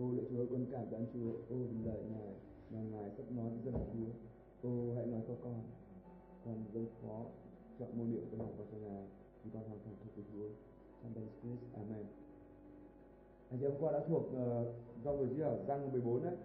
Ô 0.00 0.04
lạy 0.16 0.26
Chúa 0.30 0.46
con 0.50 0.66
cảm 0.72 0.92
ơn 0.92 1.06
Chúa, 1.12 1.30
ô 1.54 1.56
đừng 1.70 1.86
lời 1.86 2.02
Ngài 2.10 2.34
mà 2.70 2.78
Ngài 2.90 3.10
sắp 3.16 3.24
nói 3.36 3.50
với 3.50 3.58
dân 3.64 3.74
Chúa. 3.92 4.10
Ô 4.68 4.94
hãy 4.96 5.06
nói 5.06 5.20
cho 5.28 5.34
con, 5.44 5.62
con 6.44 6.64
dâng 6.74 6.86
phó 7.02 7.24
chọn 7.78 7.88
môn 7.98 8.10
điệu 8.12 8.20
con 8.30 8.40
học 8.40 8.50
vào 8.58 8.66
cho 8.72 8.78
Ngài, 8.78 9.04
vì 9.44 9.50
con 9.54 9.62
hoàn 9.68 9.78
thành 9.84 9.94
thuộc 10.00 10.14
với 10.16 10.24
Chúa. 10.32 10.48
Trong 11.02 11.12
tên 11.14 11.24
Christ, 11.40 11.74
Amen. 11.74 12.06
Anh 13.50 13.58
chị 13.60 13.66
hôm 13.66 13.74
qua 13.80 13.92
đã 13.92 14.00
thuộc 14.08 14.22
uh, 14.22 14.66
dòng 15.04 15.16
người 15.18 15.42
ở 15.44 15.64
Răng 15.68 15.92
14 15.92 16.22
đấy. 16.22 16.36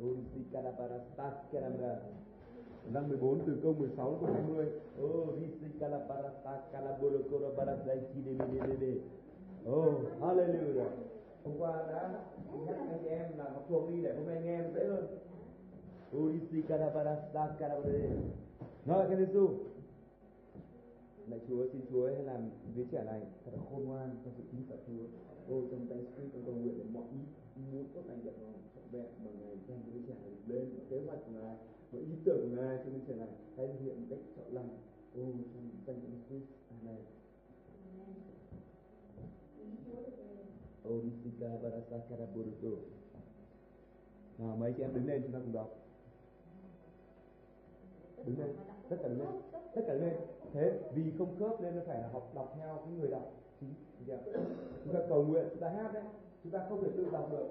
Ô 0.00 0.06
si 0.34 0.40
calabarastas 0.52 1.34
calamara. 1.52 2.00
Răng 2.92 3.08
14 3.08 3.40
từ 3.46 3.60
câu 3.62 3.74
16 3.74 4.10
đến 4.10 4.20
câu 4.20 4.34
20. 4.34 4.66
Ô 5.00 5.32
si 5.60 5.78
calabarastas 5.80 6.60
calabolocoro 6.72 7.50
barasai 7.56 8.00
kidemidede. 8.14 9.00
Ô 9.64 10.00
hallelujah 10.20 11.15
hôm 11.46 11.54
qua 11.58 11.84
đã 11.88 12.24
nhắc 12.66 12.76
anh 12.90 13.06
em 13.06 13.38
là 13.38 13.44
học 13.44 13.64
thuộc 13.68 13.90
đi 13.90 14.02
để 14.02 14.16
hôm 14.16 14.26
nay 14.26 14.42
nghe 14.44 14.60
dễ 14.74 14.86
hơn 14.86 15.06
Udisi 16.16 16.62
Karabarasta 16.62 17.56
Karabare 17.58 18.10
Rồi, 18.86 19.08
Thiên 19.08 19.18
Giêsu 19.18 19.48
Lạy 21.28 21.40
Chúa, 21.48 21.66
xin 21.72 21.80
Chúa 21.90 22.06
hãy 22.06 22.22
làm 22.22 22.50
đứa 22.76 22.84
trẻ 22.92 23.04
này 23.04 23.20
thật 23.44 23.50
là 23.54 23.62
khôn 23.70 23.84
ngoan 23.84 24.16
trong 24.24 24.34
sự 24.36 24.42
kính 24.52 24.62
sợ 24.68 24.76
Chúa. 24.86 25.04
Ô 25.54 25.62
trong 25.70 25.86
tay 25.88 25.98
Spirit 25.98 26.32
con 26.32 26.42
cầu 26.46 26.54
nguyện 26.54 26.78
để 26.78 26.84
mọi 26.92 27.04
ý 27.56 27.62
muốn 27.72 27.84
tốt 27.94 28.00
lành 28.06 28.24
đẹp 28.24 28.32
lòng 28.42 28.52
trọn 28.74 28.84
vẹn 28.92 29.06
mà 29.24 29.30
Ngài 29.40 29.56
dành 29.68 29.82
đứa 29.86 30.00
trẻ 30.08 30.14
này 30.22 30.32
lên 30.46 30.74
và 30.76 30.84
kế 30.90 31.00
hoạch 31.06 31.18
của 31.26 31.32
Ngài, 31.32 31.56
và 31.92 31.98
ý 31.98 32.12
tưởng 32.24 32.40
của 32.42 32.62
Ngài 32.62 32.78
cho 32.84 32.90
đứa 32.90 32.98
trẻ 33.08 33.14
này 33.14 33.28
hãy 33.56 33.66
thực 33.66 33.80
hiện 33.84 34.00
một 34.00 34.06
cách 34.10 34.18
trọn 34.36 34.54
lành. 34.54 34.68
Ô 35.14 35.22
trong 35.54 35.70
danh 35.86 35.96
của 36.00 36.08
Spirit, 36.26 36.42
Amen. 36.70 37.00
Orisika 40.88 41.48
Varasakara 41.62 42.26
Buruto. 42.34 42.82
Nào 44.38 44.56
mấy 44.56 44.72
chị 44.72 44.82
em 44.82 44.94
đứng 44.94 45.06
lên 45.06 45.22
chúng 45.22 45.32
ta 45.32 45.38
cùng 45.38 45.52
đọc. 45.52 45.76
Đứng 48.26 48.38
lên, 48.38 48.56
tất 48.88 48.96
cả 49.02 49.08
đứng 49.08 49.18
lên, 49.18 49.28
tất 49.52 49.82
cả 49.86 49.92
đứng 49.92 50.02
lên. 50.02 50.16
Thế 50.52 50.80
vì 50.94 51.12
không 51.18 51.36
khớp 51.38 51.60
nên 51.60 51.76
nó 51.76 51.82
phải 51.86 52.00
là 52.00 52.08
học 52.08 52.32
đọc 52.34 52.54
theo 52.58 52.76
cái 52.76 52.94
người 52.98 53.10
đọc. 53.10 53.32
Chính, 53.60 53.74
chúng 54.84 54.94
ta 54.94 55.00
cầu 55.08 55.24
nguyện, 55.24 55.46
chúng 55.50 55.60
ta 55.60 55.68
hát 55.68 55.92
đấy, 55.94 56.02
chúng 56.42 56.52
ta 56.52 56.66
không 56.68 56.82
thể 56.82 56.90
tự 56.96 57.06
đọc 57.12 57.28
được. 57.32 57.48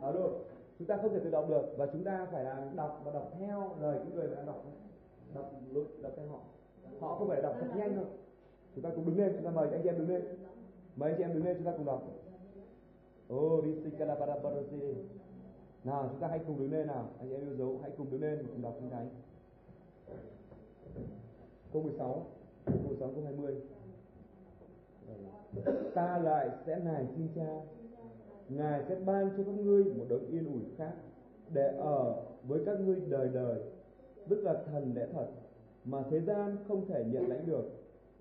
Đó 0.00 0.12
được 0.12 0.46
Chúng 0.78 0.88
ta 0.88 0.96
không 0.96 1.12
thể 1.12 1.20
tự 1.24 1.30
đọc 1.30 1.48
được 1.48 1.74
và 1.76 1.86
chúng 1.86 2.04
ta 2.04 2.26
phải 2.32 2.44
là 2.44 2.70
đọc 2.74 3.02
và 3.04 3.12
đọc 3.12 3.32
theo 3.38 3.76
lời 3.80 3.98
cái 3.98 4.12
người 4.14 4.28
mà 4.28 4.34
đang 4.34 4.46
đọc. 4.46 4.64
Đọc 5.34 5.52
đọc, 5.74 5.84
đọc 6.02 6.12
theo 6.16 6.26
họ. 6.26 6.38
Họ 7.00 7.14
không 7.18 7.28
phải 7.28 7.42
đọc 7.42 7.56
thật 7.60 7.66
nhanh 7.76 7.96
đâu. 7.96 8.04
Chúng 8.74 8.84
ta 8.84 8.90
cùng 8.94 9.06
đứng 9.06 9.18
lên, 9.18 9.32
chúng 9.36 9.44
ta 9.44 9.50
mời 9.50 9.70
anh 9.70 9.80
chị 9.82 9.88
em 9.88 9.98
đứng 9.98 10.08
lên. 10.08 10.22
Mời 10.96 11.10
anh 11.10 11.18
chị 11.18 11.24
em 11.24 11.34
đứng 11.34 11.44
lên 11.44 11.56
chúng 11.56 11.66
ta 11.66 11.72
cùng 11.76 11.86
đọc. 11.86 12.02
Oh, 13.34 13.64
Risikalabarabarazi. 13.64 14.94
Nào, 15.84 16.08
chúng 16.10 16.20
ta 16.20 16.28
hãy 16.28 16.40
cùng 16.46 16.58
đứng 16.58 16.72
lên 16.72 16.86
nào. 16.86 17.10
Anh 17.18 17.28
chị 17.28 17.34
em 17.34 17.40
yêu 17.40 17.56
dấu, 17.56 17.78
hãy 17.82 17.90
cùng 17.96 18.10
đứng 18.10 18.22
lên 18.22 18.46
cùng 18.46 18.62
đọc 18.62 18.74
Kinh 18.80 18.90
Thánh. 18.90 19.08
Câu 21.72 21.82
16, 21.82 22.26
câu 22.66 22.76
16, 22.86 23.08
câu 23.08 23.24
20. 23.24 23.54
Ta 25.94 26.18
lại 26.18 26.50
sẽ 26.66 26.78
nài 26.78 27.06
xin 27.16 27.28
cha, 27.34 27.60
Ngài 28.48 28.84
sẽ 28.88 28.94
ban 28.94 29.30
cho 29.36 29.44
các 29.44 29.54
ngươi 29.54 29.84
một 29.84 30.04
đấng 30.08 30.26
yên 30.26 30.52
ủi 30.52 30.62
khác 30.78 30.92
để 31.52 31.76
ở 31.78 32.22
với 32.42 32.60
các 32.66 32.80
ngươi 32.80 33.00
đời 33.08 33.28
đời, 33.28 33.60
tức 34.28 34.44
là 34.44 34.62
thần 34.66 34.92
lẽ 34.94 35.06
thật 35.12 35.26
mà 35.84 36.02
thế 36.10 36.20
gian 36.20 36.56
không 36.68 36.86
thể 36.86 37.04
nhận 37.04 37.28
lãnh 37.28 37.46
được 37.46 37.64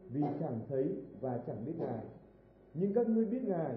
vì 0.09 0.21
chẳng 0.39 0.59
thấy 0.69 0.95
và 1.21 1.39
chẳng 1.47 1.65
biết 1.65 1.73
Ngài 1.77 1.99
nhưng 2.79 2.93
các 2.93 3.09
ngươi 3.09 3.25
biết 3.25 3.43
Ngài 3.43 3.75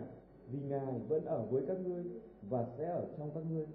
vì 0.51 0.59
Ngài 0.69 0.99
vẫn 1.09 1.25
ở 1.25 1.47
với 1.51 1.63
các 1.67 1.77
ngươi 1.87 2.05
và 2.49 2.67
sẽ 2.79 2.85
ở 2.85 3.07
trong 3.19 3.31
các 3.35 3.43
ngươi. 3.51 3.67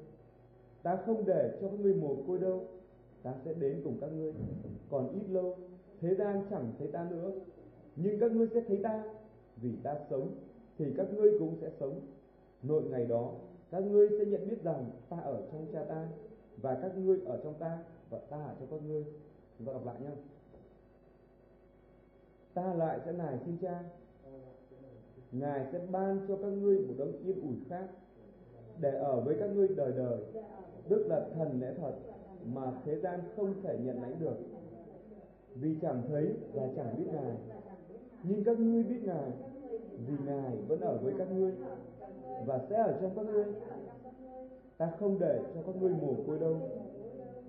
Ta 0.84 0.96
không 1.06 1.26
để 1.26 1.58
cho 1.62 1.70
các 1.70 1.80
ngươi 1.80 1.96
mồ 1.96 2.16
côi 2.28 2.40
đâu, 2.40 2.68
ta 3.24 3.34
sẽ 3.46 3.54
đến 3.54 3.82
cùng 3.84 3.98
các 4.02 4.12
ngươi. 4.12 4.34
Còn 4.90 5.14
ít 5.14 5.30
lâu, 5.30 5.58
thế 6.02 6.16
gian 6.16 6.46
chẳng 6.50 6.72
thấy 6.80 6.88
ta 6.88 7.08
nữa, 7.10 7.32
nhưng 7.96 8.20
các 8.20 8.32
ngươi 8.32 8.48
sẽ 8.54 8.62
thấy 8.68 8.80
ta, 8.84 9.04
vì 9.62 9.76
ta 9.84 9.96
sống, 10.10 10.36
thì 10.78 10.86
các 10.98 11.08
ngươi 11.14 11.40
cũng 11.40 11.56
sẽ 11.62 11.70
sống. 11.80 12.00
Nội 12.64 12.84
ngày 12.84 13.06
đó, 13.06 13.32
các 13.72 13.84
ngươi 13.84 14.10
sẽ 14.10 14.26
nhận 14.26 14.50
biết 14.50 14.64
rằng 14.64 14.92
ta 15.10 15.18
ở 15.18 15.42
trong 15.52 15.66
cha 15.74 15.84
ta, 15.84 16.08
và 16.62 16.80
các 16.82 16.98
ngươi 16.98 17.20
ở 17.26 17.40
trong 17.44 17.54
ta, 17.60 17.84
và 18.10 18.20
ta 18.30 18.38
ở 18.38 18.56
trong 18.60 18.68
các 18.72 18.88
ngươi. 18.88 19.06
Chúng 19.58 19.68
ta 19.68 19.74
đọc 19.74 19.86
lại 19.86 19.96
nhé. 20.02 20.10
Ta 22.54 22.74
lại 22.74 23.00
sẽ 23.06 23.12
nài 23.12 23.38
xin 23.46 23.58
cha, 23.62 23.84
Ngài 25.34 25.66
sẽ 25.72 25.80
ban 25.92 26.20
cho 26.28 26.36
các 26.36 26.48
ngươi 26.48 26.80
một 26.80 26.94
đấng 26.98 27.24
yên 27.24 27.42
ủi 27.42 27.56
khác 27.70 27.88
để 28.80 28.92
ở 28.92 29.22
với 29.22 29.36
các 29.40 29.50
ngươi 29.56 29.68
đời 29.68 29.92
đời, 29.98 30.18
tức 30.90 31.08
là 31.08 31.30
thần 31.36 31.62
lẽ 31.62 31.74
thật 31.78 31.94
mà 32.54 32.72
thế 32.86 33.00
gian 33.00 33.20
không 33.36 33.54
thể 33.64 33.78
nhận 33.84 34.02
lãnh 34.02 34.20
được. 34.20 34.36
Vì 35.56 35.76
chẳng 35.82 36.02
thấy 36.08 36.34
và 36.54 36.68
chẳng 36.76 36.96
biết 36.98 37.06
Ngài, 37.14 37.36
nhưng 38.24 38.44
các 38.44 38.60
ngươi 38.60 38.84
biết 38.84 39.04
Ngài, 39.04 39.32
vì 40.08 40.14
Ngài 40.26 40.58
vẫn 40.68 40.80
ở 40.80 40.98
với 41.04 41.14
các 41.18 41.32
ngươi 41.32 41.54
và 42.46 42.60
sẽ 42.70 42.76
ở 42.76 42.98
trong 43.02 43.12
các 43.16 43.26
ngươi. 43.26 43.46
Ta 44.78 44.92
không 45.00 45.20
để 45.20 45.40
cho 45.56 45.62
các 45.66 45.76
ngươi 45.82 45.92
mồ 46.02 46.14
côi 46.28 46.40
đâu, 46.40 46.58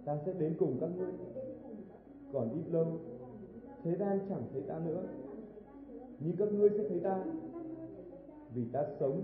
ta 0.04 0.18
sẽ 0.26 0.32
đến 0.32 0.56
cùng 0.58 0.76
các 0.80 0.90
ngươi. 0.96 1.12
Còn 2.32 2.50
ít 2.50 2.70
lâu, 2.70 2.86
thế 3.82 3.96
gian 3.96 4.18
chẳng 4.28 4.42
thấy 4.52 4.62
ta 4.62 4.78
nữa, 4.86 5.02
nhưng 6.20 6.36
các 6.36 6.52
ngươi 6.52 6.70
sẽ 6.70 6.88
thấy 6.88 7.00
ta 7.00 7.24
vì 8.54 8.64
ta 8.72 8.84
sống, 9.00 9.22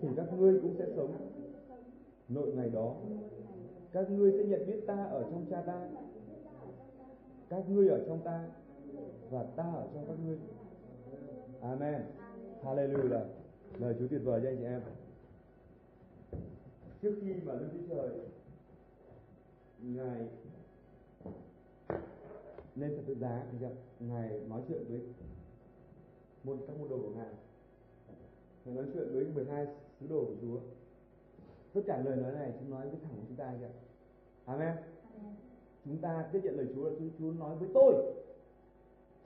thì 0.00 0.08
các 0.16 0.32
ngươi 0.38 0.60
cũng 0.60 0.74
sẽ 0.78 0.86
sống. 0.96 1.14
Nội 2.28 2.52
ngày 2.52 2.70
đó, 2.70 2.96
các 3.92 4.10
ngươi 4.10 4.32
sẽ 4.32 4.44
nhận 4.44 4.66
biết 4.66 4.80
ta 4.86 5.04
ở 5.04 5.22
trong 5.22 5.46
cha 5.50 5.62
ta. 5.62 5.88
Các 7.48 7.70
ngươi 7.70 7.88
ở 7.88 8.04
trong 8.06 8.20
ta, 8.24 8.48
và 9.30 9.42
ta 9.42 9.62
ở 9.62 9.86
trong 9.94 10.04
các 10.08 10.16
ngươi. 10.26 10.38
Amen. 11.60 12.02
Hallelujah. 12.64 13.24
Lời 13.78 13.94
chúa 13.98 14.06
tuyệt 14.10 14.20
vời 14.24 14.40
cho 14.42 14.48
anh 14.48 14.56
chị 14.56 14.64
em. 14.64 14.80
Trước 17.02 17.14
khi 17.20 17.34
mà 17.44 17.52
lên 17.52 17.68
thiên 17.72 17.88
trời, 17.88 18.10
ngài 19.82 20.28
lên 22.76 22.92
thật 22.96 23.02
tự 23.06 23.14
giá, 23.14 23.46
thì 23.52 23.66
ngài 24.00 24.40
nói 24.48 24.62
chuyện 24.68 24.84
với 24.88 25.00
một, 26.44 26.56
các 26.66 26.76
môn 26.78 26.88
đồ 26.88 26.98
của 26.98 27.10
ngài. 27.16 27.34
Ngài 28.64 28.74
nói 28.74 28.84
chuyện 28.94 29.08
với 29.14 29.24
12 29.34 29.66
sứ 30.00 30.06
đồ 30.06 30.24
của 30.24 30.34
Chúa. 30.42 30.58
Tất 31.72 31.80
cả 31.86 32.02
lời 32.04 32.16
nói 32.16 32.32
này 32.32 32.52
chúng 32.60 32.70
nói 32.70 32.88
với 32.88 32.98
thẳng 33.02 33.12
của 33.16 33.24
chúng 33.28 33.36
ta 33.36 33.54
kìa. 33.60 33.70
Amen. 34.44 34.68
Amen. 34.68 35.34
Chúng 35.84 35.98
ta 35.98 36.28
tiếp 36.32 36.40
nhận 36.44 36.56
lời 36.56 36.66
Chúa 36.74 36.84
là 36.84 36.90
Chúa, 37.18 37.32
nói 37.32 37.56
với 37.56 37.68
tôi. 37.74 37.94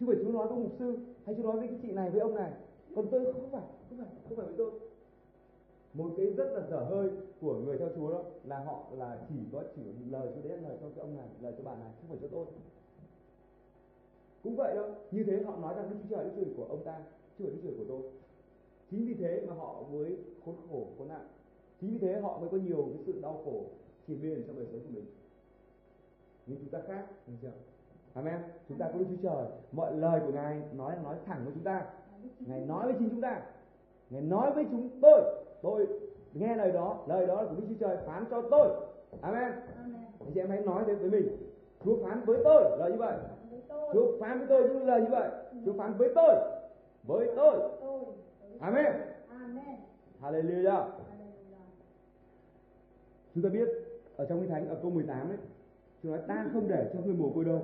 Chứ 0.00 0.06
phải 0.06 0.16
Chúa 0.24 0.32
nói 0.32 0.48
với 0.48 0.58
mục 0.58 0.72
sư 0.78 0.98
hay 1.24 1.34
Chúa 1.34 1.42
nói 1.42 1.56
với 1.56 1.68
cái 1.68 1.78
chị 1.82 1.92
này 1.92 2.10
với 2.10 2.20
ông 2.20 2.34
này. 2.34 2.52
Còn 2.96 3.06
tôi 3.10 3.32
không 3.32 3.50
phải, 3.50 3.62
không 3.88 3.98
phải, 3.98 4.08
không 4.28 4.36
phải 4.36 4.46
với 4.46 4.54
tôi. 4.58 4.70
Một 5.94 6.10
cái 6.16 6.26
rất 6.26 6.52
là 6.52 6.66
dở 6.70 6.78
hơi 6.78 7.10
của 7.40 7.54
người 7.54 7.78
theo 7.78 7.88
Chúa 7.96 8.10
đó 8.10 8.22
là 8.44 8.64
họ 8.64 8.84
là 8.92 9.26
chỉ 9.28 9.34
có 9.52 9.62
chỉ 9.76 9.82
lời 10.10 10.28
Chúa 10.34 10.48
đến 10.48 10.60
lời 10.60 10.76
cho 10.80 10.88
cái 10.88 11.00
ông 11.00 11.16
này, 11.16 11.28
lời 11.40 11.54
cho 11.56 11.64
bà 11.64 11.76
này, 11.76 11.90
không 12.00 12.08
phải 12.08 12.18
cho 12.22 12.28
tôi. 12.32 12.46
Cũng 14.42 14.56
vậy 14.56 14.74
đâu, 14.74 14.94
như 15.10 15.24
thế 15.24 15.42
họ 15.42 15.56
nói 15.56 15.74
rằng 15.74 15.90
Đức 15.90 15.96
Chúa 16.02 16.16
Trời, 16.16 16.24
Đức 16.24 16.30
Chúa 16.36 16.54
của 16.56 16.64
ông 16.64 16.84
ta, 16.84 16.98
chứ 17.38 17.44
phải 17.44 17.54
Đức 17.54 17.60
Chúa 17.62 17.78
của 17.78 17.84
tôi 17.88 18.10
chính 18.90 19.06
vì 19.06 19.14
thế 19.14 19.42
mà 19.48 19.54
họ 19.54 19.82
mới 19.92 20.16
khốn 20.44 20.54
khổ 20.70 20.86
khốn 20.98 21.08
nạn. 21.08 21.28
Chính 21.80 21.90
vì 21.90 21.98
thế 21.98 22.20
họ 22.20 22.38
mới 22.38 22.48
có 22.48 22.56
nhiều 22.56 22.88
cái 22.94 23.02
sự 23.06 23.20
đau 23.22 23.40
khổ 23.44 23.64
triền 24.06 24.22
miên 24.22 24.42
trong 24.46 24.56
đời 24.56 24.66
sống 24.72 24.80
của 24.80 24.92
mình. 24.94 25.06
Nhưng 26.46 26.58
chúng 26.58 26.68
ta 26.68 26.78
khác 26.86 27.06
được 27.26 27.34
chưa 27.42 27.52
amen. 28.14 28.40
Chúng 28.68 28.78
ta 28.78 28.90
có 28.92 28.98
đức 28.98 29.04
chúa 29.10 29.28
trời. 29.28 29.46
Mọi 29.72 29.94
lời 29.94 30.20
của 30.26 30.32
ngài 30.32 30.62
nói 30.72 30.94
nói 31.04 31.16
thẳng 31.26 31.40
với 31.44 31.52
chúng 31.54 31.64
ta. 31.64 31.86
Ngài 32.40 32.60
nói 32.60 32.86
với 32.86 32.94
chính 32.98 33.10
chúng 33.10 33.20
ta. 33.20 33.42
Ngài 34.10 34.22
nói 34.22 34.50
với 34.54 34.64
chúng 34.70 34.88
tôi. 35.02 35.20
Tôi 35.62 35.86
nghe 36.32 36.56
lời 36.56 36.72
đó 36.72 37.04
lời 37.08 37.26
đó 37.26 37.42
là 37.42 37.48
của 37.48 37.54
đức 37.54 37.66
chúa 37.68 37.86
trời 37.86 37.96
phán 38.06 38.24
cho 38.30 38.42
tôi. 38.50 38.68
Amen. 39.20 39.52
Anh 40.20 40.30
chị 40.34 40.40
em 40.40 40.50
hãy 40.50 40.60
nói 40.60 40.84
thế 40.86 40.94
với 40.94 41.10
mình. 41.10 41.36
Chúa 41.84 42.04
phán 42.04 42.20
với 42.24 42.38
tôi 42.44 42.78
lời 42.78 42.90
như 42.92 42.98
vậy. 42.98 43.16
Chúa 43.92 44.18
phán 44.20 44.38
với 44.38 44.46
tôi 44.48 44.68
những 44.68 44.86
lời 44.86 45.00
như 45.00 45.08
vậy. 45.10 45.30
Chúa 45.64 45.72
phán 45.72 45.94
với 45.98 46.08
tôi. 46.14 46.34
Với 47.06 47.28
tôi 47.36 47.58
Amen. 48.60 48.92
Amen. 49.28 49.76
Hallelujah. 50.20 50.86
Chúng 53.34 53.42
ta 53.42 53.48
biết 53.48 53.68
ở 54.16 54.26
trong 54.26 54.40
Kinh 54.40 54.50
Thánh 54.50 54.68
ở 54.68 54.78
câu 54.82 54.90
18 54.90 55.28
ấy, 55.28 55.38
Chúa 56.02 56.10
nói 56.10 56.20
ta 56.28 56.50
không 56.52 56.68
để 56.68 56.90
cho 56.92 57.00
người 57.00 57.14
mồ 57.14 57.30
côi 57.34 57.44
đâu. 57.44 57.62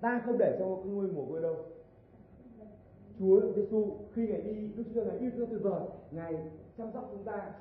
Ta 0.00 0.22
không 0.26 0.38
để 0.38 0.56
cho 0.58 0.66
người 0.66 1.08
mồ 1.08 1.24
côi 1.24 1.42
đâu. 1.42 1.56
Chúa 3.18 3.52
Giêsu 3.56 3.96
khi 4.12 4.26
ngài 4.26 4.40
đi, 4.40 4.70
Đức 4.76 4.84
Chúa 4.94 5.04
ngài 5.04 5.18
yêu 5.18 5.30
thương 5.36 5.50
tuyệt 5.50 5.62
vời, 5.62 5.82
ngài 6.10 6.34
chăm 6.78 6.92
sóc 6.92 7.08
chúng 7.12 7.24
ta, 7.24 7.52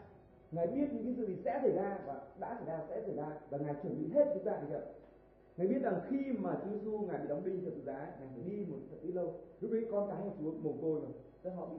ngài 0.51 0.67
biết 0.67 0.87
những 0.93 1.03
cái 1.03 1.13
sự 1.17 1.27
gì 1.27 1.35
sẽ 1.45 1.59
xảy 1.61 1.71
ra 1.71 1.99
và 2.05 2.21
đã 2.39 2.55
xảy 2.55 2.65
ra 2.65 2.85
sẽ 2.89 3.01
xảy 3.01 3.15
ra 3.15 3.37
và 3.49 3.57
ngài 3.57 3.75
chuẩn 3.83 4.01
bị 4.01 4.13
hết 4.13 4.25
chúng 4.33 4.43
ta 4.43 4.51
được 4.51 4.67
chưa? 4.69 4.81
Ngài 5.57 5.67
biết 5.67 5.79
rằng 5.83 6.01
khi 6.09 6.17
mà 6.39 6.59
Chúa 6.63 6.71
Giêsu 6.71 6.99
ngài 6.99 7.19
bị 7.19 7.27
đóng 7.27 7.45
đinh 7.45 7.61
theo 7.61 7.71
tự 7.71 7.81
giá, 7.85 8.13
ngài 8.19 8.29
phải 8.35 8.43
đi 8.49 8.65
một 8.65 8.77
thật 8.91 8.97
đi 9.03 9.11
lâu. 9.11 9.33
Lúc 9.61 9.71
đấy 9.71 9.85
con 9.91 10.09
cái 10.09 10.17
của 10.23 10.31
Chúa 10.39 10.51
mồ 10.51 10.73
côi 10.81 11.01
mà, 11.01 11.07
tức 11.43 11.49
họ 11.49 11.65
bị 11.65 11.77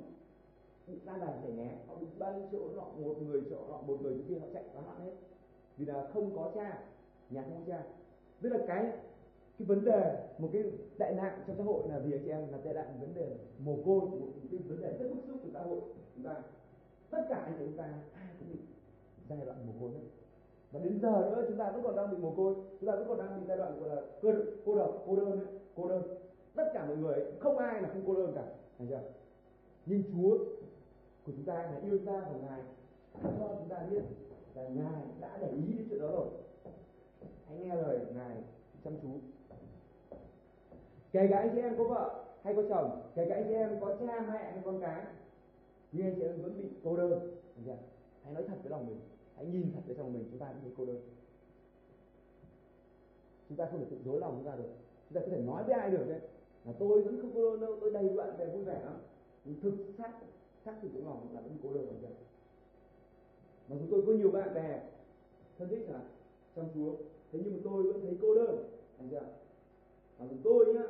bị 0.86 0.94
ra 1.06 1.16
đàn 1.16 1.40
để 1.46 1.52
né, 1.52 1.76
họ 1.86 1.94
bị 1.94 2.06
ba 2.18 2.32
chỗ 2.52 2.58
nọ 2.76 2.82
một 2.82 3.22
người 3.22 3.42
chỗ 3.50 3.56
nọ 3.68 3.78
một 3.86 4.02
người 4.02 4.24
kia 4.28 4.38
họ 4.38 4.46
chạy 4.52 4.62
toán 4.72 4.84
loạn 4.84 5.00
hết. 5.00 5.12
Vì 5.76 5.86
là 5.86 6.08
không 6.14 6.36
có 6.36 6.50
cha 6.54 6.82
nhà 7.30 7.42
không 7.42 7.54
có 7.54 7.72
cha. 7.72 7.82
Tức 8.40 8.48
là 8.48 8.58
cái 8.66 8.92
cái 9.58 9.66
vấn 9.66 9.84
đề 9.84 10.26
một 10.38 10.48
cái 10.52 10.62
đại 10.98 11.14
nạn 11.14 11.42
trong 11.46 11.56
xã 11.56 11.64
hội 11.64 11.88
là 11.88 11.98
vì 11.98 12.12
anh 12.12 12.22
chị 12.24 12.30
em 12.30 12.52
là 12.52 12.58
tệ 12.58 12.72
nạn 12.72 12.98
vấn 13.00 13.14
đề 13.14 13.36
mồ 13.58 13.76
côi 13.84 14.00
một 14.00 14.26
cái 14.50 14.60
vấn 14.68 14.80
đề 14.80 14.96
rất 14.98 15.08
bức 15.10 15.22
xúc 15.28 15.36
của 15.42 15.48
xã 15.52 15.62
hội 15.62 15.80
chúng 16.14 16.24
ta. 16.24 16.34
Tất 17.10 17.26
cả 17.28 17.36
anh 17.36 17.56
chúng 17.58 17.76
ta 17.76 17.84
ai 18.14 18.28
cũng 18.38 18.48
bị 18.52 18.58
giai 19.28 19.38
đoạn 19.46 19.58
mồ 19.66 19.72
côi 19.80 19.90
hết. 19.90 20.06
Và 20.72 20.80
đến 20.80 21.00
giờ 21.00 21.30
nữa 21.30 21.44
chúng 21.48 21.58
ta 21.58 21.70
vẫn 21.70 21.82
còn 21.82 21.96
đang 21.96 22.10
bị 22.10 22.16
mồ 22.16 22.30
côi 22.30 22.54
chúng 22.54 22.90
ta 22.90 22.96
vẫn 22.96 23.08
còn 23.08 23.18
đang 23.18 23.40
bị 23.40 23.46
giai 23.48 23.56
đoạn 23.56 23.80
gọi 23.80 23.88
là 23.88 24.02
cơ 24.22 24.44
cô 24.64 24.74
độc 24.74 25.04
cô 25.06 25.16
đơn 25.16 25.40
cô 25.76 25.88
đơn. 25.88 26.02
Tất 26.54 26.70
cả 26.74 26.86
mọi 26.86 26.96
người 26.96 27.24
không 27.40 27.58
ai 27.58 27.82
là 27.82 27.88
không 27.88 28.02
cô 28.06 28.14
đơn 28.14 28.32
cả 28.34 28.44
thấy 28.78 28.86
chưa? 28.90 29.00
Nhưng 29.86 30.02
Chúa 30.02 30.38
của 31.26 31.32
chúng 31.32 31.44
ta 31.44 31.54
là 31.54 31.80
yêu 31.84 31.98
ta 32.06 32.12
và 32.12 32.38
ngài 32.48 32.60
cho 33.22 33.56
chúng 33.58 33.68
ta 33.68 33.86
biết 33.90 34.02
là 34.54 34.68
ngài 34.68 35.02
đã 35.20 35.38
để 35.40 35.48
ý 35.48 35.72
đến 35.72 35.86
chuyện 35.90 36.00
đó 36.00 36.08
rồi. 36.10 36.26
Hãy 37.48 37.58
nghe 37.58 37.74
lời 37.74 38.00
ngài 38.14 38.36
chăm 38.84 38.92
chú. 39.02 39.08
Kể 41.12 41.26
cả 41.30 41.38
anh 41.38 41.50
chị 41.54 41.60
em 41.60 41.74
có 41.78 41.84
vợ 41.84 42.24
hay 42.42 42.54
có 42.54 42.62
chồng, 42.68 43.02
kể 43.14 43.26
cả 43.28 43.34
anh 43.34 43.44
chị 43.48 43.54
em 43.54 43.80
có 43.80 43.96
cha, 44.00 44.20
mẹ 44.20 44.50
hay 44.52 44.60
con 44.64 44.80
cái, 44.80 45.04
nhưng 45.92 46.06
anh 46.06 46.14
chị 46.16 46.22
em 46.22 46.42
vẫn 46.42 46.58
bị 46.58 46.68
cô 46.84 46.96
đơn. 46.96 47.36
Hãy 48.24 48.34
nói 48.34 48.44
thật 48.48 48.54
với 48.62 48.70
lòng 48.70 48.86
mình. 48.86 49.00
Hãy 49.36 49.46
nhìn 49.46 49.72
thật 49.74 49.80
với 49.86 49.96
trong 49.96 50.12
mình, 50.12 50.28
chúng 50.30 50.38
ta 50.38 50.46
cũng 50.46 50.60
thấy 50.62 50.72
cô 50.76 50.84
đơn. 50.84 51.00
Chúng 53.48 53.58
ta 53.58 53.66
không 53.70 53.80
thể 53.80 53.86
tự 53.90 53.96
dối 54.04 54.20
lòng 54.20 54.34
chúng 54.36 54.52
ta 54.52 54.56
được. 54.56 54.70
Chúng 55.08 55.14
ta 55.14 55.20
có 55.20 55.36
thể 55.36 55.42
nói 55.42 55.64
với 55.64 55.74
ai 55.74 55.90
được 55.90 56.04
đấy, 56.08 56.20
là 56.64 56.72
tôi 56.78 57.02
vẫn 57.02 57.20
không 57.20 57.30
cô 57.34 57.50
đơn 57.50 57.60
đâu, 57.60 57.76
tôi 57.80 57.90
đầy 57.90 58.08
bạn 58.08 58.38
bè 58.38 58.46
vui 58.46 58.64
vẻ 58.64 58.80
lắm 58.84 58.96
nhưng 59.44 59.60
thực 59.60 59.74
xác 59.98 60.12
xác 60.64 60.74
thực 60.82 60.88
trong 60.94 61.06
lòng 61.06 61.28
là 61.34 61.40
vẫn 61.40 61.56
cô 61.62 61.74
đơn 61.74 61.86
không 61.86 62.14
mà 63.68 63.76
chúng 63.78 63.88
tôi 63.90 64.02
có 64.06 64.12
nhiều 64.12 64.30
bạn 64.30 64.54
bè 64.54 64.82
thân 65.58 65.68
thích 65.68 65.86
là 65.88 66.00
trong 66.56 66.68
chúa. 66.74 66.96
Thế 67.32 67.38
nhưng 67.44 67.54
mà 67.54 67.60
tôi 67.64 67.82
vẫn 67.82 68.00
thấy 68.02 68.18
cô 68.22 68.34
đơn, 68.34 68.68
anh 68.98 69.08
chưa 69.10 69.22
mà 70.18 70.26
tôi 70.44 70.74
nhá, 70.74 70.82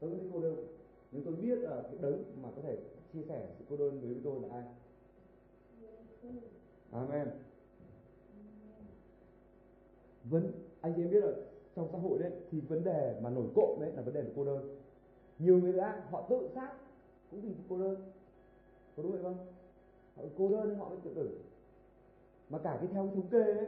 tôi 0.00 0.10
vẫn 0.10 0.18
thấy 0.18 0.30
cô 0.32 0.40
đơn. 0.40 0.66
Nhưng 1.12 1.24
tôi 1.24 1.34
biết 1.34 1.62
ở 1.62 1.82
cái 1.82 1.96
đấng 2.00 2.24
mà 2.42 2.48
có 2.56 2.62
thể 2.62 2.78
chia 3.12 3.22
sẻ 3.28 3.48
sự 3.58 3.64
cô 3.70 3.76
đơn 3.76 4.00
với 4.00 4.20
tôi 4.24 4.40
là 4.40 4.48
ai. 4.50 4.64
Amen. 6.90 7.28
Vấn, 10.24 10.52
anh 10.80 10.92
chị 10.96 11.02
em 11.02 11.10
biết 11.10 11.24
là 11.24 11.32
trong 11.76 11.88
xã 11.92 11.98
hội 11.98 12.18
đấy, 12.18 12.32
thì 12.50 12.60
vấn 12.60 12.84
đề 12.84 13.20
mà 13.22 13.30
nổi 13.30 13.46
cộm 13.54 13.80
đấy 13.80 13.92
là 13.96 14.02
vấn 14.02 14.14
đề 14.14 14.22
của 14.22 14.32
cô 14.36 14.44
đơn. 14.44 14.76
Nhiều 15.38 15.58
người 15.58 15.72
đã, 15.72 16.04
họ 16.10 16.26
tự 16.30 16.48
sát 16.54 16.74
cũng 17.30 17.40
vì 17.40 17.54
cô 17.68 17.78
đơn. 17.78 17.96
Có 18.96 19.02
đúng 19.02 19.12
vậy 19.12 19.22
không? 19.22 19.36
Họ 20.16 20.22
cô 20.38 20.48
đơn 20.48 20.78
họ 20.78 20.88
mới 20.88 20.98
tự 21.04 21.14
tử. 21.14 21.38
Mà 22.50 22.58
cả 22.58 22.76
cái 22.80 22.88
theo 22.92 23.10
thống 23.14 23.28
kê 23.30 23.42
ấy 23.42 23.66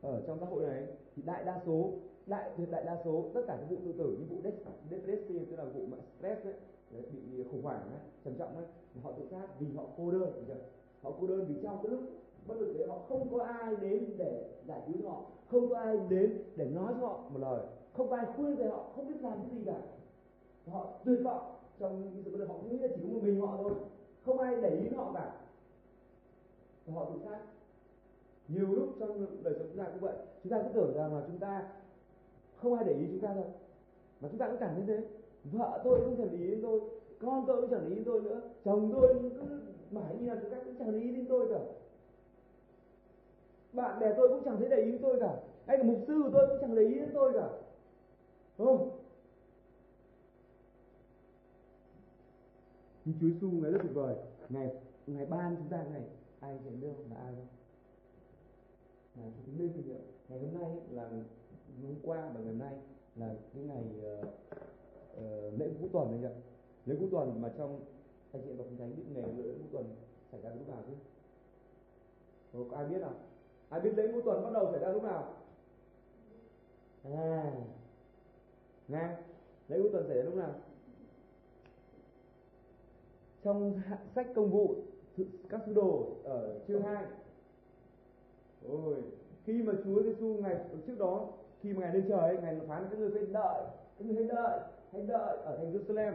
ở 0.00 0.22
trong 0.26 0.38
xã 0.40 0.46
hội 0.46 0.66
này 0.66 0.86
thì 1.16 1.22
đại 1.22 1.44
đa 1.44 1.60
số 1.66 1.92
đại 2.26 2.50
tuyệt 2.56 2.70
đại 2.70 2.84
đa 2.84 2.98
số 3.04 3.24
tất 3.34 3.40
cả 3.46 3.56
các 3.60 3.70
vụ 3.70 3.76
tự 3.84 3.92
tử 3.92 4.16
như 4.18 4.26
vụ 4.30 4.50
depression 4.90 5.46
tức 5.50 5.56
là 5.56 5.64
vụ 5.64 5.86
mà 5.86 5.96
stress 6.18 6.44
ấy, 6.44 6.54
bị 7.12 7.44
khủng 7.50 7.62
hoảng 7.62 7.80
ấy, 7.80 8.00
trầm 8.24 8.34
trọng 8.38 8.56
ấy 8.56 8.66
họ 9.02 9.12
tự 9.12 9.26
sát 9.30 9.46
vì 9.60 9.66
họ 9.76 9.84
cô 9.96 10.10
đơn 10.10 10.44
họ 11.02 11.12
cô 11.20 11.26
đơn 11.26 11.44
vì 11.48 11.54
trong 11.62 11.78
cái 11.82 11.92
lúc 11.92 12.00
bất 12.46 12.54
lực 12.54 12.72
đấy 12.78 12.88
họ 12.88 12.98
không 13.08 13.28
có 13.32 13.42
ai 13.42 13.76
đến 13.76 14.14
để 14.18 14.50
giải 14.66 14.80
cứu 14.86 15.10
họ 15.10 15.22
không 15.50 15.70
có 15.70 15.78
ai 15.78 15.96
đến 16.08 16.42
để 16.56 16.64
nói 16.64 16.94
cho 17.00 17.06
họ 17.06 17.28
một 17.32 17.38
lời 17.38 17.60
không 17.98 18.10
có 18.10 18.16
ai 18.16 18.26
khuyên 18.36 18.56
về 18.56 18.68
họ 18.68 18.90
không 18.94 19.08
biết 19.08 19.20
làm 19.20 19.38
cái 19.38 19.58
gì 19.58 19.64
cả. 19.66 19.80
Họ 20.70 20.86
tuyệt 21.04 21.18
vọng 21.24 21.54
trong 21.80 22.02
những 22.02 22.22
sự 22.24 22.44
họ 22.44 22.54
nghĩ 22.64 22.78
là 22.78 22.88
chỉ 22.94 23.00
có 23.02 23.08
một 23.08 23.20
mình 23.22 23.40
họ 23.40 23.56
thôi. 23.62 23.72
Không 24.24 24.38
ai 24.38 24.56
để 24.62 24.70
ý 24.70 24.88
họ 24.96 25.12
cả. 25.14 25.32
Và 26.86 26.94
họ 26.94 27.04
tự 27.04 27.20
sát. 27.24 27.38
Nhiều 28.48 28.66
lúc 28.66 28.88
trong 29.00 29.26
đời 29.42 29.54
sống 29.58 29.68
chúng 29.68 29.84
ta 29.84 29.90
cũng 29.90 30.00
vậy. 30.00 30.14
Chúng 30.42 30.50
ta 30.52 30.62
cứ 30.62 30.68
tưởng 30.74 30.92
rằng 30.94 31.14
là 31.14 31.22
chúng 31.26 31.38
ta 31.38 31.68
không 32.56 32.74
ai 32.74 32.84
để 32.84 32.92
ý 32.92 33.06
chúng 33.10 33.20
ta 33.20 33.34
đâu, 33.34 33.46
mà 34.20 34.28
chúng 34.28 34.38
ta 34.38 34.48
cũng 34.48 34.56
cảm 34.60 34.74
thấy 34.74 34.84
thế. 34.86 35.06
Vợ 35.44 35.80
tôi 35.84 36.00
cũng 36.04 36.16
chẳng 36.16 36.28
để 36.32 36.38
ý 36.38 36.50
đến 36.50 36.62
tôi. 36.62 36.80
Con 37.20 37.44
tôi 37.46 37.60
cũng 37.60 37.70
chẳng 37.70 37.80
để 37.84 37.88
ý 37.88 37.94
đến 37.94 38.04
tôi 38.04 38.20
nữa. 38.20 38.40
Chồng 38.64 38.90
tôi 38.92 39.14
cứ 39.22 39.60
mãi 39.90 40.16
như 40.20 40.28
là 40.28 40.38
chúng 40.42 40.50
ta 40.50 40.56
cũng 40.64 40.74
chẳng 40.78 40.92
để 40.92 40.98
ý 40.98 41.16
đến 41.16 41.26
tôi 41.28 41.48
cả. 41.48 41.60
Bạn 43.72 44.00
bè 44.00 44.14
tôi 44.16 44.28
cũng 44.28 44.42
chẳng 44.44 44.56
thấy 44.58 44.68
để 44.68 44.76
ý 44.76 44.92
đến 44.92 45.02
tôi 45.02 45.20
cả. 45.20 45.36
Hay 45.66 45.76
cả 45.76 45.82
mục 45.82 45.98
sư 46.06 46.20
của 46.22 46.30
tôi 46.32 46.46
cũng 46.48 46.58
chẳng 46.60 46.74
để 46.74 46.82
ý 46.82 46.94
đến 46.94 47.10
tôi 47.14 47.32
cả. 47.32 47.48
Không. 48.58 48.90
Nhưng 53.08 53.18
Chúa 53.20 53.28
Giêsu 53.28 53.50
ngài 53.50 53.72
rất 53.72 53.78
tuyệt 53.82 53.94
vời. 53.94 54.16
Ngài 54.48 54.74
ngài 55.06 55.26
ban 55.26 55.56
chúng 55.56 55.68
ta 55.68 55.84
ngày 55.92 56.02
ai 56.40 56.58
hiện 56.64 56.80
biết 56.80 56.88
là 57.10 57.16
ai 57.16 57.32
đâu. 57.32 57.46
Ngài 59.14 59.32
chúng 59.46 59.58
lên 59.58 59.72
kinh 59.76 59.86
nghiệm 59.86 60.00
ngày 60.28 60.38
hôm 60.38 60.60
nay 60.60 60.80
là 60.90 61.10
hôm 61.82 61.94
qua 62.02 62.30
và 62.34 62.40
ngày 62.40 62.48
hôm 62.48 62.58
nay 62.58 62.74
là 63.16 63.34
cái 63.54 63.62
ngày 63.62 63.84
uh, 64.20 64.26
uh, 65.16 65.60
lễ 65.60 65.68
vũ 65.68 65.88
tuần 65.92 66.10
anh 66.10 66.24
ạ 66.24 66.34
lễ 66.86 66.96
vũ 66.96 67.06
tuần 67.10 67.42
mà 67.42 67.52
trong 67.58 67.80
anh 68.32 68.42
chị 68.42 68.50
và 68.50 68.56
đọc 68.56 68.66
thánh 68.78 68.96
biết 68.96 69.02
ngày 69.12 69.32
lễ 69.36 69.52
vũ 69.52 69.64
tuần 69.72 69.96
xảy 70.32 70.40
ra 70.40 70.50
lúc 70.50 70.68
nào 70.68 70.82
chứ? 70.86 70.94
Có 72.70 72.76
ai 72.76 72.86
biết 72.86 72.98
nào 73.00 73.14
ai 73.68 73.80
biết 73.80 73.92
lễ 73.96 74.12
vũ 74.12 74.20
tuần 74.24 74.44
bắt 74.44 74.50
đầu 74.52 74.70
xảy 74.70 74.80
ra 74.80 74.88
lúc 74.88 75.02
nào? 75.02 75.34
À 77.04 77.52
nghe. 78.88 79.16
Lễ 79.68 79.80
vũ 79.80 79.88
tuần 79.92 80.08
xảy 80.08 80.16
ra 80.16 80.22
lúc 80.22 80.34
nào? 80.34 80.54
Trong 83.42 83.80
sách 84.14 84.26
công 84.34 84.50
vụ 84.50 84.74
các 85.48 85.60
sứ 85.66 85.74
đồ 85.74 86.06
ở 86.24 86.58
chương 86.68 86.82
2 86.82 87.04
ôi 88.68 88.94
khi 89.44 89.62
mà 89.62 89.72
Chúa 89.84 90.02
Giêsu 90.02 90.26
ngày 90.26 90.56
trước 90.86 90.98
đó 90.98 91.28
khi 91.62 91.72
mà 91.72 91.80
ngài 91.80 91.94
lên 91.94 92.04
trời 92.08 92.20
ấy, 92.20 92.36
ngài 92.42 92.60
phán 92.68 92.86
các 92.90 92.98
người 92.98 93.10
phải 93.10 93.26
đợi 93.26 93.64
các 93.98 94.06
người 94.06 94.14
hãy 94.14 94.24
đợi 94.24 94.60
hãy 94.92 95.02
đợi 95.02 95.36
ở 95.44 95.56
thành 95.56 95.72
Jerusalem 95.72 96.12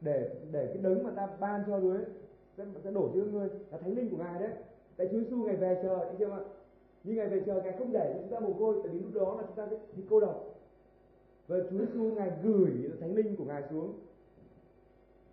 để 0.00 0.30
để 0.52 0.66
cái 0.66 0.82
đấng 0.82 1.04
mà 1.04 1.10
ta 1.16 1.28
ban 1.40 1.62
cho 1.66 1.80
đuối 1.80 1.98
sẽ, 2.56 2.64
sẽ 2.84 2.90
đổ 2.90 3.10
cho 3.14 3.20
ngươi 3.20 3.48
là 3.70 3.78
thánh 3.78 3.96
linh 3.96 4.10
của 4.10 4.16
ngài 4.16 4.40
đấy. 4.40 4.50
Tại 4.96 5.08
Chúa 5.12 5.20
Giêsu 5.20 5.36
ngày 5.36 5.56
về 5.56 5.80
trời 5.82 6.00
anh 6.00 6.16
chưa 6.18 6.30
ạ? 6.30 6.40
Nhưng 7.04 7.16
ngày 7.16 7.28
về 7.28 7.42
trời 7.46 7.62
ngài 7.62 7.72
không 7.78 7.92
để 7.92 8.12
cho 8.14 8.20
chúng 8.20 8.30
ta 8.30 8.40
mồ 8.40 8.52
côi 8.58 8.76
tại 8.82 8.92
vì 8.92 8.98
lúc 8.98 9.14
đó 9.14 9.36
là 9.36 9.42
chúng 9.46 9.56
ta 9.56 9.66
sẽ 9.70 9.76
bị 9.96 10.02
cô 10.10 10.20
độc. 10.20 10.44
Và 11.46 11.56
Chúa 11.70 11.78
Giêsu 11.78 12.02
ngài 12.02 12.30
gửi 12.42 12.90
thánh 13.00 13.14
linh 13.14 13.36
của 13.36 13.44
ngài 13.44 13.62
xuống 13.70 13.92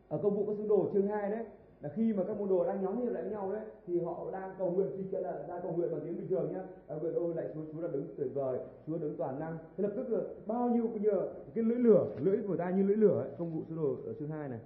ở 0.10 0.18
công 0.24 0.36
vụ 0.36 0.46
các 0.46 0.54
sứ 0.58 0.68
đồ 0.68 0.90
chương 0.94 1.08
2 1.08 1.30
đấy. 1.30 1.46
Là 1.82 1.90
khi 1.96 2.14
mà 2.14 2.24
các 2.28 2.38
môn 2.38 2.50
đồ 2.50 2.66
đang 2.66 2.82
nhóm 2.82 3.02
hiệp 3.02 3.14
lại 3.14 3.24
với 3.24 3.32
nhau 3.32 3.52
đấy 3.52 3.62
thì 3.88 4.00
họ 4.00 4.32
đang 4.32 4.56
cầu 4.60 4.72
nguyện 4.72 4.88
thì 4.98 5.04
kia 5.12 5.20
là 5.20 5.46
đang 5.48 5.62
cầu 5.62 5.72
nguyện 5.72 5.92
bằng 5.92 6.02
tiếng 6.04 6.18
bình 6.18 6.28
thường 6.30 6.54
nhá. 6.54 6.64
À, 6.88 6.96
nguyện 7.02 7.14
ôi 7.14 7.34
lại 7.36 7.46
chúa 7.54 7.62
chúa 7.74 7.82
là 7.82 7.88
đứng 7.88 8.08
tuyệt 8.18 8.28
vời 8.34 8.60
chúa 8.88 8.98
đứng 8.98 9.18
toàn 9.18 9.40
năng. 9.40 9.58
Thế 9.78 9.82
lập 9.82 9.92
tức 9.96 10.10
là 10.10 10.20
bao 10.46 10.70
nhiêu 10.70 10.88
cái 10.88 11.00
nhờ 11.00 11.28
cái 11.56 11.64
lưỡi 11.64 11.80
lửa 11.80 12.06
lưỡi 12.20 12.38
của 12.48 12.58
ta 12.58 12.70
như 12.70 12.84
lưỡi 12.84 12.98
lửa 12.98 13.22
ấy, 13.22 13.30
công 13.38 13.54
vụ 13.54 13.62
sứ 13.70 13.76
đồ 13.76 13.96
ở 14.06 14.14
chương 14.20 14.30
2 14.30 14.50
này. 14.50 14.60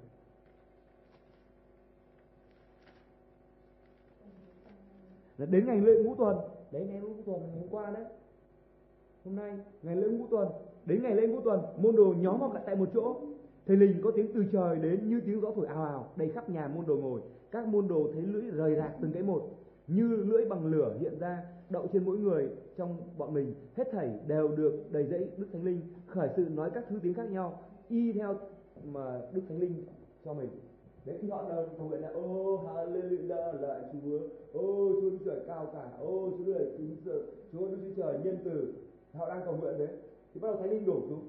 Là 5.37 5.45
đến 5.45 5.65
ngày 5.65 5.81
lễ 5.81 6.03
ngũ 6.03 6.15
tuần. 6.15 6.37
Đấy 6.71 6.85
ngày 6.89 6.99
ngũ 6.99 7.23
tuần 7.25 7.41
ngày 7.41 7.59
hôm 7.59 7.69
qua 7.71 7.91
đấy. 7.91 8.05
Hôm 9.25 9.35
nay 9.35 9.59
ngày 9.81 9.95
lễ 9.95 10.07
ngũ 10.07 10.27
tuần. 10.27 10.47
Đến 10.85 11.03
ngày 11.03 11.15
lễ 11.15 11.27
ngũ 11.27 11.41
tuần 11.41 11.61
môn 11.77 11.95
đồ 11.95 12.13
nhóm 12.17 12.39
họp 12.39 12.53
lại 12.53 12.63
tại 12.65 12.75
một 12.75 12.89
chỗ 12.93 13.15
thì 13.65 13.75
linh 13.75 14.01
có 14.03 14.11
tiếng 14.11 14.33
từ 14.33 14.43
trời 14.51 14.75
đến 14.75 15.09
như 15.09 15.21
tiếng 15.25 15.41
gió 15.41 15.51
thổi 15.55 15.67
ào 15.67 15.83
ào, 15.83 16.11
đầy 16.15 16.29
khắp 16.29 16.49
nhà 16.49 16.67
môn 16.67 16.85
đồ 16.85 16.95
ngồi. 16.95 17.21
Các 17.51 17.67
môn 17.67 17.87
đồ 17.87 18.09
thấy 18.13 18.21
lưỡi 18.21 18.51
rời 18.51 18.75
rạc 18.75 18.91
từng 19.01 19.11
cái 19.11 19.23
một, 19.23 19.49
như 19.87 20.07
lưỡi 20.07 20.45
bằng 20.45 20.65
lửa 20.65 20.95
hiện 20.99 21.19
ra, 21.19 21.43
đậu 21.69 21.87
trên 21.93 22.05
mỗi 22.05 22.17
người 22.17 22.49
trong 22.77 22.97
bọn 23.17 23.33
mình. 23.33 23.53
Hết 23.75 23.87
thảy 23.91 24.19
đều 24.27 24.47
được 24.47 24.73
đầy 24.91 25.07
dẫy 25.07 25.27
Đức 25.37 25.47
Thánh 25.53 25.63
Linh, 25.63 25.81
khởi 26.07 26.29
sự 26.35 26.45
nói 26.55 26.69
các 26.73 26.85
thứ 26.89 26.99
tiếng 27.03 27.13
khác 27.13 27.31
nhau, 27.31 27.59
y 27.89 28.13
theo 28.13 28.35
mà 28.83 29.21
Đức 29.33 29.41
Thánh 29.49 29.59
Linh 29.59 29.83
cho 30.25 30.33
mình. 30.33 30.49
Đấy 31.05 31.17
khi 31.21 31.29
họ 31.29 31.49
đầu 31.49 31.65
cầu 31.77 31.87
nguyện 31.87 32.01
là 32.01 32.09
ô 32.09 32.57
hallelujah 32.67 33.61
lại 33.61 33.81
Chúa, 33.93 34.19
ô 34.53 34.91
Chúa 35.01 35.09
Đức 35.09 35.17
Trời 35.25 35.39
cao 35.47 35.69
cả, 35.73 35.89
ô 35.99 36.29
Chúa 36.37 36.45
Đức 36.45 36.95
Trời 37.05 37.21
Chúa 37.51 37.67
Đức 37.67 37.93
Trời 37.97 38.19
nhân 38.23 38.37
từ. 38.43 38.73
Họ 39.13 39.29
đang 39.29 39.41
cầu 39.45 39.57
nguyện 39.57 39.77
đấy, 39.77 39.87
thì 40.33 40.39
bắt 40.39 40.47
đầu 40.51 40.61
Thánh 40.61 40.69
Linh 40.69 40.85
đổ 40.85 41.01
xuống 41.09 41.27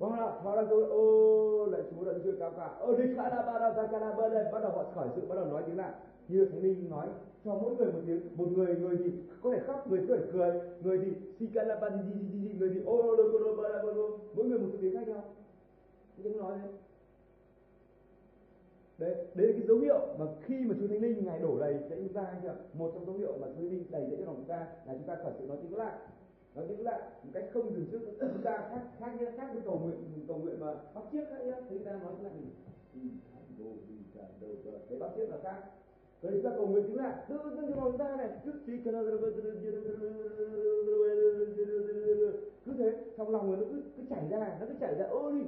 Vâng 0.00 0.12
ạ, 0.12 0.30
họ 0.42 0.56
đang 0.56 0.66
tôi 0.70 0.84
ô 0.90 1.66
lại 1.66 1.80
Chúa 1.90 2.04
đã 2.04 2.12
chưa 2.24 2.32
cao 2.32 2.52
cả. 2.56 2.66
Ô 2.80 2.96
đi 2.96 3.04
khá 3.16 3.22
là 3.22 3.42
ba 3.42 3.58
ra 3.58 3.72
ra 3.72 3.98
ra 3.98 4.12
ba 4.12 4.28
đây, 4.28 4.44
bắt 4.52 4.62
đầu 4.62 4.72
họ 4.72 4.84
khởi 4.94 5.08
sự 5.16 5.26
bắt 5.28 5.34
đầu 5.34 5.44
nói 5.44 5.62
tiếng 5.66 5.76
lạ. 5.76 5.94
Như 6.28 6.44
Thánh 6.44 6.62
Linh 6.62 6.90
nói 6.90 7.06
cho 7.44 7.54
mỗi 7.54 7.76
người 7.76 7.92
một 7.92 8.00
tiếng, 8.06 8.20
một 8.36 8.48
người 8.52 8.74
người 8.74 8.96
thì 8.98 9.12
có 9.42 9.52
thể 9.52 9.60
khóc, 9.66 9.90
người 9.90 10.00
có 10.08 10.16
thể 10.16 10.22
cười, 10.32 10.60
người 10.82 10.98
thì 10.98 11.12
si 11.38 11.46
ca 11.54 11.62
la 11.62 11.76
ba 11.80 11.88
đi 11.88 11.98
đi 12.14 12.20
đi 12.32 12.48
đi, 12.48 12.58
người 12.58 12.70
thì 12.74 12.80
ô 12.84 12.96
ô 12.96 13.16
lô 13.16 13.38
lô 13.38 13.56
ba 13.56 13.68
la 13.68 13.82
mỗi 14.34 14.46
người 14.46 14.58
một 14.58 14.68
tiếng 14.80 14.96
khác 14.96 15.08
nhau. 15.08 15.22
những 16.16 16.38
nói 16.38 16.52
thế. 16.62 16.68
Đấy, 18.98 19.14
đấy 19.34 19.46
là 19.46 19.52
cái 19.52 19.66
dấu 19.68 19.78
hiệu 19.78 20.00
mà 20.18 20.26
khi 20.40 20.54
mà 20.64 20.74
Chúa 20.80 20.88
Thánh 20.88 21.00
Linh 21.00 21.24
ngài 21.24 21.38
đổ 21.38 21.58
đầy 21.60 21.74
dạy 21.90 21.98
chúng 21.98 22.12
ta 22.12 22.26
chưa? 22.42 22.54
Một 22.72 22.90
trong 22.94 23.06
dấu 23.06 23.14
hiệu 23.14 23.32
mà 23.40 23.46
Chúa 23.46 23.54
Thánh 23.54 23.70
Linh 23.70 23.84
đầy 23.90 24.02
dạy 24.02 24.16
cho 24.18 24.26
lòng 24.26 24.36
chúng 24.36 24.48
ta 24.48 24.66
là 24.86 24.94
chúng 24.94 25.06
ta 25.06 25.14
khởi 25.14 25.32
sự 25.38 25.46
nói 25.46 25.56
tiếng 25.62 25.76
lạ 25.76 25.98
nói 26.54 26.64
tiếng 26.68 26.84
lạ 26.84 27.10
một 27.22 27.30
cách 27.34 27.44
không 27.52 27.74
dừng 27.74 27.86
trước 27.92 28.00
chúng 28.20 28.42
ta 28.42 28.68
khác 28.70 28.82
khác 28.98 29.12
khác 29.36 29.48
với 29.52 29.62
cầu 29.64 29.78
nguyện 29.78 30.24
cầu 30.28 30.38
nguyện 30.38 30.60
mà 30.60 30.74
bắt 30.94 31.04
chiếc 31.12 31.24
khác 31.30 31.44
nhá 31.44 31.56
chúng 31.68 31.84
ta 31.84 31.92
nói 31.92 32.12
lạ 32.22 32.30
gì 32.94 33.00
vô 33.58 33.70
vi 33.88 33.94
cả 34.14 34.22
đầu 34.40 34.50
bờ 34.64 34.70
đấy 34.90 34.98
bác 35.00 35.08
chết 35.16 35.28
là 35.28 35.36
khác 35.42 35.62
Vậy 36.22 36.32
chúng 36.32 36.42
ta 36.42 36.50
cầu 36.56 36.66
nguyện 36.66 36.84
chính 36.86 36.96
là 36.96 37.24
tự 37.28 37.38
dưng 37.56 37.70
trong 37.70 37.84
lòng 37.84 37.98
ta 37.98 38.16
này 38.16 38.28
cứ 38.44 38.52
chỉ 38.66 38.72
cần 38.84 38.94
cứ 42.64 42.72
thế 42.78 42.92
trong 43.16 43.30
lòng 43.30 43.50
nó 43.50 43.66
cứ 43.70 43.82
cứ 43.96 44.02
chảy 44.10 44.28
ra 44.30 44.56
nó 44.60 44.66
cứ 44.66 44.74
chảy 44.80 44.94
ra 44.94 45.06
ôi 45.10 45.44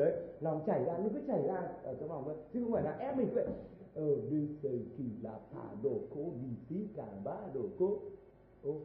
đấy 0.00 0.12
lòng 0.40 0.62
chảy 0.66 0.84
ra 0.84 0.98
nó 0.98 1.08
cứ 1.14 1.20
chảy 1.26 1.42
ra 1.46 1.62
ở 1.84 1.94
trong 2.00 2.08
lòng 2.08 2.22
thôi 2.26 2.34
chứ 2.52 2.60
không 2.62 2.72
phải 2.72 2.82
là 2.82 2.96
ép 2.98 3.16
mình 3.16 3.28
vậy 3.34 3.46
ở 4.00 4.16
đi 4.30 4.48
xây 4.62 4.80
kỳ 4.98 5.04
là 5.22 5.40
thả 5.52 5.74
đồ 5.82 6.00
cố 6.14 6.22
vì 6.42 6.48
tí 6.68 6.86
cả 6.96 7.06
ba 7.24 7.36
đồ 7.54 7.62
cố 7.78 7.98
ô 8.62 8.80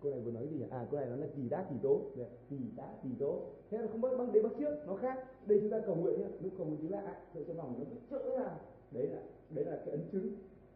cô 0.00 0.10
này 0.10 0.20
vừa 0.20 0.30
nói 0.30 0.46
gì 0.46 0.56
nhỉ 0.56 0.64
à 0.70 0.86
cô 0.90 0.96
này 0.96 1.06
nói 1.06 1.18
là 1.18 1.26
kỳ 1.36 1.48
đá 1.48 1.66
kỳ 1.70 1.76
tố. 1.82 2.00
Đấy, 2.16 2.26
kỳ 2.50 2.56
đá 2.76 2.94
kỳ 3.02 3.08
tố. 3.18 3.40
Thế 3.70 3.78
là 3.78 3.86
không 3.86 4.00
bắt 4.00 4.08
băng 4.18 4.32
đế 4.32 4.42
bắt 4.42 4.52
trước 4.58 4.74
nó 4.86 4.96
khác. 4.96 5.18
Đây 5.46 5.58
chúng 5.60 5.70
ta 5.70 5.80
cầu 5.86 5.94
nguyện 5.94 6.20
nhá, 6.20 6.28
lúc 6.40 6.52
cầu 6.58 6.66
nguyện 6.66 6.78
chính 6.82 6.92
là 6.92 7.22
sợ 7.34 7.40
trong 7.46 7.56
lòng 7.56 7.74
nó 7.78 7.84
cứ 7.90 7.96
chỡ 8.10 8.38
ra. 8.38 8.50
Đấy 8.90 9.06
là 9.06 9.22
đấy 9.50 9.64
là 9.64 9.76
cái 9.76 9.90
ấn 9.90 10.00
chứng 10.12 10.32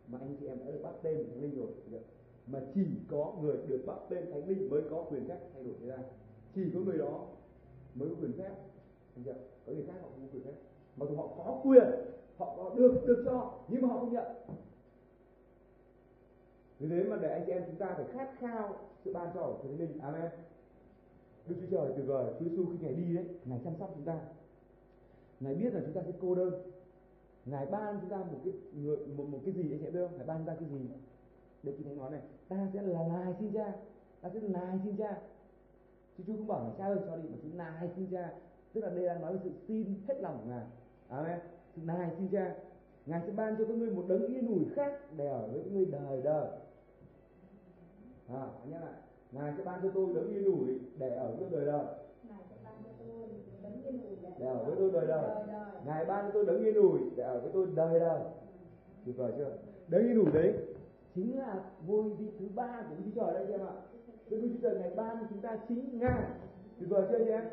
mà 0.07 0.19
anh 0.19 0.37
chị 0.41 0.47
em 0.47 0.59
đã 0.59 0.67
được 0.67 0.81
bắt 0.83 0.95
tên 1.03 1.29
thánh 1.29 1.43
linh 1.43 1.59
rồi. 1.59 1.69
Được. 1.91 2.03
mà 2.47 2.61
chỉ 2.75 2.87
có 3.11 3.35
người 3.43 3.57
được 3.67 3.83
bắt 3.87 3.99
tên 4.09 4.31
thánh 4.33 4.49
linh 4.49 4.71
mới 4.71 4.83
có 4.91 5.07
quyền 5.11 5.29
phép 5.29 5.39
thay 5.55 5.65
đổi 5.65 5.75
thế 5.81 5.87
gian. 5.87 6.01
Chỉ 6.55 6.63
có 6.75 6.81
người 6.81 6.99
đó 6.99 7.27
mới 7.95 8.09
có 8.09 8.15
quyền 8.21 8.33
phép. 8.33 8.51
Anh 9.17 9.25
chị 9.25 9.31
có 9.67 9.73
người 9.73 9.85
khác 9.87 9.95
họ 10.03 10.09
không 10.09 10.21
có 10.21 10.29
quyền 10.33 10.45
phép. 10.45 10.55
Mặc 10.97 11.07
dù 11.11 11.17
họ 11.17 11.27
có 11.37 11.61
quyền 11.65 11.85
họ 12.41 12.55
có 12.57 12.75
được 12.77 13.03
được 13.07 13.23
cho 13.27 13.53
nhưng 13.69 13.83
mà 13.83 13.89
họ 13.89 14.01
không 14.01 14.13
nhận 14.13 14.27
vì 16.79 16.89
thế 16.89 17.05
mà 17.05 17.17
để 17.17 17.33
anh 17.33 17.43
chị 17.47 17.53
em 17.53 17.63
chúng 17.67 17.77
ta 17.77 17.95
phải 17.97 18.05
khát 18.13 18.31
khao 18.39 18.77
sự 19.05 19.13
ban 19.13 19.31
cho 19.35 19.41
của 19.41 19.59
Thánh 19.63 19.79
Linh. 19.79 19.99
Amen. 19.99 20.31
Đức 21.47 21.57
Chúa 21.61 21.77
Trời 21.77 21.93
tuyệt 21.97 22.07
vời. 22.07 22.33
Chúa 22.39 22.45
Giêsu 22.45 22.65
khi 22.73 22.79
Ngài 22.81 22.95
đi 22.95 23.15
đấy, 23.17 23.25
Ngài 23.45 23.61
chăm 23.65 23.73
sóc 23.79 23.91
chúng 23.95 24.05
ta. 24.05 24.21
Ngài 25.41 25.55
biết 25.55 25.75
là 25.75 25.81
chúng 25.85 25.93
ta 25.93 26.03
sẽ 26.03 26.13
cô 26.21 26.35
đơn. 26.35 26.55
Ngài 27.47 27.67
ban 27.67 27.99
chúng 28.01 28.11
ta 28.11 28.17
một 28.17 28.39
cái 28.45 28.53
người 28.75 28.97
một, 28.97 29.25
một 29.29 29.39
cái 29.45 29.55
gì 29.55 29.73
anh 29.73 29.79
chị 29.79 29.87
em 29.87 29.93
biết 29.93 30.01
không? 30.09 30.17
Ngài 30.17 30.27
ban 30.27 30.39
chúng 30.39 30.47
ta 30.47 30.55
cái 30.61 30.69
gì? 30.69 30.89
để 31.63 31.73
chúng 31.79 31.89
Thánh 31.89 32.03
nói 32.03 32.11
này, 32.11 32.21
ta 32.49 32.69
sẽ 32.73 32.83
là 32.83 33.09
nài 33.09 33.35
xin 33.41 33.53
cha, 33.53 33.73
ta 34.21 34.31
sẽ 34.35 34.41
nài 34.41 34.79
xin 34.85 34.97
cha. 34.97 35.19
Chứ 36.19 36.25
Chúa 36.27 36.37
không 36.37 36.47
bảo 36.47 36.65
là 36.65 36.71
cha 36.79 36.85
ơi 36.85 36.99
cho 37.07 37.17
đi 37.17 37.29
mà 37.29 37.37
Chúa 37.43 37.59
nài 37.59 37.89
xin 37.97 38.07
cha. 38.11 38.33
Tức 38.73 38.81
là 38.81 38.91
đây 38.91 39.07
đang 39.07 39.21
nói 39.21 39.33
về 39.33 39.39
sự 39.45 39.51
xin 39.69 39.95
hết 40.09 40.21
lòng 40.21 40.39
của 40.43 40.51
Ngài. 40.51 40.65
Amen. 41.09 41.41
Nài 41.77 42.11
xin 42.19 42.29
cha. 42.29 42.55
Ngài 43.07 43.21
sẽ 43.27 43.33
ban 43.33 43.57
cho 43.59 43.65
các 43.65 43.77
ngươi 43.77 43.91
một 43.91 44.05
đấng 44.09 44.27
yên 44.27 44.49
ủi 44.49 44.65
khác 44.75 44.93
để 45.17 45.27
ở 45.27 45.49
với 45.53 45.61
các 45.65 45.73
ngươi 45.73 45.85
đời 45.85 46.23
đời. 46.23 46.49
À, 48.29 48.47
anh 48.63 48.71
nhắc 48.71 48.83
lại 48.83 48.95
ngài 49.33 49.55
sẽ 49.57 49.65
ban 49.65 49.81
cho 49.83 49.91
tôi 49.95 50.15
đấng 50.15 50.29
yên 50.29 50.45
ủi 50.45 50.79
để 50.99 51.11
ở 51.11 51.37
với 51.39 51.49
đời 51.51 51.67
đời. 51.67 51.85
Để 54.39 54.47
ở 54.47 54.65
với 54.65 54.77
tôi 54.79 54.91
đời 54.91 55.07
đời. 55.07 55.45
ngài 55.87 56.05
ban 56.05 56.25
cho 56.25 56.31
tôi 56.35 56.47
đấng 56.47 56.65
yên 56.65 56.75
ủi 56.75 57.01
để 57.17 57.25
ở 57.25 57.41
với 57.41 57.51
tôi 57.53 57.67
đời 57.75 58.01
đời. 58.01 58.21
Tuyệt 59.05 59.17
vời 59.17 59.33
chưa? 59.37 59.59
Đấng 59.89 60.03
yên 60.03 60.19
ủi 60.19 60.33
đấy 60.33 60.55
chính 61.15 61.39
là 61.39 61.65
ngôi 61.87 62.11
vị 62.11 62.31
thứ 62.39 62.47
ba 62.55 62.85
của 62.89 62.95
Đức 62.97 63.11
Chúa 63.15 63.21
Trời 63.21 63.35
đây 63.35 63.53
em 63.53 63.67
ạ. 63.67 63.73
Đức 64.29 64.41
Chúa 64.43 64.59
Trời 64.63 64.79
ngày 64.81 64.91
ban 64.97 65.17
cho 65.21 65.27
chúng 65.31 65.41
ta 65.41 65.59
chính 65.69 65.99
ngài. 65.99 66.23
Tuyệt 66.79 66.89
vời 66.89 67.07
chưa 67.11 67.19
anh 67.19 67.29
em? 67.29 67.45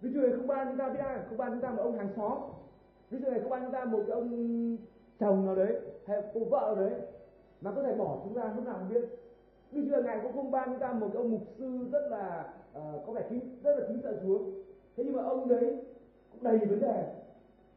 Đức 0.00 0.10
Chúa 0.14 0.20
Trời 0.20 0.36
không 0.36 0.46
ban 0.46 0.68
chúng 0.68 0.78
ta 0.78 0.88
biết 0.88 0.98
ai 0.98 1.18
không 1.28 1.38
ban 1.38 1.52
chúng 1.52 1.60
ta 1.60 1.70
một 1.70 1.82
ông 1.82 1.98
hàng 1.98 2.12
xóm 2.16 2.38
ví 3.10 3.18
dụ 3.18 3.30
này 3.30 3.40
không 3.40 3.50
ban 3.50 3.62
chúng 3.62 3.72
ta 3.72 3.84
một 3.84 4.02
cái 4.06 4.14
ông 4.14 4.76
chồng 5.20 5.46
nào 5.46 5.54
đấy 5.54 5.80
hay 6.06 6.22
cô 6.34 6.40
vợ 6.44 6.60
nào 6.60 6.88
đấy 6.88 7.00
mà 7.60 7.72
có 7.76 7.82
thể 7.82 7.94
bỏ 7.94 8.20
chúng 8.24 8.34
ta 8.34 8.52
lúc 8.56 8.64
nào 8.64 8.76
không 8.78 8.88
biết 8.88 9.04
Đức 9.72 9.82
Chúa 9.90 10.02
ngài 10.02 10.20
cũng 10.22 10.32
không 10.32 10.50
ban 10.50 10.68
chúng 10.68 10.78
ta 10.78 10.92
một 10.92 11.08
cái 11.12 11.22
ông 11.22 11.30
mục 11.30 11.42
sư 11.58 11.86
rất 11.92 12.08
là 12.10 12.52
uh, 12.78 13.06
có 13.06 13.12
vẻ 13.12 13.26
kính 13.30 13.40
rất 13.62 13.78
là 13.78 13.86
kính 13.88 14.00
sợ 14.02 14.20
Chúa. 14.22 14.38
Thế 14.96 15.04
nhưng 15.04 15.16
mà 15.16 15.22
ông 15.22 15.48
đấy 15.48 15.76
cũng 16.32 16.42
đầy 16.42 16.58
vấn 16.58 16.80
đề, 16.80 17.04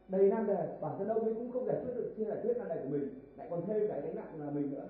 đầy 0.08 0.30
nan 0.30 0.46
đề. 0.46 0.78
Bản 0.80 0.92
thân 0.98 1.08
ông 1.08 1.24
ấy 1.24 1.34
cũng 1.34 1.52
không 1.52 1.66
giải 1.66 1.76
quyết 1.84 1.94
được 1.94 2.14
chưa 2.16 2.24
giải 2.24 2.38
quyết 2.42 2.56
nan 2.58 2.68
đề 2.68 2.76
của 2.82 2.88
mình, 2.88 3.08
lại 3.36 3.46
còn 3.50 3.62
thêm 3.66 3.88
cái 3.88 4.00
gánh 4.00 4.14
nặng 4.14 4.40
là 4.40 4.50
mình 4.50 4.70
nữa. 4.70 4.84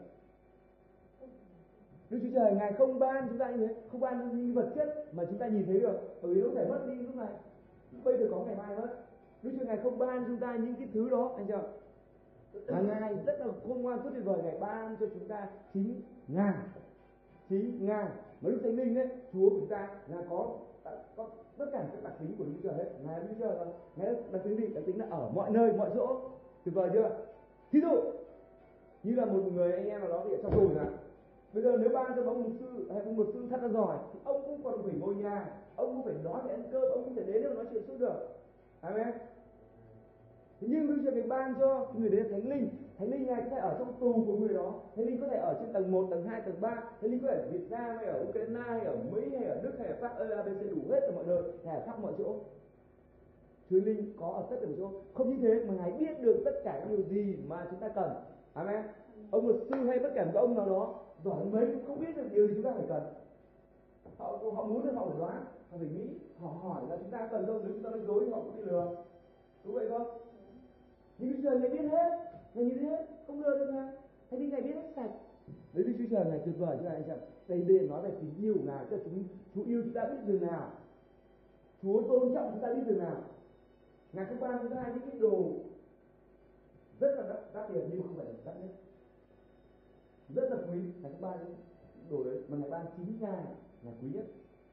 Đức 2.11 2.19
Chúa 2.23 2.29
Trời 2.35 2.55
ngài 2.55 2.73
không 2.73 2.99
ban 2.99 3.29
chúng 3.29 3.39
ta 3.39 3.51
như 3.51 3.67
thế, 3.67 3.75
không 3.93 4.01
ban 4.01 4.37
những 4.37 4.55
vật 4.55 4.73
chất 4.75 5.15
mà 5.15 5.25
chúng 5.25 5.39
ta 5.39 5.47
nhìn 5.47 5.67
thấy 5.67 5.81
được, 5.81 5.99
bởi 6.23 6.35
vì 6.35 6.43
nó 6.43 6.49
có 6.49 6.55
thể 6.55 6.69
mất 6.69 6.79
đi 6.87 6.95
lúc 6.95 7.17
này, 7.17 7.33
bây 8.05 8.19
giờ 8.19 8.29
có 8.31 8.45
ngày 8.45 8.57
mai 8.57 8.77
mất. 8.77 8.89
Đức 9.43 9.51
Chúa 9.59 9.67
ngài 9.67 9.77
không 9.77 9.99
ban 9.99 10.25
chúng 10.27 10.39
ta 10.39 10.57
những 10.57 10.75
cái 10.75 10.89
thứ 10.95 11.11
đó, 11.11 11.35
anh 11.37 11.47
chưa? 11.47 11.63
và 12.67 12.81
ngài 12.81 13.15
rất 13.27 13.41
là 13.41 13.47
khôn 13.69 13.83
ngoan 13.83 14.03
rất 14.03 14.11
tuyệt 14.15 14.25
vời 14.25 14.39
ngài 14.45 14.59
ban 14.61 14.97
cho 15.01 15.07
chúng 15.07 15.29
ta 15.29 15.49
chính 15.75 16.01
ngài 16.29 16.55
chính 17.49 17.87
ngài. 17.87 18.05
Mà 18.41 18.51
đức 18.51 18.59
thánh 18.63 18.77
linh 18.77 18.95
đấy 18.95 19.09
chúa 19.33 19.51
của 19.51 19.57
chúng 19.61 19.69
ta 19.69 19.89
là 20.09 20.23
có 20.31 20.57
có 21.17 21.29
tất 21.57 21.67
cả 21.73 21.85
các 21.93 22.05
đặc 22.05 22.13
tính 22.19 22.35
của 22.39 22.45
đức 22.45 22.53
chúa 22.63 22.73
hết 22.73 22.91
ngài 23.07 23.21
đức 23.21 23.27
chúa 23.39 23.45
là 23.45 23.65
ngài 23.97 24.15
đặc 24.33 24.43
tính 24.45 24.57
gì? 24.57 24.67
Đặc 24.75 24.85
tính 24.87 24.99
là 24.99 25.07
ở 25.11 25.31
mọi 25.35 25.51
nơi 25.51 25.73
mọi 25.73 25.91
chỗ. 25.95 26.21
Tuyệt 26.65 26.75
vời 26.75 26.91
chưa? 26.93 27.11
Thí 27.73 27.81
dụ 27.81 28.01
như 29.03 29.15
là 29.15 29.25
một 29.25 29.41
người 29.53 29.73
anh 29.73 29.89
em 29.89 30.01
nào 30.01 30.09
đó 30.09 30.25
bị 30.25 30.35
ở 30.35 30.43
trong 30.43 30.53
tù 30.53 30.75
chẳng 30.75 30.97
bây 31.53 31.63
giờ 31.63 31.77
nếu 31.81 31.89
ban 31.89 32.13
cho 32.17 32.25
ông 32.25 32.43
một 32.43 32.51
sư 32.61 32.87
hay 32.91 33.03
ông 33.03 33.17
một 33.17 33.27
sư 33.33 33.47
thật 33.51 33.63
là 33.63 33.69
giỏi 33.69 33.97
thì 34.13 34.19
ông 34.25 34.43
cũng 34.47 34.63
còn 34.65 34.83
phải 34.83 34.93
ngồi 35.01 35.15
nhà 35.15 35.47
ông 35.77 35.87
cũng 35.87 36.03
phải 36.05 36.15
nói 36.25 36.41
để 36.45 36.51
ăn 36.55 36.63
cơm 36.73 36.83
ông 36.83 37.05
cũng 37.05 37.15
phải 37.15 37.25
đến 37.25 37.43
để 37.43 37.55
nói 37.55 37.65
chuyện 37.71 37.83
suốt 37.87 37.97
được. 37.99 38.29
Amen 38.81 39.09
nhưng 40.67 40.87
Đức 40.87 41.03
Chúa 41.05 41.29
ban 41.29 41.55
cho 41.61 41.87
người 41.99 42.11
đấy 42.11 42.21
là 42.21 42.29
thánh 42.31 42.49
linh. 42.49 42.69
Thánh 42.99 43.11
linh 43.11 43.27
ngài 43.27 43.43
có 43.43 43.49
thể 43.51 43.57
ở 43.57 43.77
trong 43.79 43.93
tù 44.01 44.25
của 44.27 44.37
người 44.37 44.55
đó. 44.55 44.75
Thánh 44.97 45.07
linh 45.07 45.21
có 45.21 45.27
thể 45.27 45.37
ở 45.37 45.57
trên 45.61 45.73
tầng 45.73 45.93
1, 45.93 46.07
tầng 46.11 46.25
2, 46.25 46.41
tầng 46.41 46.61
3 46.61 46.83
thánh 47.01 47.11
linh 47.11 47.21
có 47.21 47.29
thể 47.29 47.35
ở 47.35 47.49
Việt 47.53 47.71
Nam 47.71 47.97
hay 47.97 48.07
ở 48.07 48.25
Ukraine 48.29 48.61
hay 48.61 48.81
ở 48.81 48.97
Mỹ 49.13 49.37
hay 49.37 49.45
ở 49.45 49.61
Đức 49.63 49.73
hay 49.79 49.89
ở 49.89 49.97
Pháp 50.01 50.19
ABC 50.19 50.71
đủ 50.71 50.83
hết 50.91 51.01
ở 51.01 51.13
mọi 51.15 51.25
nơi. 51.27 51.43
Hay 51.67 51.77
ở 51.77 51.83
khắp 51.87 52.01
mọi 52.01 52.13
chỗ. 52.19 52.35
Chúa 53.71 53.81
linh 53.81 54.13
có 54.21 54.27
ở 54.27 54.47
tất 54.51 54.57
cả 54.61 54.67
mọi 54.67 54.77
chỗ. 54.79 54.91
Không 55.15 55.31
như 55.31 55.37
thế 55.43 55.65
mà 55.65 55.75
ngài 55.75 55.93
biết 55.93 56.21
được 56.21 56.43
tất 56.45 56.61
cả 56.65 56.81
những 56.81 56.97
điều 56.97 57.07
gì 57.09 57.37
mà 57.49 57.67
chúng 57.71 57.81
ta 57.81 57.89
cần. 57.89 58.11
Amen. 58.55 58.83
Ông 59.31 59.47
luật 59.47 59.61
sư 59.71 59.77
hay 59.89 59.99
bất 59.99 60.11
kể 60.15 60.25
một 60.25 60.41
ông 60.41 60.55
nào 60.55 60.69
đó 60.69 60.95
giỏi 61.25 61.45
mấy 61.53 61.67
cũng 61.67 61.85
không 61.87 62.01
biết 62.01 62.17
được 62.17 62.29
điều 62.33 62.49
gì 62.49 62.55
chúng 62.55 62.65
ta 62.65 62.73
phải 62.73 62.85
cần. 62.89 63.03
Họ 64.19 64.39
họ 64.55 64.65
muốn 64.65 64.87
được 64.87 64.93
họ 64.95 65.07
phải 65.09 65.19
đoán. 65.19 65.45
Họ 65.71 65.77
phải 65.79 65.89
nghĩ 65.89 66.09
họ 66.41 66.49
hỏi 66.49 66.83
là 66.89 66.97
chúng 66.97 67.11
ta 67.11 67.29
cần 67.31 67.47
đâu. 67.47 67.61
Nếu 67.63 67.73
chúng 67.73 67.83
ta 67.83 67.91
nói 67.91 68.01
dối 68.07 68.25
thì 68.27 68.33
họ 68.33 68.41
cũng 68.41 68.57
bị 68.57 68.63
lừa. 68.63 68.97
Đúng 69.65 69.75
vậy 69.75 69.89
không? 69.91 70.22
Nhưng 71.19 71.33
Chúa 71.33 71.43
Trời 71.43 71.61
ngài 71.61 71.71
biết 71.71 71.89
hết 71.91 72.11
ngài 72.55 72.65
như 72.65 72.75
thế 72.81 73.07
không 73.27 73.43
lừa 73.43 73.59
được 73.59 73.73
ngài 73.73 73.93
thế 74.31 74.39
nên 74.39 74.51
ngài 74.51 74.63
biết 74.63 74.75
hết 74.75 74.93
sạch 74.97 75.11
đấy 75.73 75.85
Đức 75.85 75.93
Chúa 75.99 76.17
Trời 76.17 76.25
ngài 76.25 76.41
tuyệt 76.45 76.55
vời 76.59 76.77
cho 76.83 76.89
này 76.89 76.95
anh 76.95 77.05
chị 77.07 77.13
đây 77.49 77.63
đây 77.63 77.89
nói 77.89 78.03
về 78.03 78.11
tình 78.21 78.35
yêu 78.43 78.55
của 78.55 78.65
ngài 78.65 78.87
cho 78.91 78.97
chúng 79.05 79.25
Chúa 79.55 79.65
yêu 79.65 79.83
chúng 79.85 79.93
ta 79.93 80.05
biết 80.05 80.19
từ 80.27 80.39
nào. 80.39 80.71
Chúa 81.83 82.03
tôn 82.03 82.35
trọng 82.35 82.51
chúng 82.53 82.63
ta 82.63 82.75
biết 82.75 82.83
từ 82.87 82.95
nào. 82.95 83.17
Ngài 84.13 84.25
không 84.25 84.41
ban 84.41 84.59
chúng 84.63 84.75
ta 84.75 84.93
những 84.95 85.11
cái 85.11 85.21
đồ 85.21 85.53
rất 87.01 87.15
là 87.17 87.29
đắt, 87.29 87.55
đắt 87.55 87.69
tiền 87.73 87.89
nhưng 87.91 88.03
không 88.03 88.17
phải 88.17 88.27
là 88.27 88.33
đắt 88.45 88.55
nhất. 88.61 88.71
Rất 90.35 90.51
là 90.51 90.57
quý 90.57 90.81
ngài 91.01 91.13
không 91.13 91.21
ban 91.21 91.39
những 91.45 91.55
đồ 92.11 92.25
đấy 92.25 92.43
mà 92.49 92.57
ngài 92.57 92.71
ban 92.71 92.87
chính 92.97 93.17
ngài 93.21 93.45
là 93.83 93.93
quý 94.03 94.09
nhất. 94.13 94.25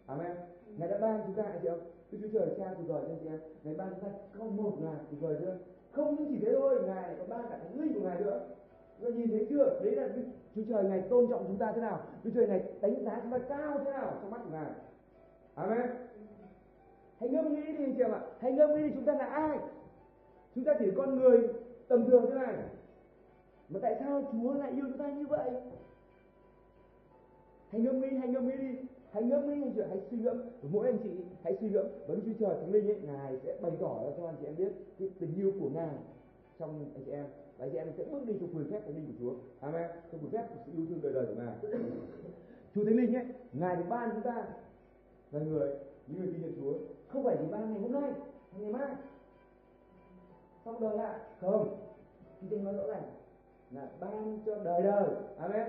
Amen. 0.06 0.38
Ngài 0.78 0.90
đã 0.90 0.98
ban 0.98 1.22
chúng 1.26 1.36
ta 1.36 1.44
anh 1.44 1.60
chị 1.62 1.68
không 1.70 1.80
Đức 2.12 2.18
Chúa 2.22 2.40
Trời 2.40 2.56
cha 2.58 2.74
tuyệt 2.74 2.88
vời 2.88 3.02
cho 3.08 3.14
anh 3.14 3.20
chị 3.24 3.28
em. 3.28 3.40
Ngài 3.64 3.76
ban 3.76 3.90
chúng 3.90 4.00
ta 4.00 4.08
có 4.40 4.46
một 4.46 4.78
ngài 4.82 4.96
tuyệt 5.10 5.22
vời 5.22 5.36
chưa? 5.40 5.58
Không 6.06 6.16
những 6.16 6.28
chỉ 6.30 6.46
thế 6.46 6.56
thôi 6.56 6.80
ngài 6.88 7.16
còn 7.20 7.30
ban 7.30 7.42
cả 7.50 7.58
thánh 7.64 7.82
linh 7.82 7.94
của 7.94 8.02
ngài 8.02 8.20
nữa 8.20 8.42
Chúng 9.02 9.18
nhìn 9.18 9.30
thấy 9.30 9.48
chưa? 9.50 9.80
Đấy 9.84 9.96
là 9.96 10.10
Chúa 10.56 10.62
Trời 10.70 10.84
Ngài 10.84 11.02
tôn 11.02 11.28
trọng 11.30 11.44
chúng 11.48 11.58
ta 11.58 11.72
thế 11.76 11.82
nào? 11.82 12.00
Chúa 12.24 12.30
Trời 12.36 12.48
Ngài 12.48 12.64
đánh 12.82 13.04
giá 13.06 13.20
chúng 13.24 13.32
ta 13.32 13.38
cao 13.50 13.80
thế 13.86 13.92
nào 13.92 14.18
trong 14.22 14.32
mắt 14.32 14.42
của 14.44 14.50
Ngài? 14.52 14.72
Amen. 15.56 15.90
Hãy 17.20 17.30
ngẫm 17.30 17.56
nghĩ 17.56 17.62
đi 17.62 17.84
anh 17.84 17.94
chị 17.96 18.04
em 18.04 18.12
ạ. 18.12 18.22
Hãy 18.40 18.52
ngẫm 18.52 18.76
nghĩ 18.76 18.84
đi 18.84 18.96
chúng 18.96 19.06
ta 19.06 19.14
là 19.14 19.26
ai? 19.26 19.58
Chúng 20.56 20.64
ta 20.64 20.74
chỉ 20.80 20.86
là 20.86 20.94
con 20.98 21.20
người 21.20 21.48
tầm 21.88 22.06
thường 22.06 22.26
thế 22.30 22.36
này. 22.36 22.56
Mà 23.70 23.80
tại 23.82 23.96
sao 24.00 24.24
Chúa 24.32 24.54
lại 24.54 24.72
yêu 24.72 24.86
chúng 24.88 24.98
ta 24.98 25.10
như 25.10 25.26
vậy? 25.28 25.52
Hãy 27.70 27.82
ngẫm 27.82 28.02
nghĩ, 28.02 28.18
hãy 28.18 28.28
ngẫm 28.28 28.48
nghĩ 28.48 28.58
đi 28.58 28.78
hãy 29.12 29.24
ngẫm 29.24 29.48
nghĩ 29.48 29.54
anh 29.54 29.74
chị 29.76 29.82
hãy 29.90 30.00
suy 30.12 30.18
ngẫm 30.18 30.42
mỗi 30.72 30.88
anh 30.88 30.98
chị 31.04 31.10
hãy 31.44 31.58
suy 31.62 31.70
ngẫm 31.70 31.86
và 32.08 32.16
đức 32.16 32.22
chúa 32.26 32.34
trời 32.40 32.56
thánh 32.62 32.72
linh 32.72 32.88
ấy, 32.88 33.00
ngài 33.02 33.38
sẽ 33.44 33.58
bày 33.62 33.72
tỏ 33.80 34.02
cho 34.18 34.26
anh 34.26 34.36
chị 34.40 34.46
em 34.46 34.56
biết 34.58 34.72
cái 35.00 35.10
tình 35.20 35.36
yêu 35.36 35.52
của 35.60 35.70
ngài 35.70 35.96
trong 36.60 36.86
anh 36.96 37.04
chị 37.06 37.12
em. 37.12 37.26
Và 37.58 37.66
anh 37.66 37.72
chị 37.72 37.78
em 37.78 37.88
sẽ 37.98 38.04
bước 38.12 38.26
đi 38.26 38.34
trong 38.40 38.50
quyền 38.56 38.72
phép 38.72 38.82
thánh 38.86 38.96
linh 38.96 39.06
của 39.08 39.14
chúa. 39.20 39.34
Amen. 39.60 39.90
Trong 40.12 40.22
quyền 40.22 40.32
phép 40.32 40.46
của 40.50 40.56
sự 40.66 40.72
yêu 40.76 40.86
thương 40.90 41.00
đời 41.02 41.14
đời 41.14 41.26
của 41.26 41.34
ngài. 41.42 41.56
Chúa 42.76 42.86
thánh 42.86 42.96
linh 42.96 43.16
ấy, 43.16 43.26
ngài 43.54 43.76
được 43.76 43.84
ban 43.90 44.10
chúng 44.14 44.22
ta 44.22 44.48
là 45.32 45.40
người, 45.40 45.70
những 46.08 46.20
người 46.20 46.28
tin 46.34 46.42
nhận 46.42 46.54
chúa. 46.62 46.74
Không 47.08 47.24
phải 47.24 47.36
chỉ 47.40 47.46
ban 47.52 47.74
ngày 47.74 47.82
hôm 47.82 47.92
nay, 47.92 48.12
ngày 48.58 48.72
mai. 48.72 48.96
Xong 50.66 50.82
đời 50.82 50.98
lại. 50.98 51.20
Không. 51.42 51.78
Kinh 52.42 52.50
thánh 52.50 52.64
nói 52.64 52.74
rõ 52.74 52.88
ràng 52.88 53.04
là 53.72 53.88
ban 54.00 54.40
cho 54.46 54.56
đời 54.64 54.84
đời. 54.84 55.08
Amen. 55.38 55.68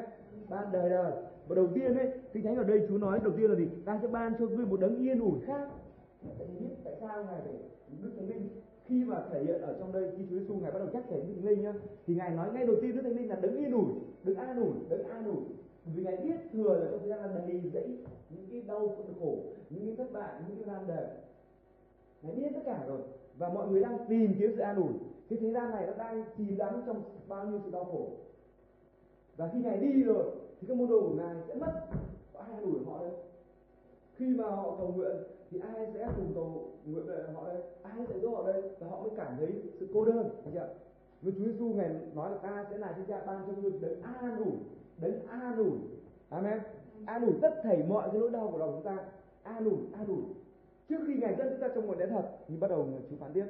Ban 0.49 0.73
đời 0.73 0.91
đời. 0.91 1.13
Và 1.49 1.55
đầu 1.55 1.69
tiên 1.75 1.99
ấy, 1.99 2.13
kinh 2.33 2.45
thánh 2.45 2.57
ở 2.57 2.65
đây 2.65 2.87
chú 2.89 2.99
nói, 2.99 3.21
đầu 3.25 3.33
tiên 3.37 3.51
là 3.51 3.57
gì? 3.57 3.69
Ta 3.85 3.99
sẽ 4.03 4.09
ban 4.09 4.33
cho 4.39 4.47
ngươi 4.47 4.67
một 4.67 4.81
đấng 4.81 4.99
yên 4.99 5.21
ủi 5.21 5.41
khác. 5.47 5.69
Tại 6.39 6.49
biết 6.61 6.69
tại 6.85 6.95
sao 7.01 7.25
ngài 7.25 7.41
phải 7.45 7.53
đức 8.03 8.11
thánh 8.17 8.29
linh, 8.29 8.49
khi 8.87 9.05
mà 9.05 9.25
thể 9.33 9.45
hiện 9.45 9.61
ở 9.63 9.77
trong 9.79 9.93
đây, 9.93 10.11
khi 10.17 10.25
chúa 10.31 10.39
giêsu 10.39 10.55
ngài 10.55 10.71
bắt 10.71 10.79
đầu 10.79 10.89
nhắc 10.93 11.05
thể 11.09 11.21
đức 11.21 11.35
thánh 11.37 11.45
linh 11.45 11.63
nhá, 11.63 11.73
thì 12.07 12.15
ngài 12.15 12.31
nói 12.31 12.53
ngay 12.53 12.67
đầu 12.67 12.77
tiên 12.83 12.97
đức 12.97 13.03
thánh 13.03 13.17
linh 13.17 13.29
là 13.29 13.37
đấng 13.37 13.57
yên 13.57 13.73
ủi, 13.73 13.93
đấng 14.23 14.37
an 14.37 14.57
ủi, 14.57 14.73
đấng 14.89 15.09
an 15.09 15.25
ủi. 15.25 15.43
Vì 15.95 16.03
ngài 16.03 16.17
biết 16.17 16.37
thừa 16.53 16.75
là 16.75 16.91
trong 16.91 17.01
thời 17.01 17.09
gian 17.09 17.21
là 17.21 17.43
đầy 17.49 17.71
dẫy, 17.73 17.97
những 18.31 18.47
cái 18.51 18.63
đau 18.63 18.97
khổ, 19.21 19.37
những 19.71 19.87
cái 19.87 19.97
thất 19.97 20.13
bại, 20.13 20.43
những 20.49 20.57
cái 20.57 20.75
gian 20.75 20.87
đề 20.87 21.07
ngài 22.23 22.35
biết 22.35 22.49
tất 22.55 22.61
cả 22.65 22.85
rồi 22.87 23.01
và 23.41 23.49
mọi 23.49 23.69
người 23.69 23.81
đang 23.83 23.99
tìm 24.09 24.35
kiếm 24.39 24.53
sự 24.57 24.61
an 24.63 24.77
ủi. 24.77 24.93
Cái 25.29 25.39
thế 25.43 25.51
gian 25.51 25.71
này 25.71 25.87
nó 25.87 25.93
đang 25.93 26.25
chìm 26.37 26.57
đắm 26.59 26.83
trong 26.87 27.03
bao 27.29 27.47
nhiêu 27.47 27.61
sự 27.65 27.71
đau 27.71 27.85
khổ. 27.85 28.09
Và 29.37 29.51
khi 29.53 29.59
ngài 29.59 29.79
đi 29.79 30.03
rồi 30.03 30.25
thì 30.61 30.67
các 30.69 30.77
môn 30.77 30.89
đồ 30.89 31.01
của 31.01 31.15
ngài 31.15 31.35
sẽ 31.49 31.55
mất. 31.55 31.73
Có 32.33 32.41
ai 32.41 32.53
an 32.53 32.63
ủi 32.63 32.85
họ 32.87 32.99
đâu 32.99 33.13
khi 34.21 34.27
mà 34.27 34.45
họ 34.45 34.77
cầu 34.79 34.93
nguyện 34.97 35.17
thì 35.51 35.61
ai 35.75 35.87
sẽ 35.95 36.09
cùng 36.17 36.33
cầu 36.35 36.71
nguyện 36.85 37.07
với 37.07 37.33
họ 37.35 37.47
đây 37.47 37.63
ai 37.83 38.07
sẽ 38.09 38.19
giúp 38.19 38.31
họ 38.35 38.47
đây 38.47 38.63
và 38.79 38.87
họ 38.89 39.01
mới 39.01 39.11
cảm 39.17 39.37
thấy 39.39 39.49
sự 39.81 39.89
cô 39.95 40.05
đơn 40.05 40.29
thấy 40.45 40.53
chưa 40.53 40.69
với 41.23 41.33
Chúa 41.39 41.45
Giêsu 41.45 41.65
ngài 41.65 41.91
nói 42.15 42.31
là 42.31 42.37
ta 42.39 42.67
sẽ 42.71 42.79
là 42.79 42.95
chúng 42.97 43.07
cha 43.07 43.23
ban 43.27 43.45
cho 43.47 43.53
ngươi 43.63 43.73
đấng 43.81 44.03
an 44.03 44.37
ủi 44.39 44.53
đấng 44.99 45.27
an 45.27 45.57
ủi. 45.57 45.79
Amen. 46.29 46.59
An 47.07 47.27
ủi 47.27 47.35
tất 47.43 47.61
thảy 47.63 47.83
mọi 47.89 48.09
cái 48.13 48.21
nỗi 48.21 48.31
đau 48.31 48.49
của 48.53 48.59
lòng 48.59 48.73
chúng 48.73 48.85
ta. 48.85 49.05
An 49.43 49.65
ủi 49.65 49.79
an 49.93 50.07
ủi 50.07 50.23
trước 50.91 50.99
khi 51.07 51.15
ngài 51.15 51.35
dẫn 51.39 51.49
chúng 51.51 51.61
ta 51.61 51.69
trong 51.75 51.87
nguồn 51.87 51.99
lẽ 51.99 52.07
thật 52.07 52.29
thì 52.49 52.57
bắt 52.57 52.71
đầu 52.71 52.85
ngài 52.85 53.01
chú 53.11 53.17
phán 53.21 53.33
tiếp. 53.33 53.45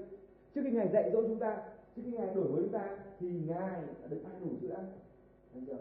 Trước 0.54 0.60
khi 0.64 0.70
ngài 0.70 0.88
dạy 0.88 1.10
dỗ 1.12 1.22
chúng 1.22 1.38
ta, 1.38 1.62
trước 1.96 2.02
khi 2.04 2.12
ngài 2.12 2.34
đổi 2.34 2.44
mới 2.44 2.62
chúng 2.62 2.72
ta 2.72 2.98
thì 3.20 3.40
ngài 3.46 3.82
đã 4.02 4.08
được 4.08 4.20
ăn 4.24 4.40
đủ 4.40 4.50
ủi 4.62 4.70
ăn 4.70 4.84
anh 5.54 5.64
chưa? 5.66 5.78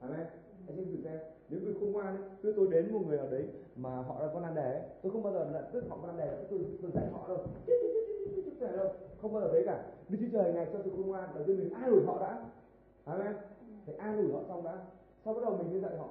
Amen. 0.00 0.26
Anh 0.66 0.76
xem 0.76 0.86
thử 0.86 1.02
xem. 1.04 1.18
Nếu 1.48 1.60
tôi 1.64 1.74
không 1.80 1.92
ngoan 1.92 2.16
cứ 2.42 2.52
tôi 2.56 2.68
đến 2.70 2.92
một 2.92 3.00
người 3.06 3.18
ở 3.18 3.30
đấy 3.30 3.48
mà 3.76 3.90
họ 3.90 4.22
là 4.22 4.28
con 4.34 4.42
ăn 4.42 4.54
đề 4.54 4.82
tôi 5.02 5.12
không 5.12 5.22
bao 5.22 5.32
giờ 5.32 5.50
là 5.52 5.60
tức 5.72 5.84
họ 5.88 5.98
con 6.02 6.10
ăn 6.10 6.16
đề 6.18 6.46
tôi 6.50 6.58
tôi 6.82 6.90
dạy 6.94 7.04
họ 7.12 7.28
đâu. 7.28 7.38
Đâu 8.76 8.88
không 9.22 9.32
bao 9.32 9.42
giờ 9.42 9.48
thấy 9.52 9.62
cả. 9.66 9.84
Đức 10.08 10.18
chúa 10.20 10.38
trời 10.38 10.52
ngài 10.52 10.66
cho 10.72 10.78
sự 10.84 10.90
khôn 10.90 11.06
ngoan 11.06 11.28
đầu 11.34 11.44
tiên 11.46 11.58
mình 11.58 11.72
an 11.72 11.90
ủi 11.90 12.04
họ 12.06 12.20
đã. 12.20 12.44
Amen. 13.04 13.32
Phải 13.86 13.94
an 13.94 14.16
ủi 14.16 14.32
họ 14.32 14.40
xong 14.48 14.64
đã. 14.64 14.78
Sau 15.24 15.34
bắt 15.34 15.40
đầu 15.42 15.56
mình 15.56 15.70
mới 15.70 15.80
dạy 15.80 15.96
họ 15.96 16.08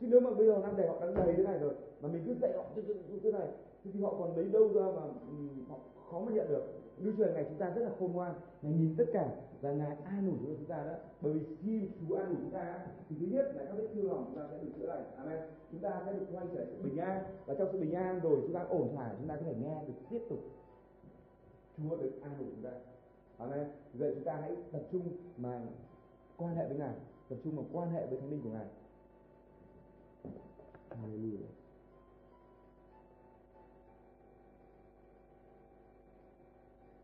chứ 0.00 0.06
nếu 0.10 0.20
mà 0.20 0.30
bây 0.30 0.46
giờ 0.46 0.58
năm 0.62 0.76
đề 0.76 0.88
họ 0.88 1.00
đang 1.00 1.14
đầy 1.14 1.34
thế 1.36 1.42
này 1.42 1.58
rồi, 1.58 1.74
mà 2.00 2.08
mình 2.08 2.22
cứ 2.26 2.34
dạy 2.40 2.52
họ 2.56 2.64
như 3.08 3.20
thế 3.22 3.32
này 3.32 3.48
thì 3.84 4.00
họ 4.00 4.14
còn 4.18 4.36
lấy 4.36 4.44
đâu 4.44 4.72
ra 4.74 4.82
mà 4.82 5.02
ừ, 5.02 5.36
họ 5.68 5.76
khó 6.10 6.20
mà 6.20 6.32
nhận 6.32 6.48
được. 6.48 6.64
Đức 6.98 7.14
Chúa 7.18 7.24
ngày 7.24 7.44
chúng 7.48 7.58
ta 7.58 7.70
rất 7.70 7.82
là 7.82 7.90
khôn 7.98 8.12
ngoan 8.12 8.34
ngài 8.62 8.72
nhìn 8.72 8.94
tất 8.98 9.04
cả 9.12 9.28
và 9.60 9.72
ngài 9.72 9.96
an 10.04 10.26
ủi 10.26 10.38
cho 10.46 10.54
chúng 10.58 10.66
ta 10.66 10.84
đó. 10.84 10.92
Bởi 11.20 11.32
vì 11.32 11.56
khi 11.62 11.88
Chúa 12.00 12.16
an 12.16 12.26
ủi 12.26 12.36
chúng 12.36 12.50
ta, 12.50 12.86
thì 13.08 13.16
thứ 13.20 13.26
nhất 13.26 13.52
là 13.54 13.64
các 13.64 13.72
vết 13.76 13.88
thương 13.94 14.10
lòng 14.10 14.24
chúng 14.26 14.36
ta 14.36 14.48
sẽ 14.50 14.58
được 14.58 14.70
chữa 14.78 14.86
lành. 14.86 15.04
Amen. 15.16 15.38
Chúng 15.70 15.80
ta 15.80 16.02
sẽ 16.06 16.12
được 16.12 16.26
quay 16.32 16.46
trở 16.54 16.64
sự 16.64 16.82
bình 16.82 16.96
an. 16.96 17.24
Và 17.46 17.54
trong 17.54 17.68
sự 17.72 17.80
bình 17.80 17.94
an 17.94 18.20
rồi 18.20 18.38
chúng 18.42 18.52
ta 18.52 18.62
ổn 18.62 18.88
thỏa, 18.94 19.14
chúng 19.18 19.28
ta 19.28 19.36
có 19.36 19.42
thể 19.42 19.54
nghe 19.60 19.84
được 19.86 19.94
tiếp 20.10 20.20
tục 20.28 20.38
Chúa 21.76 21.96
được 21.96 22.12
an 22.22 22.32
ủi 22.38 22.48
chúng 22.50 22.64
ta. 22.64 22.70
Amen. 23.38 23.66
Vậy 23.94 24.12
chúng 24.14 24.24
ta 24.24 24.36
hãy 24.40 24.56
tập 24.72 24.82
trung 24.92 25.02
mà 25.36 25.60
quan 26.36 26.56
hệ 26.56 26.68
với 26.68 26.76
ngài, 26.76 26.94
tập 27.28 27.36
trung 27.44 27.56
mà 27.56 27.62
quan 27.72 27.90
hệ 27.90 28.06
với 28.06 28.20
thánh 28.20 28.30
linh 28.30 28.40
của 28.42 28.50
ngài. 28.50 28.66
Hallelujah. 30.90 31.48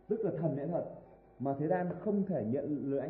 Tức 0.09 0.21
là 0.25 0.31
thần 0.39 0.57
lẽ 0.57 0.67
thật 0.67 0.85
mà 1.39 1.55
thế 1.59 1.69
gian 1.69 1.91
không 2.01 2.25
thể 2.27 2.45
nhận 2.45 2.91
lưỡi 2.91 3.09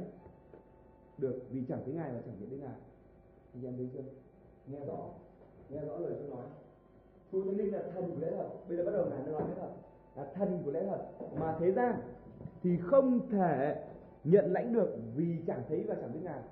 được 1.18 1.42
vì 1.50 1.64
chẳng 1.68 1.80
thấy 1.84 1.94
ngài 1.94 2.12
và 2.12 2.20
chẳng 2.26 2.34
nhận 2.40 2.48
thấy 2.48 2.58
ngài. 2.58 2.78
Anh 3.54 3.64
em 3.64 3.76
thấy 3.76 3.88
chưa? 3.94 4.02
Nghe 4.66 4.86
rõ 4.86 5.08
nghe 5.68 5.80
rõ 5.80 5.96
lời 5.96 6.14
tôi 6.18 6.30
nói. 6.30 6.46
Chúa 7.32 7.44
thánh 7.44 7.56
linh 7.56 7.72
là 7.72 7.82
thần 7.94 8.10
của 8.10 8.20
lẽ 8.20 8.30
thật. 8.30 8.48
Bây 8.68 8.76
giờ 8.76 8.84
bắt 8.84 8.92
đầu 8.92 9.06
ngài 9.10 9.18
nói 9.26 9.42
lẽ 9.48 9.54
thật. 9.60 9.70
Là 10.16 10.32
thần 10.34 10.62
của 10.64 10.70
lẽ 10.70 10.86
thật 10.86 11.06
mà 11.36 11.56
thế 11.60 11.72
gian 11.72 12.00
thì 12.62 12.78
không 12.82 13.28
thể 13.30 13.84
nhận 14.24 14.52
lãnh 14.52 14.72
được 14.72 14.96
vì 15.14 15.36
chẳng 15.46 15.62
thấy 15.68 15.84
và 15.88 15.94
chẳng 15.94 16.12
biết 16.12 16.20
ngài 16.22 16.42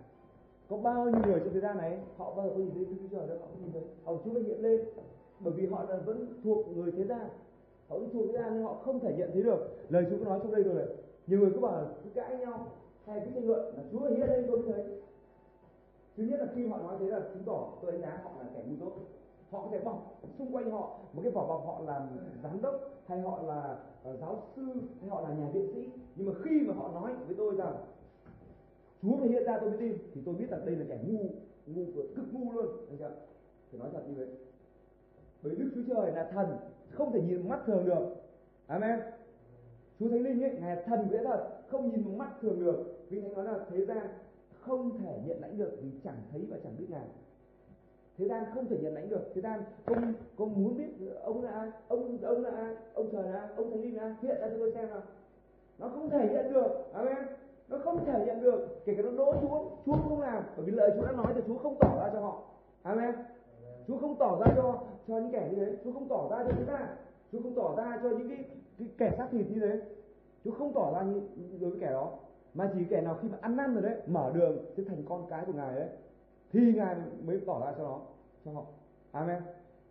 có 0.72 0.78
bao 0.78 1.04
nhiêu 1.04 1.20
người 1.26 1.40
trên 1.44 1.52
thế 1.52 1.60
gian 1.60 1.78
này 1.78 1.98
họ 2.16 2.34
bao 2.36 2.46
giờ 2.46 2.52
có 2.54 2.58
nhìn 2.58 2.74
thấy 2.74 2.84
Đức 2.84 2.96
Chúa 3.00 3.16
Trời 3.16 3.28
đâu 3.28 3.38
họ 3.40 3.46
nhìn 3.60 3.72
thấy. 3.72 3.82
Họ 4.04 4.12
Chúa 4.24 4.30
mới 4.30 4.42
hiện 4.42 4.60
lên 4.60 4.80
bởi 5.40 5.52
vì 5.52 5.66
họ 5.66 5.84
là 5.88 5.96
vẫn 5.96 6.40
thuộc 6.44 6.76
người 6.76 6.92
thế 6.92 7.04
gian. 7.04 7.28
Họ 7.88 7.98
vẫn 7.98 8.08
thuộc 8.12 8.26
thế 8.26 8.32
gian 8.32 8.54
nhưng 8.54 8.64
họ 8.64 8.74
không 8.74 9.00
thể 9.00 9.14
nhận 9.18 9.30
thấy 9.32 9.42
được. 9.42 9.58
Lời 9.88 10.06
Chúa 10.10 10.16
có 10.18 10.24
nói 10.24 10.40
trong 10.42 10.52
đây 10.52 10.62
rồi. 10.62 10.74
Này, 10.74 10.86
nhiều 11.26 11.40
người 11.40 11.50
cứ 11.54 11.60
bảo 11.60 11.72
là 11.72 11.84
cứ 12.04 12.10
cãi 12.14 12.38
nhau 12.38 12.66
hay 13.06 13.20
cứ 13.20 13.30
tranh 13.34 13.48
luận 13.48 13.74
là 13.76 13.82
Chúa 13.92 14.00
hiện 14.00 14.28
lên 14.28 14.44
tôi 14.48 14.58
mới 14.58 14.72
thấy. 14.72 14.84
Thứ 16.16 16.22
nhất 16.24 16.40
là 16.40 16.46
khi 16.54 16.66
họ 16.66 16.78
nói 16.78 16.96
thế 17.00 17.06
là 17.06 17.20
chứng 17.20 17.42
tỏ 17.46 17.68
tôi 17.82 17.92
đánh 17.92 18.00
giá 18.00 18.20
họ 18.24 18.30
là 18.38 18.46
kẻ 18.54 18.62
ngu 18.66 18.76
dốt. 18.84 18.92
Họ 19.50 19.62
có 19.62 19.68
thể 19.70 19.80
bọc 19.80 20.20
xung 20.38 20.54
quanh 20.54 20.70
họ 20.70 20.98
một 21.12 21.20
cái 21.22 21.32
vỏ 21.32 21.46
bọc 21.46 21.66
họ 21.66 21.80
làm 21.86 22.02
giám 22.42 22.62
đốc 22.62 22.74
hay 23.06 23.20
họ 23.20 23.42
là 23.42 23.76
uh, 24.10 24.20
giáo 24.20 24.42
sư 24.56 24.62
hay 25.00 25.10
họ 25.10 25.20
là 25.20 25.28
nhà 25.28 25.48
viện 25.52 25.72
sĩ. 25.74 25.88
Nhưng 26.16 26.26
mà 26.26 26.32
khi 26.44 26.60
mà 26.66 26.74
họ 26.74 26.90
nói 27.00 27.12
với 27.26 27.34
tôi 27.38 27.56
rằng 27.56 27.74
Chúa 29.02 29.16
phải 29.16 29.28
hiện 29.28 29.44
ra 29.44 29.58
tôi 29.60 29.70
mới 29.70 29.78
tin. 29.78 29.98
Thì 30.14 30.20
tôi 30.24 30.34
biết 30.34 30.46
rằng 30.50 30.66
đây 30.66 30.76
là 30.76 30.84
kẻ 30.88 30.98
ngu 31.06 31.24
ngu 31.66 31.84
cực 32.16 32.34
ngu 32.34 32.52
luôn, 32.52 32.66
anh 32.88 32.98
chưa 32.98 33.10
phải 33.70 33.80
nói 33.80 33.88
thật 33.92 34.02
như 34.08 34.14
vậy. 34.16 34.26
Bởi 35.42 35.54
Đức 35.54 35.70
Chúa 35.74 35.94
Trời 35.94 36.12
là 36.12 36.30
thần, 36.32 36.46
không 36.90 37.12
thể 37.12 37.20
nhìn 37.22 37.48
mắt 37.48 37.60
thường 37.66 37.84
được. 37.84 38.06
Amen. 38.66 39.00
Chúa 39.98 40.08
Thánh 40.08 40.22
Linh 40.22 40.42
ấy, 40.42 40.56
ngài 40.60 40.82
thần 40.86 41.08
vẽ 41.10 41.24
thật, 41.24 41.48
không 41.68 41.90
nhìn 41.90 42.04
bằng 42.04 42.18
mắt 42.18 42.30
thường 42.40 42.60
được. 42.60 43.06
Vì 43.08 43.20
thánh 43.20 43.34
nói 43.34 43.44
là 43.44 43.58
thế 43.70 43.84
gian 43.84 44.06
không 44.60 44.98
thể 44.98 45.18
nhận 45.26 45.40
lãnh 45.40 45.58
được 45.58 45.78
vì 45.82 45.90
chẳng 46.04 46.22
thấy 46.32 46.46
và 46.50 46.56
chẳng 46.64 46.76
biết 46.78 46.86
ngài 46.90 47.06
thế 48.18 48.28
gian 48.28 48.44
không 48.54 48.68
thể 48.68 48.78
nhận 48.82 48.94
lãnh 48.94 49.08
được. 49.08 49.30
Thế 49.34 49.40
gian 49.40 49.62
không 49.86 50.12
không 50.36 50.62
muốn 50.62 50.76
biết 50.78 51.12
ông 51.22 51.44
là 51.44 51.50
ai? 51.50 51.70
Ông 51.88 52.18
ông 52.22 52.42
là 52.42 52.50
ai? 52.50 52.74
Ông 52.94 53.08
trời 53.12 53.22
là 53.22 53.40
ai? 53.40 53.48
Ông 53.56 53.70
thánh 53.70 53.82
linh 53.82 53.96
là 53.96 54.02
ai? 54.02 54.14
Hiện 54.22 54.36
ra 54.40 54.48
cho 54.48 54.56
tôi 54.58 54.72
xem 54.74 54.90
nào. 54.90 55.02
Nó 55.78 55.88
không 55.88 56.10
thể 56.10 56.28
nhận 56.32 56.52
được. 56.52 56.92
Amen 56.92 57.26
nó 57.72 57.78
không 57.84 58.04
thể 58.04 58.24
nhận 58.26 58.42
được 58.42 58.84
kể 58.84 58.94
cả 58.94 59.02
nó 59.02 59.10
đỗ 59.10 59.34
chúa 59.40 59.64
chúa 59.86 59.92
không 59.92 60.20
làm 60.20 60.42
bởi 60.56 60.66
vì 60.66 60.72
lời 60.72 60.90
chúa 60.96 61.06
đã 61.06 61.12
nói 61.12 61.26
thì 61.34 61.40
chúa 61.46 61.58
không 61.58 61.76
tỏ 61.80 61.96
ra 62.00 62.10
cho 62.12 62.20
họ. 62.20 62.42
Amen. 62.82 63.14
Chúa 63.86 63.98
không 63.98 64.16
tỏ 64.18 64.38
ra 64.40 64.52
cho 64.56 64.80
cho 65.08 65.14
những 65.14 65.32
kẻ 65.32 65.48
như 65.50 65.56
thế. 65.56 65.76
Chúa 65.84 65.92
không 65.92 66.08
tỏ 66.08 66.28
ra 66.30 66.44
cho 66.44 66.50
chúng 66.56 66.66
ta. 66.66 66.88
Chúa 67.32 67.42
không 67.42 67.54
tỏ 67.54 67.74
ra 67.76 68.00
cho 68.02 68.08
những 68.08 68.28
cái, 68.28 68.44
cái 68.78 68.88
kẻ 68.98 69.14
xác 69.18 69.28
thịt 69.30 69.46
như 69.50 69.60
thế. 69.60 69.80
Chúa 70.44 70.50
không 70.50 70.72
tỏ 70.74 70.92
ra 70.94 71.02
như 71.02 71.22
đối 71.60 71.70
với 71.70 71.80
kẻ 71.80 71.90
đó. 71.90 72.12
Mà 72.54 72.70
chỉ 72.74 72.84
kẻ 72.90 73.00
nào 73.00 73.18
khi 73.22 73.28
mà 73.28 73.38
ăn 73.40 73.56
năn 73.56 73.74
rồi 73.74 73.82
đấy 73.82 73.96
mở 74.06 74.30
đường 74.34 74.58
sẽ 74.76 74.82
thành 74.88 75.02
con 75.08 75.26
cái 75.30 75.44
của 75.46 75.52
ngài 75.52 75.74
đấy 75.74 75.88
thì 76.52 76.72
ngài 76.76 76.96
mới 77.24 77.40
tỏ 77.46 77.60
ra 77.60 77.74
cho 77.78 77.84
nó 77.84 78.00
cho 78.44 78.52
họ. 78.52 78.64
Amen. 79.12 79.42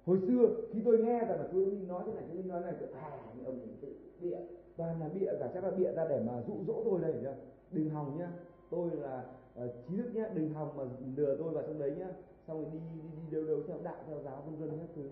Hồi 0.05 0.19
xưa 0.27 0.47
khi 0.71 0.81
tôi 0.85 0.97
nghe 0.97 1.19
rằng 1.19 1.39
là 1.39 1.47
chúa 1.51 1.65
nói 1.87 2.03
thế 2.05 2.13
này 2.13 2.23
chúa 2.33 2.49
nói 2.49 2.61
này 2.61 2.73
à 3.01 3.17
những 3.35 3.45
ông 3.45 3.59
tự 3.81 3.87
bịa. 4.21 4.37
Toàn 4.77 5.01
là 5.01 5.09
bịa 5.13 5.31
cả 5.39 5.49
chắc 5.53 5.63
là 5.63 5.71
bịa 5.71 5.91
ra 5.91 6.07
để 6.09 6.23
mà 6.27 6.33
dụ 6.47 6.53
dỗ 6.67 6.83
tôi 6.85 7.01
đây 7.01 7.13
nhá 7.23 7.33
đừng 7.71 7.89
hòng 7.89 8.17
nhá 8.19 8.31
tôi 8.69 8.95
là 8.95 9.25
ờ, 9.55 9.65
uh, 9.65 9.71
trí 9.87 9.97
thức 9.97 10.09
nhá 10.13 10.29
đừng 10.33 10.53
hòng 10.53 10.77
mà 10.77 10.83
lừa 11.15 11.35
tôi 11.37 11.53
vào 11.53 11.63
trong 11.67 11.79
đấy 11.79 11.95
nhá 11.97 12.07
xong 12.47 12.63
rồi 12.63 12.71
đi 12.73 12.79
đi 12.93 13.01
đi 13.01 13.35
đâu 13.35 13.45
đâu 13.45 13.63
theo 13.67 13.77
đạo 13.83 14.03
theo 14.07 14.21
giáo 14.23 14.43
vân 14.45 14.55
vân 14.55 14.79
các 14.79 14.89
thứ. 14.95 15.09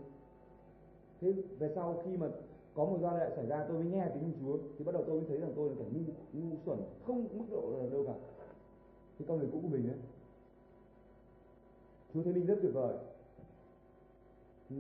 Thế 1.22 1.34
về 1.60 1.72
sau 1.76 2.02
khi 2.06 2.18
mà 2.18 2.28
có 2.74 2.86
một 2.86 2.98
giai 3.02 3.18
đoạn 3.18 3.32
xảy 3.36 3.46
ra 3.46 3.66
tôi 3.68 3.78
mới 3.78 3.92
nghe 3.92 4.08
tiếng 4.14 4.34
Chúa 4.40 4.58
thì 4.78 4.86
bắt 4.86 4.92
đầu 4.92 5.04
tôi 5.08 5.20
mới 5.20 5.30
thấy 5.30 5.38
rằng 5.38 5.54
tôi 5.56 5.70
là 5.70 5.76
kẻ 5.80 5.86
ngu 5.94 6.02
ngu 6.34 6.56
xuẩn 6.66 6.80
không 7.06 7.28
mức 7.34 7.46
độ 7.52 7.74
là 7.78 7.90
đâu 7.90 8.04
cả. 8.08 8.14
Cái 9.20 9.26
con 9.28 9.38
người 9.38 9.50
cũ 9.52 9.60
của 9.62 9.68
mình 9.68 9.90
ấy. 9.90 9.98
Chúa 12.14 12.24
Thánh 12.24 12.34
Linh 12.34 12.46
rất 12.46 12.60
tuyệt 12.62 12.74
vời. 12.74 12.94
Ừ. 14.70 14.76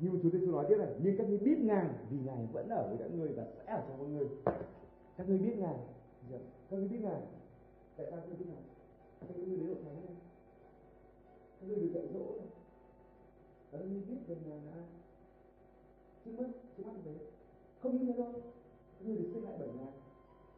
Như 0.00 0.10
Chúa 0.22 0.30
Giêsu 0.30 0.52
nói 0.52 0.66
tiếp 0.68 0.76
này 0.78 0.88
nhưng 1.02 1.16
các 1.16 1.28
ngươi 1.28 1.38
biết 1.38 1.58
ngài 1.58 1.88
vì 2.10 2.18
ngài 2.24 2.46
vẫn 2.52 2.68
ở 2.68 2.88
với 2.88 2.96
các 2.98 3.10
ngươi 3.14 3.28
và 3.28 3.44
sẽ 3.56 3.72
ở 3.72 3.82
trong 3.88 3.98
các 3.98 4.06
ngươi. 4.06 4.26
Các 5.16 5.28
ngươi 5.28 5.38
biết 5.38 5.58
ngài 5.58 5.76
Dạ. 6.30 6.38
các 6.70 6.76
ngươi 6.76 6.88
biết 6.88 6.98
ngài 7.02 7.22
tại 7.96 8.06
sao 8.10 8.20
các 8.20 8.28
ngươi 8.28 8.36
biết 8.36 8.46
ngài 8.48 8.62
các 9.20 9.36
ngươi 9.36 9.56
đến 9.56 9.66
hội 9.66 9.76
thánh 9.84 10.06
này 10.06 10.16
các 11.60 11.66
ngươi 11.68 11.76
được 11.76 11.90
dạy 11.94 12.08
dỗ 12.14 12.18
này. 12.18 12.48
Các 13.72 13.78
ngươi 13.78 14.00
biết 14.08 14.16
về 14.26 14.36
ngài 14.46 14.60
là 14.66 14.72
ai. 14.72 14.84
Trước 16.24 16.30
mắt 16.38 16.48
trước 16.76 16.86
mắt 16.86 16.92
thế. 17.04 17.12
Không 17.82 17.98
như 17.98 18.12
thế 18.12 18.22
đâu. 18.22 18.32
Các 18.98 19.06
ngươi 19.06 19.16
được 19.16 19.30
sinh 19.32 19.44
lại 19.44 19.54
bởi 19.58 19.68
ngài 19.68 19.92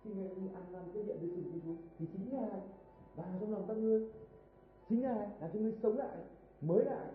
khi 0.05 0.11
ngài 0.11 0.29
ăn 0.55 0.73
năn 0.73 0.83
tiếp 0.95 1.03
nhận 1.07 1.19
với 1.21 1.31
sự 1.37 1.61
Chúa 1.65 1.75
thì 1.99 2.07
chính 2.13 2.29
ngài 2.31 2.61
vào 3.17 3.27
trong 3.41 3.53
lòng 3.53 3.65
các 3.69 3.77
ngươi. 3.77 4.11
Chính 4.89 5.01
ngài 5.01 5.29
làm 5.41 5.51
cho 5.53 5.61
ngươi 5.61 5.73
sống 5.83 5.99
lại, 5.99 6.17
mới 6.61 6.85
lại. 6.85 7.07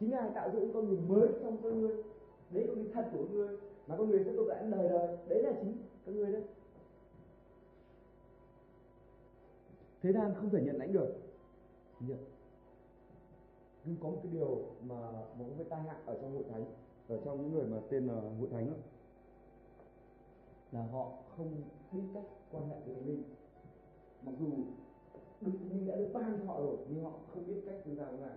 Chính 0.00 0.10
ngài 0.10 0.30
tạo 0.34 0.50
dựng 0.52 0.72
con 0.74 0.88
người 0.88 0.98
mới 1.08 1.28
trong 1.42 1.62
con 1.62 1.80
người. 1.80 2.02
Đấy 2.50 2.64
con 2.68 2.76
người 2.76 2.90
thật 2.94 3.08
của 3.12 3.18
con 3.18 3.32
người, 3.32 3.58
mà 3.86 3.96
con 3.96 4.10
người 4.10 4.24
sẽ 4.24 4.32
tồn 4.36 4.46
tại 4.48 4.64
đời 4.70 4.88
đời. 4.88 5.16
Đấy 5.28 5.42
là 5.42 5.52
chính 5.62 5.76
con 6.06 6.14
người 6.14 6.32
đấy. 6.32 6.42
Thế 10.04 10.12
gian 10.12 10.34
không 10.34 10.50
thể 10.50 10.62
nhận 10.62 10.76
lãnh 10.76 10.92
được. 10.92 11.14
Nhận 12.00 12.18
nhưng 13.84 13.96
có 14.00 14.08
một 14.08 14.18
cái 14.22 14.32
điều 14.32 14.64
mà 14.82 15.10
một 15.38 15.44
cái 15.56 15.66
tai 15.70 15.82
hại 15.82 15.96
ở 16.06 16.18
trong 16.22 16.34
hội 16.34 16.44
thánh 16.50 16.64
ở 17.08 17.20
trong 17.24 17.42
những 17.42 17.52
người 17.52 17.66
mà 17.66 17.76
tên 17.90 18.06
là 18.06 18.14
hội 18.14 18.48
thánh 18.52 18.66
đó, 18.70 18.76
là 20.72 20.86
họ 20.86 21.12
không 21.36 21.62
biết 21.92 22.02
cách 22.14 22.24
quan 22.52 22.68
hệ 22.68 22.76
với 22.86 23.04
linh. 23.04 23.22
Mặc 24.22 24.32
dù 24.40 24.46
đức 25.40 25.52
linh 25.70 25.86
đã 25.86 25.96
được 25.96 26.10
ban 26.12 26.38
cho 26.38 26.44
họ 26.44 26.60
rồi 26.60 26.76
nhưng 26.88 27.04
họ 27.04 27.12
không 27.34 27.46
biết 27.46 27.62
cách 27.66 27.76
chúng 27.84 27.96
ta 27.96 28.04
làm 28.04 28.20
ngài 28.20 28.36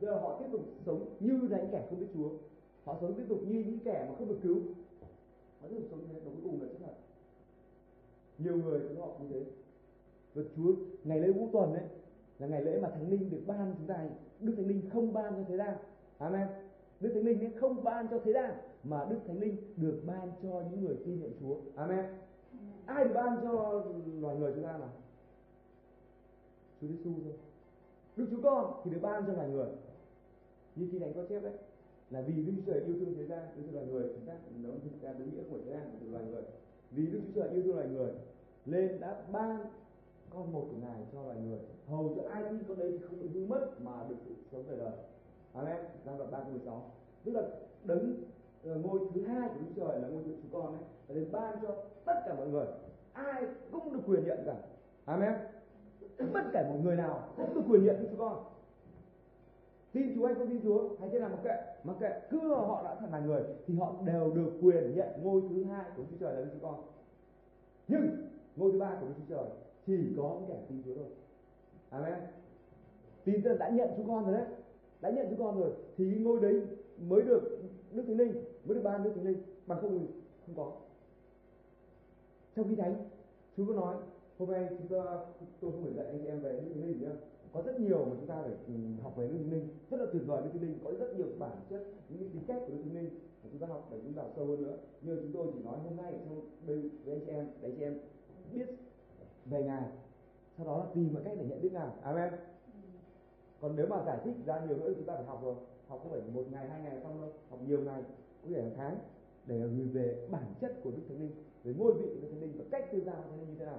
giờ 0.00 0.20
họ 0.20 0.38
tiếp 0.38 0.46
tục 0.52 0.62
sống 0.86 1.16
như 1.20 1.48
là 1.50 1.58
những 1.58 1.70
kẻ 1.72 1.86
không 1.90 2.00
biết 2.00 2.08
Chúa. 2.14 2.30
Họ 2.84 2.96
sống 3.00 3.14
tiếp 3.16 3.24
tục 3.28 3.38
như 3.46 3.64
những 3.66 3.78
kẻ 3.84 4.06
mà 4.08 4.14
không 4.18 4.28
được 4.28 4.38
cứu. 4.42 4.60
Họ 5.60 5.68
tiếp 5.68 5.76
tục 5.76 5.88
sống 5.90 6.00
như 6.00 6.06
thế 6.12 6.20
và 6.20 6.30
cuối 6.30 6.40
cùng 6.44 6.62
là 6.62 6.68
chết 6.68 6.78
thật 6.80 6.94
nhiều 8.38 8.56
người 8.56 8.80
cũng 8.88 9.00
họ 9.00 9.08
như 9.20 9.28
thế 9.30 9.50
và 10.36 10.42
Chúa 10.56 10.72
ngày 11.04 11.20
lễ 11.20 11.30
vũ 11.30 11.48
tuần 11.52 11.74
đấy 11.74 11.84
là 12.38 12.46
ngày 12.46 12.62
lễ 12.62 12.78
mà 12.82 12.88
thánh 12.88 13.10
linh 13.10 13.30
được 13.30 13.42
ban 13.46 13.74
chúng 13.78 13.86
ta 13.86 14.06
đức 14.40 14.54
thánh 14.56 14.66
linh 14.66 14.90
không 14.92 15.12
ban 15.12 15.32
cho 15.34 15.44
thế 15.48 15.56
gian 15.56 15.76
amen 16.18 16.48
Đức 17.00 17.10
Thánh 17.14 17.24
Linh 17.24 17.58
không 17.60 17.84
ban 17.84 18.08
cho 18.10 18.18
thế 18.24 18.32
gian 18.32 18.54
mà 18.84 19.06
Đức 19.10 19.18
Thánh 19.26 19.38
Linh 19.38 19.56
được 19.76 20.02
ban 20.06 20.30
cho 20.42 20.62
những 20.70 20.84
người 20.84 20.96
tin 21.04 21.20
nhận 21.20 21.32
Chúa. 21.40 21.56
Amen. 21.76 22.04
Ai 22.86 23.04
được 23.04 23.10
ban 23.14 23.38
cho 23.42 23.84
loài 24.20 24.36
người 24.36 24.52
chúng 24.54 24.64
ta 24.64 24.78
nào? 24.78 24.92
Chúa 26.80 26.86
Giêsu 26.86 27.10
thôi. 27.24 27.32
Đức 28.16 28.26
Chúa 28.30 28.42
Con 28.42 28.80
thì 28.84 28.90
được 28.90 28.98
ban 29.02 29.26
cho 29.26 29.32
loài 29.32 29.48
người. 29.48 29.68
Như 30.76 30.88
khi 30.92 30.98
Thánh 30.98 31.12
có 31.14 31.22
chép 31.28 31.42
đấy 31.42 31.52
là 32.10 32.20
vì 32.20 32.42
Đức 32.42 32.52
Chúa 32.56 32.72
Trời 32.72 32.80
yêu 32.80 32.94
thương 33.00 33.14
thế 33.16 33.26
gian, 33.26 33.42
yêu 33.56 33.64
thương 33.64 33.74
loài 33.74 33.86
người, 33.86 34.08
chúng 34.14 34.26
ta 34.26 34.34
nó 34.62 34.70
thực 34.84 35.02
ra 35.02 35.14
đúng 35.18 35.34
nghĩa 35.34 35.42
của 35.50 35.58
thế 35.64 35.72
gian 35.72 35.90
của 36.00 36.06
loài 36.12 36.24
người. 36.24 36.42
Vì 36.90 37.06
Đức 37.06 37.20
Chúa 37.26 37.40
Trời 37.40 37.50
yêu 37.50 37.62
thương 37.62 37.76
loài 37.76 37.88
người 37.88 38.12
nên 38.66 39.00
đã 39.00 39.22
ban 39.32 39.66
có 40.36 40.42
một 40.52 40.64
của 40.70 40.76
ngài 40.80 41.00
cho 41.12 41.22
loài 41.22 41.38
người. 41.40 41.58
Hầu 41.88 42.12
cho 42.16 42.22
ai 42.30 42.42
tin 42.50 42.64
con 42.68 42.78
đấy 42.78 42.92
thì 42.92 42.98
không 43.06 43.20
bị 43.20 43.28
hư 43.28 43.46
mất 43.46 43.80
mà 43.80 43.92
được 44.08 44.16
sự 44.24 44.34
sống 44.52 44.64
đời 44.68 44.78
đời. 44.78 44.92
Amen. 45.52 45.76
Giang 46.06 46.18
đoạn 46.18 46.30
ba 46.30 46.38
câu 46.38 46.50
mười 46.50 46.60
sáu. 46.60 46.90
Tức 47.24 47.32
là 47.32 47.42
đấng 47.84 48.14
ờ, 48.64 48.74
ngôi 48.74 49.00
thứ 49.14 49.22
hai 49.22 49.48
của 49.48 49.54
Đức 49.60 49.72
Trời 49.76 50.00
là 50.00 50.08
ngôi 50.08 50.22
thứ 50.24 50.34
chúng 50.42 50.62
con 50.62 50.72
ấy 50.72 50.82
là 51.08 51.14
đến 51.14 51.28
ban 51.32 51.56
cho 51.62 51.68
tất 52.04 52.22
cả 52.26 52.34
mọi 52.34 52.48
người. 52.48 52.66
Ai 53.12 53.42
cũng 53.72 53.92
được 53.92 54.00
quyền 54.06 54.24
nhận 54.24 54.38
cả 54.46 54.54
amen. 55.04 55.32
Bất 56.32 56.44
kể 56.52 56.64
một 56.68 56.78
người 56.82 56.96
nào 56.96 57.28
cũng 57.36 57.54
được 57.54 57.62
quyền 57.68 57.84
nhận 57.84 58.00
Đức 58.00 58.08
Chúa 58.10 58.18
con. 58.18 58.44
Tin 59.92 60.14
Chúa 60.16 60.26
hay 60.26 60.34
không 60.34 60.48
tin 60.48 60.60
Chúa 60.62 60.88
hay 61.00 61.08
thế 61.10 61.18
nào 61.18 61.28
mặc 61.28 61.38
kệ 61.44 61.56
mặc 61.84 61.96
kệ. 62.00 62.20
Cứ 62.30 62.54
họ 62.54 62.82
đã 62.84 62.94
thành 62.94 63.12
là 63.12 63.20
người, 63.20 63.42
thì 63.66 63.74
họ 63.74 63.94
đều 64.04 64.32
được 64.32 64.52
quyền 64.62 64.94
nhận 64.94 65.08
ngôi 65.22 65.42
thứ 65.50 65.64
hai 65.64 65.84
của 65.96 66.02
Đức 66.02 66.08
Chúa 66.10 66.16
Trời 66.20 66.34
là 66.34 66.40
Đức 66.40 66.50
Chúa 66.52 66.68
con. 66.68 66.84
Nhưng, 67.88 68.28
ngôi 68.56 68.72
thứ 68.72 68.78
ba 68.78 68.96
của 69.00 69.06
Đức 69.06 69.14
Chúa 69.18 69.34
Trời 69.34 69.48
chỉ 69.86 69.98
có 70.16 70.36
những 70.40 70.48
kẻ 70.48 70.62
tin 70.68 70.82
Chúa 70.84 70.94
thôi 70.94 71.06
amen. 71.90 72.18
Tin 73.24 73.42
là 73.42 73.54
đã 73.54 73.70
nhận 73.70 73.88
Chúa 73.96 74.02
con 74.06 74.24
rồi 74.24 74.34
đấy. 74.34 74.46
Đã 75.00 75.10
nhận 75.10 75.26
Chúa 75.30 75.44
con 75.44 75.60
rồi. 75.60 75.70
Thì 75.96 76.10
cái 76.10 76.20
ngôi 76.20 76.40
đấy 76.40 76.62
mới 77.08 77.22
được 77.22 77.58
Đức 77.92 78.02
Thánh 78.06 78.16
Linh, 78.16 78.32
mới 78.64 78.74
được 78.74 78.80
ban 78.84 79.02
Đức 79.02 79.12
Thánh 79.14 79.24
Linh. 79.24 79.38
Bằng 79.66 79.80
không 79.80 79.98
thì 79.98 80.06
không 80.46 80.56
có. 80.56 80.72
Trong 82.56 82.68
khi 82.68 82.76
thánh, 82.76 82.94
Chúa 83.56 83.66
có 83.66 83.74
nói, 83.74 83.96
hôm 84.38 84.50
nay 84.50 84.66
chúng 84.70 84.88
ta, 84.88 85.04
tôi 85.60 85.72
không 85.72 85.82
phải 85.82 85.92
dạy 85.94 86.06
anh 86.06 86.26
em 86.26 86.40
về 86.40 86.52
Đức 86.52 86.72
Thánh 86.74 86.88
Linh 86.88 87.02
nhá. 87.02 87.10
Có 87.52 87.62
rất 87.62 87.80
nhiều 87.80 88.04
mà 88.04 88.10
chúng 88.18 88.26
ta 88.26 88.42
phải 88.42 88.52
ừ, 88.66 88.72
học 89.02 89.16
về 89.16 89.28
Đức 89.28 89.34
Thánh 89.38 89.52
Linh. 89.52 89.68
Rất 89.90 90.00
là 90.00 90.06
tuyệt 90.12 90.22
vời 90.26 90.42
Đức 90.42 90.50
Thánh 90.52 90.62
Linh. 90.62 90.78
Có 90.84 90.92
rất 90.98 91.16
nhiều 91.16 91.26
bản 91.38 91.56
chất, 91.70 91.80
những 92.08 92.18
cái 92.18 92.28
tính 92.32 92.42
cách 92.46 92.62
của 92.66 92.72
Đức 92.72 92.82
Thánh 92.84 92.94
Linh 92.94 93.10
mà 93.42 93.48
chúng 93.50 93.60
ta 93.60 93.66
học 93.66 93.88
để 93.90 93.98
chúng 94.04 94.12
ta 94.12 94.22
sâu 94.36 94.46
hơn 94.46 94.62
nữa. 94.62 94.78
Nhưng 95.02 95.18
chúng 95.22 95.32
tôi 95.32 95.46
chỉ 95.54 95.62
nói 95.64 95.78
hôm 95.78 95.96
nay 95.96 96.14
trong 96.24 96.40
đây 96.66 96.90
với 97.04 97.14
anh 97.14 97.24
chị 97.26 97.32
em, 97.32 97.46
để 97.60 97.68
anh 97.68 97.76
chị 97.76 97.82
em 97.82 97.98
biết 98.52 98.66
về 99.50 99.62
ngài. 99.62 99.82
Sau 100.56 100.66
đó 100.66 100.78
là 100.78 100.84
tìm 100.94 101.10
mọi 101.14 101.22
cách 101.24 101.36
để 101.38 101.44
nhận 101.44 101.62
biết 101.62 101.72
ngài. 101.72 101.88
Amen. 102.02 102.32
Còn 103.60 103.76
nếu 103.76 103.86
mà 103.86 104.02
giải 104.06 104.18
thích 104.24 104.34
ra 104.46 104.60
nhiều 104.60 104.76
nữa 104.76 104.92
chúng 104.96 105.04
ta 105.04 105.14
phải 105.14 105.24
học 105.24 105.40
rồi. 105.44 105.54
Học 105.88 106.00
không 106.02 106.12
phải 106.12 106.20
một 106.34 106.44
ngày 106.50 106.68
hai 106.68 106.80
ngày 106.80 107.00
xong 107.02 107.20
đâu. 107.20 107.32
Học 107.50 107.60
nhiều 107.66 107.80
ngày 107.80 108.02
có 108.42 108.48
thể 108.50 108.62
là 108.62 108.70
tháng. 108.76 108.98
Để 109.46 109.58
gửi 109.58 109.88
về 109.92 110.26
bản 110.30 110.54
chất 110.60 110.76
của 110.82 110.90
đức 110.90 111.02
thánh 111.08 111.20
linh 111.20 111.30
về 111.64 111.74
ngôi 111.78 111.94
vị 111.94 112.06
của 112.06 112.20
đức 112.22 112.28
thánh 112.30 112.40
linh 112.40 112.52
và 112.58 112.64
cách 112.70 112.92
tư 112.92 113.00
giao 113.00 113.14
thánh 113.14 113.40
linh 113.40 113.48
như 113.48 113.54
thế 113.58 113.64
nào. 113.64 113.78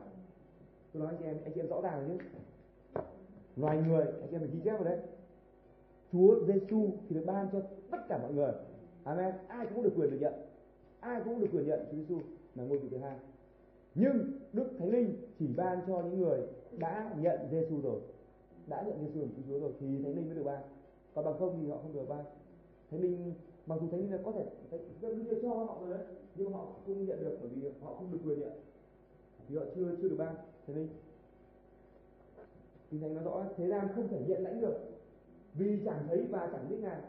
Tôi 0.93 1.03
nói 1.03 1.11
anh 1.13 1.17
chị 1.19 1.25
em 1.25 1.37
anh 1.43 1.53
chị 1.53 1.61
em 1.61 1.67
rõ 1.67 1.81
ràng 1.81 2.07
rồi 2.07 2.17
chứ 2.17 2.25
loài 3.55 3.77
người 3.77 4.05
anh 4.05 4.27
chị 4.29 4.35
em 4.35 4.39
phải 4.39 4.49
ghi 4.53 4.59
chép 4.63 4.73
vào 4.73 4.83
đấy. 4.83 4.99
Chúa 6.11 6.45
Giêsu 6.45 6.89
thì 7.09 7.15
được 7.15 7.23
ban 7.25 7.49
cho 7.51 7.61
tất 7.91 7.97
cả 8.09 8.17
mọi 8.17 8.33
người. 8.33 8.51
Amen. 9.03 9.35
Ai 9.47 9.65
cũng 9.65 9.83
được 9.83 9.93
quyền 9.95 10.11
được 10.11 10.17
nhận. 10.21 10.33
Ai 10.99 11.21
cũng 11.25 11.39
được 11.39 11.47
quyền 11.53 11.67
nhận 11.67 11.79
Chúa 11.91 11.97
Giêsu 11.97 12.21
là 12.55 12.63
ngôi 12.63 12.77
vị 12.77 12.89
thứ 12.91 12.97
hai 12.97 13.17
nhưng 13.99 14.31
Đức 14.53 14.69
Thánh 14.79 14.89
Linh 14.89 15.15
chỉ 15.39 15.47
ban 15.55 15.79
cho 15.87 16.01
những 16.01 16.19
người 16.19 16.41
đã 16.77 17.15
nhận 17.19 17.39
Giêsu 17.51 17.81
rồi. 17.81 17.99
Đã 18.67 18.83
nhận 18.87 18.99
Giêsu 18.99 19.19
làm 19.19 19.29
Chúa 19.47 19.59
rồi 19.59 19.71
thì 19.79 19.87
Thánh 20.03 20.15
Linh 20.15 20.25
mới 20.27 20.35
được 20.35 20.43
ban. 20.43 20.61
Còn 21.13 21.25
bằng 21.25 21.39
không 21.39 21.59
thì 21.61 21.69
họ 21.69 21.77
không 21.77 21.93
được 21.93 22.05
ban. 22.09 22.25
Thánh 22.91 23.01
Linh, 23.01 23.33
mặc 23.65 23.75
dù 23.81 23.87
Thánh 23.87 23.99
Linh 23.99 24.11
là 24.11 24.19
có 24.25 24.31
thể 24.31 24.45
dân 25.01 25.17
Linh 25.17 25.41
cho 25.41 25.49
họ 25.49 25.77
rồi 25.81 25.97
đấy, 25.97 26.07
nhưng 26.35 26.53
họ 26.53 26.65
không 26.85 27.05
nhận 27.05 27.19
được 27.19 27.37
bởi 27.41 27.49
vì 27.49 27.69
họ 27.81 27.93
không 27.93 28.11
được 28.11 28.19
quyền 28.25 28.39
nhận. 28.39 28.51
Vì 29.47 29.57
họ 29.57 29.65
chưa 29.75 29.95
chưa 30.01 30.09
được 30.09 30.15
ban, 30.19 30.35
Thánh 30.67 30.75
Linh. 30.75 30.87
Thì 32.91 32.99
Thánh 32.99 33.13
nói 33.13 33.23
rõ 33.23 33.45
thế 33.57 33.67
gian 33.67 33.87
không 33.95 34.07
thể 34.07 34.21
nhận 34.27 34.43
lãnh 34.43 34.61
được. 34.61 34.77
Vì 35.53 35.79
chẳng 35.85 36.05
thấy 36.07 36.25
và 36.29 36.49
chẳng 36.51 36.69
biết 36.69 36.77
ngài. 36.81 37.01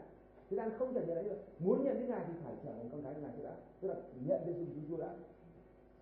Thế 0.49 0.57
gian 0.57 0.69
không 0.79 0.93
thể 0.93 1.01
nhận 1.07 1.15
lãnh 1.15 1.25
được. 1.25 1.37
Muốn 1.59 1.83
nhận 1.83 1.99
biết 1.99 2.05
ngài 2.07 2.25
thì 2.27 2.33
phải 2.43 2.53
trở 2.63 2.71
thành 2.73 2.89
con 2.91 3.03
cái 3.03 3.13
của 3.13 3.21
ngài 3.21 3.31
trước 3.37 3.43
đã. 3.43 3.55
Tức 3.81 3.87
là 3.87 3.95
nhận 4.25 4.41
Giêsu 4.45 4.81
Chúa 4.89 4.97
đã 4.97 5.15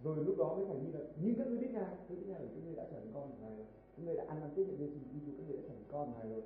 rồi 0.03 0.25
lúc 0.25 0.38
đó 0.38 0.55
mới 0.55 0.65
phải 0.65 0.77
như 0.77 0.91
là 0.99 1.05
như 1.21 1.33
các 1.38 1.47
ngươi 1.47 1.57
biết 1.57 1.71
ngài 1.73 1.95
tôi 2.07 2.17
biết 2.17 2.27
ngài 2.27 2.41
là 2.41 2.47
các 2.55 2.62
ngươi 2.65 2.75
đã 2.75 2.83
trở 2.91 2.99
thành 2.99 3.12
con 3.13 3.29
của 3.29 3.38
ngài 3.41 3.55
rồi. 3.57 3.65
Các 3.97 4.03
ngươi 4.05 4.15
đã 4.15 4.23
ăn 4.27 4.39
năn 4.39 4.49
tiếp 4.55 4.65
nhận 4.67 4.77
Giêsu 4.77 4.99
Kitô 4.99 5.31
các 5.38 5.43
ngươi 5.47 5.57
đã 5.57 5.63
trở 5.63 5.69
thành 5.69 5.83
con 5.91 6.12
ngài 6.13 6.29
rồi. 6.29 6.41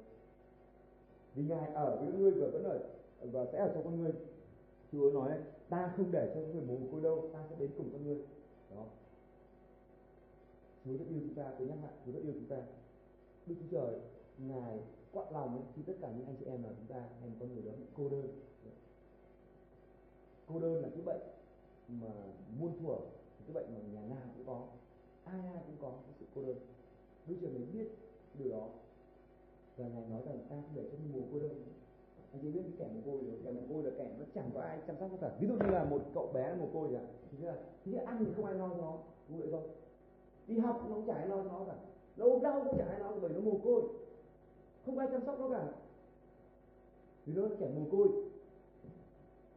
Vì 1.35 1.43
ngài 1.43 1.73
ở 1.73 2.01
với 2.01 2.13
ngươi 2.13 2.31
và 2.31 2.47
vẫn 2.47 2.63
ở 2.63 2.79
và 3.21 3.45
sẽ 3.45 3.57
ở 3.57 3.71
trong 3.73 3.83
con 3.83 4.03
ngươi 4.03 4.11
Chúa 4.91 5.11
nói 5.11 5.31
ta 5.69 5.93
không 5.97 6.11
để 6.11 6.31
cho 6.35 6.41
người 6.41 6.61
mồ 6.67 6.91
côi 6.91 7.01
đâu 7.01 7.29
ta 7.33 7.39
sẽ 7.49 7.55
đến 7.59 7.71
cùng 7.77 7.89
con 7.93 8.05
ngươi 8.05 8.17
đó. 8.75 8.85
Chúa 10.85 10.97
rất 10.97 11.05
yêu 11.09 11.19
chúng 11.19 11.35
ta 11.35 11.51
tôi 11.59 11.67
nhắc 11.67 11.77
lại 11.83 11.93
Chúa 12.05 12.11
rất 12.11 12.19
yêu 12.23 12.33
chúng 12.33 12.49
ta. 12.49 12.61
Đức 13.45 13.55
Chúa 13.59 13.77
Trời 13.77 13.99
ngài 14.37 14.79
quặn 15.11 15.27
lòng 15.33 15.53
ấy, 15.53 15.63
khi 15.75 15.81
tất 15.87 15.93
cả 16.01 16.11
những 16.17 16.25
anh 16.25 16.35
chị 16.39 16.45
em 16.45 16.63
là 16.63 16.69
chúng 16.77 16.87
ta 16.87 17.09
em 17.21 17.31
con 17.39 17.53
người 17.53 17.63
đó 17.63 17.71
bị 17.79 17.85
cô 17.97 18.09
đơn. 18.09 18.27
Cô 20.47 20.59
đơn 20.59 20.81
là 20.81 20.89
cái 20.89 21.01
bệnh 21.01 21.21
mà 21.87 22.11
muôn 22.59 22.79
thuở 22.79 22.95
cái 23.47 23.53
bệnh 23.53 23.73
mà 23.73 23.79
nhà 23.93 24.07
nào 24.15 24.27
cũng 24.35 24.45
có, 24.47 24.67
ai 25.23 25.39
ai 25.47 25.63
cũng 25.67 25.75
có 25.81 25.91
cái 26.05 26.13
sự 26.19 26.25
cô 26.35 26.41
đơn. 26.41 26.57
Đức 27.27 27.35
Chúa 27.41 27.47
mới 27.47 27.65
biết 27.73 27.87
điều 28.39 28.51
đó. 28.51 28.67
Và 29.77 29.87
ngài 29.87 30.05
nói 30.09 30.21
rằng 30.25 30.37
ta 30.49 30.55
không 30.55 30.75
để 30.75 30.83
cho 30.91 30.97
mùa 31.13 31.21
cô 31.33 31.39
đơn. 31.39 31.63
Anh 32.31 32.41
chị 32.41 32.51
biết 32.51 32.61
cái 32.63 32.73
kẻ 32.79 32.87
mồ 32.93 33.11
côi 33.11 33.21
rồi 33.21 33.39
kẻ 33.43 33.51
mồ 33.51 33.61
côi 33.69 33.83
là 33.83 33.91
kẻ 33.97 34.15
nó 34.19 34.25
chẳng 34.35 34.49
có 34.53 34.61
ai 34.61 34.79
chăm 34.87 34.95
sóc 34.99 35.11
nó 35.11 35.17
cả 35.21 35.37
ví 35.39 35.47
dụ 35.47 35.53
như 35.53 35.71
là 35.71 35.83
một 35.83 36.01
cậu 36.13 36.31
bé 36.33 36.55
mồ 36.55 36.67
côi 36.73 36.87
vậy 36.87 37.05
thì 37.31 37.45
là 37.45 37.55
thứ 37.85 37.93
ăn 37.93 38.25
thì 38.25 38.31
không 38.35 38.45
ai 38.45 38.55
lo 38.55 38.69
cho 38.69 38.77
nó 38.77 38.97
vui 39.29 39.41
vậy 39.41 39.49
thôi 39.51 39.61
đi 40.47 40.59
học 40.59 40.85
nó 40.89 40.95
cũng 40.95 41.05
chả 41.05 41.13
ai 41.13 41.27
lo 41.27 41.35
cho 41.35 41.43
nó 41.43 41.65
cả. 41.67 41.75
Nó 42.17 42.25
ốm 42.25 42.41
đau 42.41 42.63
cũng 42.65 42.77
chả 42.77 42.85
ai 42.85 42.99
lo 42.99 43.11
bởi 43.21 43.29
nó 43.33 43.39
mồ 43.39 43.59
côi. 43.63 43.81
Không 44.85 44.97
ai 44.97 45.07
chăm 45.11 45.25
sóc 45.25 45.39
nó 45.39 45.49
cả. 45.49 45.73
Vì 47.25 47.33
nó 47.33 47.41
là 47.41 47.55
kẻ 47.59 47.69
mồ 47.75 47.81
côi. 47.91 48.07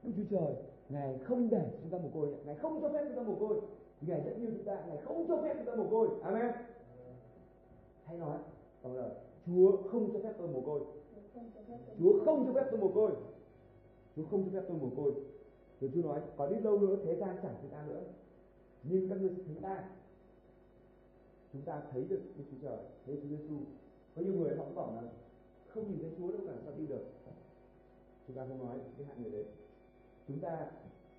Đức 0.02 0.12
Chúa 0.16 0.24
Trời 0.30 0.54
Ngài 0.94 1.18
không 1.18 1.50
để 1.50 1.70
chúng 1.82 1.90
ta 1.90 1.98
mồ 1.98 2.08
côi 2.14 2.34
Ngài 2.44 2.54
không 2.54 2.80
cho 2.82 2.88
phép 2.88 3.04
chúng 3.06 3.16
ta 3.16 3.22
mồ 3.22 3.34
côi. 3.34 3.60
Ngài 4.00 4.20
rất 4.20 4.32
yêu 4.36 4.50
chúng 4.56 4.64
ta, 4.64 4.84
Ngài 4.88 4.96
không 4.96 5.24
cho 5.28 5.42
phép 5.42 5.54
chúng 5.56 5.66
ta 5.66 5.74
mồ 5.74 5.90
côi. 5.90 6.08
Amen. 6.22 6.52
Hay 8.04 8.18
nói 8.18 8.38
bằng 8.82 8.96
là 8.96 9.08
Chúa 9.46 9.76
không 9.76 10.12
cho 10.12 10.18
phép 10.22 10.32
tôi 10.38 10.48
mồ 10.48 10.60
côi. 10.60 10.80
Chúa 11.98 12.24
không 12.24 12.46
cho 12.46 12.52
phép 12.52 12.66
tôi 12.70 12.80
mồ 12.80 12.88
côi. 12.88 13.12
Chúa 14.16 14.22
không 14.30 14.44
cho 14.44 14.60
phép 14.60 14.66
tôi 14.68 14.78
mồ 14.78 14.90
côi. 14.96 15.12
Rồi 15.80 15.90
Chúa 15.94 16.02
nói 16.02 16.20
Còn 16.36 16.48
ít 16.48 16.60
lâu 16.60 16.78
nữa, 16.78 16.96
thế 17.04 17.16
gian 17.16 17.36
chẳng 17.42 17.54
chúng 17.62 17.70
ta 17.70 17.84
nữa. 17.88 18.02
Nhưng 18.82 19.08
các 19.08 19.20
ngươi 19.20 19.30
sẽ 19.36 19.42
thấy 19.46 19.56
ta. 19.62 19.84
Chúng 21.52 21.62
ta 21.62 21.82
thấy 21.92 22.04
được 22.04 22.20
Đức 22.36 22.44
Chúa 22.50 22.68
Trời, 22.68 22.78
Thấy 23.06 23.18
Chúa 23.22 23.28
Giêsu 23.28 23.54
Có 24.16 24.22
nhiều 24.22 24.34
người 24.34 24.56
họ 24.56 24.64
cũng 24.64 24.74
bảo 24.74 24.92
là 24.96 25.02
Không 25.68 25.90
nhìn 25.90 25.98
thấy 26.00 26.10
Chúa 26.18 26.32
đâu 26.32 26.40
cả 26.46 26.52
sao 26.64 26.72
đi 26.78 26.86
được? 26.86 27.04
Chúng 28.26 28.36
ta 28.36 28.46
không 28.48 28.66
nói 28.66 28.78
cái 28.98 29.06
hạng 29.06 29.22
người 29.22 29.30
đấy. 29.32 29.44
Chúng 30.28 30.38
ta 30.38 30.66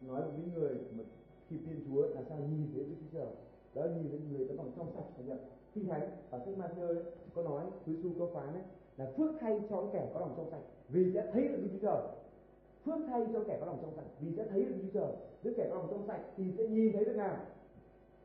nói 0.08 0.22
với 0.22 0.32
những 0.38 0.54
người 0.54 0.76
mà 0.98 1.04
khi 1.50 1.58
tin 1.58 1.86
Chúa 1.88 2.08
là 2.08 2.22
sao 2.30 2.38
nhìn 2.38 2.68
thấy 2.74 2.84
Đức 2.84 2.96
Chúa 3.02 3.20
Trời? 3.20 3.28
Đó 3.74 3.86
là 3.86 3.92
nhìn 3.96 4.10
thấy 4.10 4.20
người 4.20 4.48
tấm 4.48 4.58
lòng 4.58 4.72
trong 4.78 4.92
sạch, 4.96 5.06
phải 5.16 5.26
nhận 5.26 5.38
kinh 5.74 5.88
thánh, 5.88 6.10
ở 6.30 6.40
sách 6.46 6.56
Matthew 6.58 6.94
đấy, 6.94 7.04
có 7.34 7.44
nói, 7.44 7.66
Chúa 7.86 7.94
Giêsu 7.94 8.10
có 8.20 8.28
phán 8.34 8.54
đấy, 8.54 8.64
là 8.98 9.12
phước 9.18 9.32
thay 9.40 9.60
cho 9.70 9.82
những 9.82 9.90
kẻ 9.94 10.10
có 10.14 10.20
lòng 10.20 10.34
trong 10.38 10.50
sạch, 10.52 10.62
vì 10.90 11.12
sẽ 11.14 11.30
thấy 11.34 11.48
được 11.48 11.58
Đức 11.62 11.70
Chúa 11.72 11.88
Trời. 11.88 12.02
Phước 12.86 13.00
thay 13.08 13.28
cho 13.34 13.44
kẻ 13.48 13.58
có 13.60 13.66
lòng 13.66 13.80
trong 13.82 13.96
sạch, 13.96 14.06
vì 14.20 14.36
sẽ 14.38 14.46
thấy 14.50 14.66
được 14.66 14.72
Đức 14.76 14.82
Chúa 14.84 15.00
Trời. 15.00 15.12
Đứa 15.44 15.54
kẻ 15.58 15.68
có 15.70 15.76
lòng 15.76 15.88
trong 15.92 16.08
sạch 16.08 16.22
thì 16.38 16.44
sẽ 16.58 16.68
nhìn 16.68 16.94
thấy 16.94 17.06
được 17.06 17.16
nào? 17.16 17.38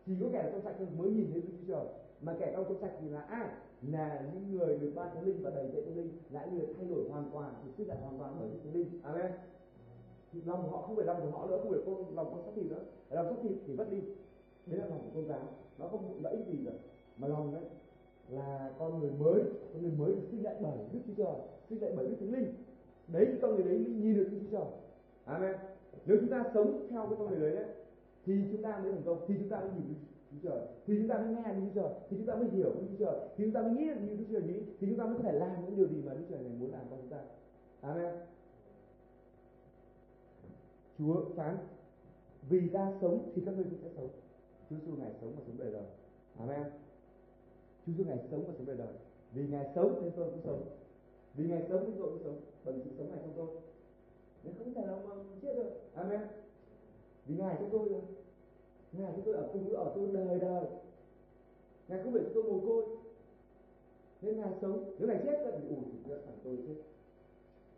Chỉ 0.07 0.13
có 0.21 0.27
kẻ 0.33 0.49
trong 0.53 0.63
sạch 0.63 0.75
thôi 0.79 0.89
mới 0.99 1.11
nhìn 1.11 1.31
thấy 1.33 1.41
Đức 1.41 1.49
Chúa 1.61 1.75
Trời. 1.75 1.87
Mà 2.21 2.37
kẻ 2.41 2.53
trong 2.53 2.65
trong 2.69 2.81
sạch 2.81 2.93
thì 3.01 3.09
là 3.09 3.21
ai? 3.21 3.49
Là 3.89 4.23
những 4.35 4.59
người 4.59 4.79
được 4.79 4.93
ban 4.95 5.15
thánh 5.15 5.25
linh 5.25 5.43
và 5.43 5.51
đầy 5.51 5.71
dạy 5.73 5.83
thánh 5.83 5.97
linh 5.97 6.13
là 6.31 6.45
những 6.45 6.59
người 6.59 6.75
thay 6.77 6.87
đổi 6.87 7.09
hoàn 7.11 7.31
toàn 7.33 7.55
thì 7.65 7.71
sức 7.79 7.89
lại 7.89 7.99
hoàn 8.03 8.19
toàn 8.19 8.37
bởi 8.41 8.49
thánh 8.65 8.73
linh. 8.73 9.01
Amen 9.03 9.33
lòng 10.45 10.71
họ 10.71 10.83
không 10.83 10.97
phải 10.97 11.05
lòng 11.05 11.21
của 11.23 11.39
họ 11.39 11.47
nữa, 11.47 11.59
không 11.63 11.71
phải 11.71 11.81
con, 11.87 12.17
lòng 12.17 12.31
con 12.31 12.43
xác 12.45 12.51
thịt 12.55 12.71
nữa. 12.71 12.83
Lòng 13.11 13.27
xác 13.27 13.37
thịt 13.43 13.53
thì 13.67 13.75
mất 13.75 13.87
đi. 13.91 14.01
Đấy 14.67 14.81
là 14.81 14.87
lòng 14.87 14.99
của 14.99 15.11
tôn 15.15 15.29
giáo 15.29 15.49
nó 15.79 15.89
không 15.89 16.23
lợi 16.23 16.37
ích 16.37 16.47
gì 16.47 16.59
cả 16.67 16.73
mà 17.17 17.29
lòng 17.29 17.53
đấy 17.55 17.63
là 18.29 18.71
con 18.79 19.01
người 19.01 19.11
mới, 19.11 19.43
con 19.73 19.83
người 19.83 19.93
mới 19.99 20.13
được 20.13 20.23
sinh 20.31 20.45
lại 20.45 20.55
bởi 20.61 20.79
đức 20.93 21.01
chúa 21.07 21.25
trời, 21.25 21.35
sinh 21.69 21.83
lại 21.83 21.93
bởi 21.97 22.07
đức 22.07 22.17
thánh 22.21 22.33
linh. 22.33 22.55
Đấy 23.09 23.27
thì 23.33 23.39
con 23.43 23.55
người 23.55 23.65
đấy 23.65 23.79
mới 23.79 23.91
nhìn 23.91 24.15
được 24.17 24.29
đức 24.31 24.39
chúa 24.41 24.59
trời. 24.59 24.69
Amen. 25.25 25.55
Nếu 26.07 26.17
chúng 26.21 26.31
ta 26.31 26.45
sống 26.55 26.87
theo 26.91 27.07
cái 27.07 27.17
con 27.19 27.29
người 27.29 27.41
đấy 27.41 27.57
đấy, 27.57 27.75
thì 28.27 28.33
chúng 28.53 28.63
ta 28.63 28.79
mới 28.79 28.93
thành 28.93 29.03
công, 29.05 29.19
thì 29.29 29.35
chúng 29.39 29.49
ta 29.49 29.61
mới 29.61 29.71
nhìn 29.71 29.89
được 29.89 29.95
Chúa 30.31 30.49
Trời. 30.49 30.61
Thì 30.87 30.95
chúng 30.99 31.09
ta 31.09 31.19
mới 31.19 31.35
nghe 31.35 31.53
đức 31.53 31.61
Chúa 31.75 31.83
Trời, 31.83 31.93
thì 32.11 32.17
chúng 32.17 32.27
ta 32.27 32.35
mới 32.35 32.49
hiểu 32.49 32.71
đức 32.81 32.87
Chúa 32.91 33.05
Trời. 33.05 33.21
Thì 33.37 33.45
chúng 33.45 33.53
ta 33.53 33.63
mới 33.63 33.71
nghĩ 33.71 33.87
được 33.89 34.01
như 34.01 34.17
Đức 34.17 34.25
Chúa 34.29 34.33
Trời 34.33 34.43
nghĩ 34.43 34.61
thì 34.81 34.87
chúng 34.87 34.99
ta 34.99 35.05
mới 35.05 35.15
có 35.15 35.23
thể 35.23 35.33
làm 35.33 35.51
những 35.65 35.77
điều 35.77 35.89
gì 35.89 36.03
mà 36.07 36.15
Đức 36.15 36.21
Chúa 36.29 36.35
Trời 36.35 36.45
này 36.45 36.53
muốn 36.61 36.73
làm 36.73 36.81
cho 36.91 36.97
chúng 36.97 37.11
ta. 37.11 37.19
Amen. 37.81 38.15
Chúa 41.01 41.25
phán, 41.37 41.59
vì 42.49 42.69
ta 42.69 42.93
sống 43.01 43.33
thì 43.35 43.43
các 43.47 43.55
ngươi 43.55 43.65
cũng 43.65 43.79
sẽ 43.83 43.89
sống. 43.97 44.09
Chúa 44.71 44.77
Giêsu 44.77 44.97
ngài 44.97 45.13
sống 45.21 45.33
và 45.37 45.43
sống 45.47 45.57
đời 45.59 45.73
đời. 45.73 45.85
Amen. 46.39 46.73
Chúa 47.87 47.93
Giêsu 47.93 48.05
ngài 48.09 48.19
sống 48.31 48.45
và 48.47 48.55
sống 48.59 48.67
đời 48.67 48.77
đời. 48.77 48.95
Vì 49.33 49.49
ngài 49.49 49.67
sống 49.75 50.01
nên 50.03 50.13
tôi 50.17 50.31
cũng 50.31 50.41
sống. 50.45 50.63
Vì 51.35 51.45
ngài 51.49 51.63
sống 51.69 51.85
nên 51.85 51.95
tôi 51.99 52.09
cũng 52.09 52.23
sống. 52.25 52.41
Bằng 52.65 52.81
sự 52.85 52.91
sống 52.99 53.11
này 53.11 53.19
trong 53.23 53.33
tôi. 53.37 53.47
Nên 54.45 54.55
không 54.59 54.75
thể 54.75 54.87
nào 54.87 55.03
mà 55.09 55.15
chết 55.43 55.55
được. 55.55 55.71
Amen. 55.95 56.21
Vì 57.27 57.37
ngài 57.37 57.57
trong 57.59 57.71
tôi 57.73 57.89
rồi. 57.89 58.01
Ngài 58.93 59.13
chúng 59.17 59.25
tôi 59.25 59.35
ở 59.35 59.51
cùng 59.53 59.73
ở 59.73 59.93
tôi 59.95 60.09
đời 60.13 60.39
đời. 60.39 60.65
Ngài 61.89 62.03
không 62.03 62.15
để 62.15 62.21
cho 62.25 62.31
tôi 62.35 62.43
mồ 62.43 62.61
côi. 62.67 62.85
Nên 64.23 64.41
ngài 64.41 64.53
sống, 64.61 64.95
nếu 64.99 65.09
ngài 65.09 65.21
chết, 65.25 65.39
thì 65.45 65.69
ủi 65.69 65.85
thì 66.05 66.13
thằng 66.27 66.39
tôi 66.45 66.57
chết. 66.67 66.75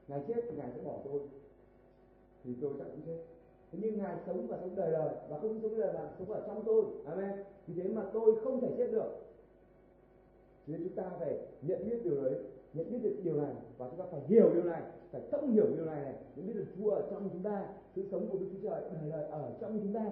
Ngài 0.08 0.24
chết 0.28 0.44
thì 0.48 0.56
ngài 0.56 0.70
sẽ 0.74 0.82
bỏ 0.82 0.98
tôi 1.04 1.20
thì 2.44 2.54
tôi 2.60 2.72
chắc 2.78 2.84
cũng 2.84 3.00
chết 3.06 3.18
thế 3.72 3.78
nhưng 3.82 3.98
ngài 3.98 4.16
sống 4.26 4.46
và 4.46 4.58
sống 4.60 4.76
đời 4.76 4.92
đời 4.92 5.08
và 5.28 5.38
không 5.38 5.60
sống 5.62 5.80
đời 5.80 5.92
mà 5.92 6.00
sống 6.18 6.30
ở 6.30 6.42
trong 6.46 6.62
tôi. 6.64 6.84
Amen. 7.06 7.44
Vì 7.66 7.82
thế 7.82 7.88
mà 7.88 8.02
tôi 8.12 8.34
không 8.44 8.60
thể 8.60 8.68
chết 8.78 8.92
được. 8.92 9.10
Nên 10.66 10.84
chúng 10.84 10.94
ta 10.94 11.02
phải 11.18 11.38
nhận 11.62 11.84
biết 11.84 12.04
điều 12.04 12.24
đấy 12.24 12.34
nhận 12.74 12.90
biết 12.90 12.98
được 13.02 13.16
điều 13.22 13.34
này 13.34 13.54
và 13.78 13.88
chúng 13.90 13.98
ta 13.98 14.04
phải 14.10 14.20
hiểu 14.26 14.50
điều 14.54 14.64
này 14.64 14.82
phải 15.10 15.20
thông 15.30 15.52
hiểu 15.52 15.66
điều 15.76 15.84
này 15.84 16.02
này 16.02 16.14
nhận 16.36 16.46
biết 16.46 16.52
được 16.52 16.66
Chúa 16.78 16.90
ở 16.90 17.02
trong 17.10 17.28
chúng 17.32 17.42
ta 17.42 17.66
sự 17.94 18.04
sống 18.10 18.28
của 18.30 18.38
Đức 18.38 18.46
Chúa 18.52 18.68
Trời 18.68 18.80
đời 18.80 19.10
đời 19.10 19.24
ở 19.24 19.50
trong 19.60 19.80
chúng 19.82 19.92
ta. 19.92 20.10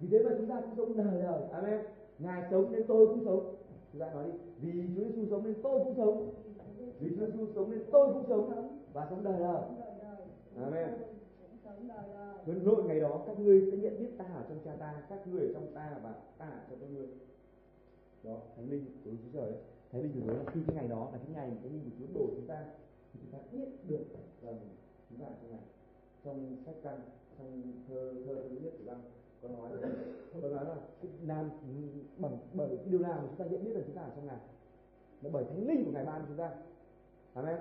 Vì 0.00 0.08
thế 0.08 0.24
mà 0.24 0.30
chúng 0.38 0.46
ta 0.46 0.60
cũng 0.60 0.76
sống 0.76 0.96
đời 0.96 1.22
đời. 1.22 1.42
Amen. 1.52 1.80
Ngài 2.18 2.42
sống 2.50 2.72
nên 2.72 2.86
tôi 2.86 3.06
cũng 3.06 3.24
sống. 3.24 3.54
Chúng 3.92 4.00
ta 4.00 4.14
nói 4.14 4.24
đi. 4.24 4.70
Vì 4.72 4.88
Chúa 4.96 5.02
Giêsu 5.02 5.26
sống 5.30 5.44
nên 5.44 5.54
tôi 5.62 5.84
cũng 5.84 5.94
sống. 5.96 6.30
Vì 7.00 7.16
Chúa 7.16 7.26
Giêsu 7.26 7.46
sống 7.54 7.70
nên 7.70 7.84
tôi 7.92 8.12
cũng 8.12 8.24
sống. 8.28 8.78
Và 8.92 9.06
sống 9.10 9.24
đời 9.24 9.38
đời. 9.38 9.62
Amen 10.56 11.19
Vâng, 11.88 12.30
Huấn 12.44 12.64
nội 12.64 12.84
ngày 12.84 13.00
đó 13.00 13.22
các 13.26 13.38
ngươi 13.38 13.70
sẽ 13.70 13.76
nhận 13.76 13.98
biết 13.98 14.10
ta 14.18 14.24
ở 14.24 14.44
trong 14.48 14.58
cha 14.64 14.76
ta, 14.80 15.02
các 15.08 15.26
ngươi 15.26 15.40
ở 15.40 15.52
trong 15.54 15.74
ta 15.74 16.00
và 16.02 16.14
ta 16.38 16.46
ở 16.46 16.60
trong 16.70 16.80
các 16.80 16.90
ngươi. 16.90 17.06
Đó, 18.22 18.38
Thánh 18.56 18.70
linh 18.70 18.84
của 19.04 19.10
Chúa 19.10 19.30
Trời 19.32 19.42
ấy. 19.42 19.60
Thánh 19.92 20.02
linh 20.02 20.12
của 20.12 20.20
Chúa 20.26 20.38
là 20.38 20.44
khi 20.52 20.60
cái 20.66 20.76
ngày 20.76 20.88
đó 20.88 21.08
là 21.12 21.18
cái 21.18 21.34
ngày 21.34 21.50
cái 21.62 21.72
linh 21.72 21.84
của 21.84 21.96
Chúa 21.98 22.18
đổ 22.18 22.26
chúng 22.36 22.46
ta 22.46 22.64
thì 23.12 23.20
chúng 23.22 23.32
ta 23.32 23.38
biết 23.52 23.88
được 23.88 24.04
rằng 24.42 24.58
chúng 25.10 25.18
ta 25.18 25.26
ở 25.26 25.34
trong 25.42 25.50
này. 25.50 25.62
Trong 26.24 26.56
sách 26.66 26.74
căn, 26.82 27.00
trong 27.38 27.72
thơ 27.88 28.14
thơ 28.26 28.34
thứ 28.48 28.56
nhất 28.62 28.72
của 28.78 28.84
văn 28.84 29.02
có 29.42 29.48
nói 29.48 29.70
là 29.72 29.88
có 30.42 30.48
nói 30.48 30.64
là 30.64 30.76
nam 31.22 31.50
ừ, 31.50 32.00
bằng 32.18 32.38
bởi 32.52 32.68
cái 32.76 32.86
điều 32.86 33.00
nào 33.00 33.20
mà 33.22 33.28
chúng 33.28 33.36
ta 33.36 33.44
nhận 33.44 33.64
biết 33.64 33.72
là 33.74 33.80
chúng 33.86 33.96
ta 33.96 34.02
ở 34.02 34.10
trong 34.16 34.26
ngài 34.26 34.38
là 35.22 35.30
bởi 35.32 35.44
thánh 35.44 35.66
linh 35.66 35.84
của 35.84 35.90
ngài 35.90 36.04
ban 36.04 36.24
chúng 36.28 36.36
ta 36.36 36.50
amen 37.34 37.56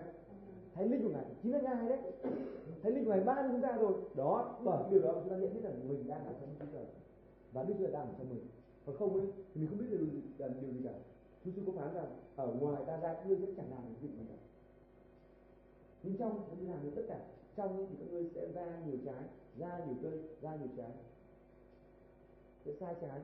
thánh 0.79 0.91
linh 0.91 1.03
của 1.03 1.09
ngài 1.09 1.25
chính 1.43 1.51
là 1.51 1.59
ngài 1.61 1.89
đấy. 1.89 1.99
Thánh 2.83 2.93
linh 2.93 3.05
của 3.05 3.11
ngài 3.11 3.23
ban 3.23 3.51
chúng 3.51 3.61
ta 3.61 3.77
rồi. 3.77 3.93
Đó 4.15 4.59
bởi 4.63 4.83
điều 4.91 5.01
đó 5.01 5.13
chúng 5.13 5.29
ta 5.29 5.37
nhận 5.37 5.53
biết 5.53 5.59
là 5.63 5.71
mình 5.87 6.07
đang 6.07 6.25
ở 6.25 6.33
trong 6.41 6.49
Chúa 6.59 6.65
Trời 6.73 6.85
và 7.51 7.63
Đức 7.63 7.73
Chúa 7.77 7.83
Trời 7.83 7.93
đang 7.93 8.07
ở 8.07 8.13
trong 8.17 8.29
mình. 8.29 8.47
Còn 8.85 8.97
không 8.97 9.13
ấy 9.13 9.27
thì 9.53 9.61
mình 9.61 9.69
không 9.69 9.77
biết 9.79 9.85
điều 9.89 9.99
gì, 9.99 10.21
là 10.37 10.47
điều 10.47 10.71
gì 10.71 10.79
cả. 10.83 10.93
Chúa 11.45 11.51
Giêsu 11.51 11.71
có 11.71 11.81
phán 11.81 11.93
rằng 11.93 12.05
ở 12.35 12.47
ngoài 12.47 12.83
ta 12.87 12.97
ra 12.97 13.13
các 13.13 13.27
ngươi 13.27 13.37
sẽ 13.37 13.47
chẳng 13.57 13.71
làm 13.71 13.81
được 13.89 14.07
gì 14.07 14.09
cả. 14.29 14.35
Nhưng 16.03 16.17
trong 16.17 16.41
chúng 16.49 16.71
làm 16.71 16.83
được 16.83 16.91
tất 16.95 17.03
cả. 17.07 17.19
Trong 17.55 17.87
thì 17.89 17.95
các 17.99 18.11
ngươi 18.11 18.29
sẽ 18.35 18.51
ra 18.51 18.79
nhiều 18.85 18.97
trái 19.05 19.23
ra 19.57 19.85
nhiều 19.85 19.95
cây 20.01 20.19
ra 20.41 20.55
nhiều 20.55 20.69
trái. 20.77 20.91
Sẽ 22.65 22.71
sai 22.79 22.95
trái. 23.01 23.19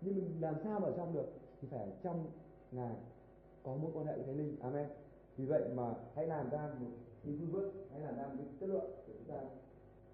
Nhưng 0.00 0.14
mình 0.14 0.40
làm 0.40 0.54
sao 0.64 0.80
mà 0.80 0.86
ở 0.86 0.94
trong 0.96 1.14
được 1.14 1.26
thì 1.60 1.68
phải 1.70 1.88
trong 2.02 2.26
ngài 2.72 2.94
có 3.62 3.76
mối 3.76 3.90
quan 3.94 4.06
hệ 4.06 4.16
với 4.16 4.24
thánh 4.24 4.36
linh. 4.36 4.56
Amen 4.60 4.86
vì 5.36 5.44
vậy 5.44 5.62
mà 5.74 5.94
hãy 6.14 6.26
làm 6.26 6.50
ra 6.50 6.74
một 6.80 6.90
cái 7.24 7.34
phương 7.38 7.52
bước, 7.52 7.72
hãy 7.90 8.00
làm 8.00 8.16
ra 8.16 8.26
một 8.26 8.34
cái 8.38 8.46
chất 8.60 8.66
lượng 8.66 8.90
để 9.06 9.14
chúng 9.18 9.28
ta 9.28 9.40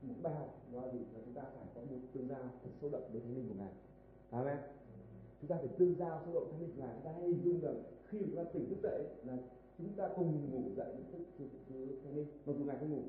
một 0.03 0.15
bài 0.23 0.35
học 0.35 0.63
đó 0.73 0.81
là 0.81 0.93
gì 0.93 0.99
là 0.99 1.21
chúng 1.25 1.35
ta 1.35 1.43
phải 1.43 1.67
có 1.75 1.81
một 1.81 1.99
tương 2.13 2.29
giao 2.29 2.39
thật 2.63 2.71
sâu 2.81 2.91
đậm 2.91 3.03
với 3.13 3.21
thánh 3.21 3.35
linh 3.35 3.49
của 3.49 3.55
ngài. 3.59 3.73
Amen. 4.31 4.57
Chúng 5.41 5.49
ta 5.51 5.57
phải 5.57 5.69
tương 5.79 5.95
giao 5.99 6.21
sâu 6.25 6.35
đậm 6.35 6.45
thánh 6.51 6.61
linh 6.61 6.71
của 6.71 6.81
ngài. 6.83 6.95
Chúng 6.95 7.05
ta 7.05 7.13
hãy 7.13 7.23
hình 7.23 7.45
dung 7.45 7.61
rằng 7.61 7.83
khi 8.09 8.19
chúng 8.21 8.37
ta 8.37 8.45
tỉnh 8.53 8.69
thức 8.69 8.77
dậy 8.83 9.05
là 9.25 9.37
chúng 9.79 9.93
ta 9.97 10.09
cùng 10.17 10.51
ngủ 10.51 10.63
dậy 10.77 10.95
với 11.39 11.49
thánh 12.05 12.17
linh. 12.17 12.27
Mặc 12.47 12.53
dù 12.59 12.65
ngài 12.65 12.77
không 12.81 12.91
ngủ 12.91 13.03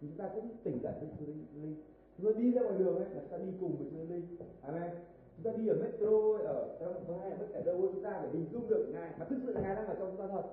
thì 0.00 0.08
chúng 0.08 0.18
ta 0.18 0.30
cũng 0.34 0.48
tỉnh 0.62 0.78
dậy 0.82 0.92
với 1.00 1.08
chúa 1.18 1.26
linh. 1.26 1.76
Chúng 2.18 2.26
ta 2.26 2.38
đi 2.38 2.52
ra 2.52 2.62
ngoài 2.62 2.78
đường 2.78 2.96
ấy 2.96 3.04
là 3.10 3.20
chúng 3.20 3.30
ta 3.30 3.38
đi 3.38 3.52
cùng 3.60 3.76
với 3.76 3.86
chúa 3.90 4.14
linh. 4.14 4.36
Amen. 4.60 4.90
Chúng 5.36 5.52
ta 5.52 5.58
đi 5.58 5.68
ở 5.68 5.74
metro 5.74 6.38
ở 6.38 6.76
trong 6.80 7.04
vai 7.06 7.30
bất 7.38 7.46
kể 7.52 7.62
đâu 7.62 7.80
chúng 7.80 8.02
ta 8.02 8.10
phải 8.10 8.30
hình 8.32 8.46
dung 8.52 8.68
được 8.68 8.90
ngài 8.92 9.10
mà 9.18 9.24
thực 9.24 9.36
sự 9.46 9.54
ngài 9.54 9.74
đang 9.74 9.86
ở 9.86 9.94
trong 9.94 10.10
chúng 10.10 10.20
ta 10.20 10.26
thật 10.26 10.44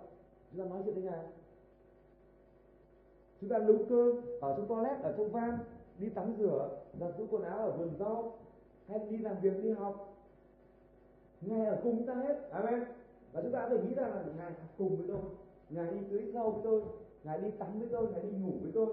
chúng 0.51 0.59
ta 0.59 0.69
nói 0.69 0.81
chuyện 0.85 0.95
với 0.95 1.03
ngài 1.03 1.25
chúng 3.41 3.49
ta 3.49 3.59
nấu 3.59 3.77
cơm 3.89 4.15
ở 4.41 4.53
trong 4.57 4.67
toilet, 4.67 5.01
ở 5.03 5.13
trong 5.17 5.31
van, 5.31 5.57
đi 5.99 6.09
tắm 6.09 6.33
rửa, 6.39 6.69
giặt 6.99 7.09
giũ 7.17 7.25
quần 7.31 7.43
áo 7.43 7.57
ở 7.57 7.71
vườn 7.71 7.91
rau, 7.99 8.33
hay 8.87 8.99
đi 9.09 9.17
làm 9.17 9.35
việc, 9.41 9.63
đi 9.63 9.71
học. 9.71 10.15
Ngài 11.41 11.65
ở 11.65 11.79
cùng 11.83 12.05
ta 12.05 12.13
hết. 12.13 12.49
Amen. 12.51 12.83
Và 13.33 13.41
chúng 13.41 13.51
ta 13.51 13.67
phải 13.69 13.77
nghĩ 13.77 13.93
rằng 13.95 14.13
là 14.13 14.23
ngài 14.37 14.51
cùng 14.77 14.97
với 14.97 15.07
tôi. 15.07 15.19
Ngài 15.69 15.91
đi 15.91 15.97
tưới 16.09 16.31
rau 16.33 16.51
với 16.51 16.61
tôi. 16.63 16.81
Ngài 17.23 17.39
đi 17.39 17.51
tắm 17.59 17.79
với 17.79 17.87
tôi. 17.91 18.07
Ngài 18.11 18.21
đi 18.21 18.29
ngủ 18.29 18.51
với 18.61 18.71
tôi. 18.73 18.87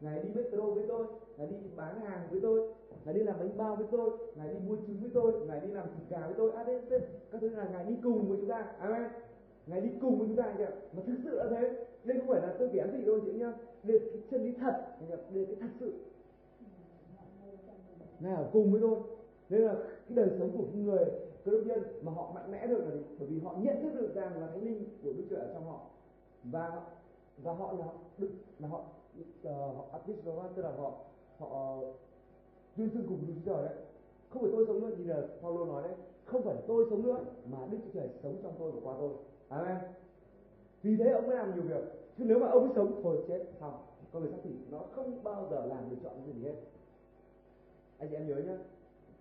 Ngài 0.00 0.22
đi 0.22 0.28
metro 0.34 0.62
với 0.62 0.84
tôi. 0.88 1.06
Ngài 1.36 1.46
đi 1.46 1.56
bán 1.76 2.00
hàng 2.00 2.28
với 2.30 2.40
tôi. 2.40 2.74
Ngài 3.04 3.14
đi 3.14 3.20
làm 3.20 3.38
bánh 3.38 3.56
bao 3.56 3.76
với 3.76 3.86
tôi. 3.90 4.10
Ngài 4.36 4.48
đi 4.48 4.58
mua 4.68 4.76
trứng 4.76 5.00
với 5.00 5.10
tôi. 5.14 5.32
Ngài 5.46 5.60
đi 5.60 5.68
làm 5.68 5.86
thịt 5.86 6.08
gà 6.08 6.26
với 6.26 6.34
tôi. 6.36 6.52
Adc 6.52 6.90
các 7.32 7.40
thứ 7.40 7.48
là 7.48 7.68
ngài 7.72 7.84
đi 7.84 7.96
cùng 8.02 8.28
với 8.28 8.38
chúng 8.40 8.48
ta. 8.48 8.72
Amen 8.78 9.10
ngài 9.66 9.80
đi 9.80 9.90
cùng 10.00 10.18
với 10.18 10.28
chúng 10.28 10.36
ta 10.36 10.54
kìa 10.58 10.68
mà 10.92 11.02
thực 11.06 11.16
sự 11.24 11.36
là 11.36 11.46
thế. 11.50 11.86
Đây 12.04 12.18
không 12.18 12.28
phải 12.28 12.40
là 12.40 12.54
tôi 12.58 12.68
kể 12.72 12.84
gì 12.92 13.04
đâu 13.04 13.20
chị 13.24 13.32
nhá. 13.32 13.52
Đây 13.82 13.98
cái 13.98 14.22
chân 14.30 14.44
lý 14.44 14.52
thật 14.52 14.86
đây 15.34 15.46
cái 15.46 15.56
thật 15.60 15.68
sự. 15.80 15.92
Ngài 18.20 18.34
ở 18.34 18.50
cùng 18.52 18.72
với 18.72 18.80
tôi. 18.80 18.98
Nên 19.48 19.60
là 19.60 19.74
cái 19.74 20.16
đời 20.16 20.30
sống 20.38 20.50
của 20.56 20.64
người 20.74 21.04
cơ 21.44 21.52
đốc 21.52 21.66
nhân 21.66 21.82
mà 22.02 22.12
họ 22.12 22.32
mạnh 22.34 22.52
mẽ 22.52 22.66
được 22.66 22.84
là 22.84 22.90
gì? 22.90 23.02
Bởi 23.18 23.28
vì 23.28 23.40
họ 23.40 23.54
nhận 23.58 23.82
thức 23.82 24.00
được 24.00 24.14
rằng 24.14 24.40
là 24.40 24.46
thánh 24.46 24.62
linh 24.62 24.84
của 25.02 25.12
đức 25.12 25.24
chúa 25.30 25.36
ở 25.36 25.50
trong 25.54 25.64
họ. 25.64 25.80
Và 26.44 26.82
và 27.42 27.52
họ 27.52 27.72
là 27.72 27.86
đức 28.18 28.30
là 28.58 28.68
họ 28.68 28.84
uh, 29.20 29.76
họ 29.76 29.84
artist 29.92 30.18
và 30.24 30.48
tức 30.56 30.62
là 30.62 30.72
họ 30.78 30.92
họ 31.38 31.78
tuyên 32.76 32.90
xưng 32.90 33.06
cùng 33.08 33.18
đức 33.26 33.34
trời 33.44 33.64
đấy. 33.64 33.74
Không 34.30 34.42
phải 34.42 34.50
tôi 34.52 34.64
sống 34.66 34.80
nữa 34.80 34.96
như 34.98 35.04
là 35.04 35.22
Paulo 35.42 35.64
nói 35.64 35.82
đấy. 35.82 35.92
Không 36.24 36.42
phải 36.42 36.54
tôi 36.66 36.86
sống 36.90 37.02
nữa 37.02 37.18
mà 37.50 37.58
đức 37.70 37.78
chúa 37.84 37.90
trời 38.00 38.08
sống 38.22 38.36
trong 38.42 38.52
tôi 38.58 38.72
và 38.72 38.80
qua 38.84 38.94
tôi 38.98 39.10
amen 39.48 39.76
vì 40.82 40.96
thế 40.96 41.10
ông 41.10 41.26
mới 41.26 41.36
làm 41.36 41.54
nhiều 41.54 41.62
việc. 41.62 41.84
Chứ 42.18 42.24
nếu 42.26 42.38
mà 42.38 42.46
ông 42.46 42.62
ấy 42.62 42.72
sống, 42.76 43.00
thôi 43.02 43.24
chết, 43.28 43.44
xong. 43.60 43.74
Con 44.12 44.22
người 44.22 44.32
xác 44.32 44.38
thịt 44.44 44.52
nó 44.70 44.78
không 44.78 45.24
bao 45.24 45.48
giờ 45.50 45.66
làm 45.66 45.90
lựa 45.90 45.96
chọn 46.04 46.12
cái 46.26 46.34
gì 46.34 46.42
hết. 46.44 46.54
Anh 47.98 48.08
chị 48.08 48.16
em 48.16 48.26
nhớ 48.26 48.36
nhá. 48.36 48.58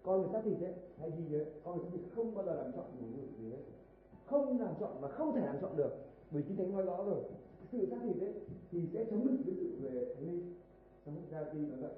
Con 0.04 0.22
người 0.22 0.30
xác 0.34 0.42
thịt 0.44 0.62
ấy 0.62 0.74
hay 1.00 1.12
gì 1.12 1.24
nhớ. 1.30 1.46
Con 1.64 1.78
người 1.78 1.86
xác 1.86 1.92
thịt 1.94 2.02
không 2.16 2.36
bao 2.36 2.46
giờ 2.46 2.56
làm 2.56 2.72
chọn 2.72 2.86
một 2.86 3.08
người 3.16 3.28
gì 3.40 3.52
hết. 3.52 3.64
Không 4.26 4.60
làm 4.60 4.74
chọn 4.80 4.92
và 5.02 5.08
không 5.08 5.36
thể 5.36 5.46
làm 5.46 5.58
chọn 5.62 5.78
được. 5.78 5.92
Bởi 6.32 6.44
kinh 6.48 6.58
thánh 6.58 6.72
nói 6.72 6.84
rõ 6.84 7.04
rồi. 7.04 7.24
Sự 7.72 7.86
xác 7.86 7.98
thịt 8.04 8.22
ấy 8.22 8.34
thì 8.72 8.88
sẽ 8.94 9.06
chống 9.12 9.28
được 9.28 9.38
với 9.46 9.56
sự 9.58 9.78
về 9.82 10.14
thánh 10.16 10.28
linh. 10.28 10.54
Trong 11.06 11.16
ra 11.32 11.44
tin 11.54 11.72
nó 11.72 11.78
vậy. 11.82 11.94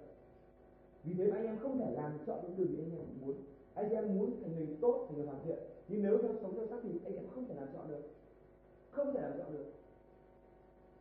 Vì 1.04 1.14
thế 1.14 1.32
mà 1.32 1.38
anh 1.38 1.46
em 1.46 1.58
không 1.60 1.78
thể 1.80 1.92
làm 1.92 2.12
chọn 2.26 2.40
những 2.44 2.58
điều 2.58 2.68
gì 2.68 2.78
anh 2.84 3.00
em 3.00 3.08
muốn. 3.22 3.36
Anh 3.74 3.90
em 3.90 4.18
muốn 4.18 4.32
thành 4.42 4.56
người 4.56 4.68
tốt, 4.82 5.06
thành 5.08 5.18
người 5.18 5.28
hoàn 5.28 5.40
thiện 5.46 5.60
nhưng 5.88 6.04
nếu 6.04 6.18
theo 6.22 6.32
sống 6.42 6.56
theo 6.56 6.68
xác 6.68 6.78
thịt 6.84 7.02
anh 7.06 7.16
em 7.16 7.26
không 7.36 7.48
thể 7.48 7.56
làm 7.56 7.68
chọn 7.74 7.88
được. 7.88 8.02
Không 8.92 9.14
thể 9.14 9.22
làm 9.22 9.38
chọn 9.38 9.54
được. 9.54 9.66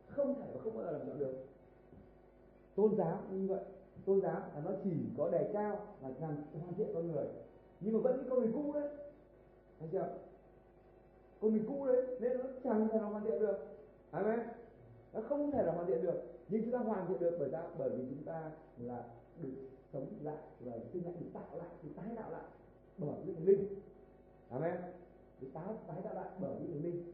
Không 0.07 0.35
thể 0.35 0.47
và 0.53 0.61
không 0.61 0.77
bao 0.77 0.85
giờ 0.85 0.91
làm 0.91 1.07
chọn 1.07 1.19
được. 1.19 1.33
Tôn 2.75 2.95
giáo 2.95 3.19
như 3.31 3.47
vậy. 3.47 3.63
Tôn 4.05 4.21
giáo 4.21 4.41
là 4.55 4.61
nó 4.65 4.71
chỉ 4.83 4.91
có 5.17 5.29
đề 5.29 5.49
cao 5.53 5.87
và 6.01 6.09
làm 6.21 6.37
hoàn 6.61 6.73
thiện 6.77 6.87
con 6.93 7.11
người. 7.11 7.25
Nhưng 7.79 7.93
mà 7.93 7.99
vẫn 7.99 8.17
cái 8.17 8.25
con 8.29 8.39
người 8.39 8.51
cũ 8.53 8.73
đấy. 8.73 8.89
Thấy 9.79 9.89
chưa? 9.91 10.17
Con 11.41 11.51
người 11.51 11.63
cũ 11.67 11.85
đấy, 11.87 12.05
nên 12.19 12.37
nó 12.37 12.43
chẳng 12.63 12.87
thể 12.91 12.99
nào 12.99 13.09
hoàn 13.09 13.23
thiện 13.23 13.39
được. 13.39 13.57
Amen. 14.11 14.39
Nó 15.13 15.21
không 15.29 15.51
thể 15.51 15.63
là 15.63 15.71
hoàn 15.71 15.87
thiện 15.87 16.01
được. 16.01 16.21
Nhưng 16.49 16.61
chúng 16.61 16.71
ta 16.71 16.77
hoàn 16.77 17.07
thiện 17.07 17.19
được 17.19 17.35
bởi 17.39 17.49
sao 17.51 17.69
bởi 17.77 17.89
vì 17.89 18.05
chúng 18.09 18.23
ta 18.23 18.51
là 18.77 19.03
được 19.41 19.53
sống 19.93 20.07
lại 20.23 20.37
và 20.59 20.73
sinh 20.93 21.05
lại, 21.05 21.13
được 21.19 21.27
tạo 21.33 21.57
lại, 21.57 21.69
được 21.83 21.89
tái 21.95 22.05
tạo 22.15 22.31
lại 22.31 22.43
bởi 22.97 23.15
những 23.25 23.45
linh 23.45 23.67
amen. 24.49 24.77
Được 25.41 25.47
tái 25.53 25.73
tái 25.87 26.01
tạo 26.03 26.15
lại 26.15 26.29
bởi 26.39 26.55
những 26.59 26.71
người 26.71 26.81
linh 26.81 27.11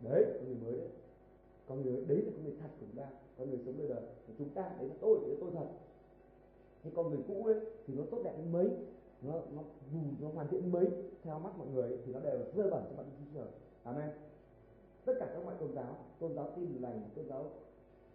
đấy 0.00 0.24
con 0.34 0.44
người 0.46 0.56
mới 0.56 0.78
đấy. 0.78 0.88
Con 1.68 1.82
người 1.82 2.04
đấy 2.06 2.22
là 2.22 2.30
con 2.34 2.44
người 2.44 2.54
thật 2.60 2.68
của 2.80 2.86
chúng 2.86 2.96
ta. 2.96 3.08
Con 3.38 3.50
người 3.50 3.58
sống 3.66 3.74
đời 3.78 3.88
đời. 3.88 4.02
Của 4.26 4.32
chúng 4.38 4.48
ta 4.48 4.70
đấy 4.78 4.88
là 4.88 4.94
tôi 5.00 5.18
đấy 5.20 5.30
là 5.30 5.36
tôi 5.40 5.50
thật. 5.54 5.66
Thế 6.82 6.90
con 6.96 7.10
người 7.10 7.24
cũ 7.28 7.44
ấy 7.44 7.60
thì 7.86 7.94
nó 7.94 8.04
tốt 8.10 8.20
đẹp 8.24 8.34
đến 8.38 8.52
mấy? 8.52 8.70
Nó 9.22 9.32
nó 9.32 9.62
dù 9.92 9.98
nó 10.20 10.28
hoàn 10.34 10.48
thiện 10.48 10.72
mấy? 10.72 10.86
Theo 11.22 11.38
mắt 11.38 11.58
mọi 11.58 11.66
người 11.66 11.82
ấy, 11.82 11.98
thì 12.06 12.12
nó 12.12 12.20
đều 12.20 12.38
là 12.38 12.44
bẩn 12.54 12.84
cho 12.90 12.96
bạn 12.96 13.06
Chúa 13.18 13.40
Trời. 13.40 13.48
Amen. 13.82 14.10
Tất 15.04 15.12
cả 15.20 15.30
các 15.34 15.44
loại 15.44 15.56
tôn 15.60 15.74
giáo 15.74 15.96
tôn 16.18 16.34
giáo 16.34 16.50
tin 16.56 16.82
lành 16.82 17.10
tôn 17.14 17.28
giáo 17.28 17.50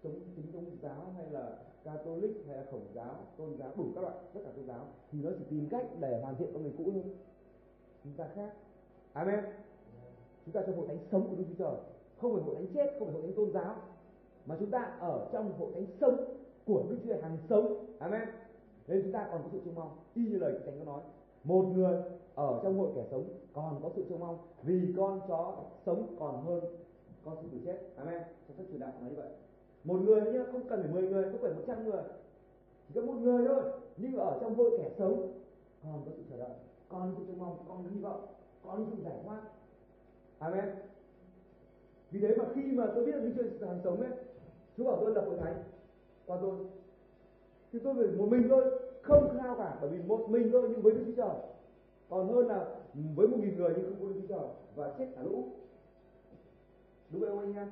chống 0.04 0.20
chính 0.36 0.52
tôn 0.52 0.66
giáo 0.82 1.14
hay 1.16 1.32
là 1.32 1.58
Catholic 1.84 2.32
hay 2.48 2.58
là 2.58 2.66
khổng 2.72 2.86
giáo 2.94 3.16
tôn 3.38 3.58
giáo 3.58 3.72
đủ 3.78 3.86
các 3.96 4.02
loại 4.02 4.16
tất 4.34 4.40
cả 4.44 4.52
tôn 4.56 4.66
giáo 4.68 4.88
thì 5.12 5.20
nó 5.22 5.30
chỉ 5.38 5.44
tìm 5.50 5.68
cách 5.70 5.86
để 6.00 6.22
hoàn 6.22 6.36
thiện 6.36 6.50
con 6.54 6.64
người 6.64 6.74
cũ 6.78 6.92
thôi 6.94 7.04
chúng 8.04 8.14
ta 8.14 8.28
khác. 8.36 8.54
Amen. 9.14 9.40
Chúng 10.46 10.54
ta 10.54 10.62
trong 10.68 10.78
hội 10.78 10.88
thánh 10.88 10.98
sống 11.12 11.28
của 11.30 11.36
Đức 11.36 11.44
Chúa 11.50 11.66
Trời. 11.66 11.76
Không 12.22 12.34
phải 12.34 12.44
hội 12.44 12.56
thánh 12.56 12.68
chết, 12.74 12.96
không 13.00 13.08
phải 13.08 13.14
hội 13.14 13.24
thánh 13.24 13.36
tôn 13.36 13.52
giáo, 13.52 13.76
mà 14.46 14.56
chúng 14.60 14.72
ta 14.72 14.98
ở 15.00 15.30
trong 15.32 15.54
hội 15.60 15.72
thánh 15.74 15.86
sống 16.02 16.18
của 16.66 16.84
Đức 16.90 16.98
Chúa 17.04 17.10
Trời 17.10 17.22
hàng 17.22 17.38
sống. 17.50 17.86
Amen. 18.00 18.30
Nên 18.88 19.02
chúng 19.04 19.12
ta 19.12 19.28
còn 19.32 19.44
có 19.44 19.50
sự 19.52 19.62
trông 19.66 19.76
mong. 19.76 19.98
Y 20.14 20.28
như 20.28 20.38
lời 20.38 20.60
thánh 20.66 20.80
có 20.80 20.86
nói, 20.86 21.02
một 21.44 21.66
người 21.76 22.02
ở 22.36 22.60
trong 22.64 22.78
hội 22.80 22.92
kẻ 22.96 23.06
sống 23.12 23.24
còn 23.54 23.80
có 23.84 23.90
sự 23.96 24.06
trông 24.10 24.20
mong, 24.20 24.38
vì 24.64 24.94
con 24.98 25.22
chó 25.28 25.58
sống 25.86 26.16
còn 26.20 26.46
hơn 26.46 26.64
con 27.26 27.38
sư 27.42 27.48
tử 27.52 27.58
chết. 27.66 27.78
Amen. 27.96 28.22
Trong 28.48 28.58
sách 28.58 28.66
truyền 28.70 28.80
đạo 28.80 28.92
nói 29.02 29.10
như 29.10 29.16
vậy. 29.16 29.30
Một 29.84 30.02
người 30.02 30.22
nhá, 30.22 30.40
không 30.52 30.70
cần 30.70 30.84
phải 30.84 30.92
10 30.92 31.04
người, 31.04 31.24
không 31.32 31.42
phải 31.42 31.54
100 31.54 31.84
người. 31.84 32.04
Chỉ 32.88 32.94
có 32.96 33.02
một 33.02 33.14
người 33.14 33.48
thôi. 33.48 33.64
Nhưng 33.98 34.18
ở 34.18 34.38
trong 34.42 34.56
hội 34.56 34.72
kẻ 34.78 34.92
sống 34.98 35.32
còn 35.84 36.02
có 36.06 36.12
sự 36.18 36.24
chờ 36.30 36.38
đợi 36.38 36.50
con 36.90 37.16
có 37.18 37.24
trông 37.28 37.40
mong 37.40 37.58
con 37.68 37.84
có 37.84 37.90
hy 37.94 38.02
vọng 38.02 38.28
con 38.64 38.86
có 38.86 38.92
sự 38.92 39.04
giải 39.04 39.18
thoát. 39.26 39.42
Amen. 40.40 40.70
Vì 42.12 42.20
thế 42.20 42.36
mà 42.38 42.46
khi 42.56 42.62
mà 42.72 42.88
tôi 42.96 43.06
biết 43.06 43.12
được 43.12 43.22
cái 43.24 43.32
chuyện 43.36 43.68
hàng 43.68 43.80
sống 43.84 44.02
ấy 44.02 44.12
chú 44.78 44.84
bảo 44.84 44.98
tôi 45.02 45.14
lập 45.14 45.26
hội 45.28 45.38
thánh. 45.38 45.64
Qua 46.26 46.38
tôi. 46.42 46.56
Thì 47.72 47.80
tôi 47.80 47.96
phải 47.96 48.18
một 48.18 48.28
mình 48.30 48.48
thôi, 48.50 48.80
không 49.02 49.38
khao 49.38 49.56
cả, 49.56 49.78
bởi 49.82 49.90
vì 49.90 50.04
một 50.08 50.30
mình 50.30 50.50
thôi, 50.52 50.68
nhưng 50.72 50.82
với 50.82 50.94
đức 50.94 51.04
chúa 51.06 51.24
trời. 51.24 51.36
Còn 52.10 52.34
hơn 52.34 52.48
là 52.48 52.76
với 53.16 53.28
một 53.28 53.38
nghìn 53.42 53.58
người 53.58 53.74
nhưng 53.76 53.86
không 53.86 54.08
có 54.08 54.14
đức 54.14 54.22
chúa 54.22 54.36
trời. 54.36 54.48
Và 54.76 54.94
chết 54.98 55.08
cả 55.16 55.24
lũ. 55.24 55.44
Đúng 57.10 57.26
không 57.26 57.40
anh 57.40 57.54
em? 57.54 57.68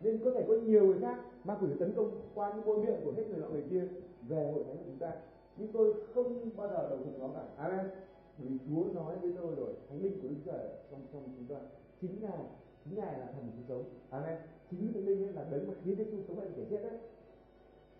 Nên 0.00 0.20
có 0.24 0.30
thể 0.30 0.44
có 0.48 0.54
nhiều 0.54 0.86
người 0.86 0.98
khác 1.00 1.18
ma 1.44 1.56
quỷ 1.60 1.68
tấn 1.78 1.92
công 1.96 2.20
qua 2.34 2.52
những 2.54 2.64
ngôi 2.64 2.78
miệng 2.78 3.00
của 3.04 3.12
hết 3.12 3.24
người 3.28 3.38
nọ 3.38 3.48
người 3.48 3.64
kia 3.70 3.84
về 4.28 4.52
hội 4.52 4.64
thánh 4.64 4.76
của 4.76 4.84
chúng 4.86 4.98
ta 4.98 5.12
nhưng 5.60 5.72
tôi 5.72 5.94
không 6.14 6.50
bao 6.56 6.68
giờ 6.68 6.90
đồng 6.90 7.02
thuận 7.02 7.18
nó 7.18 7.28
cả. 7.40 7.48
Amen. 7.56 7.90
Vì 8.38 8.58
chúa 8.68 8.84
nói 8.94 9.18
với 9.18 9.32
tôi 9.40 9.54
rồi 9.54 9.74
thánh 9.88 10.02
linh 10.02 10.20
của 10.22 10.28
đức 10.28 10.36
trời 10.44 10.68
trong 10.90 11.00
trong 11.12 11.22
chúng 11.36 11.56
ta 11.56 11.60
chính 12.00 12.20
ngài 12.20 12.38
chính 12.84 12.94
ngài 12.94 13.18
là 13.18 13.26
thần 13.26 13.50
cứu 13.56 13.64
sống. 13.68 13.84
Amen. 14.10 14.38
Chính 14.70 14.92
thánh 14.92 15.04
linh 15.04 15.24
ấy 15.24 15.32
là 15.32 15.44
đấng 15.50 15.68
mà 15.68 15.74
khiến 15.84 15.96
giêsu 15.96 16.16
sống 16.28 16.38
lại 16.38 16.48
kẻ 16.56 16.62
chết 16.70 16.82
đấy. 16.82 16.98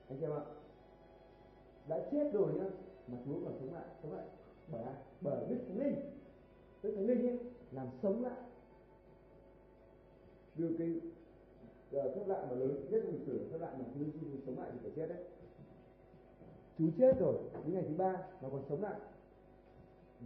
Anh 0.09 0.19
chị 0.19 0.25
em 0.25 0.33
ạ 0.33 0.45
đã 1.89 2.09
chết 2.11 2.31
rồi 2.33 2.53
nhá 2.55 2.65
mà 3.09 3.19
chúa 3.25 3.35
còn 3.45 3.53
sống 3.61 3.75
lại 3.75 3.85
sống 4.03 4.13
lại. 4.13 4.25
Bởi 4.73 4.83
ai? 4.83 4.95
Bởi 5.21 5.47
đức 5.49 5.59
thánh 5.69 5.79
linh. 5.79 5.95
Đức 6.83 6.93
thánh 6.97 7.07
linh 7.07 7.27
ấy 7.27 7.39
làm 7.73 7.87
sống 8.03 8.25
lại. 8.25 8.39
Đưa 10.57 10.69
cái 10.79 11.01
uh, 11.97 12.15
phép 12.15 12.27
lạ 12.27 12.47
mà 12.51 12.57
lớn 12.57 12.87
nhất 12.91 13.03
lịch 13.07 13.27
sử 13.27 13.49
phép 13.53 13.59
lạ 13.61 13.75
mà 13.79 13.85
Chúa 13.95 14.05
Giêsu 14.05 14.27
sống 14.47 14.59
lại 14.59 14.71
thì 14.73 14.79
phải 14.83 14.91
chết 14.97 15.07
đấy 15.07 15.25
chú 16.81 16.87
chết 16.99 17.19
rồi 17.21 17.35
đến 17.65 17.75
ngày 17.75 17.85
thứ 17.89 17.95
ba 17.95 18.13
mà 18.43 18.49
còn 18.53 18.63
sống 18.69 18.83
lại. 18.83 19.01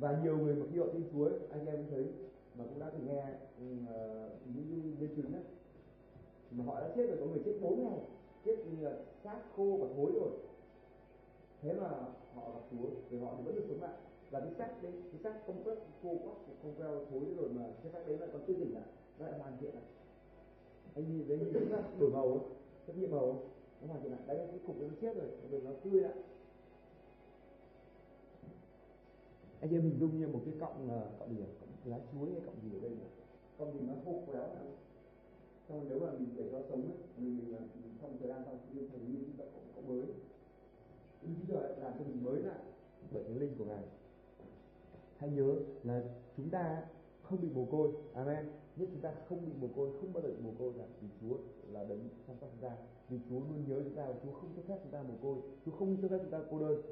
Và 0.00 0.20
nhiều 0.22 0.38
người 0.38 0.54
mặc 0.54 0.66
khi 0.72 0.78
họ 0.78 0.86
tin 0.92 1.02
Chúa 1.12 1.30
anh 1.50 1.66
em 1.66 1.86
thấy 1.90 2.04
mà 2.58 2.64
cũng 2.64 2.78
đã 2.78 2.90
từng 2.90 3.06
nghe 3.06 3.24
uh, 3.24 4.32
những 4.54 4.96
nhân 4.98 5.08
chứng 5.16 5.32
đấy. 5.32 5.42
Mà 6.50 6.64
họ 6.64 6.80
đã 6.80 6.88
chết 6.96 7.06
rồi 7.06 7.16
có 7.20 7.26
người 7.26 7.42
chết 7.44 7.58
4 7.62 7.84
ngày 7.84 7.98
chết 8.44 8.56
như 8.66 8.84
là 8.84 8.96
xác 9.24 9.38
khô 9.56 9.78
và 9.80 9.86
thối 9.96 10.12
rồi. 10.14 10.30
Thế 11.62 11.72
mà 11.72 11.88
họ 12.34 12.50
gặp 12.54 12.60
Chúa 12.70 12.88
thì 13.10 13.18
họ 13.18 13.34
thì 13.38 13.44
vẫn 13.44 13.54
được 13.54 13.64
sống 13.68 13.82
lại. 13.82 13.94
Và 14.30 14.40
cái 14.40 14.50
xác 14.58 14.82
đấy 14.82 14.92
cái 15.12 15.20
xác 15.22 15.46
không 15.46 15.64
quất 15.64 15.78
khô 16.02 16.08
quắt 16.24 16.36
không 16.62 16.74
queo 16.76 17.04
thối 17.10 17.22
rồi 17.36 17.48
mà 17.48 17.64
cái 17.82 17.92
xác 17.92 18.06
đấy 18.06 18.18
lại 18.18 18.28
còn 18.32 18.42
chưa 18.46 18.54
tỉnh 18.54 18.74
lại 18.74 18.88
nó 19.18 19.26
lại 19.26 19.38
hoàn 19.38 19.56
thiện 19.60 19.74
lại. 19.74 19.84
Anh 20.94 21.04
nhìn 21.16 21.28
thấy 21.28 21.38
nhìn 21.38 21.52
thấy 21.52 21.82
đổi 21.98 22.10
màu 22.10 22.40
rất 22.86 22.94
nhiều 22.96 23.08
màu 23.08 23.42
nó 23.80 23.88
hoàn 23.88 24.02
thiện 24.02 24.12
lại. 24.12 24.20
Đấy 24.26 24.36
cái 24.50 24.58
cục 24.66 24.76
nó 24.80 24.88
chết 25.00 25.16
rồi 25.16 25.26
bây 25.42 25.50
giờ 25.50 25.68
nó 25.68 25.74
tươi 25.84 26.00
lại. 26.00 26.12
Anh 29.64 29.72
em 29.72 29.82
hình 29.82 29.98
dung 30.00 30.18
như 30.18 30.28
một 30.28 30.40
cái 30.44 30.54
cọng 30.60 30.90
là 30.90 31.10
cọng 31.18 31.36
gì 31.36 31.44
cọng 31.60 31.92
lá 31.92 31.98
chuối 32.12 32.30
hay 32.32 32.40
cọng 32.46 32.54
gì 32.62 32.78
ở 32.78 32.80
đây 32.80 32.90
này 32.90 33.10
cọng 33.58 33.72
gì 33.72 33.80
nó 33.88 33.94
khô 34.04 34.12
quéo 34.26 34.46
này 34.54 34.66
xong 35.68 35.86
nếu 35.88 36.00
mà 36.00 36.10
mình 36.12 36.28
để 36.36 36.48
cho 36.52 36.62
sống 36.68 36.82
ấy 36.82 36.98
mình 37.18 37.36
mình, 37.38 37.50
mình 37.82 37.94
trong 38.02 38.16
thời 38.18 38.28
gian 38.28 38.42
sau 38.44 38.54
thì 38.72 38.80
thấy 38.88 39.00
như 39.00 39.18
chúng 39.26 39.36
ta 39.38 39.44
có, 39.44 39.60
có 39.76 39.82
mới. 39.88 40.06
Đức 41.22 41.28
Chúa 41.38 41.54
Trời 41.54 41.76
làm 41.82 41.92
cho 41.98 42.04
mình 42.04 42.24
mới 42.24 42.42
lại. 42.42 42.58
Bởi 43.12 43.24
cái 43.24 43.34
linh 43.34 43.54
của 43.58 43.64
Ngài 43.64 43.84
hãy 45.18 45.30
nhớ 45.30 45.54
là 45.82 46.02
chúng 46.36 46.50
ta 46.50 46.82
không 47.22 47.40
bị 47.40 47.48
mồ 47.54 47.64
côi. 47.64 47.92
Amen. 48.14 48.46
Nhất 48.76 48.88
chúng 48.92 49.00
ta 49.00 49.12
không 49.28 49.46
bị 49.46 49.52
mồ 49.60 49.68
côi 49.76 49.90
không 50.00 50.12
bao 50.12 50.22
giờ 50.22 50.28
bị 50.28 50.44
mồ 50.44 50.50
côi 50.58 50.72
cả. 50.78 50.84
Vì 51.00 51.08
Chúa 51.20 51.36
là 51.72 51.84
đấng 51.84 52.08
chăm 52.26 52.36
sóc 52.40 52.50
chúng 52.52 52.70
ta. 52.70 52.76
Vì 53.08 53.18
Chúa 53.28 53.40
luôn 53.40 53.64
nhớ 53.68 53.80
chúng 53.84 53.94
ta. 53.94 54.06
Và 54.06 54.14
Chúa 54.22 54.32
không 54.32 54.50
cho 54.56 54.62
phép 54.68 54.78
chúng 54.82 54.92
ta 54.92 55.02
mồ 55.02 55.14
côi. 55.22 55.36
Chúa 55.64 55.72
không 55.72 55.96
cho 56.02 56.08
phép 56.08 56.18
chúng 56.22 56.30
ta 56.30 56.40
cô 56.50 56.58
đơn 56.58 56.82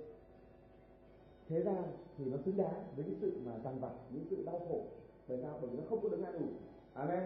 thế 1.52 1.60
ra 1.60 1.82
thì 2.18 2.24
nó 2.24 2.36
xứng 2.44 2.56
đáng 2.56 2.84
với 2.96 3.04
cái 3.04 3.14
sự 3.20 3.32
mà 3.44 3.52
dằn 3.64 3.80
vặt 3.80 3.92
những 4.10 4.24
sự 4.30 4.42
đau 4.46 4.60
khổ 4.68 4.84
bởi 5.28 5.38
sao? 5.42 5.58
Bởi 5.60 5.70
vì 5.70 5.76
nó 5.76 5.82
không 5.88 6.00
có 6.02 6.08
đứng 6.08 6.22
an 6.22 6.32
ủi. 6.32 6.48
Amen. 6.94 7.22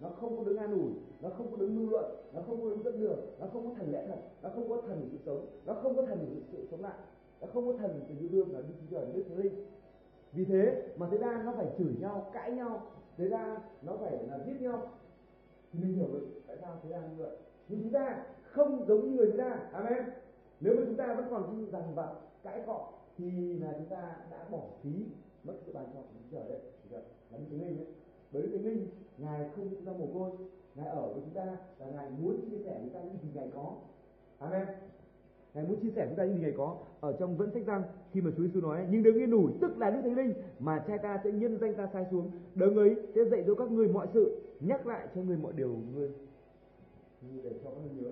Nó 0.00 0.08
không 0.08 0.36
có 0.36 0.44
đứng 0.44 0.58
an 0.58 0.72
ủi 0.72 0.92
nó 1.20 1.30
không 1.30 1.50
có 1.50 1.56
đứng 1.56 1.76
mưu 1.76 1.90
luận 1.90 2.04
nó 2.32 2.42
không 2.46 2.62
có 2.62 2.70
đứng 2.70 2.82
dẫn 2.82 3.00
đường 3.00 3.18
nó 3.40 3.46
không 3.52 3.68
có 3.68 3.74
thần 3.78 3.92
lẽ 3.92 4.06
thật 4.08 4.18
nó 4.42 4.48
không 4.54 4.68
có 4.68 4.82
thần 4.86 5.08
sự 5.12 5.18
sống 5.26 5.46
nó 5.66 5.74
không 5.74 5.96
có 5.96 6.02
thần 6.06 6.26
sự, 6.30 6.42
sự 6.52 6.66
sống 6.70 6.82
lại 6.82 6.98
nó 7.40 7.46
không 7.46 7.66
có 7.66 7.72
thần 7.78 8.00
tình 8.08 8.18
yêu 8.18 8.28
thương 8.32 8.52
là 8.52 8.60
đức 8.60 8.74
chúa 8.80 8.96
trời 8.96 9.06
đức 9.14 9.24
thánh 9.28 9.38
linh. 9.38 9.66
Vì 10.32 10.44
thế 10.44 10.82
mà 10.96 11.08
thế 11.10 11.18
gian 11.18 11.46
nó 11.46 11.52
phải 11.56 11.66
chửi 11.78 11.94
nhau 12.00 12.30
cãi 12.32 12.52
nhau 12.52 12.86
thế 13.16 13.28
ra 13.28 13.58
nó 13.82 13.96
phải 13.96 14.12
là 14.28 14.38
giết 14.46 14.60
nhau. 14.60 14.90
Thì 15.72 15.78
mình 15.82 15.94
hiểu 15.94 16.08
được 16.12 16.26
tại 16.46 16.56
sao 16.60 16.76
thế 16.82 16.90
gian 16.90 17.02
như 17.16 17.22
vậy. 17.22 17.36
Nhưng 17.68 17.82
chúng 17.82 17.92
ta 17.92 18.24
không 18.42 18.84
giống 18.88 19.00
như 19.00 19.16
người 19.16 19.30
thế 19.30 19.36
gian 19.36 19.58
amen. 19.72 20.04
Nếu 20.60 20.74
mà 20.76 20.82
chúng 20.86 20.96
ta 20.96 21.14
vẫn 21.14 21.26
còn 21.30 21.66
dằn 21.72 21.94
vặt 21.94 22.14
cãi 22.42 22.62
cọ 22.66 22.92
thì 23.18 23.52
là 23.58 23.72
chúng 23.78 23.88
ta 23.88 24.16
đã 24.30 24.48
bỏ 24.50 24.62
phí 24.82 24.90
mất 25.44 25.54
sự 25.66 25.72
bàn 25.72 25.84
cho 25.94 26.00
của 26.00 26.20
trời 26.32 26.48
đấy 26.48 26.60
là 26.90 27.38
đức 27.38 27.44
thánh 27.50 27.60
linh 27.60 27.76
đấy 27.76 27.86
bởi 28.32 28.42
đức 28.42 28.48
thánh 28.52 28.64
linh, 28.64 28.88
ngài 29.18 29.48
không 29.56 29.64
ra 29.64 29.70
chúng 29.76 29.86
ta 29.86 29.92
mồ 29.92 30.06
côi, 30.14 30.30
ngài 30.74 30.86
ở 30.86 31.12
với 31.12 31.22
chúng 31.24 31.34
ta 31.34 31.56
và 31.78 31.86
ngài 31.86 32.10
muốn 32.10 32.50
chia 32.50 32.56
sẻ 32.64 32.70
với 32.70 32.80
chúng 32.84 32.94
ta 32.94 33.00
những 33.00 33.16
gì 33.22 33.28
ngài 33.34 33.48
có. 33.54 33.74
Amen. 34.38 34.66
Ngài 35.54 35.64
muốn 35.64 35.80
chia 35.80 35.90
sẻ 35.90 36.06
chúng 36.08 36.16
ta 36.16 36.24
những 36.24 36.36
gì 36.36 36.42
ngài 36.42 36.54
có. 36.56 36.76
Ở 37.00 37.16
trong 37.18 37.36
vẫn 37.36 37.50
sách 37.54 37.66
răng 37.66 37.82
khi 38.12 38.20
mà 38.20 38.30
Chúa 38.36 38.42
Giêsu 38.42 38.60
nói 38.60 38.86
nhưng 38.90 39.02
đừng 39.02 39.16
yên 39.16 39.30
ủi 39.30 39.52
tức 39.60 39.78
là 39.78 39.90
Đức 39.90 40.00
Thánh 40.02 40.16
Linh, 40.16 40.34
mà 40.58 40.84
cha 40.88 40.96
ta 40.96 41.20
sẽ 41.24 41.32
nhân 41.32 41.58
danh 41.60 41.74
ta 41.74 41.88
sai 41.92 42.06
xuống. 42.10 42.30
Đấng 42.54 42.76
ấy 42.76 42.96
sẽ 43.14 43.24
dạy 43.24 43.44
dỗ 43.46 43.54
các 43.54 43.70
người 43.70 43.88
mọi 43.88 44.06
sự, 44.14 44.40
nhắc 44.60 44.86
lại 44.86 45.08
cho 45.14 45.22
người 45.22 45.36
mọi 45.36 45.52
điều 45.52 45.76
người 45.94 46.10
để 47.44 47.50
cho 47.64 47.70
các 47.70 47.80
người 47.82 48.02
nhớ 48.02 48.10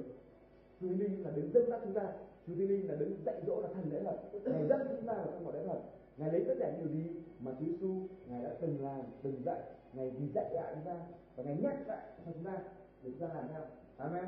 Chúa 0.81 0.89
Thánh 0.89 0.99
Linh 0.99 1.25
là 1.25 1.31
đứng 1.31 1.53
dẫn 1.53 1.71
dắt 1.71 1.81
chúng 1.85 1.95
ta 1.95 2.13
Chúa 2.47 2.55
Thánh 2.55 2.69
Linh 2.69 2.89
là 2.89 2.95
đứng 2.95 3.17
dạy 3.27 3.43
dỗ 3.47 3.61
là 3.61 3.69
thần 3.75 3.93
lễ 3.93 4.03
thật 4.05 4.41
ngài 4.45 4.67
dẫn 4.69 4.81
chúng 4.91 5.07
ta 5.07 5.15
vào 5.15 5.27
trong 5.27 5.45
mọi 5.45 5.55
lễ 5.55 5.67
thật 5.67 5.81
ngài 6.17 6.33
lấy 6.33 6.45
tất 6.49 6.55
cả 6.61 6.73
điều 6.79 6.89
gì 6.89 7.05
mà 7.41 7.53
Chúa 7.61 7.67
Giêsu 7.67 7.95
ngài 8.29 8.43
đã 8.43 8.57
từng 8.61 8.85
làm, 8.85 9.01
từng 9.23 9.43
dạy. 9.45 9.61
Ngài 9.93 10.11
vì 10.11 10.29
dạy 10.35 10.55
lại 10.55 10.75
chúng 10.75 10.85
ta 10.85 11.07
và 11.37 11.45
ngài 11.45 11.57
nhắc 11.57 11.89
lại 11.89 12.07
cho 12.27 12.33
chúng 12.33 12.45
ta 12.45 12.59
để 13.03 13.11
chúng 13.11 13.29
ta 13.29 13.35
làm 13.35 13.49
theo. 13.49 13.63
Amen. 13.97 14.25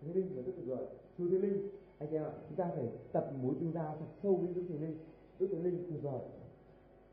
Thánh 0.00 0.14
Linh 0.14 0.36
là 0.36 0.42
rất 0.42 0.52
tuyệt 0.56 0.66
vời. 0.66 0.86
Chúa 1.18 1.24
Thánh 1.30 1.40
Linh, 1.40 1.68
anh 1.98 2.10
em 2.10 2.24
ạ, 2.24 2.32
chúng 2.48 2.56
ta 2.56 2.70
phải 2.74 2.88
tập 3.12 3.32
mối 3.42 3.54
tương 3.60 3.72
giao 3.72 3.96
thật 4.00 4.06
sâu 4.22 4.36
với 4.36 4.54
Đức 4.54 4.64
Thánh 4.68 4.80
Linh. 4.80 4.98
Đức 5.38 5.46
Thánh 5.52 5.62
Linh 5.62 5.84
tuyệt 5.88 6.02
vời 6.02 6.20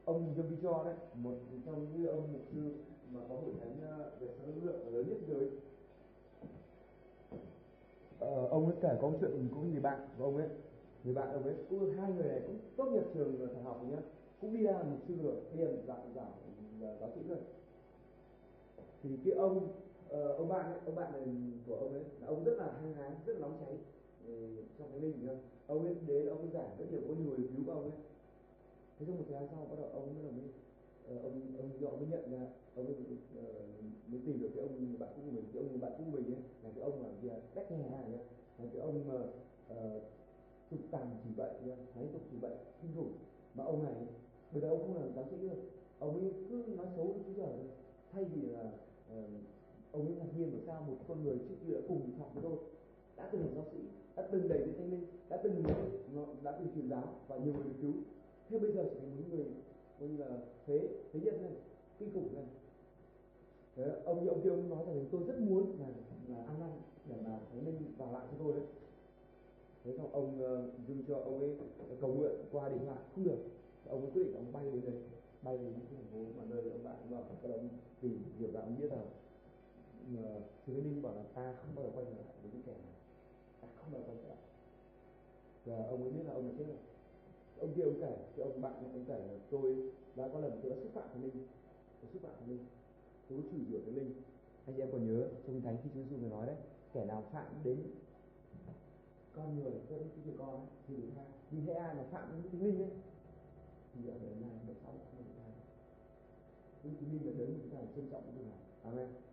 ông 0.08 0.34
Dương 0.36 0.48
Vi 0.50 0.56
Cho 0.64 0.84
đấy, 0.86 0.96
một 1.14 1.34
trong 1.66 1.88
những 1.94 2.12
ông 2.12 2.34
mục 2.34 2.42
sư 2.54 2.76
mà 3.14 3.20
có 3.30 3.36
hội 3.36 3.54
thánh 3.60 3.78
ờ, 3.82 4.12
về 4.20 4.28
sáng 4.38 4.64
lượng 4.64 4.96
lớn 4.96 5.06
nhất 5.10 5.18
thế 5.28 5.34
giới 5.34 5.50
ờ, 8.20 8.48
ông 8.48 8.66
ấy 8.66 8.76
kể 8.82 8.98
có 9.02 9.12
chuyện 9.22 9.50
có 9.56 9.62
người 9.62 9.82
bạn 9.82 10.00
của 10.18 10.24
ông 10.24 10.38
ấy. 10.38 10.48
Người 11.04 11.14
bạn 11.14 11.34
ông 11.34 11.44
ấy 11.44 11.56
cũng 11.70 11.92
hai 11.98 12.12
người 12.12 12.28
này 12.28 12.42
cũng 12.48 12.60
tốt 12.78 12.86
nghiệp 12.86 13.04
trường 13.14 13.38
thần 13.54 13.64
học 13.64 13.82
nhá. 13.90 13.98
Cũng 14.42 14.58
đi 14.58 14.64
ra 14.64 14.72
một 14.72 14.98
sư 15.08 15.14
rồi 15.24 15.36
đi 15.54 15.64
làm 15.64 15.74
giáo 15.88 15.98
giáo 16.16 16.32
ờ, 16.82 16.98
giáo 17.00 17.10
sĩ 17.16 17.22
rồi. 17.30 17.38
Thì 19.04 19.10
cái 19.26 19.34
ông 19.34 19.58
uh, 19.58 20.38
ông 20.38 20.50
bạn 20.50 20.66
ấy, 20.66 20.80
ông 20.86 20.96
bạn 20.96 21.12
này 21.12 21.22
của 21.68 21.76
ông 21.76 21.94
ấy 21.94 22.04
là 22.22 22.28
ông 22.28 22.44
rất 22.44 22.58
là 22.58 22.72
hăng 22.82 22.94
hái 22.94 23.12
rất 23.26 23.34
là 23.34 23.40
nóng 23.40 23.58
cháy 23.60 23.78
ừ, 24.28 24.34
trong 24.80 24.88
cái 24.92 25.00
linh 25.02 25.26
nhá, 25.26 25.34
ông 25.68 25.86
ấy 25.86 25.96
đến 26.08 26.28
ông 26.28 26.38
ấy 26.38 26.48
giảng 26.54 26.70
rất 26.80 26.86
nhiều 26.92 27.02
có 27.08 27.14
nhiều 27.14 27.34
người 27.38 27.48
cứu 27.48 27.66
của 27.66 27.72
ông 27.72 27.82
ấy. 27.82 27.92
Thế 29.00 29.06
trong 29.06 29.18
một 29.18 29.24
thời 29.30 29.40
gian 29.40 29.48
sau 29.52 29.66
bắt 29.70 29.76
đầu 29.80 29.90
ông 29.94 30.16
mới 30.16 30.24
là 30.24 30.32
mới 30.32 30.46
Ờ, 31.08 31.16
ông 31.24 31.42
ông 31.58 31.70
dọ 31.82 31.90
mới 31.90 32.08
nhận 32.12 32.32
ra 32.32 32.48
ông 32.76 32.86
mới, 32.86 32.94
uh, 32.94 33.20
ờ, 33.36 33.54
mới 34.08 34.22
tìm 34.26 34.40
được 34.42 34.50
cái 34.56 34.64
ông 34.64 35.00
bạn 35.00 35.10
cũ 35.16 35.22
của 35.26 35.32
mình. 35.32 35.46
Cái 35.54 35.64
ông 35.64 35.80
bạn 35.82 35.92
cũ 35.98 36.04
của 36.06 36.18
mình 36.18 36.26
ấy 36.26 36.42
là 36.64 36.70
cái 36.76 36.84
ông 36.84 37.04
mà 37.04 37.10
gì 37.22 37.30
cách 37.56 37.72
nhà 37.72 37.90
này 37.92 38.10
nhá. 38.12 38.20
Là 38.58 38.66
cái 38.74 38.82
ông 38.82 39.08
mà 39.08 39.20
uh, 39.76 40.04
tục 40.70 40.80
tàn 40.92 41.18
chỉ 41.24 41.30
vậy 41.38 41.52
nhá 41.66 41.76
thấy 41.94 42.08
tục 42.14 42.22
chỉ 42.32 42.38
vậy 42.42 42.56
kinh 42.82 42.92
khủng. 42.96 43.14
Mà 43.56 43.64
ông 43.64 43.84
này 43.84 43.94
bây 44.52 44.62
giờ 44.62 44.70
ông 44.70 44.80
không 44.80 44.96
làm 44.96 45.14
giáo 45.16 45.26
sĩ 45.32 45.38
nữa 45.38 45.56
ông 46.00 46.20
ấy 46.20 46.34
cứ 46.50 46.64
nói 46.78 46.88
xấu 46.96 47.06
với 47.06 47.34
giờ 47.38 47.44
trời 47.48 47.68
thay 48.12 48.24
vì 48.26 48.42
là 48.42 48.72
uh, 49.14 49.30
ông 49.92 50.06
ấy 50.06 50.16
ngạc 50.16 50.38
nhiên 50.38 50.50
bởi 50.52 50.62
sao 50.66 50.84
một 50.88 50.98
con 51.08 51.24
người 51.24 51.38
trước 51.38 51.56
kia 51.66 51.74
đã 51.74 51.80
cùng 51.88 52.12
học 52.20 52.32
với 52.34 52.44
tôi 52.44 52.58
đã 53.18 53.30
từng 53.32 53.42
là 53.42 53.48
giáo 53.56 53.66
sĩ 53.72 53.78
đã 54.16 54.28
từng 54.32 54.48
đẩy 54.48 54.60
đến 54.60 54.74
thanh 54.78 54.92
linh 54.92 55.06
đã 55.30 55.38
từng 55.44 55.64
nó 56.16 56.26
đã 56.44 56.52
từng 56.52 56.68
truyền 56.76 56.90
giáo 56.90 57.04
và 57.28 57.38
nhiều 57.38 57.54
người 57.54 57.64
được 57.64 57.76
cứu. 57.82 57.94
Thế 58.50 58.60
bây 58.60 58.72
giờ 58.72 58.84
trở 58.84 59.00
thành 59.00 59.16
những 59.18 59.30
người 59.30 59.46
coi 60.00 60.10
như 60.10 60.18
là 60.18 60.38
thế 60.66 60.90
thế 61.14 61.20
nhân 61.20 61.42
này 61.42 61.52
kinh 62.00 62.14
khủng 62.14 62.36
này 62.36 62.46
thế 63.76 64.02
ông 64.06 64.24
như 64.24 64.30
ông 64.30 64.42
kia 64.42 64.50
ông 64.50 64.70
nói 64.70 64.86
rằng 64.86 65.06
tôi 65.12 65.24
rất 65.24 65.40
muốn 65.40 65.80
là 65.80 65.88
là 66.28 66.46
ăn 66.46 66.60
năn 66.60 66.70
để 67.10 67.16
mà 67.26 67.40
thánh 67.50 67.66
linh 67.66 67.94
vào 67.98 68.14
lại 68.14 68.28
cho 68.32 68.38
tôi 68.44 68.54
đấy. 68.54 68.66
Thế 69.84 69.94
xong 69.98 70.12
ông 70.12 70.42
ờ, 70.42 70.64
uh, 70.64 70.88
dưng 70.88 71.04
cho 71.08 71.16
ông 71.16 71.40
ấy 71.40 71.56
cầu 72.02 72.14
nguyện 72.14 72.32
qua 72.52 72.70
điện 72.70 72.86
thoại 72.86 73.00
không 73.16 73.24
được 73.24 73.38
ông 73.90 74.02
ấy 74.02 74.12
quyết 74.14 74.24
định 74.24 74.36
ông 74.36 74.54
bay 74.54 74.72
đến 74.72 74.82
đấy 74.86 75.02
bay 75.42 75.58
đến 75.58 75.74
cái 75.74 75.86
thành 75.96 76.06
phố 76.12 76.42
mà 76.42 76.44
nơi 76.50 76.72
ông 76.72 76.84
bạn 76.84 76.96
và 77.10 77.22
các 77.42 77.52
ông 77.52 77.70
tìm 78.02 78.24
hiểu 78.40 78.52
ra 78.52 78.62
ông 78.62 78.76
biết 78.80 78.88
rằng 78.92 79.06
mà 80.08 80.22
Chúa 80.68 80.74
Linh 80.74 81.02
bảo 81.02 81.16
là 81.16 81.24
ta 81.34 81.54
không 81.62 81.76
bao 81.76 81.86
giờ 81.86 81.92
quay 81.96 82.06
trở 82.06 82.12
lại 82.12 82.36
với 82.42 82.52
những 82.54 82.62
kẻ 82.66 82.72
này. 82.72 82.94
Ta 83.62 83.68
không 83.76 83.94
bao 83.94 84.02
giờ 84.02 84.08
quay 84.08 84.18
trở 84.22 84.30
lại. 84.30 84.38
Và 85.66 85.88
ông 85.90 86.02
ấy 86.02 86.12
biết 86.12 86.24
là 86.26 86.34
ông 86.34 86.44
ấy 86.44 86.56
chết 86.58 86.66
rồi 86.68 86.78
ông 87.60 87.74
kia 87.76 87.84
ông 87.84 88.02
kể 88.02 88.18
thì 88.36 88.44
ông 88.44 88.62
bạn 88.62 88.74
ông 88.74 89.06
kể 89.08 89.20
là 89.20 89.34
tôi 89.52 89.92
đã 90.16 90.30
có 90.34 90.40
lần 90.40 90.60
tôi 90.62 90.72
đã 90.72 90.78
xúc 90.82 90.92
phạm 90.94 91.08
thần 91.14 91.24
linh. 91.24 91.48
Tôi 92.02 92.12
xúc 92.14 92.22
phạm 92.22 92.32
thần 92.40 92.50
linh. 92.50 92.66
Tôi 93.30 93.40
chửi 93.52 93.60
rủa 93.72 93.80
thần 93.86 93.96
linh. 93.96 94.12
Anh 94.66 94.76
chị 94.76 94.82
em 94.82 94.92
còn 94.92 95.08
nhớ 95.08 95.28
trong 95.48 95.62
thánh 95.62 95.78
khi 95.84 95.90
Chúa 95.94 96.02
Giêsu 96.04 96.16
vừa 96.22 96.30
nói 96.30 96.46
đấy 96.46 96.56
kẻ 96.94 97.06
nào 97.06 97.24
phạm 97.32 97.46
đến 97.64 97.78
con 99.34 99.60
người 99.60 99.72
dẫn 99.90 100.00
cái 100.00 100.26
người 100.26 100.36
con 100.38 100.50
ấy, 100.50 100.68
thì 100.88 100.96
được 100.96 101.10
hai 101.16 101.26
nhưng 101.52 101.66
thế 101.66 101.74
ai 101.74 101.96
mà 101.96 102.04
phạm 102.12 102.30
đến 102.32 102.52
cái 102.52 102.62
linh 102.62 102.82
ấy 102.82 102.92
thì 103.94 104.10
ở 104.10 104.18
đời 104.22 104.36
này 104.42 104.50
đời 104.68 104.76
sau 104.84 104.92
không 104.92 105.24
được 105.26 105.34
hai 105.42 105.52
những 106.84 107.12
linh 107.12 107.26
là 107.26 107.34
đến 107.38 107.60
chúng 107.62 107.70
ta 107.70 107.78
trân 107.96 108.10
trọng 108.12 108.24
cái 108.24 108.44
này 108.44 108.60
amen 108.84 109.27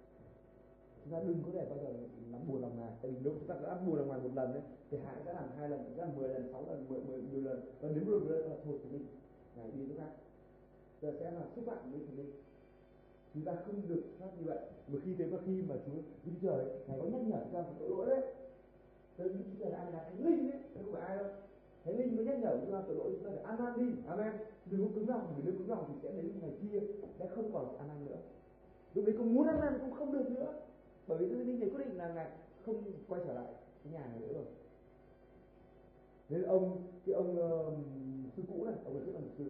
chúng 1.04 1.12
ta 1.12 1.20
đừng 1.26 1.42
có 1.46 1.50
để 1.54 1.66
bao 1.70 1.78
giờ 1.78 1.92
làm 2.32 2.40
buồn 2.48 2.62
lòng 2.62 2.76
ngài. 2.78 2.90
Tại 3.02 3.10
vì 3.10 3.16
nếu 3.24 3.32
chúng 3.38 3.48
ta 3.48 3.54
đã 3.62 3.74
buồn 3.86 3.96
lòng 3.96 4.08
ngài 4.08 4.20
một 4.20 4.30
lần 4.34 4.52
đấy 4.52 4.62
thì 4.90 4.98
hại 4.98 5.16
sẽ 5.24 5.32
làm 5.32 5.44
hai 5.58 5.68
lần, 5.68 5.80
sẽ 5.96 6.02
làm 6.02 6.16
mười 6.16 6.28
lần, 6.28 6.52
sáu 6.52 6.64
lần, 6.68 6.86
mười 6.88 7.00
mười, 7.00 7.22
nhiều 7.22 7.42
lần. 7.42 7.60
Và 7.80 7.88
nếu 7.94 8.04
một 8.04 8.26
lần 8.30 8.50
là 8.50 8.56
thôi 8.64 8.78
thì 8.82 8.98
mình, 8.98 9.06
ngài 9.56 9.70
đi 9.70 9.86
chỗ 9.88 9.94
khác. 9.98 10.10
Giờ 11.02 11.12
sẽ 11.20 11.30
là 11.30 11.42
xúc 11.56 11.64
phạm 11.66 11.92
với 11.92 12.00
thần 12.06 12.16
linh. 12.18 12.32
Chúng 13.34 13.44
ta 13.44 13.52
không 13.66 13.88
được 13.88 14.02
phát 14.20 14.30
như 14.38 14.44
vậy. 14.44 14.58
Mà 14.88 14.98
khi 15.04 15.14
thế 15.18 15.26
mà 15.26 15.38
khi 15.46 15.62
mà 15.68 15.74
chúa 15.86 15.92
đức 16.24 16.32
trời 16.42 16.64
ngài 16.88 16.98
có 17.00 17.06
nhắc 17.06 17.22
nhở 17.22 17.38
chúng 17.44 17.54
ta 17.54 17.62
phải 17.62 17.74
tội 17.78 17.90
lỗi 17.90 18.06
đấy. 18.06 18.34
Tới 19.16 19.28
đức 19.28 19.40
chúa 19.44 19.64
trời 19.64 19.70
là 19.70 19.78
ai 19.78 19.92
là 19.92 20.02
thánh 20.02 20.24
linh 20.26 20.50
đấy 20.50 20.60
không 20.74 20.92
phải 20.92 21.02
ai 21.02 21.16
đâu. 21.16 21.26
Thánh 21.84 21.98
linh 21.98 22.16
mới 22.16 22.24
nhắc 22.24 22.38
nhở 22.38 22.58
chúng 22.60 22.72
ta 22.72 22.82
tội 22.86 22.96
lỗi, 22.96 23.10
chúng 23.12 23.24
ta 23.24 23.30
phải 23.36 23.44
ăn 23.44 23.64
năn 23.64 23.78
đi. 23.78 23.96
Amen. 24.08 24.32
Đừng 24.70 24.84
có 24.84 24.90
cứng 24.94 25.08
lòng 25.08 25.34
vì 25.36 25.42
nếu 25.44 25.54
cứng 25.58 25.70
lòng 25.70 25.84
thì 25.88 25.94
sẽ 26.02 26.22
đến 26.22 26.32
ngày 26.40 26.52
kia 26.62 26.80
sẽ 27.18 27.28
không 27.28 27.52
còn 27.52 27.78
ăn 27.78 27.88
năn 27.88 28.04
nữa. 28.06 28.16
Lúc 28.94 29.04
đấy 29.06 29.14
con 29.18 29.34
muốn 29.34 29.46
ăn 29.46 29.60
năn 29.60 29.78
cũng 29.80 29.90
không 29.90 30.12
được 30.12 30.30
nữa 30.30 30.52
bởi 31.06 31.18
vì 31.18 31.28
thánh 31.28 31.60
này 31.60 31.70
quyết 31.70 31.84
định 31.86 31.98
là 31.98 32.14
ngài 32.14 32.30
không 32.66 32.82
quay 33.08 33.20
trở 33.26 33.34
lại 33.34 33.46
cái 33.84 33.92
nhà 33.92 34.06
này 34.06 34.18
nữa 34.20 34.34
rồi. 34.34 34.44
Nên 36.28 36.42
ông 36.42 36.82
cái 37.06 37.14
ông 37.14 37.30
uh, 37.32 37.74
sư 38.36 38.42
cũ 38.48 38.64
này 38.64 38.74
ông 38.84 38.94
ấy 38.94 39.04
rất 39.06 39.12
là 39.14 39.20
một 39.20 39.30
sư 39.38 39.44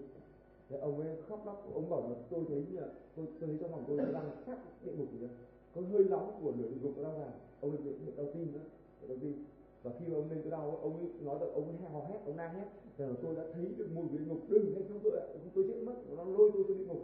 thì 0.68 0.76
ông 0.76 1.00
ấy 1.00 1.16
khóc 1.28 1.46
lóc 1.46 1.70
ông 1.74 1.90
bảo 1.90 2.08
là 2.08 2.16
tôi 2.30 2.44
thấy 2.48 2.64
như 2.70 2.80
là 2.80 2.86
tôi, 3.16 3.26
tôi 3.40 3.48
thấy 3.48 3.58
trong 3.60 3.70
lòng 3.70 3.84
tôi 3.88 3.98
đang 3.98 4.30
sát 4.46 4.58
địa 4.84 4.92
ngục 4.92 5.08
gì 5.12 5.26
có 5.74 5.80
hơi 5.92 6.04
nóng 6.04 6.40
của 6.42 6.52
lửa 6.58 6.68
địa 6.68 6.80
ngục 6.82 6.92
đang 7.02 7.20
làm. 7.20 7.32
Ông 7.60 7.70
ấy 7.70 7.80
bị 7.82 7.90
đau 8.16 8.26
tim 8.34 8.52
nữa 8.52 8.60
bị 9.00 9.08
đau 9.08 9.16
tim. 9.20 9.44
Và 9.82 9.90
khi 9.98 10.06
mà 10.08 10.16
ông 10.16 10.30
lên 10.30 10.42
cái 10.42 10.50
đau 10.50 10.78
ông 10.82 10.96
ấy 10.96 11.08
nói 11.20 11.38
rằng 11.40 11.54
ông 11.54 11.64
ấy 11.68 11.90
hò 11.92 12.00
hét 12.08 12.18
ông 12.26 12.36
đang 12.36 12.54
hét. 12.54 12.66
Rằng 12.98 13.08
là 13.08 13.14
tôi 13.22 13.36
đã 13.36 13.42
thấy 13.52 13.64
được 13.76 13.88
mùi 13.94 14.08
địa 14.08 14.24
ngục 14.26 14.38
đừng 14.48 14.74
hay 14.74 14.84
chúng 14.88 15.00
tôi 15.04 15.12
ạ. 15.18 15.26
Tôi 15.54 15.64
chết 15.68 15.82
mất 15.82 15.94
nó 16.16 16.24
lôi 16.24 16.50
tôi 16.54 16.64
xuống 16.68 16.78
địa 16.78 16.84
ngục. 16.84 17.02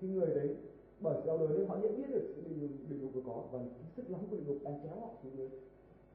Cái 0.00 0.10
người 0.10 0.34
đấy 0.34 0.56
bởi 1.00 1.26
đau 1.26 1.38
đớn 1.38 1.58
nên 1.58 1.68
họ 1.68 1.76
nhận 1.76 1.96
biết 1.96 2.08
được 2.10 2.32
sự 2.36 2.42
địa 2.48 2.56
ngục 2.56 2.70
địa 2.88 2.96
ngục 2.96 3.12
có. 3.26 3.44
Và 3.52 3.58
cái 3.58 3.90
sức 3.96 4.10
nóng 4.10 4.26
của 4.30 4.36
địa 4.36 4.42
ngục 4.46 4.58
đang 4.64 4.80
kéo 4.84 5.00
họ 5.00 5.10
xuống 5.22 5.36
dưới. 5.36 5.48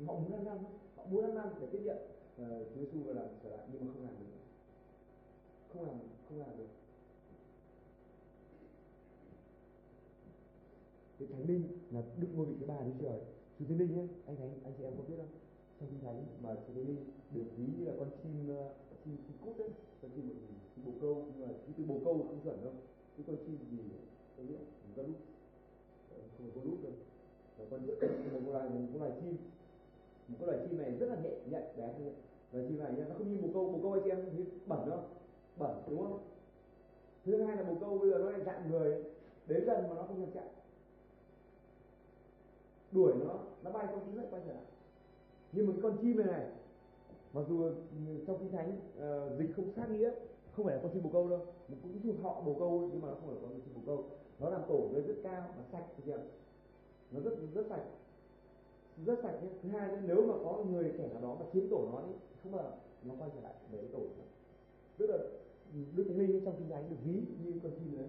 Họ 0.06 0.14
muốn 0.14 0.34
ăn 0.34 0.46
năn 0.46 0.58
họ 0.96 1.06
muốn 1.10 1.24
ăn 1.24 1.36
năn 1.36 1.48
để 1.62 1.68
tiếp 1.72 1.82
nhận. 1.84 1.98
Uh, 1.98 2.68
Chúa 2.74 2.82
Giêsu 2.82 3.00
và 3.06 3.14
làm 3.14 3.28
trở 3.44 3.50
lại 3.50 3.68
nhưng 3.72 3.86
mà 3.86 3.94
không 3.94 4.04
làm 4.04 4.14
được. 4.20 4.26
Không 5.74 5.86
làm 5.88 5.96
không 6.30 6.40
làm 6.40 6.58
được. 6.58 6.68
Cái 11.20 11.28
thánh 11.32 11.48
linh 11.48 11.64
là 11.92 12.02
đức 12.20 12.28
ngôi 12.36 12.46
vị 12.46 12.54
thứ 12.60 12.66
ba 12.66 12.80
đến 12.80 12.94
trời. 13.02 13.20
Chúa 13.60 13.66
thánh 13.66 13.78
linh 13.78 13.96
nhé 13.96 14.08
anh 14.26 14.36
thánh 14.36 14.52
anh 14.64 14.74
chị 14.78 14.84
em 14.84 14.94
có 14.98 15.04
biết 15.08 15.16
không? 15.18 15.34
Trong 15.80 15.90
kinh 15.90 16.00
thánh 16.00 16.26
mà 16.42 16.56
chúa 16.56 16.74
thánh 16.74 16.88
linh 16.88 17.06
được 17.32 17.46
ví 17.58 17.66
như 17.78 17.86
là 17.86 17.94
con 18.00 18.10
chim 18.24 18.50
uh, 18.52 18.72
chim 19.06 19.18
chim 19.28 19.38
cút 19.46 19.58
đấy. 19.58 19.70
Con 20.02 20.12
chim 20.16 20.30
bồ 20.86 20.92
câu. 21.02 21.26
Nhưng 21.38 21.48
mà 21.48 21.54
chim 21.66 21.74
từ 21.78 21.84
bồ 21.84 22.00
câu 22.06 22.14
không 22.14 22.42
chuẩn 22.44 22.64
đâu. 22.64 22.74
Cái 23.18 23.24
con 23.28 23.36
chim 23.46 23.58
gì? 23.72 23.78
Tôi 24.38 24.46
biết 24.46 24.56
không 24.82 24.92
có 24.96 25.04
lúc 25.04 25.18
không 26.38 26.52
có 26.54 26.64
lúc 26.64 26.78
được 26.82 26.94
và 27.58 27.66
con 27.72 28.44
một 28.46 28.52
loài 28.52 28.70
một 28.70 29.00
loài 29.00 29.12
chim. 29.22 29.38
Một 30.28 30.36
cái 30.40 30.48
loài 30.48 30.60
chim 30.64 30.78
này 30.78 30.92
rất 30.92 31.10
là 31.10 31.16
nhẹ 31.16 31.30
nhạy 31.50 31.64
bé 31.78 31.94
thôi 31.98 32.14
loài 32.52 32.66
chim 32.70 32.80
này 32.80 32.92
nó 33.10 33.16
không 33.18 33.32
như 33.32 33.42
bồ 33.42 33.50
câu 33.54 33.70
bồ 33.72 33.80
câu 33.82 33.92
anh 33.92 34.02
chị 34.04 34.10
em 34.10 34.26
thấy 34.36 34.46
bẩn 34.66 34.90
đó, 34.90 35.04
bẩn 35.58 35.84
đúng 35.90 36.02
không? 36.04 36.20
Thứ 37.26 37.42
hai 37.42 37.58
là 37.58 37.64
bồ 37.64 37.76
câu 37.80 37.98
bây 37.98 38.10
giờ 38.10 38.18
nó 38.18 38.30
lại 38.30 38.42
dạng 38.46 38.72
người 38.72 39.04
đến 39.48 39.66
gần 39.66 39.90
mà 39.90 39.96
nó 39.96 40.04
không 40.04 40.20
nhận 40.20 40.32
chạy. 40.32 40.48
Đuổi 42.92 43.14
nó 43.26 43.40
nó 43.64 43.72
bay 43.72 43.88
không 43.88 44.00
chính 44.06 44.18
lại 44.18 44.28
quay 44.32 44.42
trở 44.46 44.54
lại. 44.54 44.64
Nhưng 45.52 45.68
mà 45.68 45.74
cái 45.74 45.82
con 45.82 45.98
chim 46.02 46.18
này 46.18 46.28
này 46.28 46.46
mặc 47.34 47.42
dù 47.50 47.72
trong 48.28 48.38
kinh 48.40 48.52
thánh 48.52 48.80
uh, 48.98 49.40
dịch 49.40 49.56
không 49.56 49.72
sát 49.76 49.90
nghĩa 49.90 50.12
không 50.56 50.66
phải 50.66 50.76
là 50.76 50.82
con 50.84 50.92
chim 50.94 51.04
bồ 51.04 51.10
câu 51.10 51.30
đâu 51.30 51.46
cũng 51.84 52.02
thuộc 52.04 52.16
họ 52.24 52.42
bồ 52.42 52.56
câu 52.60 52.90
nhưng 52.92 53.02
mà 53.02 53.08
nó 53.08 53.16
không 53.16 53.28
phải 53.28 53.38
con 53.42 53.62
chim 53.62 53.74
bồ 53.76 53.82
câu 53.86 54.06
nó 54.44 54.50
làm 54.50 54.62
tổ 54.68 54.90
lên 54.94 55.08
rất 55.08 55.16
cao 55.24 55.50
và 55.58 55.64
sạch 55.72 55.86
thì 55.98 56.04
chưa 56.06 56.20
nó 57.12 57.20
rất 57.20 57.32
rất 57.54 57.66
sạch. 57.70 57.86
Rất 59.06 59.20
sạch 59.24 59.44
nhé. 59.44 59.50
Thứ 59.64 59.70
hai 59.70 59.92
nữa, 59.92 60.00
nếu 60.08 60.26
mà 60.28 60.34
có 60.44 60.64
người 60.70 60.94
kẻ 60.98 61.08
nào 61.08 61.22
đó 61.22 61.36
mà 61.40 61.46
chiếm 61.54 61.70
tổ 61.70 61.90
nó 61.92 62.02
đi 62.08 62.14
không 62.44 62.52
bao 62.52 62.64
giờ 62.64 62.72
nó 63.04 63.14
quay 63.20 63.30
trở 63.36 63.42
lại 63.42 63.54
để 63.72 63.80
tổ 63.94 64.00
nữa. 64.00 64.24
tức 64.98 65.08
là 65.08 65.18
đức 65.96 66.04
thánh 66.08 66.18
linh 66.18 66.46
trong 66.46 66.56
kinh 66.58 66.70
thánh 66.70 66.90
được 66.90 66.96
ví 67.04 67.24
như 67.44 67.60
con 67.64 67.72
chim 67.80 67.98
đấy. 67.98 68.08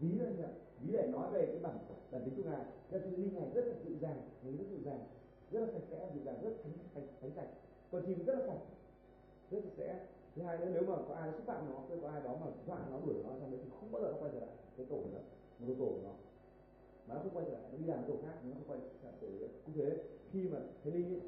Ví 0.00 0.18
là 0.18 0.30
nhỉ. 0.30 0.44
Ví 0.80 0.92
để 0.92 1.08
nói 1.12 1.32
về 1.32 1.46
cái 1.46 1.58
bản 1.62 1.78
bản 2.10 2.22
tính 2.24 2.34
của 2.36 2.50
ngài. 2.50 2.64
Nên 2.90 3.02
thánh 3.02 3.14
linh 3.14 3.34
này 3.34 3.50
rất 3.54 3.64
là 3.66 3.74
dịu 3.84 3.96
dàng, 4.00 4.28
người 4.44 4.52
rất 4.52 4.64
dịu 4.70 4.80
dàng, 4.84 5.00
rất 5.50 5.60
là 5.60 5.66
sạch 5.72 5.86
sẽ, 5.90 6.10
dịu 6.14 6.22
dàng, 6.24 6.36
rất 6.42 6.50
thánh 6.62 6.72
thánh 6.94 7.06
thánh 7.20 7.30
sạch. 7.30 7.48
Con 7.92 8.02
chim 8.06 8.24
rất 8.24 8.38
là 8.38 8.46
sạch, 8.46 8.60
rất 9.50 9.58
sạch 9.64 9.72
sẽ 9.76 10.06
thứ 10.36 10.42
hai 10.42 10.58
nữa 10.58 10.68
nếu 10.72 10.82
mà 10.82 10.96
có 11.08 11.14
ai 11.14 11.32
xúc 11.32 11.46
phạm 11.46 11.70
nó 11.70 11.82
có 12.02 12.08
ai 12.08 12.22
đó 12.24 12.36
mà 12.40 12.46
dọa 12.66 12.78
nó 12.90 13.00
đuổi 13.06 13.14
nó 13.24 13.30
xong 13.40 13.50
đấy 13.50 13.60
thì 13.64 13.70
không 13.80 13.92
bao 13.92 14.02
giờ 14.02 14.12
nó 14.12 14.18
quay 14.20 14.30
trở 14.32 14.40
lại 14.40 14.56
cái 14.76 14.86
tổ 14.86 14.96
nữa 14.96 15.22
một 15.58 15.74
tổ 15.78 15.84
của 15.84 16.00
nó. 16.04 16.14
Mà 17.06 17.14
nó 17.14 17.20
không 17.20 17.34
quay 17.34 17.46
trở 17.46 17.52
lại 17.52 17.62
nó 17.72 17.78
đi 17.78 17.84
làm 17.84 18.04
tổ 18.08 18.14
khác 18.24 18.34
nó 18.44 18.54
không 18.54 18.68
quay 18.68 18.80
trở 18.80 19.08
lại 19.08 19.18
tổ 19.20 19.26
nữa 19.26 19.48
cũng 19.66 19.74
thế 19.74 20.02
khi 20.32 20.48
mà 20.48 20.58
thánh 20.84 20.92
linh 20.94 21.08
ấy, 21.08 21.20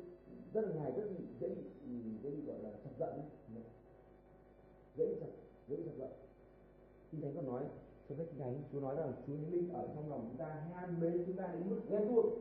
rất 0.53 0.61
là 0.65 0.75
ngài 0.75 0.93
rất 0.93 1.03
bị 1.19 1.25
dễ 1.41 1.49
bị 1.49 1.63
ừ, 1.85 1.93
dễ 2.23 2.31
bị 2.31 2.43
gọi 2.47 2.59
là 2.63 2.71
chọc 2.85 2.99
giận 2.99 3.11
ấy. 3.11 3.29
Dễ 4.97 5.07
bị 5.07 5.15
chọc 5.21 5.31
dễ 5.69 5.77
bị 5.77 5.83
chọc 5.87 5.97
giận. 5.99 6.11
Kinh 7.11 7.21
thánh 7.21 7.35
còn 7.35 7.47
nói 7.47 7.65
trong 8.09 8.19
sách 8.19 8.27
kinh 8.31 8.39
thánh 8.39 8.63
chúa 8.73 8.81
nói 8.81 8.97
rằng 8.97 9.13
chúa 9.27 9.35
thánh 9.37 9.53
linh 9.53 9.69
ở 9.73 9.89
trong 9.95 10.11
lòng 10.11 10.27
chúng 10.29 10.39
ta 10.39 10.47
ham 10.75 11.01
mê 11.01 11.11
chúng 11.27 11.37
ta 11.37 11.47
đến 11.53 11.71
mức 11.71 11.81
ghen 11.89 12.09
tuông. 12.09 12.41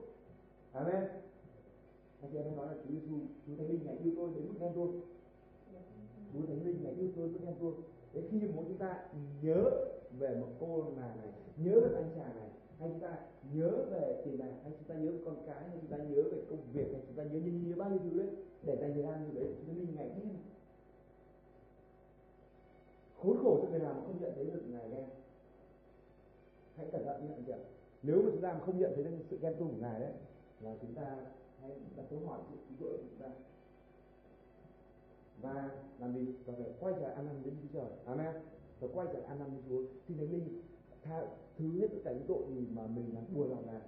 Amen. 0.72 1.04
Anh 2.22 2.32
chị 2.32 2.38
em 2.38 2.56
nói 2.56 2.68
là 2.68 2.74
chúa 2.74 2.90
giêsu 2.90 3.16
chúa 3.46 3.56
thánh 3.58 3.68
linh 3.68 3.86
ngài 3.86 3.98
yêu 3.98 4.14
tôi 4.18 4.30
đến 4.36 4.48
mức 4.48 4.56
ghen 4.60 4.74
tuông 4.74 5.02
chúa 6.34 6.46
thánh 6.48 6.66
linh 6.66 6.84
ngài 6.84 6.94
yêu 6.94 7.08
tôi 7.16 7.30
đến 7.30 7.46
mức 7.46 7.54
ghen 7.60 7.74
thế 8.14 8.22
khi 8.32 8.40
muốn 8.48 8.66
chúng 8.68 8.78
ta 8.78 9.06
nhớ 9.42 9.72
về 10.20 10.36
một 10.36 10.48
cô 10.60 10.84
nàng 10.98 11.18
này, 11.18 11.32
nhớ 11.58 11.80
về 11.80 11.96
anh 11.96 12.12
chàng 12.16 12.36
này, 12.36 12.50
hay 12.80 12.90
chúng 12.90 13.00
ta 13.00 13.18
nhớ 13.54 13.72
về 13.92 14.22
tiền 14.26 14.38
bạc, 14.38 14.52
hay 14.64 14.72
chúng 14.80 14.88
ta 14.88 14.96
nhớ 14.96 15.12
về 15.12 15.20
con 15.26 15.36
cái, 15.46 15.70
hay 15.70 15.78
chúng 15.82 15.92
ta 15.92 15.98
nhớ 15.98 16.24
về 16.32 16.42
công 16.50 16.60
việc, 16.74 16.88
hay 16.92 17.02
chúng 17.08 17.16
ta 17.16 17.24
nhớ 17.24 17.40
như 17.40 17.52
nhớ 17.52 17.76
bao 17.76 17.90
nhiêu 17.90 18.00
thứ 18.04 18.18
đấy, 18.18 18.30
để 18.64 18.78
dành 18.82 18.94
thời 18.94 19.04
gian 19.04 19.28
như 19.28 19.40
đấy 19.40 19.54
chúng 19.58 19.68
thánh 19.68 19.80
linh 19.80 19.96
ngày 19.96 20.10
đêm. 20.18 20.30
Khốn 23.18 23.38
khổ 23.44 23.60
cho 23.62 23.70
người 23.70 23.80
nào 23.80 23.94
mà 23.94 24.02
không 24.02 24.22
nhận 24.22 24.32
thấy 24.36 24.46
được 24.46 24.62
ngài 24.70 24.90
ghen. 24.90 25.06
Hãy 26.76 26.88
cẩn 26.92 27.06
thận 27.06 27.26
nhé, 27.26 27.34
anh 27.34 27.44
chị 27.46 27.52
ạ. 27.52 27.60
Nếu 28.04 28.22
mà 28.22 28.30
chúng 28.32 28.42
ta 28.42 28.60
không 28.66 28.80
nhận 28.80 28.92
thấy 28.96 29.04
được 29.04 29.12
sự 29.30 29.38
ghen 29.42 29.56
tuông 29.60 29.70
của 29.70 29.82
ngài 29.82 30.00
đấy, 30.00 30.12
là 30.62 30.76
chúng 30.82 30.94
ta 30.94 31.18
hãy 31.62 31.72
đặt 31.96 32.04
câu 32.10 32.20
hỏi 32.26 32.40
sự 32.50 32.56
cứu 32.70 32.78
rỗi 32.80 32.98
của 32.98 33.04
chúng 33.10 33.20
ta 33.20 33.30
và 35.42 35.70
làm 36.00 36.14
gì? 36.14 36.34
Và 36.46 36.54
phải 36.58 36.72
quay 36.80 36.94
trở 36.94 37.02
lại 37.02 37.14
ăn 37.14 37.26
năn 37.26 37.42
với 37.44 37.52
Chúa 37.62 37.80
Trời. 37.80 37.92
Amen. 38.06 38.34
Và 38.80 38.88
quay 38.94 39.08
trở 39.14 39.20
lại 39.20 39.28
ăn 39.28 39.40
năn 39.40 39.50
với 39.52 39.62
Chúa. 39.70 39.82
Xin 40.08 40.18
Thánh 40.18 40.32
Linh, 40.32 40.62
tha, 41.04 41.28
thứ 41.58 41.80
hết 41.80 41.88
tất 41.92 41.98
cả 42.04 42.12
những 42.14 42.28
tội 42.28 42.44
gì 42.50 42.68
mà 42.74 42.88
mình 42.88 43.12
làm 43.14 43.24
buồn 43.34 43.50
lòng 43.50 43.66
ngài 43.66 43.82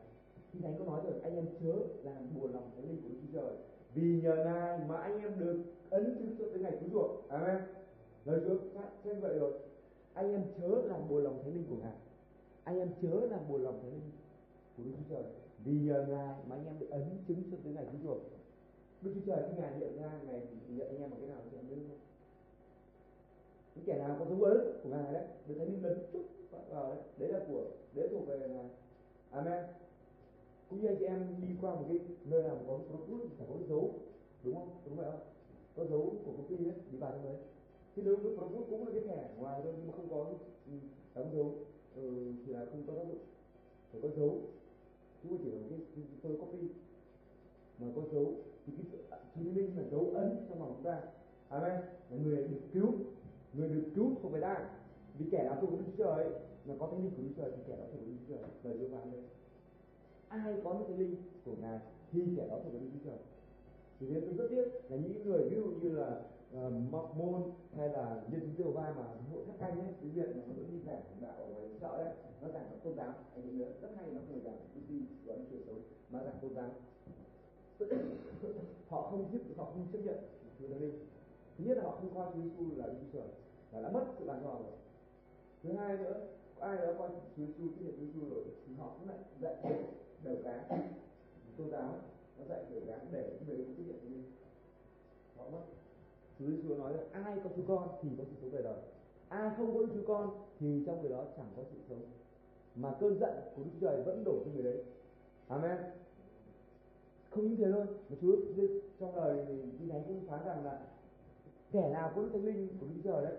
thì 0.53 0.59
Thánh 0.59 0.79
có 0.79 0.85
nói 0.85 1.01
rồi, 1.03 1.13
anh 1.23 1.35
em 1.35 1.45
chớ 1.61 1.73
làm 2.03 2.27
buồn 2.35 2.53
lòng 2.53 2.71
Thánh 2.75 2.89
Linh 2.89 3.01
của 3.01 3.09
Chúa 3.09 3.39
Trời. 3.39 3.55
Vì 3.93 4.21
nhờ 4.21 4.35
ngài 4.45 4.79
mà 4.87 4.97
anh 4.97 5.21
em 5.21 5.39
được 5.39 5.63
ấn 5.89 6.15
chứng 6.19 6.35
cho 6.39 6.45
tới 6.51 6.59
ngày 6.59 6.77
cứu 6.81 6.89
chuộc. 6.93 7.29
Amen. 7.29 7.61
Lời 8.25 8.41
Chúa 8.45 8.57
Xem 9.03 9.19
vậy 9.19 9.39
rồi. 9.39 9.53
Anh 10.13 10.31
em 10.31 10.43
chớ 10.57 10.81
làm 10.85 11.09
buồn 11.09 11.23
lòng 11.23 11.39
Thánh 11.43 11.53
Linh 11.53 11.65
của 11.69 11.75
ngài. 11.75 11.95
Anh 12.63 12.79
em 12.79 12.89
chớ 13.01 13.27
làm 13.31 13.39
buồn 13.49 13.63
lòng 13.63 13.79
Thánh 13.81 13.91
Linh 13.91 14.11
của 14.77 14.83
Đức 14.83 14.91
Chúa 14.97 15.15
Trời. 15.15 15.23
Vì 15.65 15.79
nhờ 15.79 16.05
ngài 16.09 16.35
mà 16.47 16.55
anh 16.55 16.65
em 16.65 16.79
được 16.79 16.89
ấn 16.89 17.03
chứng 17.27 17.43
cho 17.51 17.57
tới 17.63 17.73
ngày 17.73 17.85
cứu 17.91 18.01
chuộc. 18.03 18.21
Đức 19.01 19.11
Chúa 19.15 19.33
Trời 19.33 19.43
khi 19.47 19.61
ngài 19.61 19.77
hiện 19.77 20.01
ra 20.01 20.11
ngài 20.27 20.41
nhận 20.69 20.87
anh 20.87 21.01
em 21.01 21.11
bằng 21.11 21.19
cái 21.19 21.29
nào 21.29 21.41
thì 21.51 21.57
em 21.57 21.65
biết 21.69 21.75
không 21.87 21.99
những 23.75 23.85
kẻ 23.85 23.97
nào 23.97 24.15
có 24.19 24.25
dấu 24.25 24.43
ấn 24.43 24.57
của 24.83 24.89
ngài 24.89 25.13
đấy 25.13 25.23
được 25.47 25.55
thánh 25.57 25.67
linh 25.67 25.83
lấn 25.83 25.99
chút 26.13 26.23
vào 26.69 26.89
đấy 26.89 27.03
đấy 27.17 27.29
là 27.33 27.39
của 27.47 27.63
đấy 27.93 28.07
thuộc 28.11 28.27
về 28.27 28.39
ngài 28.39 28.69
amen. 29.29 29.63
Cũng 30.69 30.81
như 30.81 30.87
anh 30.87 30.95
chị 30.99 31.05
em 31.05 31.35
đi 31.41 31.47
qua 31.61 31.75
một 31.75 31.85
cái 31.87 31.99
nơi 32.25 32.43
nào 32.43 32.57
có 32.67 32.79
có 32.91 32.97
phút 33.07 33.21
phải 33.37 33.47
có 33.49 33.55
dấu 33.69 33.93
đúng 34.43 34.55
không? 34.55 34.69
Đúng 34.85 34.95
vậy 34.95 35.05
không? 35.11 35.19
Có 35.75 35.85
dấu 35.85 36.13
của 36.25 36.31
công 36.31 36.47
ty 36.49 36.57
đấy 36.57 36.73
đi 36.91 36.97
vào 36.97 37.11
trong 37.11 37.23
đấy. 37.23 37.35
Thì 37.95 38.01
nếu 38.05 38.17
có 38.37 38.47
cút 38.47 38.69
cũng 38.69 38.87
là 38.87 38.93
cái 38.93 39.01
thẻ 39.01 39.29
ngoài 39.37 39.61
thôi 39.63 39.73
nhưng 39.77 39.87
mà 39.87 39.93
không 39.95 40.09
có 40.09 40.31
ừ, 40.65 40.73
đóng 41.15 41.31
dấu. 41.33 41.55
Ừ, 41.95 42.33
thì 42.45 42.53
là 42.53 42.65
không 42.65 42.83
có 42.87 42.93
tác 42.93 43.07
dụng. 43.07 43.23
Phải 43.91 44.01
có 44.01 44.09
dấu. 44.17 44.41
Chứ 45.23 45.29
không 45.29 45.37
chỉ 45.43 45.51
là 45.51 45.57
một 45.57 45.67
cái, 45.69 45.79
cái 45.95 46.05
photocopy 46.21 46.67
mà 47.79 47.87
có 47.95 48.01
dấu 48.11 48.33
thì 48.77 48.83
cái 48.91 49.19
chứng 49.35 49.55
minh 49.55 49.77
là 49.77 49.83
dấu 49.91 50.11
ấn 50.15 50.45
trong 50.49 50.59
lòng 50.59 50.73
chúng 50.75 50.85
ta 50.85 51.01
amen. 51.49 51.81
Là 52.09 52.17
người 52.23 52.35
được 52.35 52.59
cứu. 52.73 52.93
Người 53.53 53.69
được 53.69 53.89
cứu 53.95 54.15
không 54.21 54.31
phải 54.31 54.41
ta 54.41 54.69
vì 55.17 55.25
kẻ 55.31 55.43
nào 55.43 55.57
thuộc 55.61 55.71
Đức 55.71 55.91
Trời 55.97 56.25
mà 56.65 56.73
có 56.79 56.87
thánh 56.87 57.03
linh 57.03 57.11
của 57.15 57.23
Đức 57.23 57.33
Trời 57.37 57.51
thì 57.55 57.63
kẻ 57.67 57.75
đó 57.77 57.83
thuộc 57.91 58.01
Đức 58.07 58.25
Trời. 58.29 58.49
Lời 58.63 58.73
yêu 58.77 58.89
phán 58.91 59.11
đây. 59.11 59.21
Ai 60.27 60.53
có 60.63 60.73
được 60.73 60.85
thánh 60.87 60.99
linh 60.99 61.15
của 61.45 61.55
ngài 61.61 61.79
thì 62.11 62.21
kẻ 62.37 62.47
đó 62.47 62.59
thuộc 62.63 62.73
Đức 62.73 62.99
Trời. 63.05 63.17
Thì 63.99 64.07
thế 64.09 64.21
tôi 64.21 64.33
rất 64.33 64.47
tiếc 64.49 64.91
là 64.91 64.97
những 64.97 65.23
người 65.23 65.49
ví 65.49 65.55
dụ 65.55 65.71
như 65.81 65.89
là 65.89 66.21
ờ, 66.53 66.67
uh, 66.67 66.73
mọc 66.91 67.17
môn 67.17 67.41
hay 67.75 67.89
là 67.89 68.21
nhân 68.31 68.41
chứng 68.41 68.55
tiêu 68.57 68.71
vai 68.71 68.93
mà 68.93 69.03
hội 69.31 69.43
các 69.47 69.67
anh 69.67 69.79
ấy 69.79 69.93
cái 70.01 70.09
việc 70.09 70.35
mà 70.35 70.43
nó 70.47 70.53
vẫn 70.53 70.71
đi 70.71 70.79
giảng 70.85 71.01
đạo 71.21 71.35
ở 71.37 71.47
ngoài 71.47 71.69
chợ 71.81 72.03
đấy 72.03 72.13
nó 72.41 72.47
giảng 72.49 72.79
tôn 72.83 72.95
giáo. 72.95 73.13
Anh 73.35 73.61
ấy 73.61 73.73
rất 73.81 73.89
hay 73.97 74.05
nó 74.11 74.19
không 74.27 74.41
giảng 74.43 74.57
cái 74.73 74.83
gì 74.89 75.05
của 75.25 75.33
anh 75.33 75.45
chuyện 75.49 75.61
xấu 75.65 75.75
mà 76.09 76.23
giảng 76.23 76.37
tôn 76.41 76.53
giáo 76.53 76.69
họ 78.89 79.01
không 79.01 79.29
giúp 79.31 79.41
họ 79.57 79.65
không 79.65 79.87
chấp 79.93 79.99
nhận 79.99 80.17
Chúa 80.59 80.67
Thánh 80.67 80.81
Linh 80.81 80.99
thứ 81.57 81.63
nhất 81.65 81.77
là 81.77 81.83
họ 81.83 81.91
không 81.91 82.13
coi 82.15 82.31
Chúa 82.33 82.41
Giêsu 82.41 82.75
là 82.75 82.87
Đức 82.87 82.93
Chúa 83.01 83.19
Trời 83.19 83.27
là 83.71 83.81
đã 83.81 83.91
mất 83.91 84.05
sự 84.19 84.25
bàn 84.25 84.43
rồi. 84.43 84.61
Thứ 85.63 85.73
hai 85.73 85.97
nữa 85.97 86.27
có 86.59 86.65
ai 86.65 86.77
đó 86.77 86.93
coi 86.97 87.09
Chúa 87.09 87.45
Giêsu 87.45 87.63
cái 87.75 87.83
hiện 87.83 87.95
Chúa 87.99 88.05
Giêsu 88.05 88.35
rồi 88.35 88.43
thì 88.67 88.73
họ 88.75 88.91
cũng 88.99 89.09
lại 89.09 89.17
dạy 89.41 89.55
đều 90.23 90.37
cá, 90.43 90.65
tôn 91.57 91.71
giáo 91.71 91.95
nó 92.37 92.45
dạy 92.49 92.65
đều 92.71 92.81
cá 92.87 92.97
để 93.11 93.39
người 93.47 93.57
cũng 93.57 93.75
chấp 93.75 93.83
nhận 93.87 93.99
chúa 94.01 95.41
họ 95.43 95.49
mất. 95.49 95.61
Chúa 96.39 96.45
Giêsu 96.45 96.75
nói 96.75 96.93
là 96.93 97.03
ai 97.11 97.39
có 97.43 97.49
chú 97.55 97.61
con 97.67 97.87
thì 98.01 98.09
có 98.17 98.23
sự 98.23 98.35
sống 98.41 98.51
về 98.51 98.61
đời. 98.61 98.77
Ai 99.29 99.51
không 99.57 99.73
có 99.73 99.85
chú 99.93 100.01
con 100.07 100.29
thì 100.59 100.83
trong 100.85 101.01
người 101.01 101.11
đó 101.11 101.25
chẳng 101.37 101.47
có 101.57 101.63
sự 101.71 101.77
sống. 101.89 102.01
Mà 102.75 102.95
cơn 102.99 103.19
giận 103.19 103.33
của 103.55 103.63
Đức 103.63 103.69
Chúa 103.73 103.87
Trời 103.87 104.03
vẫn 104.03 104.23
đổ 104.23 104.33
trên 104.45 104.53
người 104.53 104.63
đấy. 104.63 104.83
Amen 105.47 105.77
không 107.29 107.47
những 107.47 107.57
thế 107.57 107.71
thôi 107.71 107.85
mà 108.09 108.15
Chúa 108.21 108.35
trong 108.99 109.15
lời 109.15 109.45
thì 109.79 109.85
thánh 109.89 110.03
cũng 110.07 110.27
phán 110.27 110.45
rằng 110.45 110.65
là 110.65 110.79
kẻ 111.71 111.89
nào 111.89 112.11
có 112.15 112.21
đức 112.21 112.29
thánh 112.33 112.45
linh 112.45 112.67
của 112.79 112.85
Đức 112.85 112.93
Chúa 112.95 113.11
Trời 113.11 113.25
đấy. 113.25 113.37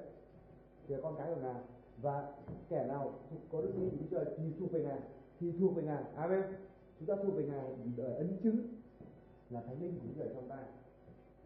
Thì 0.89 0.95
là 0.95 1.01
con 1.03 1.15
cái 1.19 1.35
của 1.35 1.41
ngài. 1.41 1.63
Và 2.03 2.35
kẻ 2.69 2.87
nào 2.87 3.13
có 3.53 3.61
đức 3.61 3.71
tin 3.75 3.83
linh 3.83 3.91
của 3.91 3.97
Đức 4.01 4.07
Chúa 4.11 4.17
Trời 4.17 4.35
thì 4.37 4.45
thuộc 4.61 4.73
về 4.73 4.83
ngài 4.83 4.99
thì 5.41 5.53
thuộc 5.61 5.75
về 5.77 5.83
ngài. 5.83 6.05
Amen. 6.17 6.43
Chúng 6.99 7.09
ta 7.09 7.17
thuộc 7.25 7.35
về 7.35 7.45
ngài 7.45 7.77
để 7.97 8.15
ấn 8.15 8.37
chứng 8.43 8.57
là 9.51 9.61
thánh 9.61 9.83
linh 9.83 9.95
của 9.95 10.07
Đức 10.07 10.13
Chúa 10.15 10.23
Trời 10.23 10.35
trong 10.35 10.49
ta 10.49 10.59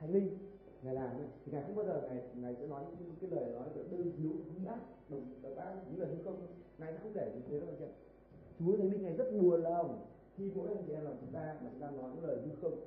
thánh 0.01 0.11
linh 0.11 0.39
ngài 0.83 0.95
làm 0.95 1.11
ấy, 1.11 1.27
thì 1.45 1.53
ngài 1.53 1.63
không 1.63 1.77
bao 1.77 1.87
giờ 1.87 2.09
ngài 2.09 2.23
ngài 2.35 2.55
sẽ 2.55 2.67
nói 2.67 2.85
những 2.99 3.15
cái 3.21 3.31
lời 3.31 3.55
nói 3.55 3.69
đơn 3.91 4.13
hiếu 4.19 4.31
hung 4.31 4.67
ác 4.67 4.79
đồng 5.09 5.43
độc 5.43 5.57
ác 5.57 5.75
những 5.91 6.01
lời 6.01 6.09
hư 6.17 6.23
không. 6.25 6.47
Ngài 6.79 6.93
không 7.03 7.13
để 7.15 7.33
như 7.35 7.41
thế 7.49 7.61
đâu 7.61 7.69
chị 7.79 7.85
Chúa 8.59 8.77
thánh 8.77 8.91
linh 8.91 9.03
ngài 9.03 9.17
rất 9.17 9.33
buồn 9.33 9.63
lòng 9.63 10.07
khi 10.37 10.51
mỗi 10.55 10.68
anh 10.68 10.85
chị 10.87 10.93
em 10.93 11.05
làm 11.05 11.14
chúng 11.20 11.32
ta 11.32 11.57
mà 11.62 11.70
chúng 11.72 11.80
ta 11.80 11.91
nói 11.91 12.11
những 12.14 12.24
lời 12.24 12.39
hư 12.45 12.51
không 12.62 12.80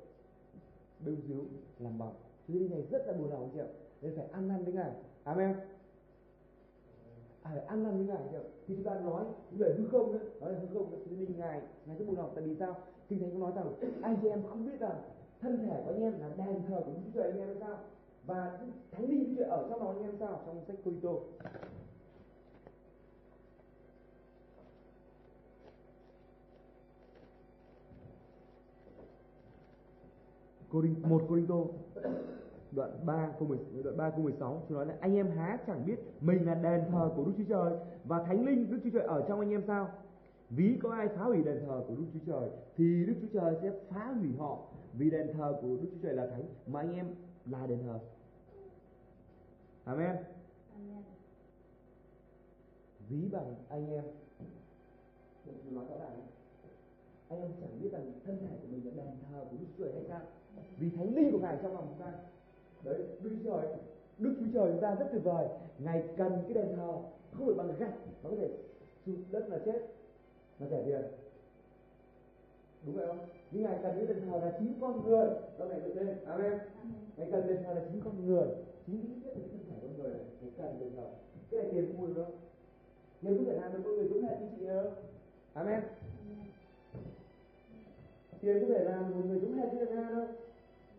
bêu 1.04 1.16
díu 1.28 1.44
làm 1.78 1.98
bỏng 1.98 2.14
Chúa 2.48 2.54
đi 2.54 2.68
này 2.68 2.82
rất 2.90 3.06
là 3.06 3.12
buồn 3.12 3.30
lòng 3.30 3.40
anh 3.40 3.50
chị 3.52 3.58
ạ 3.58 3.66
nên 4.02 4.16
phải 4.16 4.26
ăn 4.32 4.48
năn 4.48 4.64
với 4.64 4.72
ngài. 4.72 4.90
Amen. 5.24 5.54
À, 7.42 7.50
phải 7.54 7.60
ăn 7.60 7.82
năn 7.82 7.96
với 7.96 8.06
ngài 8.06 8.16
anh 8.16 8.28
chị 8.30 8.36
ạ 8.36 8.44
khi 8.66 8.74
chúng 8.74 8.84
ta 8.84 9.00
nói 9.00 9.24
những 9.50 9.60
lời 9.60 9.74
hư 9.78 9.88
không 9.88 10.12
đấy 10.12 10.22
nói 10.40 10.52
là 10.52 10.58
hư 10.58 10.66
không 10.74 10.90
Chúa 10.90 11.16
đi 11.16 11.26
ngài 11.38 11.60
ngài 11.86 11.96
rất 11.96 12.04
buồn 12.06 12.16
lòng. 12.18 12.32
Tại 12.34 12.44
vì 12.44 12.54
sao? 12.54 12.76
Kinh 13.08 13.20
thánh 13.20 13.32
có 13.32 13.38
nói 13.38 13.52
rằng 13.56 14.00
anh 14.02 14.16
chị 14.22 14.28
em 14.28 14.42
không 14.48 14.66
biết 14.66 14.80
rằng 14.80 15.02
thân 15.40 15.58
thể 15.58 15.82
của 15.84 15.92
anh 15.92 16.02
em 16.02 16.20
là 16.20 16.28
đền 16.46 16.62
thờ 16.68 16.82
của 16.86 16.92
Chúa 16.92 17.10
Trời 17.14 17.30
anh 17.30 17.40
em 17.40 17.46
hay 17.48 17.56
sao? 17.60 17.78
Và 18.26 18.58
thánh 18.90 19.10
linh 19.10 19.24
Chúa 19.24 19.34
Trời 19.36 19.48
ở 19.50 19.66
trong 19.70 19.80
đó 19.80 19.86
anh 19.86 20.02
em 20.02 20.16
sao? 20.20 20.42
Trong 20.46 20.64
sách 20.66 20.76
Cô 20.84 20.90
Tô 21.02 21.22
Đinh, 30.72 30.94
1 31.02 31.22
Cô 31.28 31.36
Đinh 31.36 31.46
Tô 31.46 31.70
đoạn 32.70 33.06
3 33.06 33.32
câu 33.38 33.48
10 33.48 33.58
đoạn 33.82 33.96
3 33.96 34.10
câu 34.10 34.20
16 34.20 34.62
Chúa 34.68 34.74
nói 34.74 34.86
là 34.86 34.96
anh 35.00 35.14
em 35.14 35.30
há 35.30 35.58
chẳng 35.66 35.86
biết 35.86 35.96
mình 36.20 36.46
là 36.46 36.54
đền 36.54 36.84
thờ 36.90 37.12
của 37.16 37.24
Đức 37.24 37.32
Chúa 37.38 37.44
Trời 37.48 37.78
và 38.04 38.22
thánh 38.22 38.46
linh 38.46 38.70
Đức 38.70 38.78
Chúa 38.84 38.90
Trời 38.90 39.02
ở 39.02 39.24
trong 39.28 39.40
anh 39.40 39.50
em 39.50 39.62
sao? 39.66 39.88
Ví 40.50 40.78
có 40.82 40.90
ai 40.90 41.08
phá 41.08 41.24
hủy 41.24 41.42
đền 41.42 41.62
thờ 41.66 41.84
của 41.88 41.94
Đức 41.94 42.04
Chúa 42.12 42.32
Trời 42.32 42.50
thì 42.76 43.06
Đức 43.06 43.14
Chúa 43.20 43.40
Trời 43.40 43.56
sẽ 43.62 43.72
phá 43.90 44.12
hủy 44.20 44.28
họ 44.38 44.58
vì 44.94 45.10
đền 45.10 45.32
thờ 45.32 45.58
của 45.62 45.68
Đức 45.68 45.88
Chúa 45.92 46.02
Trời 46.02 46.14
là 46.14 46.26
thánh 46.26 46.44
mà 46.66 46.80
anh 46.80 46.94
em 46.94 47.14
là 47.46 47.66
đền 47.66 47.78
thờ. 47.82 47.98
Amen. 49.84 50.16
Amen. 50.74 51.02
Ví 53.08 53.28
bằng 53.32 53.54
anh 53.68 53.90
em. 53.90 54.04
Tôi 55.46 55.54
nói 55.70 55.84
rõ 55.90 55.96
ràng 55.98 56.20
anh 57.28 57.40
em 57.40 57.50
chẳng 57.60 57.82
biết 57.82 57.88
rằng 57.92 58.12
thân 58.24 58.38
thể 58.40 58.56
của 58.62 58.68
mình 58.70 58.86
là 58.86 58.92
đền 58.96 59.14
thờ 59.30 59.44
của 59.50 59.56
Đức 59.60 59.66
Chúa 59.78 59.84
Trời 59.84 59.92
hay 59.92 60.04
sao? 60.08 60.20
Vì 60.78 60.90
thánh 60.90 61.14
linh 61.14 61.32
của 61.32 61.38
Ngài 61.38 61.56
trong 61.62 61.74
lòng 61.74 61.86
chúng 61.88 62.06
ta. 62.06 62.12
Đấy, 62.84 62.96
Đức 63.22 63.30
Chúa 63.44 63.50
Trời, 63.50 63.76
Đức 64.18 64.34
Chúa 64.40 64.46
Trời 64.54 64.72
chúng 64.72 64.80
ta 64.80 64.94
rất 64.94 65.08
tuyệt 65.12 65.24
vời. 65.24 65.48
Ngài 65.78 66.04
cần 66.16 66.32
cái 66.42 66.54
đền 66.54 66.76
thờ 66.76 66.98
không 67.32 67.46
phải 67.46 67.54
bằng 67.54 67.76
gạch, 67.78 67.94
nó 68.22 68.30
có 68.30 68.36
thể 68.36 68.48
sụt 69.06 69.14
đất 69.30 69.48
là 69.48 69.58
chết, 69.64 69.86
nó 70.58 70.66
rẻ 70.70 70.82
tiền. 70.86 71.02
Đúng 72.86 72.96
vậy 72.96 73.06
không? 73.06 73.18
Nhưng 73.50 73.62
Ngài 73.62 73.78
cần 73.82 73.96
cái 73.96 74.06
đền 74.06 74.20
thờ 74.30 74.40
là 74.44 74.56
chính 74.58 74.74
con 74.80 75.04
người. 75.04 75.28
Đó 75.58 75.64
này 75.64 75.80
được 75.80 75.94
lên. 75.94 76.16
Amen. 76.26 76.58
Ngài 77.16 77.28
cần 77.32 77.46
đền 77.46 77.62
thờ 77.64 77.74
là 77.74 77.82
chính 77.92 78.00
con 78.04 78.26
người. 78.26 78.46
Chính 78.86 79.20
cái 79.24 79.34
nhất 79.34 79.34
là 79.34 79.34
cái 79.40 79.48
thân 79.50 79.60
thể 79.68 79.76
con 79.82 79.96
người 79.98 80.10
này. 80.10 80.20
Ngài 80.40 80.50
cần 80.56 80.80
đền 80.80 80.90
thờ. 80.96 81.10
Cái 81.50 81.62
này 81.62 81.72
tiền 81.72 81.94
mua 81.98 82.06
được 82.06 82.24
không? 82.24 82.36
Nhưng 83.22 83.36
không 83.36 83.46
thể 83.46 83.60
làm 83.60 83.72
được 83.72 83.80
con 83.84 83.96
người 83.96 84.08
giống 84.08 84.22
hệt 84.22 84.40
như 84.40 84.48
chị 84.58 84.66
đâu. 84.66 84.90
Amen 85.52 85.80
tiền 88.40 88.60
có 88.60 88.74
thể 88.74 88.84
làm 88.84 89.10
một 89.10 89.26
người 89.26 89.40
giống 89.40 89.54
hệt 89.54 89.74
như 89.74 89.86
nga 89.86 90.10
đâu 90.10 90.26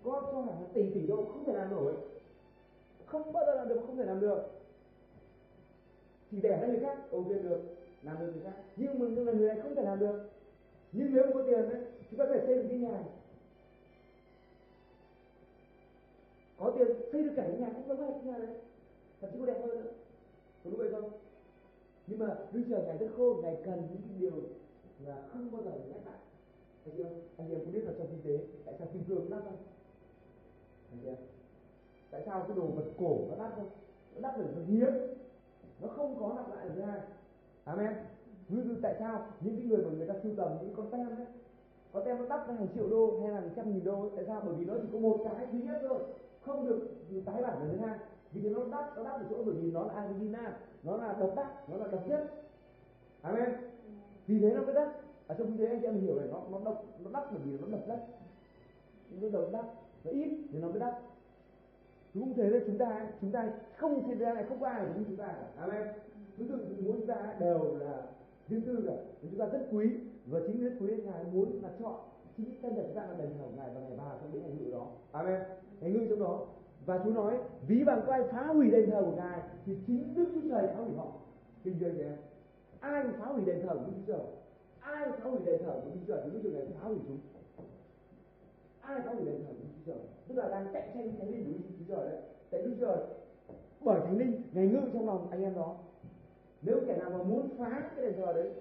có 0.04 0.30
cho 0.32 0.42
hàng 0.42 0.64
tỷ 0.74 0.90
tỷ 0.94 1.08
đô 1.08 1.16
không 1.16 1.46
thể 1.46 1.54
làm 1.54 1.72
nổi. 1.72 1.94
Không 3.06 3.34
bao 3.34 3.46
giờ 3.46 3.56
làm 3.56 3.70
được 3.70 3.82
không 3.86 3.98
thể 3.98 4.06
làm 4.06 4.20
được. 4.20 4.42
Thì 6.32 6.42
đẻ 6.42 6.60
ra 6.62 6.68
người 6.68 6.80
khác, 6.80 7.12
ok 7.12 7.28
được, 7.28 7.62
làm 8.04 8.20
được 8.20 8.32
người 8.34 8.44
khác. 8.44 8.54
Nhưng 8.76 9.00
mà 9.00 9.06
nhưng 9.10 9.28
là 9.28 9.34
người 9.34 9.48
này 9.48 9.60
không 9.64 9.76
thể 9.76 9.84
làm 9.84 10.00
được. 10.00 10.30
Nhưng 10.92 11.14
nếu 11.14 11.24
có 11.34 11.44
tiền 11.44 11.70
đấy 11.70 11.82
chúng 12.10 12.20
ta 12.20 12.26
có 12.26 12.34
thể 12.34 12.46
xây 12.46 12.56
được 12.56 12.66
cái 12.70 12.78
nhà 12.78 13.04
có 16.58 16.72
tiền 16.78 16.88
xây 17.12 17.24
được 17.24 17.32
cả 17.36 17.44
cái 17.48 17.58
nhà 17.58 17.70
cũng 17.76 17.98
giống 17.98 18.14
cái 18.14 18.34
nhà 18.34 18.38
đấy. 18.38 18.56
Thậm 19.22 19.30
chí 19.34 19.40
có 19.40 19.46
đẹp 19.46 19.62
hơn 19.62 19.70
nữa. 19.70 19.92
Có 20.64 20.70
đúng 20.70 20.80
vậy 20.80 20.92
không? 20.92 21.10
Nhưng 22.08 22.20
mà 22.20 22.38
đức 22.52 22.64
trời 22.70 22.84
ngày 22.86 22.98
rất 22.98 23.08
khôn, 23.18 23.42
ngày 23.42 23.58
cần 23.66 23.88
những 23.90 24.02
cái 24.02 24.18
điều 24.20 24.34
là 25.06 25.28
không 25.34 25.52
bao 25.52 25.64
giờ 25.64 25.72
được 25.72 25.84
nhắc 25.88 26.02
lại. 26.06 26.18
Anh 26.86 26.94
chị 26.98 27.04
em, 27.04 27.14
anh 27.38 27.50
em 27.50 27.60
cũng 27.60 27.74
biết 27.74 27.84
là 27.86 27.92
trong 27.98 28.08
kinh 28.08 28.22
tế, 28.24 28.44
tại 28.66 28.76
sao 28.80 28.88
kim 28.94 29.04
cương 29.04 29.32
lắm 29.32 29.42
không 29.46 29.58
tại 32.12 32.22
sao 32.26 32.46
cái 32.48 32.58
đồ 32.58 32.66
vật 32.66 32.86
cổ 32.98 33.18
nó 33.30 33.44
đắt 33.44 33.56
không? 33.56 33.70
Nó 34.16 34.22
đắt 34.22 34.38
bởi 34.38 34.48
nó 34.56 34.62
hiếm. 34.68 34.94
Nó 35.82 35.88
không 35.88 36.20
có 36.20 36.34
lặp 36.36 36.56
lại 36.56 36.70
được 36.70 36.82
ra 36.82 37.02
amen. 37.64 37.94
Ví 38.50 38.62
dụ 38.62 38.76
tại 38.82 38.96
sao 39.00 39.26
những 39.42 39.56
cái 39.58 39.66
người 39.66 39.86
mà 39.86 39.90
người 39.98 40.08
ta 40.08 40.14
sưu 40.24 40.32
tầm 40.38 40.58
những 40.62 40.74
con 40.76 40.92
tem 40.92 41.10
đấy 41.18 41.28
con 41.92 42.06
tem 42.06 42.18
nó 42.18 42.26
đắt 42.30 42.48
ra 42.48 42.54
hàng 42.54 42.68
triệu 42.74 42.90
đô 42.90 43.20
hay 43.22 43.32
là 43.32 43.40
hàng 43.40 43.50
trăm 43.56 43.74
nghìn 43.74 43.84
đô 43.84 44.02
ấy. 44.02 44.10
tại 44.16 44.26
sao? 44.26 44.42
Bởi 44.46 44.54
vì 44.56 44.66
nó 44.66 44.74
chỉ 44.82 44.88
có 44.94 45.00
một 45.00 45.22
cái 45.24 45.48
duy 45.52 45.62
nhất 45.62 45.80
thôi, 45.90 46.00
không 46.42 46.66
được 46.66 46.88
tái 47.26 47.42
bản 47.42 47.60
lần 47.60 47.70
thứ 47.72 47.86
hai 47.86 48.00
vì 48.32 48.42
thế 48.42 48.50
nó 48.50 48.64
đắt 48.72 48.98
nó 48.98 49.04
đắt 49.04 49.14
ở 49.14 49.26
chỗ 49.30 49.44
bởi 49.46 49.56
vì 49.56 49.72
nó 49.72 49.84
là 49.84 49.94
Argentina, 49.94 50.58
nó 50.84 50.98
là 50.98 51.16
độc 51.20 51.34
đắt 51.36 51.70
nó 51.70 51.78
là 51.78 51.88
độc 51.88 52.08
nhất. 52.08 52.34
Amen. 53.22 53.50
Vì 54.28 54.40
thế 54.40 54.54
nó 54.54 54.62
mới 54.62 54.74
đắt. 54.74 54.90
Ở 55.28 55.36
trong 55.38 55.48
kinh 55.48 55.58
tế 55.58 55.66
anh 55.66 55.80
chị 55.82 55.88
em 55.88 56.02
hiểu 56.02 56.16
này, 56.16 56.28
nó 56.32 56.42
nó 56.52 56.60
độc, 56.66 56.86
nó 57.00 57.10
đắt 57.14 57.24
bởi 57.32 57.42
vì 57.46 57.58
nó 57.58 57.68
độc 57.72 57.88
đất 57.88 58.08
nó 59.10 59.30
độc 59.30 59.50
đắt, 59.52 59.66
nó 60.04 60.12
ít 60.12 60.30
thì 60.52 60.60
nó 60.60 60.68
mới 60.68 60.80
đắt 60.80 60.94
cũng 62.14 62.34
thế 62.34 62.50
đấy, 62.50 62.62
chúng 62.68 62.78
ta 62.78 63.08
chúng 63.22 63.32
ta 63.32 63.52
không 63.78 64.08
thế 64.08 64.16
gian 64.16 64.36
này 64.36 64.46
không 64.50 64.60
có 64.60 64.68
ai 64.68 64.86
giống 64.86 65.04
chúng 65.08 65.16
ta 65.16 65.28
cả. 65.28 65.48
Amen. 65.58 65.88
Thứ 66.38 66.46
tự 66.50 66.58
muốn 66.84 66.94
chúng 66.98 67.08
ta 67.08 67.36
đều 67.40 67.76
là 67.80 68.02
riêng 68.50 68.62
tư 68.62 68.84
cả. 68.88 68.94
Chúng 69.22 69.40
ta 69.40 69.46
rất 69.46 69.68
quý, 69.72 69.90
và 70.26 70.40
chính 70.48 70.64
rất 70.64 70.72
quý 70.80 70.98
ngài 71.06 71.24
muốn 71.34 71.64
là 71.64 71.70
chọn 71.80 72.00
chính 72.38 72.62
thân 72.62 72.76
thể 72.76 72.84
chúng 72.84 72.96
ta 72.96 73.08
là 73.08 73.14
đền 73.18 73.30
thờ 73.38 73.46
ngài 73.58 73.70
và 73.76 73.82
ngài 73.82 73.98
vào 73.98 74.18
trong 74.22 74.32
những 74.34 74.42
ngày 74.42 74.52
ngự 74.60 74.72
đó. 74.72 74.88
Amen. 75.12 75.42
Ngày 75.82 75.92
ngự 75.92 76.08
trong 76.10 76.20
đó. 76.20 76.46
Và 76.86 77.02
chú 77.06 77.12
nói, 77.12 77.38
ví 77.68 77.84
bằng 77.84 78.02
có 78.08 78.14
ai 78.14 78.24
phá 78.32 78.44
hủy 78.44 78.72
đền 78.72 78.92
thờ 78.92 79.02
của 79.06 79.16
ngài, 79.16 79.40
thì 79.66 79.78
chính 79.88 80.14
đức 80.16 80.26
chúa 80.34 80.50
trời 80.50 80.68
phá 80.68 80.82
hủy 80.84 80.96
họ. 80.98 81.12
Kinh 81.64 81.80
doanh 81.80 81.98
em 81.98 82.18
ai 82.80 83.04
phá 83.20 83.26
hủy 83.26 83.42
đền 83.46 83.62
thờ 83.62 83.74
của 83.74 83.86
đức 83.88 83.94
chúa 83.98 84.14
trời? 84.14 84.26
Ai 84.80 85.12
phá 85.12 85.30
hủy 85.30 85.40
đền 85.46 85.62
thờ 85.66 85.82
của 85.84 85.90
Đức 85.94 86.00
Chúa 86.08 86.14
Trời? 86.14 86.22
Thì 86.24 86.30
Đức 86.32 86.40
Chúa 86.44 86.50
Trời 86.50 86.68
phá 86.80 86.88
hủy 86.88 86.98
chúng 87.08 87.18
ai 88.82 89.02
phá 89.06 89.12
hủy 89.12 89.26
đền 89.26 89.44
thờ 89.48 89.54
Đức 89.62 89.68
Chúa 89.86 89.92
Trời 89.92 90.02
tức 90.28 90.36
là 90.36 90.50
đang 90.50 90.68
cạnh 90.74 90.90
tranh 90.94 91.14
thánh 91.20 91.30
linh 91.32 91.46
của 91.46 91.52
Đức 91.52 91.76
Chúa 91.80 91.96
Trời 91.96 92.10
đấy. 92.10 92.22
Tại 92.50 92.62
Đức 92.62 92.76
Chúa 92.80 92.86
Trời, 92.86 92.98
bởi 93.82 94.00
thánh 94.00 94.18
linh 94.18 94.42
ngày 94.54 94.68
ngự 94.68 94.80
trong 94.94 95.08
lòng 95.08 95.28
anh 95.32 95.44
em 95.44 95.56
đó. 95.56 95.76
Nếu 96.62 96.80
kẻ 96.88 96.98
nào 96.98 97.10
mà 97.10 97.24
muốn 97.24 97.50
phá 97.58 97.90
cái 97.96 98.06
đền 98.06 98.14
thờ 98.18 98.34
đấy, 98.34 98.52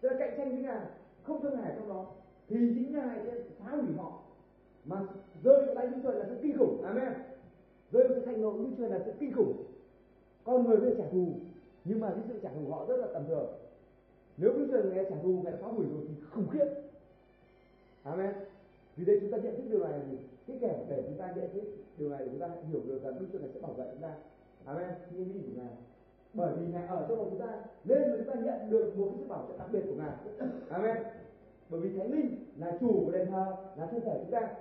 tức 0.00 0.08
là 0.08 0.18
cạnh 0.18 0.34
tranh 0.36 0.50
với 0.50 0.62
ngài, 0.62 0.86
không 1.22 1.42
thương 1.42 1.60
ngài 1.60 1.72
trong 1.76 1.88
đó, 1.88 2.06
thì 2.48 2.56
chính 2.56 2.92
ngài 2.92 3.18
sẽ 3.24 3.32
phá 3.58 3.70
hủy 3.70 3.94
họ. 3.96 4.22
Mà 4.84 5.00
rơi 5.44 5.66
vào 5.66 5.74
tay 5.74 5.86
Đức 5.86 5.92
Chúa 6.02 6.10
Trời 6.10 6.20
là 6.20 6.26
sự 6.28 6.36
kinh 6.42 6.58
khủng. 6.58 6.82
Amen. 6.82 7.12
Rơi 7.92 8.08
vào 8.08 8.18
sự 8.18 8.26
thành 8.26 8.42
nộ 8.42 8.52
Đức 8.52 8.66
Chúa 8.70 8.76
Trời 8.78 8.90
là 8.90 9.00
sự 9.04 9.12
kinh 9.20 9.32
khủng. 9.32 9.64
Con 10.44 10.64
người 10.64 10.76
biết 10.76 10.94
trả 10.98 11.04
thù, 11.12 11.32
nhưng 11.84 12.00
mà 12.00 12.10
cái 12.10 12.22
sự 12.28 12.40
trả 12.42 12.50
thù 12.50 12.70
họ 12.70 12.86
rất 12.88 12.96
là 12.96 13.06
tầm 13.12 13.26
thường. 13.28 13.46
Nếu 14.36 14.52
bây 14.52 14.66
giờ 14.66 14.82
nghe 14.82 15.04
trả 15.10 15.16
thù 15.22 15.42
nghe 15.44 15.50
phá 15.50 15.68
hủy 15.68 15.86
rồi 15.92 16.02
thì 16.08 16.14
khủng 16.30 16.48
khiếp. 16.48 16.66
Amen 18.02 18.34
vì 19.00 19.06
đây 19.06 19.18
chúng 19.20 19.30
ta 19.30 19.38
nhận 19.38 19.56
thức 19.56 19.62
điều 19.70 19.80
này 19.84 20.00
thì 20.10 20.16
cái 20.46 20.58
kẻ 20.60 20.84
để 20.88 21.02
chúng 21.06 21.18
ta 21.18 21.32
nhận 21.36 21.52
thức 21.52 21.62
điều 21.98 22.08
này 22.08 22.20
chúng 22.24 22.38
ta 22.38 22.48
hiểu 22.70 22.80
được 22.86 23.02
rằng 23.02 23.14
đức 23.20 23.26
chúa 23.32 23.38
này 23.38 23.48
sẽ 23.54 23.60
bảo 23.60 23.72
vệ 23.72 23.84
chúng 23.92 24.02
ta. 24.02 24.14
Amen. 24.64 24.88
Như 25.10 25.24
nghĩ 25.24 25.40
của 25.42 25.62
ngài 25.62 25.72
bởi 26.34 26.56
vì 26.56 26.66
ngài 26.72 26.86
ở 26.86 27.06
trong 27.08 27.18
lòng 27.18 27.30
chúng 27.30 27.40
ta 27.40 27.62
nên 27.84 28.02
chúng 28.16 28.34
ta 28.34 28.40
nhận 28.40 28.70
được 28.70 28.98
một 28.98 29.06
cái 29.10 29.18
sự 29.18 29.28
bảo 29.28 29.46
trợ 29.48 29.58
đặc 29.58 29.68
biệt 29.72 29.82
của 29.86 29.94
ngài. 29.94 30.12
Amen. 30.68 30.96
Bởi 31.68 31.80
vì 31.80 31.98
thánh 31.98 32.12
linh 32.12 32.44
là 32.56 32.76
chủ 32.80 33.02
của 33.04 33.12
đền 33.12 33.30
thờ, 33.30 33.56
là 33.76 33.86
thân 33.86 34.00
thể 34.00 34.18
chúng 34.22 34.30
ta. 34.30 34.54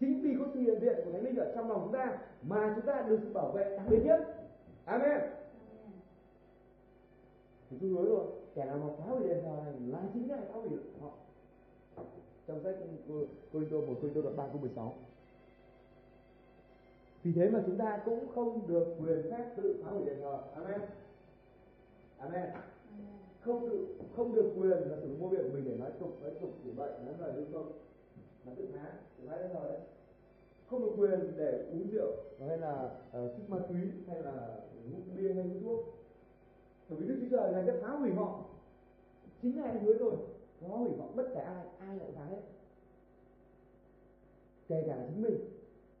Chính 0.00 0.22
vì 0.22 0.34
có 0.38 0.44
sự 0.54 0.60
hiện 0.60 0.80
diện 0.80 0.96
của 1.04 1.12
thánh 1.12 1.24
linh 1.24 1.36
ở 1.36 1.52
trong 1.54 1.68
lòng 1.68 1.80
chúng 1.84 1.92
ta 1.92 2.18
mà 2.42 2.72
chúng 2.76 2.86
ta 2.86 3.04
được 3.08 3.18
sự 3.22 3.32
bảo 3.32 3.50
vệ 3.50 3.76
đặc 3.76 3.86
biệt 3.90 4.04
nhất. 4.04 4.20
Amen. 4.84 5.20
Thì 7.70 7.76
tôi 7.80 7.90
hứa 7.90 8.04
rồi, 8.04 8.26
kẻ 8.54 8.64
nào 8.64 8.78
mà 8.78 8.86
phá 8.98 9.04
hủy 9.04 9.28
đền 9.28 9.38
thờ 9.42 9.56
này, 9.64 9.74
là 9.86 9.98
chính 10.14 10.28
ngài 10.28 10.40
phá 10.40 10.54
hủy 10.54 10.70
họ 11.00 11.10
trong 12.50 12.62
sách 12.64 12.74
Corinto 13.52 13.76
Tô 13.80 13.86
một 13.86 14.00
Cô 14.14 14.22
đoạn 14.22 14.36
ba 14.36 14.46
câu 14.46 14.60
16 14.60 14.94
vì 17.22 17.32
thế 17.32 17.50
mà 17.50 17.62
chúng 17.66 17.78
ta 17.78 18.02
cũng 18.04 18.28
không 18.34 18.68
được 18.68 18.96
quyền 19.00 19.22
phép 19.30 19.44
tự 19.56 19.82
phá 19.84 19.90
hủy 19.90 20.04
đền 20.06 20.20
thờ. 20.20 20.38
Amen. 20.54 20.80
Amen. 22.18 22.50
Không 23.40 23.70
tự 23.70 23.86
không 24.16 24.34
được 24.34 24.52
quyền 24.56 24.70
là 24.70 24.96
sử 25.02 25.08
dụng 25.08 25.20
ngôi 25.20 25.30
miệng 25.30 25.42
của 25.42 25.54
mình 25.54 25.64
để 25.64 25.76
nói 25.76 25.90
tục 26.00 26.18
nói 26.22 26.32
tục 26.40 26.50
chỉ 26.64 26.70
bậy 26.76 26.90
nói 27.04 27.14
lời 27.18 27.32
đúng 27.36 27.52
không 27.52 27.72
là 28.46 28.52
tự 28.56 28.68
phá 28.74 28.92
tự 29.18 29.28
phá 29.28 29.36
đền 29.36 29.50
thờ 29.52 29.60
đấy. 29.68 29.80
Không 30.70 30.80
được 30.80 30.92
quyền 30.96 31.32
để 31.36 31.66
uống 31.72 31.90
rượu 31.90 32.12
hay 32.48 32.58
là 32.58 32.90
ờ, 33.12 33.24
uh, 33.24 33.36
thích 33.36 33.50
ma 33.50 33.58
túy 33.68 33.80
hay 34.08 34.22
là 34.22 34.60
hút 34.92 35.02
bia 35.16 35.32
hay 35.32 35.44
hút 35.44 35.56
thuốc. 35.64 35.80
Bởi 36.88 36.98
vì 36.98 37.06
đức 37.08 37.16
chúa 37.20 37.36
trời 37.36 37.52
ngài 37.52 37.64
sẽ 37.66 37.72
phá 37.82 37.88
hủy 37.88 38.12
họ. 38.12 38.44
Chính 39.42 39.56
ngài 39.56 39.78
hứa 39.78 39.94
rồi 39.94 40.14
có 40.68 40.76
hủy 40.76 40.90
vọng 40.98 41.12
bất 41.16 41.26
kể 41.34 41.40
ai 41.40 41.66
ai 41.78 41.96
lại 41.96 42.08
phá 42.16 42.24
hết. 42.24 42.40
Kể 44.68 44.84
cả 44.86 45.06
chính 45.08 45.22
mình 45.22 45.38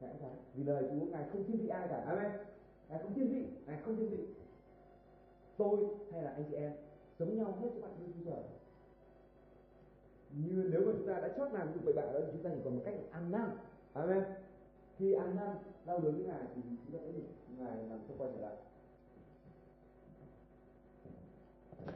ngài 0.00 0.14
phá 0.20 0.28
vì 0.54 0.64
lời 0.64 0.84
chúa 0.90 1.06
ngài 1.06 1.24
không 1.32 1.44
thiên 1.44 1.58
vị 1.58 1.68
ai 1.68 1.88
cả. 1.88 2.04
Amen. 2.06 2.32
Ngài 2.88 2.98
không 3.02 3.14
thiên 3.14 3.28
vị 3.28 3.46
ngài 3.66 3.80
không 3.84 3.96
thiên 3.96 4.10
vị. 4.10 4.26
Tôi 5.56 5.86
hay 6.12 6.22
là 6.22 6.30
anh 6.30 6.44
chị 6.50 6.56
em 6.56 6.72
giống 7.18 7.36
nhau 7.36 7.56
hết 7.60 7.68
các 7.74 7.82
bạn 7.82 7.90
như 8.00 8.12
chúa 8.12 8.30
trời. 8.30 8.42
Như 10.30 10.68
nếu 10.72 10.80
mà 10.86 10.92
chúng 10.98 11.06
ta 11.06 11.20
đã 11.20 11.28
chót 11.36 11.52
làm 11.52 11.72
được 11.72 11.80
bậy 11.84 11.94
bạ 11.94 12.02
đó 12.12 12.20
thì 12.26 12.32
chúng 12.32 12.42
ta 12.42 12.50
chỉ 12.54 12.60
còn 12.64 12.76
một 12.76 12.82
cách 12.84 12.94
ăn 13.10 13.30
năn. 13.30 13.50
Amen. 13.92 14.24
Khi 14.98 15.12
ăn 15.12 15.36
năn 15.36 15.56
đau 15.86 15.98
đớn 15.98 16.14
với 16.14 16.24
ngài 16.24 16.42
thì 16.54 16.62
chúng 16.64 16.98
ta 16.98 16.98
sẽ 17.04 17.12
được 17.12 17.24
ngài 17.58 17.76
làm 17.76 18.00
cho 18.08 18.14
quay 18.18 18.30
trở 18.34 18.40
lại. 18.40 18.56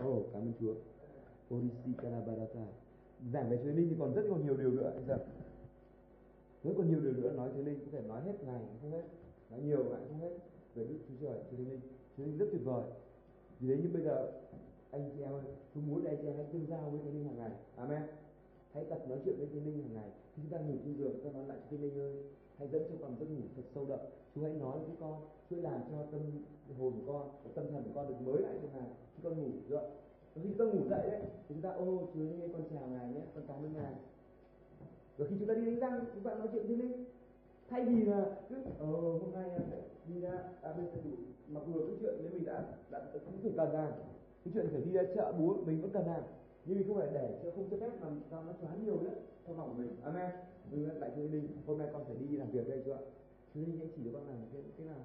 Ồ, 0.00 0.16
oh, 0.16 0.26
cảm 0.32 0.42
ơn 0.42 0.52
Chúa. 0.60 0.74
Orisi 1.57 1.92
Kanabarata 2.02 2.66
Giảng 3.32 3.50
về 3.50 3.57
Thế 3.57 3.72
Linh 3.72 3.88
thì 3.88 3.96
còn 3.98 4.14
rất 4.14 4.22
còn 4.30 4.44
nhiều 4.44 4.57
điều 4.57 4.70
nữa 4.70 4.92
anh 4.94 5.07
giờ. 5.07 5.18
Rất 6.64 6.72
còn 6.76 6.88
nhiều 6.90 7.00
điều 7.00 7.12
nữa 7.12 7.32
nói 7.36 7.50
Thế 7.55 7.62
Linh 7.62 7.78
có 7.78 7.86
thể 7.92 8.02
nói 8.09 8.22
hết 8.22 8.44
ngày 8.44 8.62
không 8.80 8.90
hết. 8.90 9.02
Nói 9.50 9.61
nhiều 9.61 9.84
lại 9.92 10.00
không 10.09 10.20
hết 10.20 10.38
về 10.74 10.84
Đức 10.84 10.98
Chúa 11.09 11.14
Trời, 11.26 11.38
Chúa 11.50 11.57
Linh. 11.57 11.80
Chúa 12.16 12.24
Linh 12.24 12.38
rất 12.38 12.46
tuyệt 12.52 12.64
vời. 12.64 12.84
Vì 13.61 13.68
thế 13.68 13.80
nhưng 13.82 13.92
bây 13.92 14.02
giờ 14.02 14.32
anh 14.90 15.11
chị 15.16 15.22
em 15.22 15.32
ơi, 15.32 15.42
tôi 15.74 15.84
muốn 15.86 16.05
anh 16.05 16.16
chị 16.22 16.26
em 16.26 16.36
hãy 16.36 16.46
tương 16.52 16.66
giao 16.66 16.90
với 16.90 17.00
Thế 17.05 17.11
Linh 17.11 17.24
hàng 17.24 17.38
ngày. 17.38 17.50
Amen. 17.76 18.02
Hãy 18.72 18.84
tập 18.84 19.09
nói 19.09 19.18
chuyện 19.24 19.34
với 19.38 19.48
Thế 19.52 19.61
Linh 19.61 19.82
hàng 19.82 19.94
ngày. 19.94 20.11
Khi 20.34 20.42
chúng 20.42 20.52
ta 20.52 20.59
ngủ 20.59 20.74
trên 20.84 20.96
giường, 20.96 21.12
chúng 21.12 21.32
ta 21.32 21.38
nói 21.38 21.48
lại 21.48 21.59
cho 21.61 21.66
Thế 21.70 21.78
Linh 21.78 21.98
ơi, 21.98 22.14
hãy 22.59 22.68
dẫn 22.68 22.82
cho 22.88 22.94
con 23.00 23.16
giấc 23.20 23.26
ngủ 23.30 23.42
thật 23.57 23.62
sâu 23.74 23.86
đậm. 23.88 24.00
Chú 24.34 24.42
hãy 24.42 24.52
nói 24.52 24.78
với 24.78 24.96
con, 25.00 25.20
Chúa 25.50 25.57
làm 25.57 25.80
cho 25.90 26.07
tâm 26.12 26.20
hồn 26.78 26.92
của 27.07 27.12
con, 27.12 27.30
tâm 27.55 27.64
thần 27.72 27.82
của 27.84 27.90
con 27.94 28.09
được 28.09 28.20
mới 28.20 28.42
lại 28.42 28.55
cho 28.62 28.68
ngài 28.74 28.88
khi 29.16 29.20
con 29.22 29.38
ngủ 29.38 29.48
được 29.68 29.82
rồi 30.35 30.45
khi 30.45 30.49
chúng 30.49 30.59
ta 30.59 30.64
ngủ 30.64 30.89
dậy 30.89 31.11
đấy 31.11 31.20
thì 31.49 31.55
chúng 31.55 31.62
ta, 31.62 31.70
ô 31.70 32.09
chúa 32.14 32.20
nghe 32.20 32.49
con 32.53 32.62
chào 32.70 32.89
ngài 32.89 33.09
nhé, 33.12 33.20
con 33.35 33.45
cảm 33.49 33.57
ơn 33.57 33.72
ngài. 33.74 33.95
Rồi 35.18 35.28
khi 35.28 35.37
chúng 35.39 35.49
ta 35.49 35.55
đi 35.55 35.64
đánh 35.66 35.78
răng, 35.78 36.05
chúng 36.14 36.22
ta 36.24 36.35
nói 36.35 36.49
chuyện 36.53 36.66
thiên 36.68 36.80
linh. 36.80 37.05
Thay 37.68 37.85
vì 37.85 38.05
là 38.05 38.37
cứ 38.49 38.57
ờ 38.78 38.87
hôm 38.87 39.32
nay 39.35 39.51
phải 39.70 39.80
đi 40.07 40.20
ra 40.20 40.32
à 40.62 40.72
bên 40.72 40.87
sẽ 40.95 41.01
đủ 41.05 41.11
mặc 41.49 41.62
dù 41.66 41.87
cái 41.87 41.97
chuyện 42.01 42.14
nếu 42.22 42.32
mình 42.32 42.45
đã 42.45 42.64
đã 42.91 43.05
cũng 43.12 43.39
phải 43.43 43.53
cần 43.57 43.72
làm, 43.72 43.93
cái 44.45 44.53
chuyện 44.55 44.68
phải 44.72 44.80
đi 44.80 44.93
ra 44.93 45.03
chợ 45.14 45.32
búa 45.39 45.57
mình 45.66 45.80
vẫn 45.82 45.91
cần 45.91 46.07
làm, 46.07 46.22
nhưng 46.64 46.78
mình 46.78 46.89
không 46.89 46.97
phải 46.97 47.09
để 47.14 47.41
cho, 47.43 47.51
không 47.51 47.68
cho 47.70 47.76
phép 47.80 47.91
làm 48.03 48.20
cho 48.30 48.43
nó 48.43 48.53
quá 48.61 48.70
nhiều 48.85 49.01
nữa, 49.03 49.14
trong 49.47 49.59
lòng 49.59 49.78
mình, 49.78 49.97
amen. 50.03 50.30
Mình 50.70 51.01
lại 51.01 51.11
chúa 51.16 51.22
linh, 51.22 51.49
hôm 51.66 51.78
nay 51.78 51.89
con 51.93 52.05
phải 52.05 52.16
đi 52.16 52.37
làm 52.37 52.51
việc 52.51 52.68
đây 52.68 52.82
chưa 52.85 52.99
chúa 53.55 53.61
linh, 53.61 53.80
anh 53.80 53.89
chỉ 53.97 54.03
cho 54.05 54.11
con 54.12 54.28
làm 54.28 54.37
cái 54.53 54.62
cái 54.78 54.87
nào? 54.87 55.05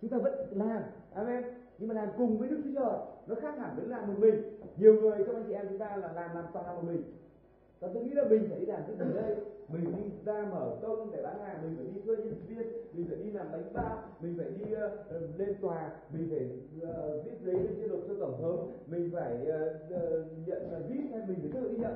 Chúng 0.00 0.10
ta 0.10 0.18
vẫn 0.18 0.58
làm, 0.58 0.82
amen 1.12 1.44
nhưng 1.78 1.88
mà 1.88 1.94
làm 1.94 2.08
cùng 2.18 2.38
với 2.38 2.48
đức 2.48 2.60
chúa 2.64 2.74
trời 2.74 2.98
nó 3.26 3.34
khác 3.34 3.58
hẳn 3.58 3.76
với 3.76 3.86
làm 3.86 4.06
một 4.06 4.18
mình. 4.18 4.58
Nhiều 4.76 5.00
người 5.00 5.24
trong 5.26 5.36
anh 5.36 5.44
chị 5.48 5.52
em 5.52 5.66
chúng 5.68 5.78
ta 5.78 5.96
là 5.96 6.12
làm 6.12 6.34
làm 6.34 6.44
toàn 6.52 6.66
làm 6.66 6.76
một 6.76 6.82
mình. 6.86 7.02
Và 7.80 7.88
tôi 7.94 8.04
nghĩ 8.04 8.10
là 8.10 8.24
mình 8.24 8.46
phải 8.50 8.60
đi 8.60 8.66
làm 8.66 8.80
cái 8.86 8.96
gì 8.96 9.14
đây? 9.14 9.36
Mình 9.68 9.84
đi 9.96 10.10
ra 10.24 10.46
mở 10.50 10.76
công 10.82 11.10
để 11.12 11.22
bán 11.22 11.38
hàng 11.38 11.58
mình 11.62 11.76
phải 11.76 11.86
đi 11.86 12.00
thuê 12.00 12.16
nhân 12.16 12.34
viên 12.48 12.72
mình 12.92 13.06
phải 13.08 13.16
đi 13.16 13.30
làm 13.30 13.52
bánh 13.52 13.72
bao 13.72 14.02
mình 14.20 14.38
phải 14.38 14.50
đi 14.50 14.74
uh, 14.74 15.38
lên 15.38 15.54
tòa 15.60 15.90
mình 16.12 16.28
phải 16.30 16.48
uh, 16.88 17.24
viết 17.24 17.32
giấy 17.44 17.54
lên 17.54 17.76
trên 17.80 17.90
nộp 17.90 18.00
cho 18.08 18.14
tổng 18.20 18.42
thống 18.42 18.72
mình 18.86 19.10
phải 19.12 19.34
uh, 19.34 19.92
uh, 19.94 20.26
nhận 20.46 20.62
uh, 20.66 20.88
viết 20.88 21.04
hay 21.12 21.22
mình 21.28 21.38
phải 21.40 21.50
tự 21.54 21.68
đi 21.68 21.76
nhận. 21.76 21.94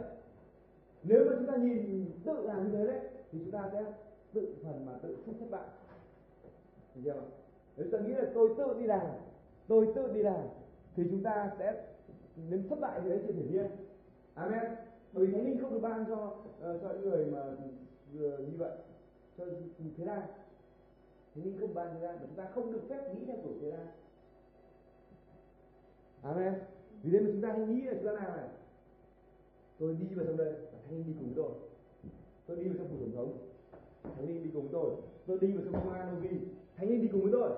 Nếu 1.02 1.24
mà 1.24 1.32
chúng 1.38 1.46
ta 1.46 1.56
nhìn 1.56 2.10
tự 2.24 2.46
làm 2.46 2.64
như 2.64 2.76
thế 2.76 2.86
đấy 2.86 3.00
thì 3.32 3.38
chúng 3.38 3.50
ta 3.50 3.70
sẽ 3.72 3.84
tự 4.32 4.54
phần 4.64 4.86
mà 4.86 4.92
tự 5.02 5.16
không 5.26 5.38
thất 5.38 5.46
bại 5.50 5.64
hiểu 6.94 7.04
chưa? 7.04 7.20
Nếu 7.76 7.86
ta 7.92 7.98
nghĩ 7.98 8.12
là 8.12 8.24
tôi 8.34 8.48
tự 8.58 8.74
đi 8.78 8.86
làm 8.86 9.06
tôi 9.68 9.92
tự 9.94 10.12
đi 10.12 10.22
làm 10.22 10.40
thì 10.96 11.04
chúng 11.10 11.22
ta 11.22 11.52
sẽ 11.58 11.84
đến 12.50 12.68
thất 12.68 12.80
bại 12.80 13.00
thì 13.02 13.08
đấy 13.08 13.20
chuyện 13.26 13.36
hiển 13.36 13.52
nhiên. 13.52 13.66
Amen. 14.34 14.62
Bởi 15.12 15.26
vì 15.26 15.32
thánh 15.32 15.44
linh 15.44 15.60
không 15.60 15.72
được 15.72 15.80
ban 15.82 16.04
cho 16.08 16.16
uh, 16.16 16.82
cho 16.82 16.88
những 16.92 17.10
người 17.10 17.26
mà 17.26 17.42
uh, 17.42 18.40
như 18.40 18.56
vậy 18.58 18.72
cho 19.38 19.44
thế 19.96 20.04
ra 20.04 20.26
thánh 21.34 21.44
linh 21.44 21.60
không 21.60 21.74
ban 21.74 21.94
thế 21.94 22.00
ra 22.00 22.16
chúng 22.20 22.36
ta 22.36 22.48
không 22.54 22.72
được 22.72 22.82
phép 22.88 23.14
nghĩ 23.14 23.24
theo 23.26 23.36
kiểu 23.42 23.52
thế 23.60 23.70
ra 23.70 23.86
amen. 26.22 26.54
Vì 27.02 27.10
thế 27.10 27.20
mà 27.20 27.26
chúng 27.32 27.42
ta 27.42 27.48
hãy 27.52 27.66
nghĩ 27.66 27.82
là 27.82 27.94
chúng 27.94 28.04
ta 28.06 28.12
làm 28.12 28.36
này. 28.36 28.48
Tôi 29.78 29.96
đi 30.00 30.14
vào 30.14 30.26
trong 30.26 30.36
đây 30.36 30.52
và 30.52 30.78
thánh 30.84 30.96
linh 30.96 31.06
đi 31.06 31.12
cùng 31.18 31.32
tôi. 31.36 31.50
Tôi 32.46 32.56
đi 32.56 32.68
vào 32.68 32.74
trong 32.78 32.88
phủ 32.88 32.96
tổng 33.00 33.16
thống 33.16 33.38
thánh 34.16 34.26
linh 34.26 34.44
đi 34.44 34.50
cùng 34.54 34.68
tôi. 34.72 34.90
Tôi 35.26 35.38
đi 35.40 35.52
vào 35.52 35.64
trong 35.64 35.72
công 35.72 35.92
an 35.92 36.14
novi 36.16 36.38
thánh 36.76 36.88
linh 36.88 37.02
đi 37.02 37.08
cùng 37.08 37.22
với 37.22 37.32
tôi. 37.32 37.50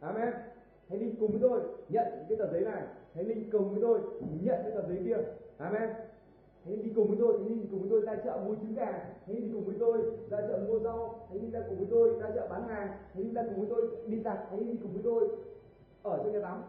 Amen 0.00 0.34
hãy 0.88 0.98
linh 0.98 1.14
cùng 1.20 1.30
với 1.30 1.40
tôi 1.42 1.60
nhận 1.88 2.06
cái 2.28 2.38
tờ 2.38 2.52
giấy 2.52 2.60
này 2.60 2.82
hãy 3.14 3.24
linh 3.24 3.50
cùng 3.50 3.70
với 3.70 3.82
tôi 3.82 4.00
nhận 4.42 4.58
cái 4.62 4.70
tờ 4.70 4.88
giấy 4.88 4.98
kia 5.04 5.16
amen 5.58 5.90
hãy 6.64 6.76
linh 6.76 6.82
đi 6.82 6.92
cùng 6.96 7.08
với 7.08 7.16
tôi 7.20 7.38
hãy 7.38 7.48
linh 7.48 7.60
đi 7.60 7.68
cùng 7.70 7.80
với 7.80 7.90
tôi 7.90 8.00
ra 8.00 8.16
chợ 8.24 8.40
mua 8.46 8.54
trứng 8.54 8.74
gà 8.74 8.92
hãy 9.26 9.36
linh 9.36 9.42
đi 9.42 9.50
cùng 9.52 9.64
với 9.64 9.74
tôi 9.78 9.98
ra 10.30 10.40
chợ 10.48 10.64
mua 10.68 10.78
rau 10.78 11.26
hãy 11.28 11.38
linh 11.38 11.50
ra 11.50 11.60
cùng 11.68 11.78
với 11.78 11.86
tôi 11.90 12.20
ra 12.20 12.30
chợ 12.34 12.46
bán 12.50 12.68
hàng 12.68 12.88
hãy 13.14 13.24
linh 13.24 13.34
ra 13.34 13.42
cùng 13.42 13.60
với 13.60 13.66
tôi 13.70 13.90
đi 14.06 14.20
giặt 14.20 14.38
hãy 14.50 14.58
linh 14.58 14.70
đi 14.70 14.78
cùng 14.82 14.92
với 14.92 15.02
tôi 15.04 15.28
ở 16.02 16.18
trong 16.18 16.32
nhà 16.32 16.40
tắm 16.40 16.62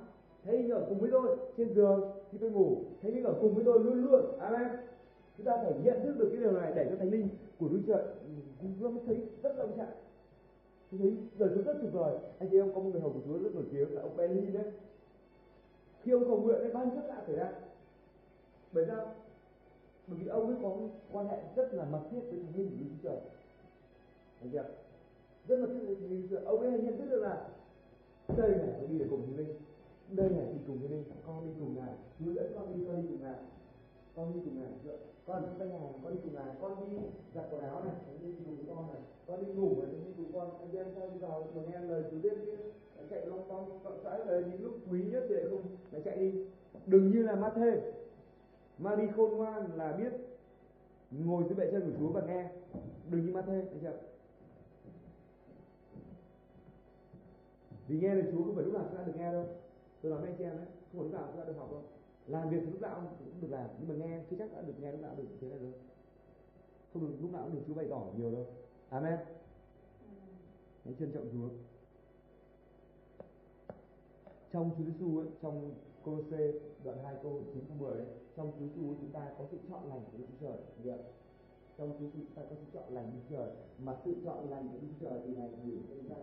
hãy 0.46 0.58
linh 0.58 0.72
ở 0.72 0.86
cùng 0.90 1.00
với 1.00 1.12
tôi 1.12 1.38
trên 1.58 1.74
giường 1.74 2.12
khi 2.32 2.38
tôi 2.42 2.52
ngủ 2.52 2.78
hãy 3.02 3.12
linh 3.12 3.24
ở 3.24 3.34
cùng 3.42 3.56
với 3.56 3.66
tôi 3.66 3.80
luôn 3.80 4.04
luôn 4.04 4.40
amen 4.40 4.68
chúng 5.38 5.46
ta 5.46 5.58
phải 5.64 5.74
nhận 5.84 6.04
thức 6.04 6.16
được 6.18 6.30
cái 6.32 6.42
điều 6.42 6.52
này 6.52 6.72
để 6.76 6.88
cho 6.90 6.96
thánh 6.96 7.12
linh 7.12 7.28
của 7.60 7.68
Đức 7.68 7.82
Trời 7.88 8.04
chúng 8.62 8.74
ta 8.84 8.90
mới 8.90 9.04
thấy 9.06 9.18
rất 9.44 9.56
là 9.58 9.66
trạng 9.78 9.92
tôi 11.00 11.00
thấy 11.02 11.18
đời 11.38 11.50
sống 11.56 11.64
rất 11.64 11.78
tuyệt 11.82 11.94
vời. 11.94 12.18
Anh 12.40 12.50
chị 12.50 12.58
em 12.58 12.74
có 12.74 12.82
một 12.82 12.90
người 12.92 13.02
hầu 13.02 13.14
của 13.14 13.20
Chúa 13.26 13.38
rất 13.44 13.56
nổi 13.56 13.64
tiếng 13.72 13.96
là 13.96 14.02
ông 14.02 14.18
Benny 14.18 14.52
đấy. 14.52 14.72
Khi 16.02 16.12
ông 16.12 16.26
cầu 16.26 16.42
nguyện 16.42 16.60
đấy 16.60 16.72
ban 16.74 16.96
rất 16.96 17.02
lạ 17.08 17.24
xảy 17.28 17.36
ra. 17.36 17.52
Bởi 18.72 18.86
sao? 18.88 19.16
Bởi 20.08 20.18
vì 20.20 20.28
ông 20.28 20.48
ấy 20.48 20.56
có 20.64 20.78
quan 21.12 21.28
hệ 21.28 21.38
rất 21.56 21.74
là 21.74 21.86
mật 21.86 22.02
thiết 22.12 22.20
với 22.30 22.40
thánh 22.40 22.56
linh 22.56 22.70
của 22.70 22.76
Đức 22.80 22.86
Chúa 22.90 23.10
Trời. 23.10 23.20
Anh 24.42 24.50
chị 24.52 24.58
em 24.58 24.66
rất 25.48 25.60
mật 25.60 25.68
thiết 25.74 25.86
với 25.86 25.96
thánh 25.96 26.10
linh 26.10 26.28
Chúa 26.30 26.36
Trời. 26.36 26.46
Ông 26.46 26.60
ấy 26.60 26.72
nhận 26.72 26.98
thức 26.98 27.10
được 27.10 27.22
là 27.22 27.48
đây 28.38 28.50
này 28.50 28.70
tôi 28.80 28.88
đi 28.88 29.00
để 29.00 29.06
cùng 29.10 29.22
thánh 29.22 29.38
linh. 29.38 29.56
Đây 30.10 30.30
này 30.30 30.46
đi 30.54 30.60
cùng 30.68 30.80
thánh 30.82 30.92
linh. 30.92 31.04
Con 31.28 31.46
đi 31.46 31.52
cùng 31.60 31.76
ngài. 31.76 31.94
Chúa 32.20 32.32
dẫn 32.32 32.52
con 32.56 32.78
đi 32.78 32.86
con 32.88 33.02
đi 33.02 33.08
cùng 33.08 33.22
ngài. 33.22 33.36
Con 34.16 34.34
đi 34.34 34.40
cùng 34.46 34.62
ngài. 34.62 34.72
Chưa 34.84 34.98
con 35.26 35.42
đi 35.42 35.50
tay 35.60 35.68
ngài 35.68 35.80
con 36.04 36.14
đi 36.14 36.20
cùng 36.24 36.34
ngài 36.34 36.56
con 36.62 36.92
đi 36.92 36.98
giặt 37.36 37.46
quần 37.52 37.62
áo 37.62 37.84
này, 37.84 37.96
con 38.08 38.18
đi 38.22 38.34
cùng 38.46 38.56
với 38.56 38.66
con 38.76 38.88
này, 38.88 39.02
con 39.28 39.46
đi 39.46 39.54
ngủ 39.54 39.82
này 39.82 39.92
con 39.92 40.04
đi 40.06 40.12
cùng 40.18 40.32
con. 40.34 40.60
Anh 40.60 40.76
em 40.76 40.86
sao 40.96 41.10
đi 41.14 41.20
vào 41.20 41.48
thường 41.54 41.64
nghe 41.72 41.80
lời 41.80 42.04
chú 42.12 42.18
biết 42.24 42.34
chứ 42.46 42.58
chạy 43.10 43.26
long 43.26 43.50
con 43.50 43.80
con 43.84 44.00
sãi 44.04 44.20
về 44.26 44.44
những 44.52 44.64
lúc 44.64 44.74
quý 44.92 45.04
nhất 45.04 45.24
thì 45.30 45.36
không 45.50 45.62
lại 45.92 46.02
chạy 46.06 46.18
đi. 46.18 46.46
Đừng 46.86 47.12
như 47.12 47.24
là 47.24 47.36
Ma-thê 47.36 47.82
mà 48.78 48.96
đi 48.96 49.04
khôn 49.16 49.38
ngoan 49.38 49.78
là 49.78 49.92
biết, 49.92 50.14
ngồi 51.12 51.44
dưới 51.44 51.56
bệ 51.56 51.72
chân 51.72 51.82
của 51.82 51.98
Chúa 52.00 52.12
và 52.12 52.22
nghe. 52.22 52.50
Đừng 53.10 53.26
như 53.26 53.34
Ma-thê 53.34 53.62
được 53.62 53.78
chưa? 53.82 53.94
Vì 57.88 58.00
nghe 58.00 58.16
lời 58.16 58.24
Chúa 58.32 58.44
không 58.44 58.56
phải 58.56 58.64
lúc 58.64 58.74
nào 58.74 58.84
chúng 58.90 58.98
ta 58.98 59.04
được 59.04 59.14
nghe 59.18 59.32
đâu. 59.32 59.46
Tôi 60.02 60.12
nói 60.12 60.22
với 60.22 60.30
anh 60.30 60.38
chị 60.38 60.44
em 60.44 60.58
đấy, 60.58 60.66
không 60.92 61.02
phải 61.02 61.04
lúc 61.04 61.14
nào 61.14 61.24
chúng 61.28 61.42
ta 61.42 61.46
được 61.48 61.54
học 61.58 61.72
đâu 61.72 61.82
làm 62.28 62.50
việc 62.50 62.60
thì 62.66 62.72
lúc 62.72 62.82
nào 62.82 63.16
cũng 63.20 63.42
được 63.42 63.52
làm 63.52 63.70
nhưng 63.80 63.90
mà 63.90 64.06
nghe 64.06 64.24
chưa 64.30 64.36
chắc 64.40 64.54
đã 64.54 64.62
được 64.62 64.74
nghe 64.80 64.92
lúc 64.92 65.02
nào 65.02 65.16
được 65.18 65.28
thế 65.42 65.50
này 65.50 65.60
đâu. 65.60 65.72
Không 66.94 67.08
được 67.08 67.18
lúc 67.22 67.32
nào 67.32 67.44
cũng 67.44 67.56
được 67.56 67.62
Chúa 67.68 67.74
bày 67.74 67.88
tỏ 67.90 68.06
nhiều 68.18 68.32
đâu. 68.32 68.46
Amen. 68.90 69.20
Hãy 70.86 70.94
trân 71.00 71.12
trọng 71.12 71.30
Chúa. 71.32 71.50
Trong 74.52 74.72
Chúa 74.78 74.84
Giêsu 74.84 75.18
ấy, 75.18 75.28
trong 75.42 75.74
Cô-lô-xê 76.04 76.54
đoạn 76.84 76.98
2 77.04 77.16
câu 77.24 77.42
9 77.54 77.64
câu 77.68 77.78
10 77.78 77.98
ấy, 77.98 78.08
trong 78.36 78.52
Chúa 78.52 78.66
Giêsu 78.66 78.82
chúng 78.82 79.12
ta 79.14 79.32
có 79.38 79.46
sự 79.52 79.58
chọn 79.70 79.90
lành 79.90 80.02
của 80.12 80.18
Đức 80.18 80.26
Chúa 80.32 80.48
Trời. 80.48 80.58
Được 80.84 81.02
trong 81.78 81.92
Chúa 82.00 82.06
Giêsu 82.06 82.20
chúng 82.28 82.36
ta 82.36 82.42
có 82.50 82.56
sự 82.56 82.66
chọn 82.74 82.94
lành 82.94 83.06
của 83.06 83.12
Đức 83.16 83.22
Chúa 83.30 83.36
Trời. 83.36 83.52
Mà 83.80 83.96
sự 84.06 84.16
chọn 84.26 84.50
lành 84.50 84.70
của 84.72 84.78
Đức 84.82 84.88
Chúa 85.00 85.10
Trời 85.10 85.20
thì 85.26 85.36
này 85.36 85.50
gửi 85.66 85.80
cho 85.90 85.96
chúng 85.96 86.10
ta 86.10 86.16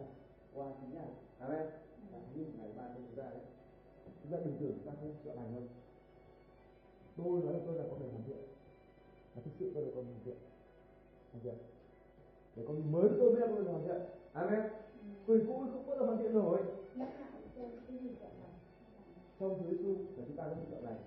qua 0.55 0.73
chính 0.81 0.95
ngài 0.95 1.09
amen. 1.39 1.67
Là 2.13 2.19
như 2.35 2.45
ngài 2.59 2.69
ban 2.77 2.95
cho 2.95 3.01
chúng 3.07 3.17
ta 3.17 3.31
đấy. 3.31 3.41
Chúng 4.23 4.33
ta 4.33 4.39
đừng 4.45 4.57
tưởng 4.61 4.73
chúng 4.73 4.87
ta 4.87 4.93
không 5.01 5.15
chọn 5.25 5.37
lành 5.37 5.55
đâu 5.55 5.63
tôi 7.25 7.41
nói 7.43 7.53
là 7.53 7.61
tôi 7.67 7.75
là 7.77 7.85
con 7.91 8.01
người 8.01 8.11
hoàn 8.11 8.23
thiện. 8.27 8.43
Và 9.35 9.43
thực 9.45 9.51
sự 9.59 9.71
tôi 9.75 9.85
là 9.85 9.91
con 9.95 10.05
người 10.05 10.15
hoàn 10.15 10.25
thiện. 10.25 10.37
Hoàn 11.33 11.45
thiện. 11.45 11.55
Để 12.57 12.65
con 12.67 12.93
mới 12.93 13.09
tôi 13.19 13.35
biết 13.35 13.47
tôi 13.49 13.65
là 13.65 13.73
hoàn 13.73 13.85
thiện. 13.85 14.01
Amen. 14.33 14.61
Người 15.27 15.45
cũ 15.47 15.65
không 15.73 15.87
bao 15.87 15.97
giờ 15.99 16.05
hoàn 16.05 16.19
thiện 16.19 16.35
nổi 16.35 16.59
trong 19.41 19.59
Chúa 19.59 19.71
Giêsu 19.71 19.95
là 20.17 20.25
chúng 20.27 20.37
ta 20.37 20.45
có 20.45 20.55
sự 20.55 20.67
chọn 20.71 20.85
lành. 20.85 20.99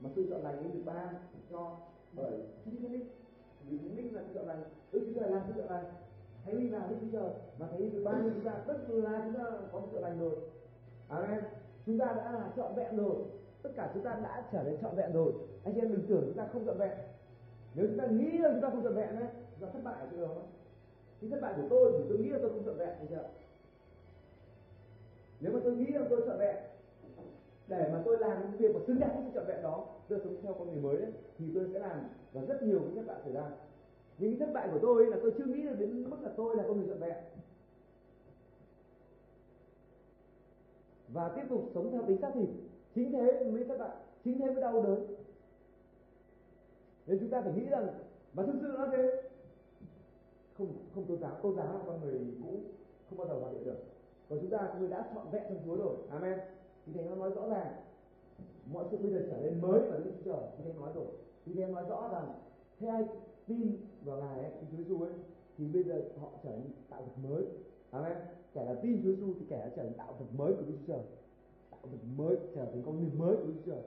Mà 0.00 0.10
sự 0.14 0.26
chọn 0.30 0.42
lành 0.42 0.56
ấy 0.56 0.68
được 0.72 0.82
ban 0.84 1.14
cho 1.50 1.76
bởi 2.12 2.32
chính 2.64 2.82
Thánh 2.82 2.92
Linh 2.92 3.08
vì 3.68 3.78
Thánh 3.78 3.96
Linh 3.96 4.14
là 4.14 4.22
sự 4.28 4.34
chọn 4.34 4.46
lành. 4.46 4.62
Đức 4.92 5.00
Chúa 5.06 5.20
Trời 5.20 5.30
làm 5.30 5.42
sự 5.46 5.52
chọn 5.56 5.70
lành. 5.70 5.84
Thánh 6.44 6.54
Linh 6.54 6.72
là 6.72 6.86
Đức 6.86 6.96
Chúa 7.00 7.18
Trời. 7.18 7.30
Và 7.58 7.66
Thánh 7.66 7.78
Linh 7.78 7.92
được 7.92 8.02
ban 8.04 8.22
cho 8.22 8.30
chúng 8.34 8.44
ta. 8.44 8.64
Tức 8.66 8.76
là 8.88 9.22
chúng 9.24 9.34
ta 9.34 9.50
có 9.72 9.80
sự 9.80 9.88
chọn 9.92 10.02
lành 10.02 10.20
rồi. 10.20 10.36
Amen. 11.08 11.44
Chúng 11.86 11.98
ta 11.98 12.06
đã 12.06 12.32
là 12.32 12.52
trọn 12.56 12.74
vẹn 12.74 12.96
rồi 12.96 13.16
tất 13.62 13.70
cả 13.76 13.90
chúng 13.94 14.02
ta 14.02 14.20
đã 14.22 14.48
trở 14.52 14.62
nên 14.62 14.80
trọn 14.80 14.96
vẹn 14.96 15.12
rồi. 15.12 15.32
Anh 15.64 15.74
chị 15.74 15.80
em 15.80 15.92
đừng 15.92 16.06
tưởng 16.08 16.22
chúng 16.26 16.36
ta 16.36 16.48
không 16.52 16.66
trọn 16.66 16.78
vẹn. 16.78 16.98
Nếu 17.74 17.86
chúng 17.86 17.98
ta 17.98 18.06
nghĩ 18.06 18.38
là 18.38 18.50
chúng 18.52 18.60
ta 18.62 18.70
không 18.70 18.82
trọn 18.82 18.94
vẹn 18.94 19.18
đấy 19.18 19.28
chúng 19.60 19.68
ta 19.68 19.72
thất 19.72 19.84
bại 19.84 19.94
ở 20.00 20.08
chỗ 20.10 20.20
đó. 20.20 20.34
khi 21.20 21.28
thất 21.28 21.40
bại 21.40 21.54
của 21.56 21.66
tôi 21.70 21.92
thì 21.98 22.04
tôi 22.08 22.18
nghĩ 22.18 22.28
là 22.28 22.38
tôi 22.42 22.50
không 22.50 22.64
trọn 22.64 22.76
vẹn 22.76 22.88
anh 22.88 23.06
chưa? 23.10 23.28
Nếu 25.40 25.52
mà 25.52 25.60
tôi 25.64 25.76
nghĩ 25.76 25.86
là 25.86 26.06
tôi 26.10 26.22
trọn 26.26 26.38
vẹn, 26.38 26.56
để 27.68 27.88
mà 27.92 28.02
tôi 28.04 28.18
làm 28.18 28.42
những 28.42 28.60
việc 28.60 28.74
mà 28.74 28.80
xứng 28.86 29.00
đáng 29.00 29.14
với 29.14 29.24
sự 29.24 29.30
trọn 29.34 29.46
vẹn 29.46 29.62
đó, 29.62 29.86
tôi 30.08 30.20
sống 30.24 30.36
theo 30.42 30.54
con 30.54 30.68
người 30.72 30.82
mới 30.82 30.96
đấy, 30.96 31.12
thì 31.38 31.44
tôi 31.54 31.68
sẽ 31.72 31.78
làm 31.78 32.00
và 32.32 32.42
rất 32.48 32.62
nhiều 32.62 32.80
những 32.80 32.96
thất 32.96 33.06
bại 33.06 33.16
xảy 33.24 33.32
ra. 33.32 33.50
Những 34.18 34.38
thất 34.38 34.48
bại 34.54 34.68
của 34.72 34.78
tôi 34.82 35.06
là 35.06 35.16
tôi 35.22 35.32
chưa 35.38 35.44
nghĩ 35.44 35.62
được 35.62 35.74
đến 35.78 36.10
mức 36.10 36.16
là 36.22 36.30
tôi 36.36 36.56
là 36.56 36.64
con 36.68 36.78
người 36.78 36.88
trọn 36.88 36.98
vẹn. 36.98 37.16
Và 41.08 41.32
tiếp 41.36 41.42
tục 41.48 41.70
sống 41.74 41.90
theo 41.92 42.02
tính 42.06 42.18
xác 42.20 42.30
thịt 42.34 42.48
chính 42.94 43.12
thế 43.12 43.44
mới 43.44 43.64
thất 43.64 43.78
bại 43.78 43.96
chính 44.24 44.38
thế 44.38 44.46
mới 44.46 44.60
đau 44.62 44.82
đớn. 44.82 45.06
Nên 47.06 47.18
chúng 47.20 47.30
ta 47.30 47.40
phải 47.40 47.52
nghĩ 47.52 47.64
rằng 47.64 47.88
mà 48.34 48.42
thực 48.46 48.58
sự 48.60 48.74
nó 48.78 48.86
thế. 48.92 49.22
Không 50.58 50.72
không 50.94 51.04
tôn 51.04 51.20
giáo 51.20 51.38
tôn 51.42 51.56
giáo 51.56 51.66
là 51.66 51.80
con 51.86 52.00
người 52.00 52.20
cũ 52.42 52.60
không 53.08 53.18
bao 53.18 53.28
giờ 53.28 53.34
hoàn 53.34 53.54
thiện 53.54 53.64
được. 53.64 53.78
Còn 54.28 54.38
chúng 54.40 54.50
ta 54.50 54.74
người 54.78 54.88
đã 54.88 55.10
chọn 55.14 55.30
vẹn 55.30 55.42
trong 55.48 55.58
Chúa 55.64 55.76
rồi. 55.76 55.96
Amen. 56.10 56.38
Thì 56.86 56.92
thầy 56.92 57.04
nó 57.04 57.14
nói 57.14 57.30
rõ 57.30 57.48
ràng 57.48 57.72
mọi 58.72 58.84
sự 58.90 58.96
bây 58.96 59.10
giờ 59.10 59.26
trở 59.30 59.40
nên 59.42 59.60
mới 59.60 59.80
và 59.80 59.98
Đức 59.98 60.10
Chúa 60.24 60.32
Trời 60.32 60.42
thì 60.56 60.64
thầy 60.64 60.72
nói 60.72 60.92
rồi. 60.94 61.06
Thì 61.46 61.54
thầy 61.54 61.66
nói 61.66 61.84
rõ 61.88 62.08
rằng 62.12 62.34
thế 62.78 62.86
ai 62.88 63.04
tin 63.46 63.76
vào 64.04 64.16
ngài 64.16 64.38
ấy, 64.38 64.52
Chúa 64.70 64.76
Giêsu 64.76 65.02
ấy 65.02 65.12
thì 65.58 65.66
bây 65.66 65.82
giờ 65.82 66.02
họ 66.20 66.28
trở 66.42 66.50
nên 66.50 66.70
tạo 66.90 67.02
vật 67.02 67.28
mới. 67.28 67.44
Amen. 67.90 68.16
Kẻ 68.52 68.64
là 68.64 68.74
tin 68.82 69.02
Chúa 69.02 69.10
Giêsu 69.10 69.34
thì 69.38 69.46
kẻ 69.48 69.58
đã 69.58 69.70
trở 69.76 69.82
thành 69.82 69.94
tạo 69.94 70.14
vật 70.18 70.26
mới 70.36 70.52
của 70.52 70.62
Đức 70.62 70.74
Chúa 70.86 70.92
Trời 70.92 71.02
tạo 71.82 71.92
mới 72.16 72.36
trở 72.54 72.64
thành 72.64 72.82
con 72.86 73.00
người 73.00 73.10
mới 73.16 73.36
của 73.36 73.46
Đức 73.46 73.54
Chúa. 73.66 73.72
Trời 73.72 73.82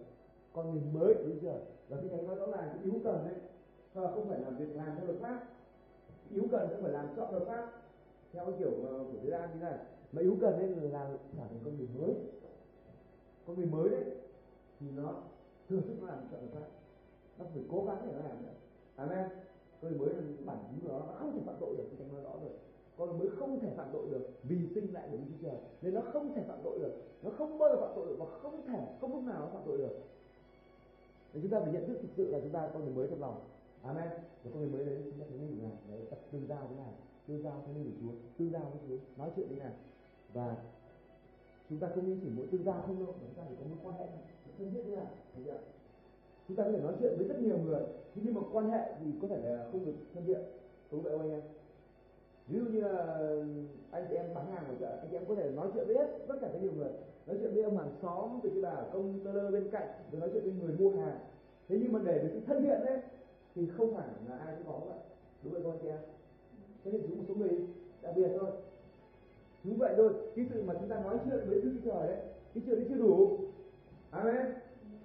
con 0.54 0.72
người 0.72 0.82
mới 0.94 1.14
của 1.14 1.24
Đức 1.24 1.38
Chúa. 1.41 1.48
Trời 1.48 1.60
và 1.89 1.98
khi 2.02 2.08
thánh 2.08 2.28
nói 2.28 2.36
rõ 2.36 2.46
ràng 2.58 2.80
yếu 2.84 2.94
cần 3.04 3.26
đấy 3.26 3.36
không 3.94 4.30
phải 4.30 4.39
là 4.39 4.50
việc 4.50 4.76
làm 4.76 4.96
theo 4.98 5.06
luật 5.06 5.20
pháp. 5.20 5.44
Yếu 6.30 6.44
cần 6.52 6.70
không 6.70 6.82
phải 6.84 6.91
làm 6.91 7.08
chọn 7.16 7.32
luật 7.32 7.48
pháp, 7.48 7.72
theo 8.34 8.46
kiểu 8.60 8.72
ờ, 8.88 9.04
của 9.04 9.20
thế 9.24 9.30
gian 9.30 9.50
như 9.54 9.60
này. 9.60 9.78
Mà 10.12 10.22
yếu 10.22 10.38
cần 10.41 10.60
nên 10.60 10.91
là 10.91 11.10
trở 11.38 11.44
thành 11.44 11.60
con 11.66 11.78
người 11.78 11.88
mới. 12.00 12.16
Con 13.48 13.56
người 13.56 13.66
mới 13.66 13.89
đấy, 13.89 14.04
thì 14.80 14.88
nó 14.96 15.16
thừa 15.70 15.82
sức 15.82 15.94
nó 16.02 16.08
làm 16.08 16.18
chọn 16.32 16.39
luật 16.39 16.54
pháp. 16.54 16.68
Nó 17.38 17.46
phải 17.54 17.64
cố 17.72 17.86
gắng 17.86 17.98
để 18.06 18.12
nó 18.14 18.30
làm 18.30 18.44
nữa 18.44 18.54
amen. 18.96 19.30
Con 19.82 19.91
người 19.91 20.00
mới 20.00 20.16
là 20.16 20.22
bản 20.46 20.58
tính 20.68 20.80
của 20.82 20.88
nó 20.88 21.00
nó 21.00 21.14
không 21.20 21.34
thể 21.34 21.41
phạm 21.46 21.56
tội 21.60 21.76
được 21.78 21.84
thì 21.98 22.06
nói 22.12 22.24
rõ 22.24 22.32
rồi 22.41 22.52
con 23.06 23.20
mới 23.20 23.30
không 23.30 23.60
thể 23.60 23.72
phạm 23.78 23.88
tội 23.93 24.08
được 24.12 24.30
vì 24.43 24.58
sinh 24.76 24.93
lại 24.93 25.08
bởi 25.12 25.18
Đức 25.18 25.26
Chúa 25.30 25.47
Trời. 25.47 25.58
Nên 25.82 25.93
nó 25.93 26.01
không 26.14 26.34
thể 26.36 26.43
phạm 26.47 26.60
tội 26.64 26.80
được. 26.80 26.93
Nó 27.24 27.32
không 27.38 27.58
bao 27.58 27.70
giờ 27.70 27.82
phạm 27.82 27.91
tội 27.95 28.08
được 28.08 28.16
và 28.20 28.26
không 28.26 28.68
thể, 28.68 28.88
không 29.01 29.14
lúc 29.14 29.24
nào 29.24 29.39
nó 29.39 29.47
phạm 29.54 29.62
tội 29.66 29.78
được. 29.78 29.99
Nên 31.34 31.43
chúng 31.43 31.51
ta 31.51 31.60
phải 31.60 31.74
nhận 31.74 31.88
thức 31.88 31.97
thực 32.01 32.10
sự 32.18 32.32
là 32.32 32.39
chúng 32.39 32.49
ta 32.49 32.70
con 32.74 32.84
người 32.84 32.93
mới 32.93 33.08
trong 33.10 33.22
lòng. 33.22 33.41
Amen. 33.82 34.08
Và 34.43 34.51
con 34.54 34.60
người 34.60 34.70
mới 34.70 34.86
đấy 34.86 34.97
chúng 35.06 35.20
ta 35.20 35.26
thấy 35.30 35.39
như 35.39 35.47
thế 35.56 35.68
nào 35.68 35.78
đấy, 35.89 35.99
tập 36.10 36.20
tương 36.32 36.47
giao 36.47 36.68
thế 36.70 36.76
nào 36.76 36.93
tương 37.28 37.43
giao 37.43 37.64
với 37.66 37.76
linh 37.76 37.91
của 37.91 37.97
chúa. 38.01 38.18
Tương 38.38 38.51
giao 38.51 38.62
với 38.62 38.80
chúa. 38.88 38.97
Nói 39.18 39.32
chuyện 39.36 39.47
thế 39.49 39.56
nào 39.56 39.72
và 40.34 40.56
chúng 41.70 41.80
ta 41.80 41.88
không 41.95 42.20
chỉ 42.22 42.30
mỗi 42.36 42.47
tương 42.51 42.64
giao 42.64 42.84
không 42.88 43.06
đâu, 43.06 43.14
mà 43.14 43.28
chúng 43.28 43.36
ta 43.38 43.43
phải 43.45 43.56
có 43.60 43.66
mối 43.70 43.78
quan 43.84 43.95
hệ 43.99 44.06
thân 44.58 44.74
thiết 44.74 44.84
thế 44.86 44.95
nào 44.95 45.08
thấy 45.36 45.43
chưa? 45.45 45.60
Chúng 46.47 46.58
ta 46.58 46.64
có 46.64 46.72
thể 46.72 46.80
nói 46.80 46.93
chuyện 46.99 47.14
với 47.18 47.28
rất 47.28 47.39
nhiều 47.41 47.58
người 47.58 47.82
nhưng 48.16 48.34
mà 48.34 48.41
quan 48.51 48.70
hệ 48.70 48.93
thì 48.99 49.12
có 49.22 49.28
thể 49.28 49.38
là 49.43 49.68
không 49.72 49.86
được 49.86 49.93
thân 50.14 50.26
thiện. 50.26 50.41
Đúng 50.91 51.01
vậy 51.01 51.12
không 51.12 51.22
anh 51.22 51.32
em 51.32 51.41
ví 52.48 52.60
dụ 52.60 52.66
như 52.66 52.82
là 52.82 53.28
anh 53.91 54.06
chị 54.10 54.16
em 54.16 54.26
bán 54.36 54.52
hàng 54.52 54.66
ở 54.68 54.76
chợ, 54.80 54.98
anh 55.02 55.08
chị 55.12 55.18
em 55.18 55.26
có 55.28 55.36
thể 55.36 55.52
nói 55.52 55.68
chuyện 55.74 55.88
với 55.88 55.96
hết 55.96 56.08
tất 56.28 56.36
cả 56.41 56.50
các 56.54 56.62
nhiều 56.62 56.72
người. 56.72 56.91
Nói 57.28 57.38
chuyện 57.41 57.54
với 57.54 57.64
ông 57.64 57.78
hàng 57.78 57.91
xóm 58.02 58.39
từ 58.44 58.50
cái 58.50 58.62
bà 58.62 58.84
công 58.94 59.20
tơ 59.24 59.34
lơ 59.34 59.52
bên 59.52 59.70
cạnh, 59.72 59.88
rồi 60.12 60.22
nói 60.22 60.30
chuyện 60.34 60.44
với 60.44 60.54
người 60.54 60.78
mua 60.78 61.02
hàng. 61.02 61.20
Thế 61.68 61.78
nhưng 61.82 61.91
mà 61.91 62.00
để 62.06 62.20
được 62.20 62.30
sự 62.34 62.39
thân 62.48 62.64
thiện 62.64 62.86
đấy 62.86 63.00
thì 63.56 63.68
không 63.78 63.96
phải 63.96 64.08
là 64.30 64.38
ai 64.38 64.56
cũng 64.56 64.74
có 64.74 64.80
vậy 64.86 64.98
đúng 65.44 65.54
vậy 65.54 65.62
không 65.64 65.72
anh 65.72 65.80
chị 65.82 65.88
em? 65.88 66.00
Thế 66.84 66.91
nên 66.91 67.02
chúng 67.08 67.18
một 67.18 67.24
số 67.28 67.36
người 67.36 67.68
đặc 68.02 68.14
biệt 68.16 68.30
thôi. 68.39 68.50
Đúng 69.64 69.78
vậy 69.78 69.94
thôi. 69.98 70.14
Cái 70.36 70.46
sự 70.54 70.64
mà 70.64 70.74
chúng 70.80 70.89
ta 70.89 71.00
nói 71.00 71.18
chuyện 71.26 71.39
với 71.48 71.62
đức 71.62 71.74
trời 71.86 72.08
đấy 72.08 72.18
cái 72.54 72.64
chuyện 72.66 72.76
đấy 72.76 72.86
chưa 72.89 72.98
đủ. 72.98 73.38
Amen. 74.12 74.54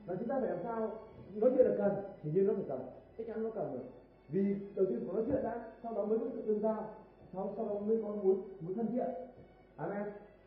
Và 0.07 0.15
chúng 0.15 0.29
ta 0.29 0.41
phải 0.41 0.51
làm 0.51 0.59
sao? 0.63 0.91
Nói 1.35 1.51
chuyện 1.57 1.67
là 1.67 1.75
cần, 1.79 1.93
thì 2.23 2.31
nhiên 2.31 2.47
nó 2.47 2.55
phải 2.55 2.65
cần. 2.69 2.81
Chắc 3.19 3.27
chắn 3.27 3.43
nó 3.43 3.51
cần 3.51 3.73
rồi. 3.73 3.83
Vì 4.29 4.57
đầu 4.75 4.87
tiên 4.87 4.99
phải 5.07 5.15
nói 5.15 5.25
chuyện 5.27 5.43
đã, 5.43 5.73
sau 5.83 5.95
đó 5.95 6.05
mới 6.05 6.19
có 6.19 6.27
sự 6.33 6.43
tương 6.47 6.61
giao 6.61 6.95
sau 7.33 7.53
sau 7.57 7.69
đó 7.69 7.75
mới 7.75 8.03
có 8.03 8.09
muốn 8.09 8.43
muốn 8.61 8.75
thân 8.75 8.87
thiện. 8.93 9.11
Amen. 9.77 10.03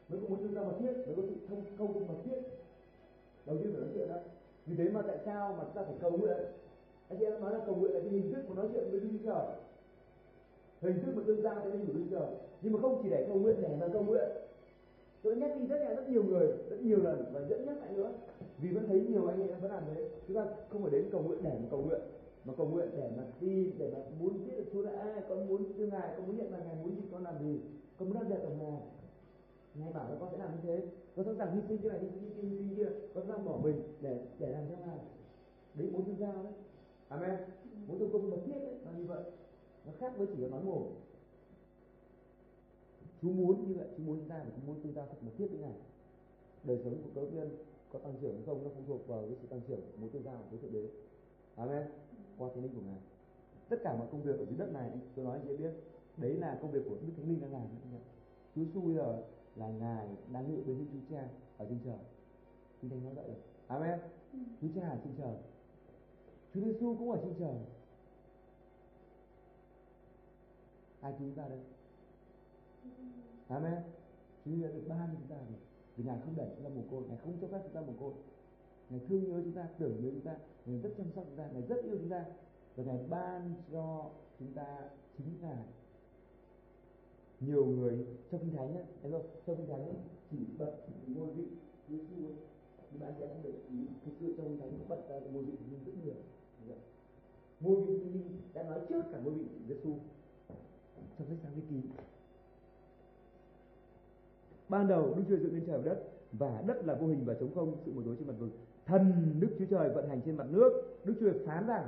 Mới 0.10 0.20
có 0.22 0.28
muốn 0.30 0.40
tương 0.44 0.54
giao 0.54 0.66
mật 0.66 0.74
thiết 0.80 0.94
mới 1.08 1.16
có 1.16 1.22
sự 1.30 1.36
thông 1.48 1.64
công 1.78 2.08
mật 2.08 2.14
thiết. 2.24 2.38
Đầu 3.46 3.58
tiên 3.58 3.72
phải 3.74 3.82
nói 3.82 3.90
chuyện 3.94 4.10
đã. 4.10 4.22
Vì 4.66 4.76
thế 4.76 4.90
mà 4.90 5.02
tại 5.02 5.18
sao 5.26 5.56
mà 5.58 5.64
chúng 5.64 5.74
ta 5.74 5.84
phải 5.84 5.96
cầu 6.02 6.12
nguyện? 6.12 6.38
Anh 7.10 7.20
chị 7.20 7.26
em 7.26 7.42
nói 7.42 7.54
là 7.54 7.60
cầu 7.66 7.76
nguyện 7.76 7.92
là 7.92 8.00
cái 8.00 8.10
hình 8.10 8.34
thức 8.34 8.42
của 8.48 8.54
nói 8.54 8.68
chuyện 8.74 8.84
với 8.92 9.00
Đức 9.00 9.10
Chúa 9.12 9.32
Trời. 9.32 9.46
Hình 10.82 11.04
thức 11.04 11.12
mà 11.16 11.24
tương 11.26 11.42
giao 11.42 11.56
với 11.64 11.72
Đức 11.72 11.80
Chúa 11.88 12.18
Trời. 12.20 12.30
Nhưng 12.62 12.74
mà 12.74 12.80
không 12.82 13.00
chỉ 13.04 13.10
để 13.10 13.26
cầu 13.28 13.38
nguyện, 13.40 13.56
để 13.62 13.76
mà 13.80 13.88
cầu 13.94 14.04
nguyện. 14.04 14.30
Tôi 15.22 15.36
nhắc 15.36 15.52
đi 15.60 15.68
rất 15.68 15.78
là 15.80 15.94
rất 15.94 16.10
nhiều 16.10 16.24
người, 16.24 16.48
rất 16.70 16.82
nhiều 16.82 16.98
lần 17.04 17.26
và 17.34 17.42
dẫn 17.50 17.66
nhắc 17.66 17.78
lại 17.78 17.94
nữa. 17.94 18.12
Vì 18.58 18.70
vẫn 18.70 18.88
thấy 18.88 19.02
nhiều 19.10 19.28
anh 19.28 19.50
em 19.50 19.60
vẫn 19.62 19.72
làm 19.72 19.84
thế. 19.96 20.10
Chúng 20.28 20.38
ta 20.38 20.46
không 20.70 20.82
phải 20.82 20.92
đến 20.92 21.06
cầu 21.12 21.22
nguyện 21.22 21.40
để 21.44 21.50
mà 21.50 21.68
cầu 21.72 21.82
nguyện 21.82 22.02
mà 22.46 22.54
cầu 22.58 22.68
nguyện 22.68 22.90
để 22.98 23.12
mà 23.18 23.24
tin 23.40 23.72
để 23.78 23.92
mà 23.94 24.00
muốn 24.20 24.46
biết 24.46 24.54
được 24.58 24.66
Chúa 24.74 24.82
là 24.82 24.92
ai 24.92 25.22
con 25.30 25.48
muốn 25.48 25.74
thưa 25.78 25.86
ngài 25.86 26.14
con 26.18 26.28
muốn 26.28 26.38
nhận 26.38 26.52
là 26.52 26.60
ngài 26.60 26.76
muốn 26.76 26.96
gì 26.96 27.02
con 27.12 27.24
làm 27.24 27.40
gì 27.44 27.60
con 27.98 28.10
muốn 28.10 28.18
làm 28.18 28.30
đẹp 28.30 28.40
ở 28.44 28.50
ngài. 28.50 28.82
Ngài 29.76 29.94
bảo 29.94 30.10
là 30.10 30.16
con 30.20 30.30
sẽ 30.32 30.38
làm 30.38 30.52
như 30.52 30.60
thế. 30.64 30.88
Con 31.16 31.26
sẵn 31.26 31.38
sàng 31.38 31.56
hy 31.56 31.62
sinh 31.68 31.78
cái 31.78 31.92
này 31.92 32.00
hy 32.00 32.10
sinh 32.20 32.34
cái 32.36 32.46
hy 32.46 32.58
sinh 32.58 32.76
kia 32.76 32.90
con 33.14 33.28
sẵn 33.28 33.36
sàng 33.38 33.46
bỏ 33.46 33.60
mình 33.64 33.82
để 34.02 34.26
để 34.40 34.48
làm 34.52 34.64
theo 34.70 34.78
ngài. 34.88 35.00
Đấy 35.74 35.90
muốn 35.92 36.04
tương 36.04 36.20
giao 36.20 36.34
đấy. 36.44 36.54
Amen. 37.08 37.40
Muốn 37.88 38.00
tương 38.00 38.12
công 38.12 38.30
mật 38.30 38.38
thiết 38.46 38.60
đấy 38.60 38.76
là 38.86 38.92
như 38.98 39.06
vậy. 39.06 39.24
Nó 39.86 39.92
khác 40.00 40.14
với 40.18 40.28
chỉ 40.28 40.42
là 40.42 40.48
nói 40.48 40.64
mồm 40.64 40.84
Chúa 43.22 43.30
muốn 43.30 43.68
như 43.68 43.76
vậy 43.78 43.88
Chúa 43.98 44.04
muốn 44.04 44.18
chúng 44.20 44.30
ta 44.30 44.36
phải 44.40 44.52
muốn 44.68 44.82
tương 44.84 44.94
giao 44.94 45.06
thật 45.06 45.18
mật 45.22 45.32
thiết 45.38 45.48
với 45.52 45.60
ngài. 45.60 45.74
Đời 46.64 46.80
sống 46.84 46.94
của 47.04 47.10
cơ 47.22 47.28
viên 47.28 47.50
có 47.92 48.00
tăng 48.00 48.14
trưởng 48.22 48.34
hay 48.34 48.44
không 48.46 48.64
nó 48.64 48.70
phụ 48.76 48.82
thuộc 48.88 49.08
vào 49.08 49.22
cái 49.22 49.36
sự 49.42 49.48
tăng 49.48 49.62
trưởng 49.68 49.82
của 49.82 49.98
mối 49.98 50.10
tương 50.14 50.24
giao 50.24 50.38
với 50.52 50.60
thượng 50.60 50.74
đế 50.74 50.88
amen? 51.56 51.88
Qua 52.38 52.50
thánh 52.54 52.64
linh 52.64 52.76
của 52.76 52.82
ngài. 52.82 53.00
Tất 53.70 53.78
cả 53.84 53.96
mọi 53.98 54.08
công 54.12 54.22
việc 54.22 54.40
ở 54.40 54.46
dưới 54.46 54.58
đất 54.58 54.72
này 54.74 54.92
tôi 55.16 55.26
nói 55.26 55.40
anh 55.40 55.58
biết 55.58 55.72
đấy 56.18 56.34
là 56.34 56.58
công 56.62 56.72
việc 56.72 56.82
của 56.90 56.96
đức 57.02 57.14
thánh 57.18 57.28
linh 57.30 57.42
đang 57.42 57.54
làm 57.54 57.62
chúa 58.56 58.64
giêsu 58.64 58.82
bây 58.82 58.96
giờ 58.96 59.24
là 59.56 59.68
ngài 59.68 60.08
đang 60.32 60.52
ngự 60.52 60.64
bên 60.68 60.88
chúa 60.94 61.16
cha 61.16 61.28
ở 61.58 61.66
trên 61.70 61.80
trời. 61.86 61.98
Kinh 62.82 62.90
thánh 62.90 63.04
nói 63.04 63.14
vậy. 63.14 63.26
Rồi 63.28 63.38
amen 63.68 64.00
chúa 64.62 64.68
cha 64.76 64.90
ở 64.90 64.98
trên 65.04 65.14
trời. 65.18 65.36
Chúa 66.54 66.62
giêsu 66.62 66.96
cũng 67.00 67.12
ở 67.12 67.20
trên 67.24 67.34
trời. 67.40 67.56
Ai 71.02 71.14
cứu 71.20 71.32
ta 71.36 71.48
đây? 71.48 71.60
Amen? 73.48 73.84
Chúa 74.46 74.52
đã 74.52 74.68
được 74.68 74.84
ban 74.88 75.00
cho 75.00 75.14
chúng 75.20 75.28
ta 75.28 75.36
rồi. 75.36 75.60
Vì 75.96 76.04
ngài 76.04 76.20
không 76.20 76.34
để 76.36 76.56
chúng 76.56 76.64
ta 76.64 76.70
mồ 76.70 76.82
côi 76.92 77.08
ngài 77.08 77.18
không 77.18 77.38
cho 77.42 77.48
phép 77.48 77.60
chúng 77.64 77.74
ta 77.74 77.82
mồ 77.82 77.94
côi 78.00 78.14
ngài 78.92 79.00
thương 79.10 79.30
nhớ 79.30 79.42
chúng 79.44 79.54
ta 79.54 79.68
tưởng 79.80 80.02
nhớ 80.02 80.10
chúng 80.12 80.22
ta 80.22 80.38
ngài 80.66 80.80
rất 80.82 80.90
chăm 80.98 81.08
sóc 81.16 81.26
chúng 81.28 81.38
ta 81.38 81.50
ngài 81.54 81.62
rất 81.62 81.84
yêu 81.84 81.98
chúng 82.00 82.10
ta. 82.10 82.26
Và 82.76 82.84
ngài 82.84 83.00
ban 83.10 83.54
cho 83.72 84.12
chúng 84.40 84.54
ta 84.54 84.90
chính 85.18 85.28
ngài 85.42 85.64
nhiều 87.40 87.66
người. 87.66 88.06
Trong 88.32 88.42
kinh 88.42 88.56
thánh 88.56 88.74
nhé 88.74 88.84
thấy 89.02 89.12
không? 89.12 89.26
Trong 89.46 89.58
kinh 89.58 89.68
thánh 89.68 89.84
ấy, 89.86 89.96
chỉ 90.32 90.38
bật 90.58 90.76
ngôi 91.08 91.28
vị 91.28 91.48
Chúa 91.90 91.96
Giêsu 91.98 92.36
nhưng 92.92 93.02
mà 93.02 93.12
sẽ 93.20 93.28
không 93.28 93.42
để 93.44 93.52
ý 93.70 93.78
cái 94.06 94.14
sự 94.20 94.34
trong 94.38 94.48
kinh 94.48 94.60
thánh 94.60 94.90
bật 94.90 95.10
ra 95.10 95.20
ngôi 95.20 95.44
vị 95.44 95.54
nhưng 95.72 95.84
rất 95.86 95.94
nhiều. 96.04 96.16
Ngôi 97.60 97.82
vị 97.82 97.98
linh 97.98 98.42
đã 98.54 98.64
nói 98.64 98.80
trước 98.90 99.02
cả 99.12 99.20
ngôi 99.24 99.34
vị 99.34 99.46
Giêsu 99.68 99.96
trong 101.18 101.28
sách 101.28 101.38
sáng 101.44 101.52
thế 101.56 101.62
ký 101.70 101.76
ban 104.72 104.88
đầu 104.88 105.14
Đức 105.16 105.24
Chúa 105.30 105.38
dựng 105.38 105.54
lên 105.54 105.64
trời 105.68 105.78
và 105.78 105.84
đất 105.84 106.04
và 106.32 106.64
đất 106.68 106.86
là 106.86 106.96
vô 106.96 107.08
hình 107.08 107.26
và 107.26 107.34
trống 107.34 107.56
không, 107.56 107.76
sự 107.86 107.92
một 107.94 108.02
tối 108.06 108.16
trên 108.20 108.28
mặt 108.28 108.34
vực. 108.40 108.50
Thần 108.86 109.36
Đức 109.40 109.50
Chúa 109.60 109.66
Trời 109.66 109.90
vận 109.90 110.10
hành 110.10 110.22
trên 110.26 110.38
mặt 110.38 110.48
nước, 110.50 110.72
Đức 111.04 111.14
Chúa 111.20 111.30
Trời 111.30 111.46
phán 111.46 111.68
rằng, 111.68 111.88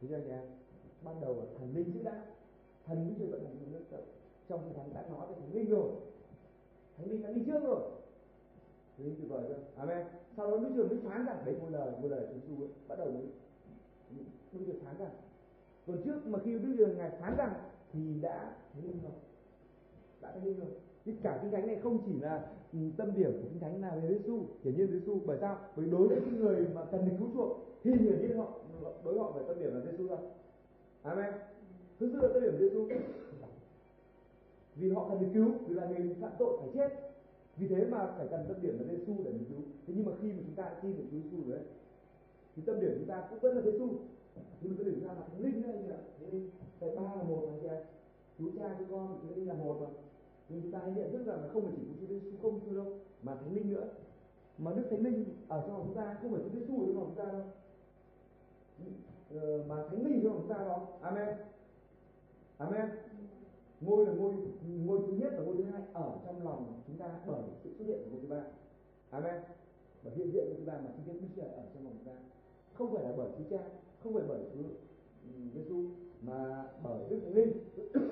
thế 0.00 0.08
chưa 0.10 0.18
nhỉ 0.18 0.32
ban 1.04 1.20
đầu 1.20 1.36
là 1.36 1.44
thần 1.58 1.74
linh 1.74 1.92
chứ 1.92 2.00
đã, 2.02 2.22
thần 2.86 3.08
Đức 3.08 3.14
Chúa 3.18 3.30
vận 3.30 3.44
hành 3.44 3.56
trên 3.60 3.72
mặt 3.72 3.78
nước 3.90 3.96
trong 4.48 4.60
cái 4.64 4.74
thánh 4.76 4.94
đã 4.94 5.04
nói 5.10 5.26
về 5.26 5.34
thần 5.40 5.54
linh 5.54 5.70
rồi. 5.70 5.90
Thánh 6.96 7.10
linh 7.10 7.22
đã 7.22 7.32
đi 7.32 7.42
trước 7.46 7.64
rồi. 7.64 7.90
Thánh 8.96 9.06
linh 9.06 9.16
tuyệt 9.16 9.30
vời 9.30 9.44
chưa 9.48 9.58
amen. 9.76 10.06
Sau 10.36 10.50
đó 10.50 10.58
Đức 10.58 10.70
Chúa 10.76 10.88
mới 10.88 10.98
phán 11.04 11.26
rằng, 11.26 11.42
đấy, 11.44 11.56
một 11.60 11.68
lời 11.70 11.92
một 12.02 12.08
lời 12.08 12.26
Chúa 12.28 12.34
Giêsu 12.34 12.68
bắt 12.88 12.98
đầu 12.98 13.10
mới 13.10 13.26
Đức 14.52 14.64
Chúa 14.66 14.84
phán 14.84 14.98
rằng. 14.98 15.12
Còn 15.86 16.02
trước 16.04 16.26
mà 16.26 16.38
khi 16.44 16.58
Đức 16.58 16.74
Chúa 16.78 16.86
ngài 16.86 17.10
phán 17.10 17.36
rằng, 17.36 17.54
thì 17.92 18.00
đã 18.20 18.56
thánh 18.74 18.82
linh 18.84 19.00
rồi, 19.02 19.12
đã 20.20 20.32
thánh 20.32 20.44
linh 20.44 20.58
rồi 20.60 20.68
thì 21.08 21.14
cả 21.22 21.38
kinh 21.42 21.50
thánh 21.50 21.66
này 21.66 21.76
không 21.82 21.98
chỉ 22.06 22.20
là 22.20 22.46
ừ, 22.72 22.78
tâm 22.96 23.12
điểm 23.16 23.32
của 23.32 23.48
kinh 23.50 23.60
thánh 23.60 23.80
là 23.82 23.96
về 23.96 24.08
Giêsu 24.08 24.42
hiển 24.64 24.76
nhiên 24.76 24.90
Giêsu 24.90 25.20
bởi 25.26 25.38
sao? 25.40 25.58
Bởi 25.76 25.86
đối 25.86 26.08
với 26.08 26.20
những 26.20 26.40
người 26.40 26.66
mà 26.74 26.84
cần 26.84 27.08
được 27.08 27.16
cứu 27.18 27.28
chuộc, 27.34 27.58
thì 27.84 27.90
hiển 27.90 28.20
nhiên 28.20 28.36
họ, 28.36 28.48
đối 28.82 29.14
với 29.14 29.18
họ 29.18 29.32
phải 29.34 29.44
tâm 29.48 29.58
điểm 29.58 29.74
là 29.74 29.80
Giêsu 29.80 30.08
thôi. 30.08 30.18
Amen. 31.02 31.32
Thực 32.00 32.10
sự 32.12 32.20
là 32.20 32.28
tâm 32.34 32.42
điểm 32.42 32.58
Giêsu 32.58 32.88
vì 34.76 34.90
họ 34.90 35.08
cần 35.08 35.20
được 35.20 35.28
cứu, 35.34 35.48
vì 35.66 35.74
là 35.74 35.86
người 35.86 36.16
phạm 36.20 36.32
tội 36.38 36.58
phải 36.60 36.68
chết. 36.74 36.88
Vì 37.56 37.68
thế 37.68 37.86
mà 37.90 38.06
phải 38.18 38.26
cần 38.30 38.44
tâm 38.48 38.56
điểm 38.62 38.78
là 38.78 38.84
Giêsu 38.90 39.12
để 39.24 39.32
được 39.32 39.44
cứu. 39.48 39.60
Thế 39.86 39.94
nhưng 39.96 40.06
mà 40.06 40.12
khi 40.22 40.28
mà 40.32 40.38
chúng 40.46 40.54
ta 40.54 40.70
tin 40.82 40.96
được 40.96 41.04
Chúa 41.10 41.18
Giêsu 41.22 41.36
rồi 41.48 41.56
đấy, 41.56 41.66
thì 42.56 42.62
tâm 42.66 42.80
điểm 42.80 42.92
chúng 42.98 43.08
ta 43.08 43.26
cũng 43.30 43.38
vẫn 43.38 43.56
là 43.56 43.62
Giêsu 43.62 43.88
nhưng 44.60 44.70
mà 44.70 44.76
tâm 44.78 44.86
điểm 44.86 44.94
chúng 45.00 45.08
ta 45.08 45.14
là 45.14 45.20
thánh 45.28 45.44
linh 45.44 45.62
đấy 45.62 45.72
anh 45.72 45.82
chị 45.82 45.90
ạ. 45.90 46.00
Thánh 46.20 46.30
linh 46.32 46.50
thầy 46.80 46.96
ba 46.96 47.02
là 47.02 47.22
một 47.22 47.40
anh 47.46 47.58
chị 47.62 47.68
ạ. 47.68 47.80
Chúa 48.38 48.50
cha 48.58 48.76
chú 48.78 48.84
con 48.90 49.18
thánh 49.22 49.36
linh 49.36 49.48
là 49.48 49.54
một 49.54 49.76
mà 49.80 49.86
nhưng 50.48 50.62
chúng 50.62 50.72
ta 50.72 50.78
hãy 50.78 50.92
nhận 50.96 51.12
thức 51.12 51.26
rằng 51.26 51.42
là 51.42 51.48
không 51.48 51.64
phải 51.64 51.72
chỉ 51.76 51.82
có 51.86 51.94
Chúa 52.00 52.06
Giêsu 52.06 52.36
không 52.42 52.60
thôi 52.64 52.74
đâu 52.74 52.98
mà 53.22 53.34
thánh 53.34 53.54
linh 53.54 53.72
nữa. 53.72 53.88
Mà 54.58 54.72
đức 54.76 54.82
thánh 54.90 55.02
linh 55.02 55.24
ở 55.48 55.60
trong 55.60 55.72
lòng 55.72 55.82
chúng 55.86 55.96
ta 55.96 56.16
không 56.22 56.32
phải 56.32 56.40
Chúa 56.42 56.58
Giêsu 56.58 56.80
ở 56.80 56.86
trong 56.86 56.96
lòng 56.96 57.12
chúng 57.16 57.24
ta 57.24 57.32
đâu. 57.32 57.44
Ừ, 59.30 59.62
mà 59.68 59.76
thánh 59.90 60.04
linh 60.04 60.20
trong 60.22 60.32
lòng 60.32 60.40
chúng 60.40 60.56
ta 60.56 60.64
đó. 60.64 60.86
Amen. 61.00 61.28
Amen. 62.58 62.86
Ngôi 63.80 64.06
là 64.06 64.12
ngôi 64.12 64.32
ngôi 64.86 64.98
thứ 65.06 65.12
nhất 65.12 65.32
và 65.36 65.44
ngôi 65.44 65.56
thứ 65.56 65.64
hai 65.64 65.82
ở 65.92 66.18
trong 66.26 66.44
lòng 66.44 66.82
chúng 66.86 66.96
ta 66.96 67.20
bởi 67.26 67.42
sự 67.64 67.74
xuất 67.78 67.84
hiện 67.84 67.98
của 68.04 68.10
ngôi 68.10 68.20
thứ 68.22 68.28
ba. 68.28 68.42
Amen. 69.10 69.42
Bởi 70.04 70.14
hiện 70.14 70.30
diện 70.32 70.44
của 70.48 70.54
chúng 70.56 70.66
ta 70.66 70.72
mà 70.84 70.90
Chúa 71.06 71.12
Giêsu 71.12 71.42
ở 71.42 71.62
trong 71.74 71.84
lòng 71.84 71.94
chúng 71.98 72.14
ta. 72.14 72.20
Không 72.74 72.94
phải 72.94 73.04
là 73.04 73.12
bởi 73.16 73.28
Chúa 73.38 73.44
Cha 73.56 73.64
không 74.02 74.14
phải 74.14 74.22
bởi 74.28 74.40
Chúa 74.54 74.68
ừ, 75.24 75.40
Giêsu 75.54 75.84
mà 76.22 76.64
bởi 76.82 77.08
Đức 77.08 77.20
Thánh 77.24 77.34
Linh. 77.34 77.52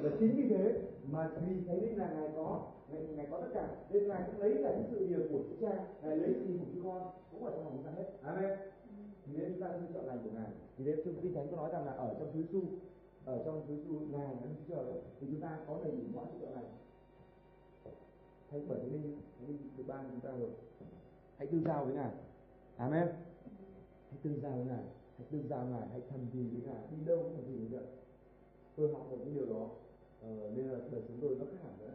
Và 0.02 0.10
chính 0.18 0.36
vì 0.36 0.48
thế 0.48 0.80
mà 1.12 1.30
vì 1.46 1.66
Thánh 1.66 1.82
Linh 1.82 1.98
là 1.98 2.10
ngài 2.14 2.30
có 2.36 2.72
ngài, 2.90 3.02
ngài 3.02 3.26
có 3.30 3.40
tất 3.40 3.48
cả. 3.54 3.68
Nên 3.90 4.08
ngài 4.08 4.22
cũng 4.26 4.40
lấy 4.40 4.54
cả 4.62 4.76
những 4.76 4.86
sự 4.90 5.06
việc 5.06 5.28
của 5.32 5.38
Chúa 5.48 5.66
Cha 5.66 5.84
ngài 6.02 6.16
lấy 6.16 6.34
sự 6.34 6.58
của 6.58 6.66
Chúa 6.74 6.82
Con 6.82 7.10
cũng 7.30 7.44
ở 7.44 7.50
trong 7.50 7.64
lòng 7.64 7.72
chúng 7.76 7.84
ta 7.84 7.90
hết. 7.90 8.10
Amen. 8.22 8.58
Vì 9.26 9.38
thế 9.38 9.48
chúng 9.48 9.60
ta 9.60 9.68
sẽ 9.72 9.86
chọn 9.94 10.06
lành 10.06 10.18
của 10.24 10.30
ngài. 10.34 10.50
Vì 10.76 10.84
thế 10.84 11.02
trong 11.04 11.14
kinh 11.22 11.34
thánh 11.34 11.46
có 11.50 11.56
nói 11.56 11.70
rằng 11.72 11.86
là 11.86 11.92
ở 11.92 12.16
trong 12.18 12.28
Chúa 12.32 12.38
Giêsu 12.40 12.60
ở 13.24 13.42
trong 13.44 13.64
Chúa 13.68 13.74
Giêsu 13.74 13.92
ngài 14.10 14.34
là 14.34 14.40
Chúa 14.42 14.74
Trời. 14.74 14.84
Thì 15.20 15.26
chúng 15.30 15.40
ta 15.40 15.58
có 15.66 15.78
đầy 15.82 15.92
đủ 15.92 16.02
mọi 16.14 16.24
sự 16.32 16.38
chọn 16.40 16.54
lành. 16.54 16.64
Thay 18.50 18.62
bởi 18.68 18.78
Thánh 18.78 18.92
Linh 18.92 19.20
Thánh 19.38 19.48
Linh 19.48 19.58
thứ 19.76 19.82
ba 19.82 20.02
chúng 20.10 20.20
ta 20.20 20.30
rồi. 20.38 20.50
Hãy 21.36 21.46
tương 21.46 21.64
giao 21.64 21.84
với 21.84 21.94
ngài. 21.94 22.10
Amen. 22.76 23.08
Hãy 24.10 24.18
tương 24.22 24.40
giao 24.40 24.52
với 24.52 24.64
ngài. 24.64 24.84
Hãy 25.18 25.26
tương 25.30 25.48
giao 25.48 25.64
ngài. 25.64 25.88
Hãy 25.90 26.00
thầm 26.10 26.20
thì 26.32 26.48
với 26.48 26.72
ngài. 26.72 26.82
Đi 26.90 27.04
đâu 27.06 27.18
cũng 27.22 27.34
thầm 27.34 27.44
thì 27.46 27.56
với 27.58 27.80
ngài 27.80 27.88
tôi 28.76 28.92
học 28.92 29.06
được 29.10 29.16
những 29.24 29.34
điều 29.34 29.46
đó 29.46 29.68
ờ, 30.22 30.50
nên 30.56 30.66
là 30.66 30.78
đời 30.92 31.02
sống 31.08 31.18
tôi 31.20 31.36
nó 31.38 31.44
khác 31.44 31.58
hẳn 31.62 31.72
nữa 31.78 31.94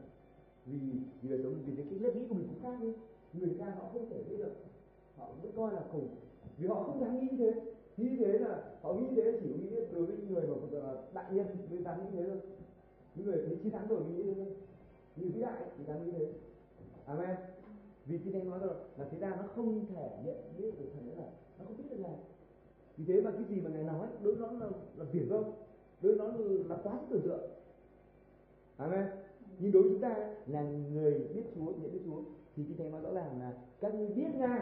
vì 0.66 0.78
vì 1.22 1.30
đời 1.30 1.40
sống 1.44 1.56
vì 1.66 1.84
cái 1.90 2.00
lớp 2.00 2.16
nghĩ 2.16 2.28
của 2.30 2.36
mình 2.36 2.48
cũng 2.48 2.64
khác 2.64 2.78
đi 2.82 2.94
người 3.34 3.56
ta 3.60 3.66
họ 3.66 3.90
không 3.94 4.10
thể 4.10 4.24
biết 4.30 4.38
được. 4.38 4.54
Họ 5.18 5.30
vẫn 5.42 5.52
coi 5.56 5.74
là 5.74 5.82
cùng. 5.92 6.08
Vì 6.58 6.68
họ 6.68 6.84
không 6.84 7.02
dám 7.02 7.20
nghĩ 7.20 7.28
thế. 7.38 7.54
Nghĩ 7.98 8.16
thế 8.20 8.40
là 8.40 8.64
họ 8.82 8.94
nghĩ 8.94 9.08
thế 9.16 9.40
chỉ 9.42 9.48
nghĩ 9.48 9.76
đối 9.92 10.06
với 10.06 10.18
những 10.18 10.34
người 10.34 10.48
mà 10.48 10.80
là 10.80 10.96
đại 11.14 11.34
nhân 11.34 11.48
mới 11.70 11.84
dám 11.84 12.00
nghĩ 12.00 12.10
thế 12.18 12.24
thôi. 12.28 12.38
Những 13.16 13.26
người 13.26 13.44
thấy 13.48 13.56
chiến 13.56 13.72
thắng 13.72 13.88
rồi 13.88 14.02
nghĩ 14.06 14.24
thế 14.24 14.34
thôi. 14.34 14.48
Người 15.16 15.30
vĩ 15.30 15.42
đại 15.42 15.64
thì 15.78 15.84
dám 15.88 16.06
nghĩ 16.06 16.12
thế. 16.12 16.26
Amen. 17.06 17.36
Vì 18.06 18.18
khi 18.18 18.32
thánh 18.32 18.50
nói 18.50 18.60
rồi 18.60 18.76
là 18.98 19.06
thế 19.12 19.18
gian 19.20 19.32
nó 19.38 19.44
không 19.56 19.86
thể 19.86 20.10
nhận 20.26 20.36
biết 20.58 20.80
được 20.80 20.86
thần 20.94 21.08
nữa 21.08 21.16
là 21.18 21.32
nó 21.60 21.66
không 21.66 21.78
biết 21.78 21.84
được 21.90 22.00
ngài. 22.00 22.16
Vì 22.98 23.06
thế 23.06 23.22
mà 23.22 23.32
cái 23.32 23.44
gì 23.50 23.62
mà 23.62 23.70
ngài 23.70 23.84
nói 23.84 24.08
đối 24.24 24.36
với 24.36 24.48
nó 24.48 24.66
là 24.66 24.72
là 24.98 25.06
viển 25.12 25.30
vông 25.30 25.54
đối 26.02 26.16
với 26.16 26.28
nó 26.28 26.38
là 26.70 26.82
quá 26.84 26.94
sức 27.00 27.08
tưởng 27.10 27.22
tượng 27.22 27.50
amen. 28.82 29.06
Nhưng 29.60 29.72
đối 29.72 29.84
với 29.84 29.92
chúng 29.92 30.02
ta 30.02 30.16
là 30.48 30.62
người 30.94 31.28
biết 31.34 31.44
Chúa 31.56 31.66
nhận 31.66 31.92
biết 31.92 32.02
Chúa, 32.06 32.22
thì 32.56 32.64
cái 32.64 32.76
thánh 32.78 32.92
nói 32.92 33.02
rõ 33.02 33.14
ràng 33.14 33.40
là 33.40 33.54
các 33.82 33.96
ngươi 33.96 34.08
biết 34.08 34.36
ngài, 34.36 34.62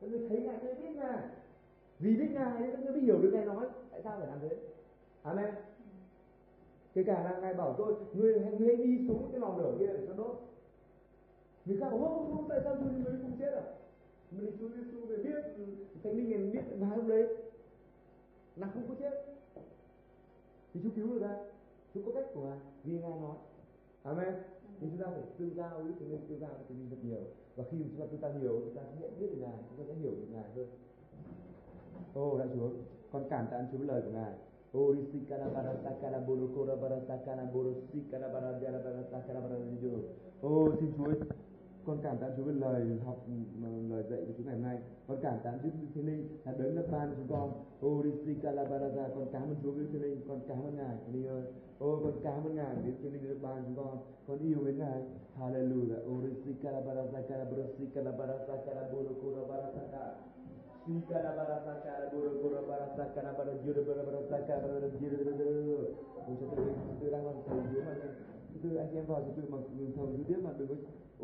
các 0.00 0.10
ngươi 0.10 0.28
thấy 0.28 0.40
ngài, 0.40 0.56
các 0.56 0.64
ngươi 0.64 0.74
biết 0.74 0.96
ngài. 0.96 1.18
Vì 1.98 2.16
biết 2.16 2.28
ngài 2.32 2.60
nên 2.60 2.70
các 2.70 2.80
ngươi 2.80 2.92
mới 2.92 3.00
hiểu 3.00 3.18
được 3.22 3.30
ngài 3.32 3.44
nói, 3.44 3.66
tại 3.90 4.00
sao 4.04 4.18
phải 4.18 4.26
làm 4.26 4.38
thế? 4.42 4.56
Amen. 5.22 5.54
Kể 6.94 7.02
cả 7.02 7.24
là 7.24 7.38
ngài 7.40 7.54
bảo 7.54 7.74
tôi 7.78 7.94
người 8.14 8.40
người 8.58 8.66
hãy 8.66 8.76
đi 8.76 9.08
xuống 9.08 9.28
cái 9.30 9.40
lò 9.40 9.54
lửa 9.58 9.76
kia 9.78 9.86
để 9.86 10.06
cho 10.06 10.14
đốt. 10.14 10.40
Người 11.64 11.76
khác 11.80 11.90
bảo 11.90 11.98
không 11.98 12.36
không, 12.36 12.48
tại 12.48 12.60
sao 12.64 12.74
tôi 12.74 12.84
mới 12.84 13.12
không 13.22 13.36
chết 13.38 13.54
à? 13.54 13.62
Mình 14.30 14.56
chúa 14.60 14.68
giêsu 14.68 15.06
về 15.06 15.16
biết 15.16 15.44
ừ, 15.56 15.64
thánh 16.04 16.16
linh 16.16 16.30
ngài 16.30 16.38
biết 16.38 16.76
và 16.78 16.96
lúc 16.96 17.06
đấy, 17.06 17.36
là 18.56 18.68
không 18.74 18.88
có 18.88 18.94
chết. 18.98 19.24
Thì 20.74 20.80
chúa 20.82 20.90
cứu 20.96 21.06
được 21.06 21.20
ra 21.20 21.44
chúa 21.94 22.00
có 22.06 22.12
cách 22.14 22.26
của 22.34 22.40
ngài 22.40 22.58
vì 22.84 22.92
ngài 22.92 23.20
nói 23.20 23.36
amen 24.02 24.34
thì 24.80 24.86
chúng 24.90 24.98
ta 24.98 25.06
phải 25.10 25.22
tương 25.38 25.54
giao 25.54 25.82
với 25.82 25.92
thánh 26.00 26.10
linh 26.10 26.26
tương 26.28 26.40
giao 26.40 26.50
với 26.68 26.76
linh 26.76 26.90
rất 26.90 26.96
nhiều 27.02 27.20
và 27.56 27.64
khi 27.70 27.76
chúng 27.90 28.00
ta 28.00 28.06
tương 28.10 28.20
giao 28.20 28.32
nhiều 28.32 28.60
chúng 28.64 28.74
ta 28.74 28.82
sẽ 28.82 29.00
nhận 29.00 29.18
biết 29.18 29.26
được 29.30 29.38
ngài 29.40 29.58
chúng 29.68 29.78
ta 29.78 29.84
sẽ 29.88 29.94
hiểu 30.00 30.10
được 30.10 30.28
ngài 30.32 30.44
hơn 30.56 30.66
ô 32.14 32.38
đại 32.38 32.48
chúa 32.54 32.68
con 33.12 33.24
cảm 33.30 33.46
tạ 33.50 33.64
chúa 33.72 33.78
lời 33.78 34.02
của 34.02 34.10
ngài 34.10 34.34
Oh, 34.74 34.96
sikana 35.12 35.52
bara 35.52 35.76
sakana 35.84 36.18
bolo 36.26 36.46
kora 36.46 36.74
bara 36.76 36.96
sakana 37.06 37.44
bolo 37.52 37.74
sikana 37.92 38.28
bara 38.32 38.58
jara 38.58 38.80
bara 38.82 39.04
sakana 39.12 39.40
bara 39.40 39.56
jo. 39.82 40.00
Oh, 40.40 40.72
xin 40.80 40.92
Chúa 40.96 41.12
con 41.86 41.98
cảm 42.02 42.16
tạ 42.18 42.26
Chúa 42.36 42.42
về 42.42 42.52
lời 42.52 42.98
học 43.04 43.26
lời 43.90 44.04
dạy 44.10 44.20
của 44.26 44.32
chúa 44.38 44.44
ngày 44.44 44.54
hôm 44.54 44.62
nay 44.62 44.78
con 45.08 45.18
cảm 45.22 45.38
tạ 45.44 45.52
Chúa 45.62 45.68
Thiên 45.94 46.06
Linh 46.06 46.28
là 46.44 46.52
đấng 46.58 46.76
đã 46.76 46.82
ban 46.92 47.14
chúng 47.16 47.28
con 47.28 47.52
ô 47.80 48.02
đi 48.02 48.34
con 48.42 49.26
cảm 49.32 49.42
ơn 49.42 49.56
Chúa 49.62 49.72
với 49.72 49.86
Thiên 49.92 50.02
Linh 50.02 50.20
con 50.28 50.40
cảm 50.48 50.58
ơn 50.62 50.76
Ngài 50.76 50.96
Thiên 51.06 51.14
Linh 51.14 51.26
ơi 51.26 51.42
ô 51.78 52.00
con 52.04 52.12
cảm 52.22 52.44
ơn 52.44 52.54
Ngài 52.56 52.76
Đức 52.86 52.92
Thiên 53.02 53.12
Linh 53.12 53.28
đã 53.28 53.34
ban 53.42 53.64
chúng 53.64 53.76
con 53.76 53.98
con 54.26 54.38
yêu 54.38 54.58
mến 54.64 54.78
Ngài 54.78 55.02
Hallelujah 55.38 56.04
ô 56.06 56.20
đi 56.20 56.52
Kalabaraza 56.62 57.20
Kalabaraza 57.28 57.86
Kalabaraza 57.94 58.54
Kalabaraza 58.66 59.14
Kalabaraza 59.26 60.02
Sikalabaraza 60.86 61.72
Kalabaraza 61.84 63.04
Kalabaraza 63.14 63.54
Kalabaraza 63.54 64.34
Kalabaraza 64.36 64.38
Kalabaraza 64.48 66.02
Ôi 66.26 66.36
cho 66.40 66.46
tôi 66.56 66.66
tôi 67.00 67.10
đang 67.10 67.26
làm 67.26 67.34
thầy 67.46 67.58
dưới 67.72 67.82
mà 67.82 67.94
tôi 68.62 68.78
anh 68.78 68.94
em 68.94 69.06
vào 69.06 69.20
cho 69.20 69.32
tôi 69.36 69.44
mà 69.50 69.58
thầu 69.96 70.06
dưới 70.12 70.24
tiếp 70.28 70.36
mà 70.44 70.50
đừng 70.58 70.68
có 70.68 70.74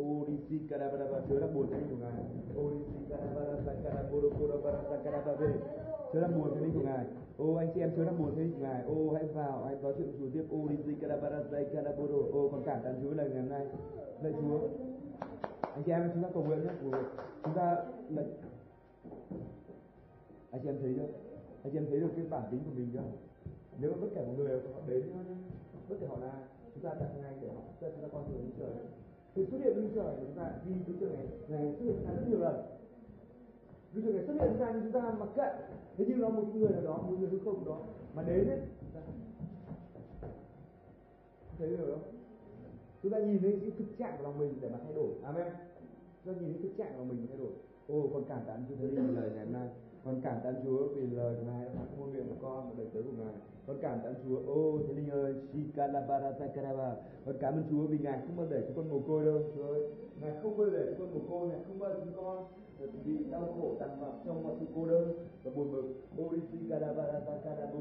Orisi 0.03 0.59
Karabara 0.71 1.21
Chúa 1.29 1.41
đang 1.41 1.55
buồn 1.55 1.67
cho 1.71 1.77
linh 1.77 1.89
của 1.91 1.97
Ngài 1.97 2.23
Odisi 2.61 2.99
Karabara 3.11 3.57
Sakaraboro 3.67 4.29
Korabara 4.39 4.83
Sakarababe 4.91 5.47
Chúa 6.13 6.21
đang 6.21 6.39
buồn 6.39 6.51
cho 6.55 6.61
linh 6.61 6.73
của 6.75 6.85
Ngài. 6.85 7.07
Ô 7.39 7.55
anh 7.55 7.69
chị 7.75 7.81
em 7.81 7.93
Chúa 7.97 8.05
đang 8.05 8.19
buồn 8.19 8.33
thế 8.37 8.43
linh 8.43 8.53
của 8.53 8.61
Ngài 8.61 8.83
Ô 8.83 9.13
hãy 9.15 9.27
vào 9.27 9.65
hãy 9.65 9.77
nói 9.83 9.95
chuyện 9.99 10.13
Chúa 10.19 10.31
tiếp 10.33 10.45
Odisi 10.55 10.95
Karabara 11.01 11.43
Sakaraboro 11.51 12.19
Ô, 12.33 12.49
còn 12.53 12.63
cảm 12.67 12.79
tạ 12.85 12.93
Chúa 13.03 13.11
lời 13.11 13.31
ngày 13.31 13.41
hôm 13.41 13.51
nay. 13.51 13.67
Lạy 14.23 14.33
Chúa. 14.41 14.59
Anh 15.61 15.83
chị 15.85 15.93
em, 15.93 16.11
chúng 16.15 16.23
ta 16.23 16.29
cầu 16.35 16.45
nguyện 16.45 16.65
nhé. 16.65 16.71
Chúng 17.45 17.55
ta 17.55 17.77
lạy. 18.11 18.27
Anh 20.51 20.61
chị 20.63 20.69
em 20.69 20.79
thấy 20.81 20.95
chưa? 20.97 21.07
Anh 21.63 21.73
chị 21.73 21.79
em 21.79 21.87
thấy 21.91 22.01
được 22.01 22.11
cái 22.17 22.25
bản 22.31 22.43
tính 22.51 22.61
của 22.65 22.71
mình 22.77 22.91
chưa? 22.93 23.01
Nếu 23.81 23.91
mà 23.91 23.97
bất 24.01 24.09
kể 24.15 24.25
một 24.27 24.33
người 24.37 24.61
họ 24.75 24.81
đến, 24.87 25.03
bất 25.89 25.97
kể 26.01 26.07
họ 26.07 26.17
là, 26.21 26.33
chúng 26.75 26.85
ta 26.85 26.91
đặt 27.01 27.09
ngay 27.23 27.33
để 27.41 27.49
họ 27.49 27.63
cho 27.81 27.89
chúng 27.91 28.03
ta 28.03 28.09
con 28.13 28.25
đường 28.29 28.41
đến 28.43 28.51
trời 28.59 28.71
thì 29.39 29.47
xuất 29.51 29.59
hiện 29.65 29.77
Đức 29.77 29.89
Trời 29.95 30.15
chúng 30.21 30.35
ta 30.37 30.53
vì 30.67 30.75
Đức 30.87 30.95
Trời 31.01 31.11
này 31.17 31.27
này 31.49 31.75
xuất 31.79 31.85
hiện 31.85 32.05
ra 32.05 32.11
rất 32.13 32.23
nhiều 32.29 32.39
lần. 32.39 32.57
Đức 33.93 34.03
Trời 34.05 34.13
này 34.13 34.25
xuất 34.27 34.35
hiện 34.41 34.59
ra 34.59 34.73
nhưng 34.73 34.83
chúng 34.83 34.93
ta 34.93 35.15
mặc 35.19 35.29
kệ. 35.37 35.51
Thế 35.97 36.05
nhưng 36.09 36.21
nó 36.21 36.29
một 36.29 36.45
người 36.55 36.71
nào 36.71 36.83
đó, 36.83 36.97
một 36.97 37.17
người 37.19 37.29
hư 37.29 37.39
không 37.39 37.65
đó, 37.65 37.81
mà 38.15 38.23
đến 38.23 38.49
ấy 38.49 38.59
thấy 41.59 41.69
điều 41.69 41.87
không 41.87 42.03
chúng 43.03 43.13
ta 43.13 43.19
nhìn 43.19 43.43
thấy 43.43 43.59
cái 43.61 43.71
thực 43.79 43.99
trạng 43.99 44.17
của 44.19 44.23
lòng 44.23 44.39
mình 44.39 44.55
để 44.61 44.69
mà 44.69 44.79
thay 44.85 44.95
đổi. 44.95 45.09
Amen. 45.23 45.47
Chúng 46.25 46.35
ta 46.35 46.41
nhìn 46.41 46.53
thấy 46.53 46.63
thực 46.63 46.77
trạng 46.79 46.93
của 46.97 47.05
mình 47.05 47.27
thay 47.29 47.39
đổi. 47.39 47.53
Ô, 47.89 48.11
con 48.13 48.25
cảm 48.29 48.41
tạ 48.47 48.57
Chúa 48.69 48.75
Thánh 48.77 48.95
Linh 48.95 49.17
lời 49.21 49.31
ngày 49.35 49.45
hôm 49.45 49.53
nay 49.53 49.69
con 50.05 50.21
cảm 50.25 50.37
tạ 50.45 50.53
Chúa 50.65 50.89
vì 50.89 51.07
lời 51.07 51.35
của 51.37 51.47
Ngài 51.47 51.65
đã 51.65 51.71
phán 51.75 51.87
ngôn 51.99 52.13
miệng 52.13 52.29
của 52.29 52.49
con 52.49 52.69
và 52.69 52.75
đời 52.79 52.87
tớ 52.95 53.01
của 53.03 53.25
Ngài. 53.25 53.35
Con 53.67 53.77
cảm 53.81 53.99
tạ 54.05 54.11
Chúa. 54.25 54.37
Ô 54.47 54.79
thế 54.87 54.95
Linh 54.95 55.11
ơi 55.11 55.35
shikalabara 55.53 56.33
sakaraba 56.39 56.97
con 57.25 57.35
cảm 57.41 57.55
ơn 57.55 57.65
Chúa 57.71 57.87
vì 57.87 57.99
Ngài 57.99 58.21
không 58.21 58.37
bao 58.37 58.47
để 58.51 58.63
chúng 58.67 58.77
con 58.77 58.89
mồ 58.91 59.01
côi 59.09 59.25
đâu, 59.25 59.43
Chúa 59.57 59.67
ơi. 59.67 59.83
Ngài 60.21 60.33
không 60.43 60.59
bao 60.59 60.71
để 60.71 60.95
chúng 60.99 60.99
con 60.99 61.15
mồ 61.15 61.21
côi, 61.31 61.49
Ngài 61.49 61.61
không 61.67 61.79
bao 61.79 61.91
để 61.95 62.01
chúng 62.05 62.25
con 62.25 62.47
ờ, 62.81 62.87
bị 63.05 63.25
đau 63.31 63.55
khổ 63.61 63.75
tàn 63.81 64.01
bạo 64.01 64.15
trong 64.27 64.43
mọi 64.45 64.55
sự 64.61 64.67
cô 64.75 64.87
đơn 64.87 65.27
và 65.45 65.51
buồn 65.57 65.73
bực. 65.73 65.85
Ô 66.17 66.31
shikalabara 66.53 67.21
sakaraba 67.21 67.79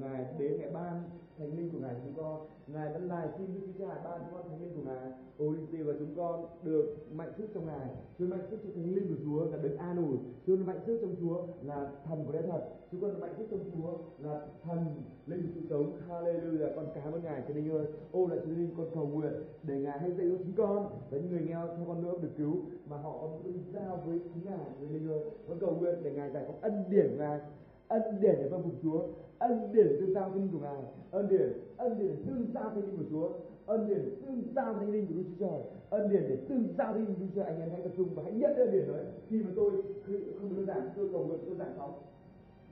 Ngài 0.00 0.26
đến 0.38 0.58
ngày 0.58 0.70
ban 0.74 1.02
thánh 1.38 1.56
linh 1.56 1.70
của 1.70 1.78
Ngài 1.78 1.94
chúng 2.04 2.14
con. 2.16 2.46
Ngài 2.66 2.92
đã 2.92 2.98
lại 2.98 3.28
xin 3.38 3.46
với 3.46 3.62
Chúa 3.66 3.84
Cha 3.84 4.00
ban 4.04 4.20
chúng 4.20 4.34
con 4.34 4.48
thánh 4.48 4.60
linh 4.60 4.74
của 4.76 4.82
Ngài. 4.90 5.12
Ôi 5.38 5.56
và 5.70 5.92
chúng 5.98 6.14
con 6.16 6.46
được 6.62 6.96
mạnh 7.12 7.32
sức 7.38 7.46
trong 7.54 7.66
Ngài. 7.66 7.88
Chúa 8.18 8.26
mạnh 8.26 8.46
sức 8.50 8.56
trong 8.62 8.72
thánh 8.74 8.94
linh 8.94 9.08
của 9.08 9.22
Chúa 9.24 9.50
là 9.50 9.56
được 9.56 9.76
an 9.78 9.96
ủi. 9.96 10.16
Chúa 10.46 10.56
mạnh 10.56 10.80
sức 10.86 10.98
trong 11.02 11.14
Chúa 11.20 11.46
là 11.62 11.90
thần 12.04 12.24
của 12.26 12.32
lẽ 12.32 12.42
thật 12.42 12.60
chúng 12.92 13.00
con 13.00 13.20
mạnh 13.20 13.34
thích 13.36 13.46
trong 13.50 13.60
Chúa 13.74 13.98
là 14.18 14.40
thần 14.62 14.78
linh 15.26 15.48
sự 15.54 15.60
sống. 15.70 15.92
Hallelujah. 16.08 16.76
Con 16.76 16.86
cảm 16.94 17.12
ơn 17.12 17.22
Ngài 17.24 17.42
cho 17.48 17.54
linh 17.54 17.70
ơi. 17.70 17.86
Ô, 18.12 18.26
lại 18.26 18.38
Chúa 18.44 18.50
linh, 18.50 18.74
con 18.76 18.86
cầu 18.94 19.06
nguyện 19.06 19.32
để 19.62 19.74
Ngài 19.80 19.98
hãy 19.98 20.10
dạy 20.10 20.26
cho 20.30 20.36
chúng 20.38 20.52
con 20.56 20.86
và 21.10 21.18
những 21.18 21.30
người 21.30 21.40
nghèo 21.40 21.66
theo 21.76 21.84
con 21.86 22.02
nữa 22.02 22.12
được 22.22 22.28
cứu 22.38 22.56
mà 22.88 22.96
họ 22.96 23.28
cũng 23.42 23.52
giao 23.74 24.02
với 24.06 24.18
chính 24.18 24.44
Ngài 24.44 24.58
người 24.80 24.88
linh 24.88 25.08
ơi. 25.08 25.20
Con 25.48 25.58
cầu 25.58 25.76
nguyện 25.80 25.94
để 26.02 26.10
Ngài 26.12 26.30
giải 26.30 26.44
phóng 26.46 26.60
ân 26.60 26.84
điển 26.90 27.06
của 27.10 27.18
Ngài, 27.18 27.40
ân 27.88 28.02
điển 28.20 28.34
để 28.38 28.48
vâng 28.48 28.62
phục 28.62 28.72
Chúa, 28.82 29.06
ân 29.38 29.72
điển 29.72 29.86
tương 30.00 30.14
giao 30.14 30.30
Thiên 30.30 30.42
linh 30.42 30.52
của 30.52 30.58
Ngài, 30.58 30.82
ân 31.10 31.28
điển 31.28 31.52
ân 31.76 31.98
điển 31.98 32.24
tương 32.26 32.46
giao 32.54 32.70
Thiên 32.74 32.84
linh 32.84 32.96
của 32.96 33.04
Chúa, 33.10 33.28
ân 33.66 33.88
điển 33.88 33.98
tương 34.26 34.42
giao 34.54 34.74
Thiên 34.80 34.92
linh 34.92 35.06
của 35.06 35.14
Đức 35.14 35.24
Chúa 35.28 35.46
Trời 35.46 35.60
ân 35.94 36.10
điển 36.10 36.22
để 36.28 36.36
tương 36.48 36.74
giao 36.78 36.94
đi. 36.94 37.00
Linh 37.00 37.30
của 37.34 37.42
anh 37.42 37.60
em 37.60 37.70
hãy 37.70 37.82
tập 37.82 37.92
trung 37.96 38.08
và 38.14 38.22
hãy 38.22 38.32
nhận 38.32 38.56
ân 38.56 38.72
điển 38.72 38.88
đấy. 38.88 39.04
Khi 39.28 39.42
mà 39.42 39.50
tôi, 39.56 39.70
khi 40.06 40.14
không 40.40 40.56
đơn 40.56 40.66
giản, 40.66 40.88
tôi 40.96 41.08
cầu 41.12 41.26
nguyện, 41.26 41.40
tôi 41.46 41.56
giải 41.56 41.68
phóng. 41.78 42.02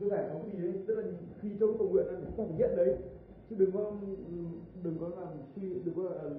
Tôi 0.01 0.11
giải 0.11 0.25
phóng 0.33 0.43
cái 0.43 0.57
gì 0.57 0.63
đấy 0.63 0.83
tức 0.87 0.95
là 0.95 1.05
khi 1.41 1.49
tôi 1.61 1.75
cầu 1.79 1.89
nguyện 1.89 2.07
là 2.07 2.21
chúng 2.21 2.37
ta 2.37 2.45
phải 2.49 2.59
nhận 2.59 2.77
đấy. 2.77 2.97
Chứ 3.51 3.57
đừng 3.59 3.73
có 3.73 3.93
đừng 4.83 4.99
có 5.01 5.09
làm 5.09 5.29
suy, 5.57 5.63
đừng 5.85 5.95
có 5.95 6.03
là 6.03 6.31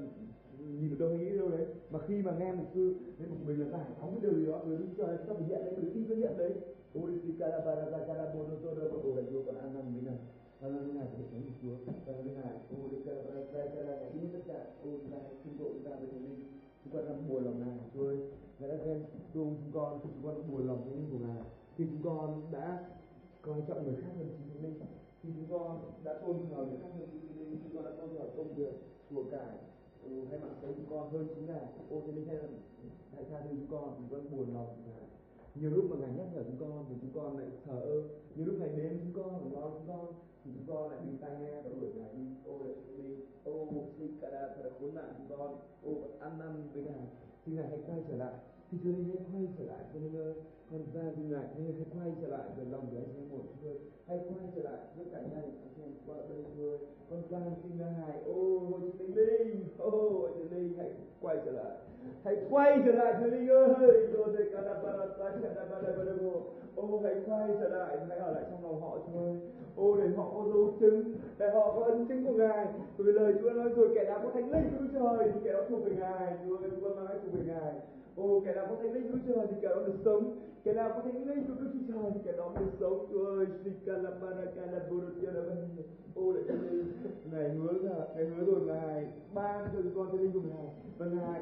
nhìn 0.59 0.89
được 0.89 0.99
đâu 0.99 1.09
hay 1.09 1.17
nghĩ 1.17 1.37
đâu 1.37 1.49
đấy. 1.49 1.65
Mà 1.91 1.99
khi 2.07 2.21
mà 2.21 2.35
nghe 2.39 2.53
một 2.53 2.65
sư 2.73 2.95
nên 3.19 3.29
một 3.29 3.35
mình 3.45 3.59
là 3.59 3.69
giải 3.69 3.85
phóng 3.99 4.11
cái 4.11 4.31
điều 4.31 4.39
gì 4.39 4.45
đó, 4.45 4.61
người 4.65 4.77
đức 4.77 4.87
cho 4.97 5.05
chúng 5.17 5.27
ta 5.27 5.33
phải 5.33 5.47
nhận 5.49 5.65
đấy, 5.65 5.73
người 5.81 5.91
tin 5.93 6.05
có 6.09 6.15
nhận 6.15 6.37
đấy. 6.37 6.53
Orisika 6.99 7.47
Barazakara 7.65 8.25
Bonotoda 8.33 8.83
và 8.91 8.97
Ồ 9.03 9.15
Đại 9.15 9.25
Chúa 9.31 9.43
còn 9.45 9.55
ăn 9.57 9.73
năn 9.73 10.05
nào 10.05 10.13
ăn 10.13 10.17
Cảm 10.61 10.77
ơn 10.77 10.95
Ngài 10.95 11.05
của 11.05 11.23
Thánh 11.31 11.41
Chúa. 11.61 11.75
Cảm 12.05 12.15
ơn 12.15 12.33
Ngài. 12.33 12.53
Orisika 12.73 13.11
Barazakara 13.11 13.75
kara 13.75 14.09
biết 14.13 14.27
tất 14.33 14.39
cả. 14.47 14.65
Ôi 14.83 14.99
Ngài 15.11 15.21
xin 15.43 15.53
tội 15.59 15.69
chúng 15.73 15.83
ta 15.83 15.91
với 15.99 16.07
Thánh 16.11 16.52
Chúng 16.83 16.93
con 16.93 17.05
đang 17.05 17.29
buồn 17.29 17.43
lòng 17.45 17.59
Ngài 17.59 17.77
Chúa 17.93 18.07
ơi 18.07 18.17
Ngài 18.59 18.69
đã 18.69 18.77
khen 18.85 19.03
thương 19.33 19.55
chúng 19.59 19.71
con 19.73 19.99
khi 20.03 20.09
chúng 20.13 20.23
con 20.23 20.51
buồn 20.51 20.67
lòng 20.67 20.81
Thánh 20.85 20.95
Linh 20.95 21.09
của 21.11 21.27
Ngài 21.27 21.41
Khi 21.75 21.85
chúng 21.91 22.03
con 22.03 22.51
đã 22.51 22.89
coi 23.41 23.61
trọng 23.67 23.83
người 23.83 23.95
khác 23.95 24.11
hơn 24.17 24.27
chính 24.37 24.53
Thánh 24.53 24.63
Linh 24.63 24.79
Khi 25.23 25.29
chúng 25.35 25.59
con 25.59 25.91
đã 26.03 26.13
tôn 26.21 26.37
thờ 26.49 26.65
người 26.65 26.79
khác 26.81 26.89
hơn 26.99 27.07
chính 27.11 27.27
Thánh 27.27 27.49
Linh 27.49 27.59
Chúng 27.63 27.75
con 27.75 27.85
đã 27.85 27.91
tôn 27.97 28.09
thờ 28.17 28.29
công 28.37 28.53
việc 28.53 28.73
của 29.15 29.23
cải 29.31 29.57
ừ, 30.03 30.25
hay 30.29 30.39
mạng 30.39 30.55
sống 30.61 30.73
chúng 30.75 30.89
con 30.89 31.09
hơn 31.11 31.27
chính 31.35 31.45
ngài 31.45 31.65
ô 31.89 32.01
thế 32.05 32.13
nên 32.15 32.25
hay 32.27 32.37
hãy 33.15 33.23
tha 33.29 33.41
thứ 33.41 33.49
chúng 33.49 33.67
con 33.71 33.95
chúng 33.97 34.09
con 34.11 34.37
buồn 34.37 34.53
lòng 34.53 34.67
ngài 34.85 35.03
nhiều 35.55 35.69
lúc 35.69 35.85
mà 35.89 35.95
ngài 35.99 36.17
nhắc 36.17 36.27
nhở 36.33 36.43
chúng 36.43 36.57
con 36.59 36.85
thì 36.89 36.95
chúng 37.01 37.11
con 37.13 37.37
lại 37.37 37.47
thờ 37.65 37.79
ơ 37.79 38.03
nhiều 38.35 38.45
lúc 38.45 38.55
ngài 38.59 38.69
đến 38.69 38.99
chúng 39.03 39.23
con 39.23 39.51
và 39.51 39.61
lo 39.61 39.69
chúng 39.69 39.87
con 39.87 40.13
thì 40.43 40.51
chúng 40.55 40.75
con 40.75 40.91
lại 40.91 40.99
bị 41.05 41.11
tai 41.21 41.31
nghe 41.39 41.61
và 41.61 41.69
đuổi 41.81 41.91
ngài 41.95 42.13
đi 42.13 42.25
ô 42.45 42.59
lại 42.63 42.75
đi 42.97 43.15
ô 43.45 43.67
xin 43.97 44.17
cả 44.21 44.29
đà 44.29 44.47
thật 44.55 44.61
là 44.63 44.69
khốn 44.79 44.95
nạn 44.95 45.13
chúng 45.17 45.37
con, 45.37 45.55
ô 45.83 45.91
ăn 46.19 46.39
năn 46.39 46.67
với 46.73 46.83
ngài. 46.83 47.05
Xin 47.45 47.55
ngài 47.55 47.67
hãy 47.67 47.79
quay 47.87 48.03
trở 48.09 48.15
lại. 48.17 48.33
Thì 48.71 48.77
chúa 48.83 48.91
hãy 48.91 49.25
quay 49.33 49.47
trở 49.57 49.65
lại 49.65 49.83
cho 49.93 49.99
nên 49.99 50.15
ơi 50.15 50.33
con 50.71 50.81
ra 50.93 51.11
xin 51.15 51.31
ngài. 51.31 51.47
Hãy 51.53 51.85
quay 51.95 52.11
trở 52.21 52.27
lại 52.27 52.47
về 52.57 52.63
lòng 52.71 52.87
của 52.91 52.97
anh 52.97 53.15
em 53.15 53.29
một 53.29 53.43
chúa 53.61 53.73
hãy 54.07 54.19
quay 54.29 54.47
trở 54.55 54.61
lại 54.61 54.79
với 54.97 55.05
cả 55.11 55.21
nhà 55.21 55.41
anh 55.41 55.83
em 55.83 55.91
qua 56.07 56.15
đây 56.29 56.43
thôi. 56.57 56.77
Con 57.09 57.21
van 57.29 57.55
xin 57.63 57.71
ngài. 57.79 58.23
Ô 58.25 58.59
ôi 58.71 58.91
chúa 58.99 59.05
linh 59.05 59.15
linh. 59.15 59.65
Ô, 59.77 59.91
chúa 60.37 60.55
linh, 60.55 60.73
hãy 60.77 60.91
quay 61.21 61.37
trở 61.45 61.51
lại. 61.51 61.71
Hãy 62.23 62.35
quay 62.49 62.81
trở 62.85 62.91
lại, 62.91 63.13
chúa 63.19 63.29
linh 63.29 63.47
ơi. 63.47 64.07
Chúa 64.13 64.25
đây 64.25 64.49
cả 64.53 64.61
đà 64.61 64.73
bà 64.83 64.91
ta 64.91 65.29
cả 65.43 65.53
đà 65.55 65.65
bà 65.71 65.81
đà 65.81 65.97
bà 65.97 66.03
đà 66.03 66.13
ô 66.93 66.99
hãy 67.03 67.15
quay 67.25 67.49
trở 67.59 67.69
lại 67.69 67.97
hãy 68.09 68.17
ở 68.17 68.31
lại 68.31 68.43
trong 68.51 68.63
lòng 68.63 68.81
họ 68.81 68.97
thôi. 69.13 69.39
ô, 69.75 69.95
để 69.95 70.07
họ 70.17 70.31
có 70.33 70.43
dấu 70.53 70.73
chứng, 70.79 71.13
để 71.37 71.49
họ 71.49 71.71
có 71.75 71.85
ân 71.85 72.05
chứng 72.07 72.25
của 72.25 72.33
ngài. 72.33 72.67
Vì 72.97 73.11
lời 73.11 73.33
chúa 73.41 73.49
nói 73.49 73.69
rồi, 73.69 73.89
kẻ 73.95 74.03
nào 74.03 74.19
có 74.23 74.29
thánh 74.33 74.51
linh 74.51 74.69
của 74.77 74.85
trời 74.93 75.31
thì 75.33 75.39
kẻ 75.43 75.53
đó 75.53 75.59
thuộc 75.69 75.85
về 75.85 75.95
ngài. 75.99 76.37
Chúa 76.47 76.57
ơi, 76.57 76.69
chúa 76.81 76.95
nói 76.95 77.07
thuộc 77.23 77.33
về 77.33 77.41
ngài? 77.45 77.73
Ô, 78.15 78.41
kẻ 78.45 78.55
nào 78.55 78.67
có 78.69 78.75
thánh 78.75 78.93
linh 78.93 79.11
của 79.11 79.17
trời 79.27 79.47
thì 79.49 79.55
kẻ 79.61 79.67
đó 79.69 79.75
được 79.75 79.97
sống. 80.05 80.35
Kẻ 80.63 80.73
nào 80.73 80.89
có 80.95 81.01
thánh 81.01 81.27
linh 81.27 81.45
của 81.47 81.53
đức 81.59 81.69
trời 81.87 82.11
thì 82.13 82.19
kẻ 82.25 82.31
đó 82.37 82.51
được 82.59 82.71
sống. 82.79 83.07
Chúa 83.11 83.25
ơi 83.25 83.45
ô, 86.15 86.33
để 86.33 86.41
ngài 87.31 87.49
hứa 87.49 87.71
là 87.71 88.07
ngài 88.15 88.25
hứa 88.25 88.45
rồi, 88.45 88.61
ngài 88.61 89.07
ban 89.33 89.67
cho 89.73 89.79
con 89.95 90.11
thánh 90.11 90.21
linh 90.21 90.31
của 90.31 90.39
ngài. 90.49 90.67
Và 90.97 91.05
ngài 91.05 91.41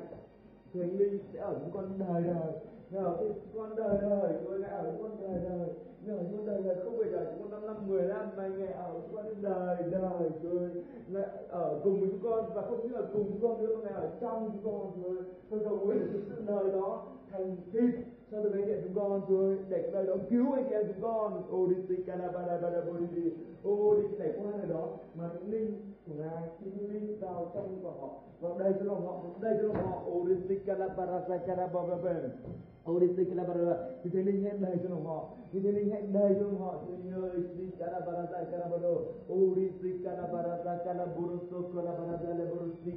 thánh 0.74 0.98
linh 0.98 1.20
sẽ 1.34 1.40
ở 1.40 1.54
những 1.62 1.72
con 1.74 2.00
đời 2.00 2.24
đời 2.24 2.54
nhờ 2.92 3.16
cái 3.20 3.30
con 3.56 3.76
đời 3.76 3.98
đời 4.02 4.34
tôi 4.46 4.60
ngài 4.60 4.70
ở 4.70 4.94
con 5.02 5.12
đời 5.22 5.40
đời. 5.44 5.70
Nhờ 6.06 6.18
con 6.32 6.46
đời 6.46 6.62
đời 6.64 6.76
không 6.84 6.98
phải 6.98 7.10
đời 7.12 7.26
chúng 7.32 7.42
con 7.42 7.52
năm 7.52 7.66
năm, 7.66 7.88
mười 7.88 8.02
năm, 8.02 8.30
mà 8.38 8.48
ngài 8.48 8.74
ở 8.74 8.92
chúng 8.94 9.16
con 9.16 9.42
đời 9.42 9.76
đời 9.92 10.30
tôi 10.44 10.70
ngài 11.08 11.24
ở 11.50 11.80
cùng 11.84 12.00
với 12.00 12.10
chúng 12.12 12.22
con, 12.24 12.54
và 12.54 12.62
không 12.62 12.82
những 12.84 12.96
là 12.96 13.02
cùng 13.14 13.26
chúng 13.30 13.42
con 13.42 13.64
nữa, 13.64 13.76
mà 13.76 13.82
ngài 13.84 13.94
ở 13.94 14.10
trong 14.22 14.50
chúng 14.54 14.72
con, 14.72 15.04
rồi 15.04 15.24
tôi 15.50 15.60
cầu 15.60 15.78
nguyện 15.78 16.00
sự 16.12 16.42
đời 16.48 16.72
đó 16.72 17.06
thành 17.32 17.56
thịt 17.72 17.96
cho 18.32 18.38
từng 18.44 18.54
anh 18.54 18.66
chị 18.66 18.72
em 18.72 18.82
chúng 18.84 18.96
con 18.96 19.22
rồi 19.30 19.58
để 19.70 19.82
cái 19.82 19.92
đời 19.92 20.08
đó, 20.08 20.16
cứu 20.30 20.54
anh 20.54 20.66
chị 20.70 20.76
em 20.76 20.86
chúng 20.88 21.02
con. 21.02 21.44
Ô, 21.52 21.68
đi 21.68 21.76
tì 21.90 22.04
cana 22.04 22.28
ba 22.28 22.42
ba 22.48 22.58
ba 22.62 22.70
đi 23.00 23.06
đi 23.16 23.32
ô, 23.64 23.96
đi 23.96 24.08
trải 24.20 24.32
qua 24.38 24.52
đời 24.58 24.68
đó. 24.70 24.88
Mà 25.16 25.30
những 25.34 25.52
linh 25.52 25.92
của 26.08 26.14
ngài 26.18 26.50
những 26.60 26.94
linh 26.94 27.20
vào 27.20 27.52
trong 27.54 27.80
của 27.84 27.92
họ. 27.92 28.10
Vào 28.42 28.60
đây 28.60 28.74
cho 28.80 28.86
lòng 28.86 29.06
họ 29.06 29.12
vào 29.12 29.36
đây 29.42 29.58
cho 29.62 29.68
lòng 29.68 29.86
họ. 29.86 30.02
Ô, 30.06 30.26
đi 30.28 30.36
tì 30.50 30.60
cana 30.60 30.88
ba 30.88 31.06
ra 31.06 31.38
cana 31.38 31.68
ba 31.68 31.82
ba 31.90 31.96
ba 32.04 32.14
ô, 32.86 33.00
đi 33.00 33.08
tì 33.18 33.26
cana 33.26 33.44
ba 33.44 33.54
ba 33.54 33.78
thì 34.04 34.10
thế 34.14 34.24
linh 34.24 34.44
hãy 34.44 34.58
đầy 34.58 34.76
cho 34.84 34.90
lòng 34.90 35.06
họ. 35.06 35.30
Thì 35.52 35.60
thế 35.60 35.72
linh 35.72 35.90
hãy 35.90 36.02
đầy 36.02 36.36
cho 36.40 36.42
lòng 36.42 36.60
họ. 36.60 36.76
Thì 36.88 36.94
linh 36.98 37.24
ơi 37.24 37.44
tì 37.58 37.66
cana 37.80 38.00
ba 38.00 38.12
ra 38.12 38.44
cana 38.52 38.68
ba 38.72 38.78
đô 38.78 38.96
ô, 39.30 39.36
đi 39.56 39.70
tì 39.84 40.04
cana 40.04 40.28
ba 40.34 40.42
ra 40.66 40.78
cana 40.86 41.06
buru 41.06 41.38
so 41.52 41.58
cana 41.76 41.92
ba 41.92 42.18
ra 42.24 42.34
le 42.34 42.46
buru 42.46 42.66
tì 42.86 42.92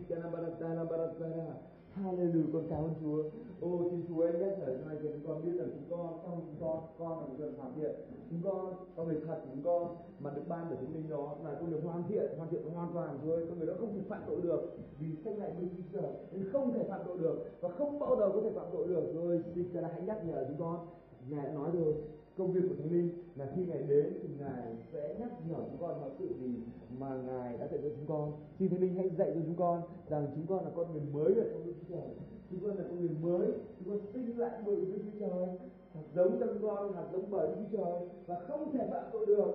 Hallelujah, 2.03 2.53
con 2.53 2.63
cảm 2.71 2.85
ơn 2.85 2.95
Chúa. 3.01 3.23
Ô, 3.61 3.89
xin 3.91 4.05
Chúa 4.09 4.27
anh 4.27 4.41
nhắc 4.41 4.59
nhở 4.59 4.67
cho 4.67 4.91
anh 4.91 4.99
chúng 5.03 5.27
con 5.27 5.45
biết 5.45 5.53
rằng 5.59 5.69
chúng 5.75 5.99
con 5.99 6.19
trong 6.25 6.41
chúng 6.47 6.61
con 6.61 6.81
con 6.99 7.11
là 7.21 7.27
một 7.27 7.35
người 7.39 7.53
hoàn 7.59 7.73
thiện. 7.77 7.95
Chúng 8.31 8.41
con 8.45 8.75
con 8.97 9.09
người 9.09 9.21
thật 9.27 9.39
chúng 9.53 9.63
con 9.65 9.97
mà 10.21 10.31
được 10.31 10.43
ban 10.49 10.67
bởi 10.69 10.77
thánh 10.77 10.95
linh 10.95 11.09
đó 11.11 11.37
là 11.45 11.57
con 11.61 11.71
được 11.71 11.81
hoàn 11.85 12.03
thiện, 12.09 12.27
hoàn 12.37 12.51
thiện 12.51 12.63
hoàn 12.75 12.93
toàn 12.95 13.19
Chúa 13.25 13.33
ơi. 13.33 13.45
Con 13.49 13.59
người 13.59 13.67
đó 13.67 13.75
không 13.79 13.95
thể 13.95 14.01
phạm 14.09 14.23
tội 14.27 14.41
được 14.43 14.77
vì 14.99 15.17
sách 15.25 15.39
lại 15.39 15.53
bên 15.59 15.69
Chúa 15.93 16.01
nên 16.33 16.53
không 16.53 16.73
thể 16.73 16.85
phạm 16.89 17.01
tội 17.07 17.19
được 17.19 17.45
và 17.61 17.69
không 17.69 17.99
bao 17.99 18.17
giờ 18.17 18.31
có 18.35 18.41
thể 18.41 18.51
phạm 18.55 18.67
tội 18.73 18.89
được. 18.89 19.13
Rồi 19.15 19.43
xin 19.55 19.69
Chúa 19.73 19.81
hãy 19.81 20.03
nhắc 20.03 20.27
nhở 20.27 20.45
chúng 20.49 20.59
con. 20.59 20.87
Ngài 21.29 21.47
đã 21.47 21.53
nói 21.53 21.71
rồi, 21.75 21.95
công 22.39 22.53
việc 22.53 22.61
của 22.69 22.75
thánh 22.79 22.93
linh 22.93 23.11
là 23.37 23.47
khi 23.57 23.67
ngài 23.67 23.83
đến 23.83 24.13
thì 24.23 24.29
ngài 24.39 24.77
sẽ 24.93 25.17
nhắc 25.19 25.31
nhở 25.49 25.57
chúng 25.57 25.81
con 25.81 26.01
mọi 26.01 26.11
sự 26.19 26.29
gì 26.41 26.55
mà 26.99 27.17
ngài 27.27 27.57
đã 27.59 27.67
dạy 27.67 27.81
cho 27.83 27.89
chúng 27.97 28.07
con. 28.09 28.33
Xin 28.59 28.69
thánh 28.69 28.81
linh 28.81 28.95
hãy 28.95 29.11
dạy 29.19 29.33
cho 29.35 29.41
chúng 29.47 29.57
con 29.57 29.83
rằng 30.09 30.27
chúng 30.35 30.47
con 30.47 30.65
là 30.65 30.71
con 30.77 30.93
người 30.93 31.03
mới 31.13 31.35
ở 31.35 31.49
trong 31.53 31.67
đức 31.67 31.73
chúa 31.81 31.97
trời. 31.97 32.09
Chúng 32.51 32.61
con 32.61 32.79
là 32.79 32.85
con 32.89 33.01
người 33.01 33.17
mới, 33.23 33.49
chúng 33.79 33.89
con 33.89 34.01
sinh 34.13 34.39
lại 34.39 34.63
bởi 34.67 34.77
đức 34.77 34.99
chúa 35.05 35.21
trời. 35.21 35.49
Hạt 35.95 36.03
giống 36.15 36.41
trong 36.41 36.59
con 36.63 36.93
hạt 36.93 37.05
giống 37.13 37.31
bởi 37.31 37.49
đức 37.49 37.63
chúa 37.73 37.77
trời. 37.77 38.09
Và 38.27 38.41
không 38.49 38.73
thể 38.73 38.89
phạm 38.91 39.05
tội 39.13 39.27
được. 39.27 39.55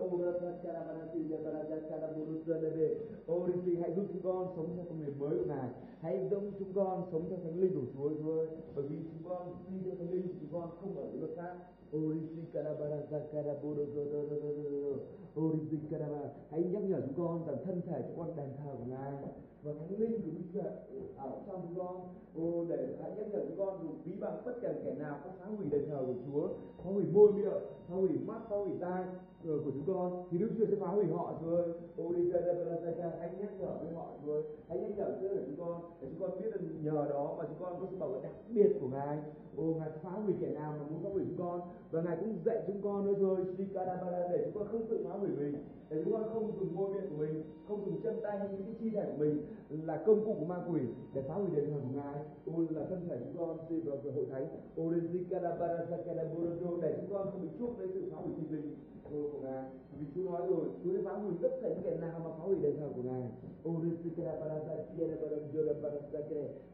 Ô 3.27 3.47
đi 3.65 3.75
hãy 3.75 3.93
giúp 3.95 4.05
chúng 4.13 4.21
con 4.23 4.47
sống 4.55 4.67
theo 4.75 4.85
con 4.89 4.99
người 4.99 5.13
mới 5.19 5.37
của 5.37 5.45
ngài. 5.45 5.69
Hãy 5.99 6.27
giống 6.31 6.51
chúng 6.59 6.73
con 6.73 7.03
sống 7.11 7.25
theo 7.29 7.39
thánh 7.43 7.59
linh 7.59 7.73
của 7.75 7.85
chúa 7.93 8.09
chúa 8.23 8.45
bởi 8.75 8.85
vì 8.87 8.97
chúng 9.03 9.29
con 9.29 9.55
đi 9.69 9.75
theo 9.85 9.95
thánh 9.95 10.11
linh 10.11 10.27
chúng 10.39 10.49
con 10.51 10.69
không 10.81 10.97
ở 10.97 11.07
luật 11.19 11.31
pháp 11.37 11.55
hãy 16.49 16.63
nhắc 16.63 16.83
nhở 16.83 17.01
chúng 17.01 17.13
con 17.17 17.45
rằng 17.45 17.57
thân 17.65 17.81
thể 17.87 18.01
chúng 18.07 18.17
con 18.17 18.35
đàn 18.35 18.49
thờ 18.57 18.71
của 18.79 18.85
ngài 18.85 19.13
và 19.63 19.71
thánh 19.79 19.99
linh 19.99 20.21
của 20.21 20.31
đức 20.37 20.43
trời 20.53 20.71
ở 21.17 21.31
trong 21.47 21.61
chúng 21.61 21.77
con. 21.77 22.01
Ô, 22.35 22.65
để 22.69 22.87
hãy 23.01 23.11
nhắc 23.17 23.27
nhở 23.31 23.39
chúng 23.47 23.57
con 23.57 23.79
dùng 23.83 23.97
ví 24.03 24.11
bằng 24.19 24.41
bất 24.45 24.61
kỳ 24.61 24.67
kẻ 24.83 24.95
nào 24.99 25.19
có 25.23 25.29
phá 25.39 25.45
hủy 25.45 25.67
đền 25.69 25.85
thờ 25.89 26.03
của 26.07 26.13
chúa, 26.25 26.47
phá 26.77 26.89
hủy 26.93 27.03
môi 27.13 27.33
miệng, 27.33 27.61
phá 27.87 27.95
hủy 27.95 28.09
mắt, 28.27 28.41
phá 28.49 28.55
hủy 28.55 28.71
tai 28.81 29.03
của 29.43 29.71
chúng 29.73 29.83
con, 29.87 30.27
thì 30.31 30.37
đức 30.37 30.49
chúa 30.57 30.65
sẽ 30.65 30.75
phá 30.75 30.87
hủy 30.87 31.05
họ, 31.05 31.33
chúa 31.41 31.55
ơi. 31.55 31.67
Ô 31.97 32.13
đi 32.13 32.31
ra 32.31 32.39
hãy 33.19 33.29
nhắc 33.39 33.49
nhở 33.59 33.71
với 33.83 33.93
họ, 33.93 34.07
chúa 34.25 34.33
ơi. 34.33 34.43
Hãy 34.67 34.79
nhắc 34.79 34.91
nhở 34.97 35.17
trước 35.21 35.29
để 35.35 35.43
chúng 35.47 35.65
con, 35.65 35.81
để 36.01 36.07
chúng 36.11 36.19
con 36.19 36.41
biết 36.41 36.49
là 36.51 36.61
nhờ 36.83 37.07
đó 37.09 37.35
mà 37.37 37.45
chúng 37.47 37.57
con 37.59 37.79
có 37.79 37.87
sự 37.91 37.97
bảo 37.97 38.09
vệ 38.09 38.19
đặc 38.23 38.31
biệt 38.49 38.71
của 38.81 38.87
ngài. 38.87 39.17
Ô, 39.57 39.63
ngài 39.63 39.89
phá 40.03 40.09
hủy 40.09 40.33
kẻ 40.41 40.47
nào 40.47 40.73
mà 40.79 40.85
muốn 40.91 41.03
phá 41.03 41.09
hủy 41.09 41.23
chúng 41.27 41.37
con, 41.37 41.61
và 41.91 42.01
ngài 42.01 42.17
cũng 42.17 42.37
dạy 42.45 42.63
chúng 42.67 42.81
con 42.81 43.05
nữa 43.05 43.13
rồi 43.19 43.37
để 44.31 44.43
chúng 44.45 44.53
con 44.53 44.67
không 44.71 44.87
tự 44.89 45.05
phá 45.05 45.17
hủy 45.17 45.29
mình 45.29 45.55
để 45.89 46.01
chúng 46.03 46.13
con 46.13 46.29
không 46.33 46.51
dùng 46.59 46.75
môi 46.75 46.93
miệng 46.93 47.09
của 47.09 47.17
mình, 47.17 47.43
không 47.67 47.85
dùng 47.85 48.01
chân 48.03 48.19
tay 48.23 48.39
hay 48.39 48.47
những 48.51 48.63
cái 48.63 48.75
chi 48.79 48.89
thể 48.89 49.05
của 49.11 49.17
mình 49.17 49.41
là 49.85 50.03
công 50.05 50.25
cụ 50.25 50.35
của 50.39 50.45
ma 50.45 50.57
quỷ 50.71 50.81
để 51.13 51.21
phá 51.21 51.33
hủy 51.33 51.47
đền 51.55 51.65
thờ 51.69 51.79
của 51.83 51.99
ngài. 51.99 52.15
Ô, 52.45 52.63
là 52.69 52.85
thân 52.89 53.07
thể 53.09 53.17
chúng 53.25 53.37
con 53.37 53.57
xin 53.69 53.81
vào 53.81 53.97
hội 54.15 54.25
thánh. 54.31 54.47
Ôi 54.75 54.93
để 56.81 56.97
chúng 57.01 57.09
con 57.09 57.31
không 57.31 57.41
bị 57.41 57.47
chuốc 57.59 57.79
lấy 57.79 57.87
sự 57.93 58.11
phá 58.11 58.17
hủy 58.17 58.33
sinh 58.35 58.51
linh. 58.51 58.75
Của 59.09 59.39
ngài, 59.43 59.63
vì 59.99 60.05
chúa 60.15 60.31
nói 60.31 60.47
rồi, 60.47 60.65
chúa 60.83 60.93
đã 60.93 60.99
phá 61.05 61.13
hủy 61.13 61.33
tất 61.41 61.49
cả 61.61 61.69
những 61.69 61.83
kẻ 61.83 61.97
nào 62.01 62.19
mà 62.23 62.29
phá 62.29 62.43
hủy 62.43 62.57
đền 62.61 62.75
thờ 62.79 62.89
của 62.95 63.03
ngài. 63.03 63.29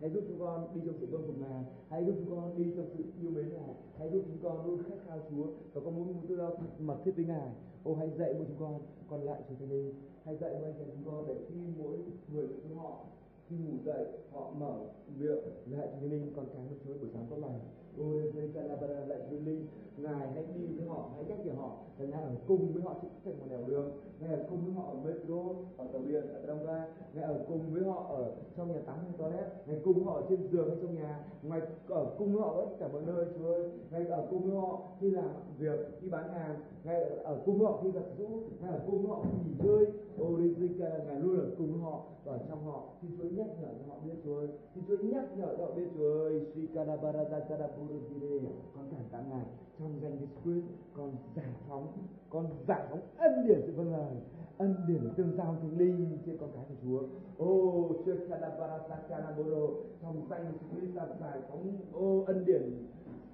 Hãy 0.02 0.10
giúp 0.10 0.24
chúng 0.28 0.40
con 0.40 0.68
đi 0.76 0.82
trong 0.86 0.96
sự 1.00 1.08
vâng 1.12 1.24
phục 1.28 1.40
ngài. 1.40 1.64
Hãy 1.90 2.06
giúp 2.06 2.14
chúng 2.20 2.36
con 2.36 2.58
đi 2.58 2.74
trong 2.76 2.86
sự 2.98 3.04
yêu 3.22 3.32
mến 3.32 3.50
ngài. 3.54 3.76
Hãy 3.98 4.10
giúp 4.10 4.22
chúng 4.28 4.38
con 4.44 4.66
luôn 4.66 4.84
khát 4.84 4.96
khao 5.08 5.20
chúa 5.30 5.46
và 5.74 5.82
có 5.86 5.92
muốn 5.92 6.14
tư 6.28 6.38
giao 6.38 6.58
mật 6.80 6.98
thiết 7.06 7.12
với 7.16 7.26
ngài 7.26 7.50
ô, 7.86 7.96
hãy 8.00 8.10
dạy 8.20 8.34
mỗi 8.34 8.46
chúng 8.48 8.60
con, 8.60 8.74
còn 9.10 9.22
lại 9.22 9.40
chúa 9.50 9.56
thánh 9.60 9.70
linh 9.70 9.94
hãy 10.26 10.36
dạy 10.36 10.52
mỗi 10.54 10.64
anh 10.64 10.64
em 10.64 10.74
chúng 10.94 11.06
con 11.06 11.28
để 11.28 11.36
khi 11.48 11.56
mỗi 11.78 11.98
người 12.34 12.48
của 12.48 12.60
chúng 12.64 12.78
họ, 12.78 13.06
khi 13.48 13.56
ngủ 13.56 13.78
dậy, 13.86 14.06
họ 14.32 14.52
mở 14.60 14.74
miệng, 15.20 15.44
lại 15.72 15.88
chúa 15.88 16.00
thánh 16.00 16.12
linh 16.12 16.34
còn 16.36 16.46
cái 16.54 16.64
một 16.70 16.76
chúa 16.86 16.94
buổi 17.00 17.10
sáng 17.14 17.26
tốt 17.30 17.38
lành. 17.42 17.60
Orezekalabara 18.02 19.06
lại 19.08 19.20
Chúa 19.30 19.40
Linh 19.40 19.68
Ngài 19.98 20.28
hãy 20.34 20.46
đi 20.56 20.66
với 20.78 20.88
họ, 20.88 21.10
hãy 21.16 21.26
nhắc 21.26 21.46
nhở 21.46 21.54
họ. 21.54 21.78
Là 21.98 22.06
Ngài 22.06 22.24
ở 22.24 22.32
cùng 22.48 22.74
với 22.74 22.82
họ 22.84 22.96
trên 23.02 23.12
thành 23.26 23.40
một 23.40 23.46
nẻo 23.50 23.60
đường. 23.68 23.92
Ngài 24.20 24.34
ở 24.34 24.46
cùng 24.50 24.66
với 24.66 24.74
họ 24.74 24.84
ở 24.84 24.96
metro, 25.04 25.42
ở 25.78 25.88
tàu 25.94 26.02
điện, 26.08 26.24
ở 26.34 26.46
đông 26.48 26.66
ga 26.66 26.88
Ngài 27.14 27.24
ở 27.24 27.46
cùng 27.48 27.74
với 27.74 27.84
họ 27.84 28.06
ở 28.10 28.36
trong 28.58 28.72
nhà 28.72 28.80
tắm 28.86 28.98
hay 29.02 29.12
toilet. 29.18 29.68
Ngài 29.68 29.80
cùng 29.84 30.06
họ 30.06 30.14
ở 30.14 30.24
trên 30.30 30.48
giường 30.52 30.70
hay 30.70 30.78
trong 30.82 30.96
nhà. 30.96 31.24
Ngài 31.44 31.62
ở 31.88 32.06
cùng 32.18 32.34
với 32.34 32.42
họ 32.42 32.52
ở 32.52 32.66
cả 32.80 32.88
mọi 32.94 33.02
nơi, 33.02 33.26
Chúa 33.38 33.54
ơi. 33.54 33.70
Ngài 33.92 34.06
ở 34.06 34.28
cùng 34.30 34.42
với 34.42 34.56
họ 34.62 34.82
khi 35.00 35.10
làm 35.12 35.30
việc, 35.60 35.80
khi 36.02 36.10
bán 36.10 36.34
hàng. 36.34 36.56
Ngài 36.84 37.04
ở 37.04 37.42
cùng 37.46 37.58
với 37.60 37.68
họ 37.68 37.80
khi 37.84 37.92
giặt 37.92 38.04
rũ 38.18 38.28
Ngài 38.62 38.72
ở 38.72 38.80
cùng 38.88 39.02
với 39.02 39.10
họ 39.10 39.24
khi 39.24 39.30
nghỉ 39.46 39.54
ngơi. 39.64 39.86
Orizika 40.18 41.06
Ngài 41.06 41.20
luôn 41.20 41.40
ở 41.40 41.48
cùng 41.58 41.72
với 41.72 41.82
họ 41.82 42.04
và 42.24 42.34
ở 42.34 42.40
trong 42.50 42.64
họ. 42.66 42.84
Xin 43.02 43.12
Chúa 43.18 43.30
nhắc 43.30 43.48
nhở 43.62 43.68
cho 43.68 43.94
họ 43.94 44.00
biết, 44.06 44.16
Chúa 44.24 44.38
ơi. 44.38 44.48
Xin 44.76 44.84
Chúa 44.88 44.98
nhắc 44.98 45.38
nhở 45.38 45.56
cho 45.58 45.66
họ 45.66 45.72
biết, 45.72 45.88
Chúa 45.98 46.14
ơi. 46.14 46.46
Shikadabaradakadaburudire 46.54 48.50
con 48.76 48.86
cảm 48.92 49.04
tạ 49.12 49.22
Ngài 49.30 49.46
trong 49.80 50.00
danh 50.02 50.18
Đức 50.20 50.28
Christ 50.44 50.66
con 50.94 51.12
giải 51.36 51.54
phóng, 51.70 51.88
con 52.30 52.46
giải 52.68 52.82
phóng 52.90 53.02
ân 53.18 53.48
điển 53.48 53.62
sự 53.66 53.74
vâng 53.76 53.92
lời, 53.92 54.16
ân 54.58 54.76
điển 54.88 55.14
tương 55.18 55.38
giao 55.38 55.56
thánh 55.62 55.78
linh 55.78 56.18
trên 56.26 56.38
con 56.38 56.50
cái 56.56 56.66
của 56.70 56.76
Chúa. 56.84 57.02
Ô 57.46 57.92
Shekadabarasakadaburo 58.06 59.68
trong 60.02 60.22
danh 60.30 60.46
Đức 60.52 60.58
Christ 60.72 60.96
ta 60.96 61.06
giải 61.22 61.40
phóng, 61.50 61.78
ô, 61.94 62.24
ân 62.28 62.46
điển 62.46 62.88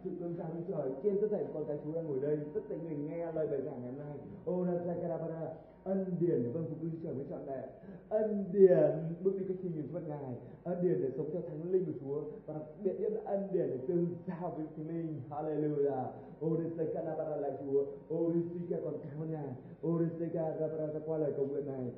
sự 0.04 0.10
tương 0.20 0.36
giao 0.38 0.48
với 0.54 0.64
trời 0.68 0.92
trên 1.04 1.18
tất 1.22 1.28
thảy 1.32 1.46
con 1.54 1.66
cái 1.66 1.78
Chúa 1.86 1.92
đang 1.92 2.08
ngồi 2.08 2.20
đây 2.20 2.40
tất 2.54 2.62
cả 2.70 2.76
người 2.84 2.98
nghe 2.98 3.32
lời 3.32 3.48
bài 3.48 3.62
giảng 3.62 3.82
ngày 3.82 3.92
hôm 3.92 4.00
nay. 4.00 4.18
Ô 4.46 4.66
Shekadabara 4.86 5.54
ân 5.84 6.06
điển 6.20 6.44
để 6.44 6.50
vâng 6.50 6.66
phục 6.70 6.84
linh 6.84 7.00
trời 7.04 7.14
với 7.14 7.26
trọn 7.30 7.46
vẹn. 7.46 7.70
Ân 8.10 8.46
điển 8.52 8.92
bước 9.24 9.40
đi 9.40 9.46
cách 9.48 9.58
khi 9.64 9.70
nhìn 9.70 9.88
trước 9.94 10.08
ngài. 10.08 10.36
Ân 10.64 10.84
điển 10.84 11.02
để 11.02 11.12
sống 11.18 11.30
theo 11.34 11.42
thánh 11.42 11.72
linh 11.72 11.86
của 11.86 12.00
chúa. 12.02 12.22
Và 12.46 12.54
đặc 12.54 12.64
biệt 12.84 13.00
nhất 13.00 13.14
là 13.14 13.22
ân 13.26 13.48
điển 13.52 13.68
để 13.70 13.78
tương 13.88 14.06
giao 14.28 14.54
với 14.58 14.66
thánh 14.76 14.88
linh. 14.88 15.22
Hallelujah. 15.30 16.06
Oriseka 16.46 17.02
nabara 17.02 17.36
lại 17.36 17.52
chúa. 17.66 17.86
Oriseka 18.14 18.78
còn 18.84 18.98
cảm 19.04 19.22
ơn 19.22 19.32
ngài. 19.32 19.56
Oriseka 19.88 20.58
ra 20.58 20.68
qua 21.06 21.18
lời 21.18 21.34
cầu 21.38 21.48
nguyện 21.48 21.66
này 21.66 21.92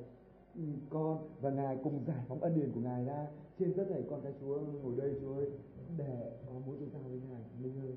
ừ, 0.54 0.62
con 0.90 1.18
và 1.40 1.50
ngài 1.50 1.78
cùng 1.84 2.00
giải 2.06 2.24
phóng 2.28 2.40
ân 2.40 2.54
điển 2.54 2.72
của 2.74 2.80
ngài 2.80 3.04
ra. 3.04 3.26
Trên 3.58 3.74
tất 3.74 3.84
thảy 3.90 4.02
con 4.10 4.20
cái 4.22 4.32
chúa, 4.40 4.58
ngồi 4.82 4.94
đây 4.96 5.14
chúa 5.20 5.34
ơi, 5.34 5.50
để 5.98 6.30
có 6.46 6.52
mối 6.66 6.76
tương 6.80 6.90
giao 6.92 7.02
với 7.02 7.20
ngài. 7.30 7.42
Linh 7.62 7.80
ơi, 7.80 7.94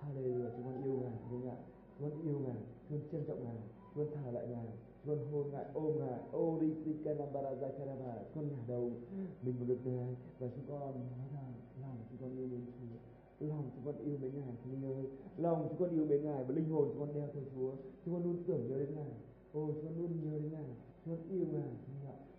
hallelujah. 0.00 0.50
Chúng 0.56 0.64
con 0.64 0.82
yêu 0.84 0.98
ngài 1.02 1.50
ạ. 1.50 1.56
Chúng 1.98 2.10
con 2.10 2.22
yêu 2.22 2.38
ngài 2.38 2.56
chúng 2.88 2.98
con 2.98 3.08
trân 3.12 3.24
trọng 3.28 3.44
ngài 3.44 3.56
chúng 3.94 4.04
con 4.04 4.14
thờ 4.14 4.30
lại 4.30 4.46
ngài 4.48 4.66
con 5.06 5.18
hôn 5.32 5.50
ngài, 5.52 5.64
ôm 5.74 5.98
ngài 5.98 6.18
Orisikanambara 6.36 7.50
Zakarama 7.50 8.12
Con 8.34 8.48
ngả 8.48 8.58
đầu, 8.68 8.90
mình 9.42 9.54
một 9.58 9.64
lực 9.68 9.78
ngài 9.84 10.16
Và 10.38 10.48
chúng 10.54 10.64
con 10.68 10.80
nói 10.80 11.28
rằng 11.34 11.52
lòng 11.82 11.96
chúng 12.10 12.18
con 12.20 12.38
yêu 12.38 12.46
mến 12.46 12.60
Chúa. 12.66 13.46
Lòng 13.46 13.70
chúng 13.74 13.84
con 13.84 14.04
yêu 14.04 14.18
mến 14.22 14.32
ngài, 14.34 14.52
linh 14.70 14.84
ơi. 14.84 15.04
Lòng 15.36 15.66
chúng 15.68 15.78
con 15.78 15.90
yêu 15.90 16.06
mến 16.06 16.24
ngài, 16.24 16.44
và 16.44 16.54
linh 16.54 16.70
hồn 16.70 16.88
chúng 16.88 17.00
con 17.00 17.14
đeo 17.14 17.28
theo 17.34 17.42
Chúa. 17.54 17.72
Chúng 18.04 18.14
con 18.14 18.24
luôn 18.24 18.42
tưởng 18.46 18.68
nhớ 18.68 18.78
đến 18.78 18.94
ngài. 18.94 19.12
Ô 19.52 19.66
chúng 19.66 19.84
con 19.84 19.98
luôn 19.98 20.10
nhớ 20.22 20.38
đến 20.38 20.52
ngài. 20.52 20.70
Chúng 21.04 21.16
con 21.16 21.28
yêu 21.28 21.46
ngài 21.52 21.70
chúng 21.86 21.96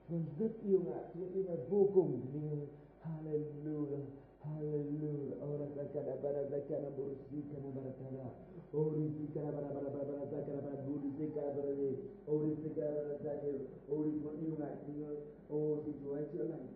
con 0.09 0.25
rất 0.39 0.51
yêu 0.63 0.79
ngài. 0.85 1.03
Chúng 1.13 1.23
con 1.23 1.33
yêu 1.33 1.43
ngài 1.43 1.57
vô 1.69 1.87
cùng, 1.93 2.21
linh 2.33 2.49
ơi. 2.49 2.67
Hallelujah. 3.03 4.20
Hallelujah. 4.41 5.37
Ora 5.37 5.67
zakara 5.77 6.15
bara 6.17 6.41
zakara 6.49 6.89
burusi 6.97 7.45
kana 7.49 7.69
bara 7.77 7.93
kana. 8.01 8.25
Ori 8.73 9.13
zikara 9.17 9.51
bara 9.53 9.69
bara 9.69 9.89
bara 9.93 10.05
bara 10.09 10.25
zakara 10.33 10.61
bara 10.65 10.81
buri 10.81 11.09
zikara 11.17 11.53
bara 11.53 11.73
ni. 11.77 11.89
Ori 12.25 12.49
zikara 12.61 12.89
bara 13.05 13.13
zakara. 13.21 13.61
Ori 13.89 14.11
con 14.23 14.35
yêu 14.41 14.53
ngài 14.59 14.75
Chúa 14.85 15.05
ơi. 15.07 15.17
Ô 15.49 15.81
xin 15.85 15.93
Chúa 16.03 16.13
hãy 16.15 16.25
chữa 16.33 16.43
lành 16.43 16.67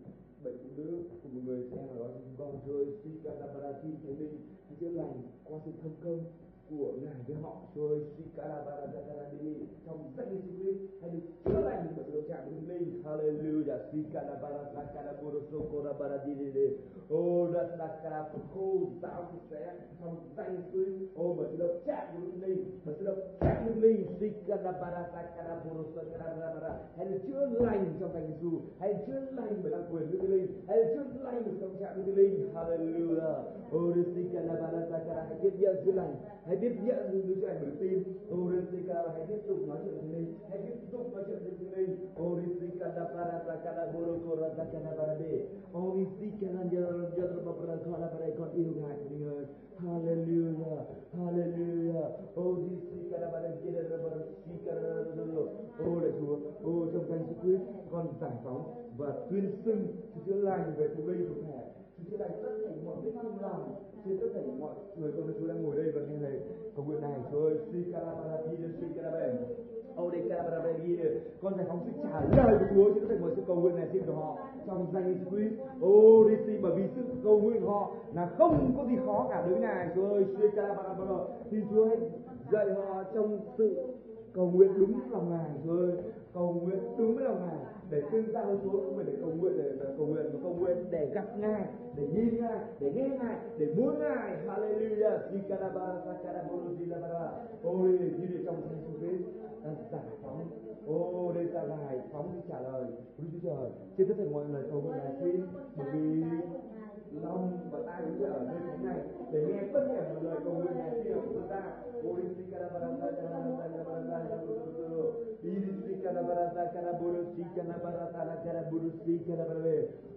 bệnh 0.44 0.58
phụ 0.62 0.68
nữ 0.76 1.02
của 1.22 1.28
một 1.28 1.40
người 1.44 1.62
xem 1.70 1.88
ở 1.88 1.98
đó 1.98 2.08
chúng 2.14 2.36
con 2.38 2.60
Chúa 2.66 2.76
ơi. 2.76 2.86
Zikara 3.04 3.46
bara 3.54 3.72
xin 3.82 3.94
thánh 4.02 4.18
linh 4.18 4.36
hãy 4.68 4.76
chữa 4.80 4.90
lành 4.90 5.22
qua 5.44 5.58
sự 5.64 5.70
thông 5.82 5.94
công 6.04 6.24
của 6.70 6.92
ngài 7.02 7.20
với 7.26 7.36
họ 7.42 7.56
Chúa 7.74 7.88
ơi. 7.88 7.98
Zikara 8.16 8.58
bara 8.66 8.86
zakara 8.94 9.24
đi 9.40 9.54
trong 9.86 9.98
danh 10.16 10.28
Giêsu 10.30 10.50
Christ 10.58 10.78
hãy 11.00 11.10
được 11.10 11.20
chữa 11.44 11.60
lành 11.60 11.86
bởi 11.96 12.04
được 12.04 12.14
đồng 12.14 12.28
chạm 12.28 12.38
với 12.44 12.54
thánh 12.54 12.68
linh. 12.68 13.02
Hallelujah. 13.04 13.78
Zikara 13.92 14.42
bara 14.42 14.58
zakara 14.74 15.12
buruso 15.22 15.58
kora 15.72 15.92
bara 15.92 16.16
đi 16.24 16.34
đi 16.34 16.52
đi. 16.52 16.68
Ô 17.08 17.48
đất 17.52 17.68
sakara 17.78 18.24
khô 18.54 18.78
giáo 19.02 19.22
của 19.32 19.38
sẽ 19.50 19.72
trong 20.00 20.16
danh 20.36 20.62
Christ. 20.72 21.16
Ô 21.16 21.34
bởi 21.38 21.46
sự 21.50 21.56
đồng 21.56 21.80
chạm 21.86 22.06
của 22.12 22.30
thánh 22.30 22.42
linh, 22.42 22.64
bởi 22.84 22.94
sự 22.98 23.04
đồng 23.04 23.18
chạm 23.40 23.64
với 23.64 23.72
thánh 23.74 23.82
linh. 23.82 24.06
Zikara 24.20 24.72
bara 24.80 25.08
zakara 25.14 25.54
buruso 25.64 26.02
kora 26.02 26.36
bara 26.40 26.54
bara. 26.54 26.78
Hãy 26.96 27.06
được 27.06 27.18
chữa 27.26 27.46
lành 27.46 27.94
trong 28.00 28.12
danh 28.14 28.26
Giêsu. 28.32 28.60
Hãy 28.78 28.92
được 28.92 29.00
chữa 29.06 29.20
lành 29.36 29.60
bởi 29.62 29.72
đặc 29.72 29.80
quyền 29.90 30.10
đức 30.10 30.18
thánh 30.20 30.30
linh. 30.30 30.46
Hãy 30.68 30.76
được 30.76 30.94
chữa 30.94 31.24
lành 31.24 31.42
bởi 31.44 31.54
sự 31.54 31.60
đồng 31.60 31.76
chạm 31.80 31.96
đức 31.96 32.02
thánh 32.06 32.14
linh. 32.14 32.54
Hallelujah. 32.54 33.34
Ô 33.70 33.80
Zikara 34.14 34.60
bara 34.62 34.86
zakara 34.90 35.24
hãy 35.28 35.38
tiếp 35.42 35.52
nhận 35.58 35.76
chữa 35.84 35.92
lành. 35.92 36.14
Hãy 36.44 36.55
tiếp 36.60 36.72
nhận 36.84 37.10
những 37.12 37.26
đứa 37.28 37.40
trẻ 37.42 37.58
bởi 37.62 37.70
tin. 37.80 38.02
Ô 38.30 38.36
Zikara 38.36 39.08
hãy 39.14 39.26
tiếp 39.28 39.40
tục 39.48 39.58
nói 39.68 39.78
chuyện 39.84 39.94
với 39.94 40.02
thánh 40.02 40.12
linh. 40.12 40.34
Hãy 40.50 40.58
tiếp 40.66 40.74
tục 40.92 41.14
nói 41.14 41.24
chuyện 41.26 41.38
với 41.44 41.52
thánh 41.58 41.72
linh. 41.76 41.96
Ô 42.14 42.38
Zikara 42.60 43.04
bara 43.14 43.38
zakara 43.46 43.92
buruso 43.92 44.28
kora 44.28 44.48
zakara 44.48 44.96
bara 44.98 45.14
đi. 45.14 45.32
Ô 45.72 45.94
Zikara 46.20 46.62
nhờ 46.72 47.10
nhờ 47.16 47.28
mà 47.44 47.52
bara 47.52 47.76
kora 47.84 48.06
bara 48.12 48.26
con 48.38 48.52
yêu 48.52 48.72
ngài 48.76 48.96
của 48.96 49.08
mình 49.10 49.28
ơi. 49.28 49.44
Hallelujah. 49.76 50.82
Hallelujah. 51.12 52.10
Ô 52.34 52.44
Zikara 52.90 53.32
bara 53.32 53.50
kia 53.62 53.82
ra 53.90 53.96
bara 54.04 54.16
Zikara 54.48 54.96
Ô 55.78 56.00
lạy 56.00 56.12
Chúa. 56.20 56.36
Ô 56.64 56.86
trong 56.92 57.04
danh 57.08 57.24
Giêsu 57.28 57.40
Christ, 57.42 57.62
con 57.90 58.06
giải 58.20 58.30
phóng 58.44 58.90
và 58.96 59.12
tuyên 59.30 59.50
xưng 59.64 59.86
sự 60.14 60.20
chữa 60.26 60.40
lành 60.40 60.72
về 60.76 60.88
phụ 60.96 61.06
linh 61.06 61.28
của 61.28 61.40
thể 61.42 61.60
sự 61.96 62.02
chữa 62.10 62.16
lành 62.16 62.30
tất 62.42 62.50
cả 62.62 62.70
mọi 62.84 62.96
vết 63.02 63.10
thương 63.22 63.40
lòng 63.40 63.74
trên 64.08 64.18
tất 64.18 64.26
cả 64.34 64.40
mọi 64.60 64.74
người 64.96 65.12
con 65.16 65.32
Chúa 65.40 65.46
đang 65.46 65.62
ngồi 65.62 65.76
đây 65.76 65.92
và 65.94 66.00
nghe 66.00 66.18
lời 66.20 66.40
cầu 66.76 66.84
nguyện 66.84 67.00
này 67.00 67.12
Chúa 67.32 67.40
ơi 67.40 67.58
Zikara 67.72 68.12
bara 68.18 68.36
kia 68.50 68.56
Zikara 68.80 69.10
bara 69.12 69.32
con 71.42 71.56
giải 71.56 71.66
phóng 71.68 71.80
sự 71.86 71.92
trả 72.36 72.46
lời 72.46 72.58
của 72.60 72.66
Chúa 72.74 72.94
trên 72.94 73.08
tất 73.08 73.14
cả 73.14 73.20
mọi 73.20 73.30
sự 73.36 73.42
cầu 73.46 73.56
nguyện 73.56 73.76
này 73.76 73.88
xin 73.92 74.02
của 74.06 74.12
họ 74.12 74.38
trong 74.66 74.86
danh 74.92 75.14
Jesus 75.14 75.30
Christ. 75.30 75.54
Ô 75.80 76.24
đi 76.28 76.58
bởi 76.62 76.72
vì 76.76 76.82
sự 76.96 77.02
cầu 77.24 77.40
nguyện 77.40 77.62
của 77.62 77.70
họ 77.70 77.94
là 78.14 78.26
không 78.38 78.74
có 78.76 78.84
gì 78.84 78.96
khó 79.06 79.26
cả 79.30 79.40
đối 79.40 79.50
với 79.50 79.60
Ngài. 79.60 79.88
Chúa 79.94 80.08
ơi, 80.08 80.24
thì 81.50 81.58
Chúa 81.70 81.86
hãy 81.86 81.96
dạy 82.52 82.66
họ 82.70 83.02
trong 83.14 83.38
sự 83.58 83.76
cầu 84.32 84.50
nguyện 84.50 84.70
đúng 84.78 85.00
lòng 85.10 85.30
Ngài. 85.30 85.50
Chúa 85.64 85.76
ơi, 85.76 85.92
cầu 86.34 86.52
nguyện 86.52 86.78
đúng 86.98 87.16
với 87.16 87.24
lòng 87.24 87.40
Ngài 87.46 87.75
để 87.90 88.02
tương 88.12 88.32
ra 88.32 88.44
với 88.44 88.56
Chúa 88.64 88.70
không 88.70 88.96
phải 88.96 89.04
để 89.04 89.12
cầu 89.20 89.30
nguyện 89.30 89.52
để, 89.58 89.72
để 89.80 89.86
cầu 89.96 90.06
nguyện 90.06 90.26
mà 90.32 90.38
cầu 90.42 90.54
nguyện 90.54 90.76
để 90.90 91.10
gặp 91.14 91.38
Ngài, 91.38 91.64
để 91.96 92.06
nhìn 92.14 92.40
Ngài, 92.40 92.58
để 92.80 92.92
nghe 92.94 93.08
Ngài, 93.08 93.36
để 93.58 93.74
muốn 93.76 93.98
Ngài. 93.98 94.36
Hallelujah. 94.46 95.18
Sikaraba, 95.32 95.86
sakaraboro, 96.04 96.70
bara. 97.02 97.30
Ôi, 97.62 97.88
như 97.88 98.26
để 98.30 98.38
trong 98.44 98.62
Thánh 98.62 98.82
Chúa 98.86 98.98
Christ 98.98 99.24
ta 99.64 99.70
giải 99.92 100.02
phóng. 100.22 100.40
Ô, 100.86 101.32
đây 101.32 101.46
ta 101.54 101.66
giải 101.66 102.00
phóng 102.12 102.30
đi 102.34 102.40
trả 102.48 102.60
lời. 102.60 102.84
Đức 103.18 103.24
Chúa 103.32 103.48
Trời, 103.48 103.70
trên 103.98 104.08
tất 104.08 104.14
cả 104.18 104.24
mọi 104.32 104.44
lời 104.52 104.62
cầu 104.70 104.80
nguyện 104.80 104.98
này 104.98 105.12
xin 105.20 105.46
bởi 105.76 105.86
vì 105.92 106.24
lòng 107.22 107.58
và 107.70 107.78
tai 107.86 108.02
chúng 108.06 108.24
ta 108.24 108.30
ở 108.30 108.40
nơi 108.46 108.56
thế 108.66 108.84
này 108.84 108.98
để 109.32 109.46
nghe 109.46 109.62
tất 109.72 109.86
cả 109.88 110.02
mọi 110.14 110.24
lời 110.24 110.36
cầu 110.44 110.54
nguyện 110.54 110.78
này 110.78 110.90
xin 111.04 111.14
của 111.14 111.20
chúng 111.34 111.48
ta. 111.48 111.62
Ôi, 112.04 112.20
sikarabara, 112.36 112.88
sakarabara, 113.00 113.40
sakarabara, 113.58 113.75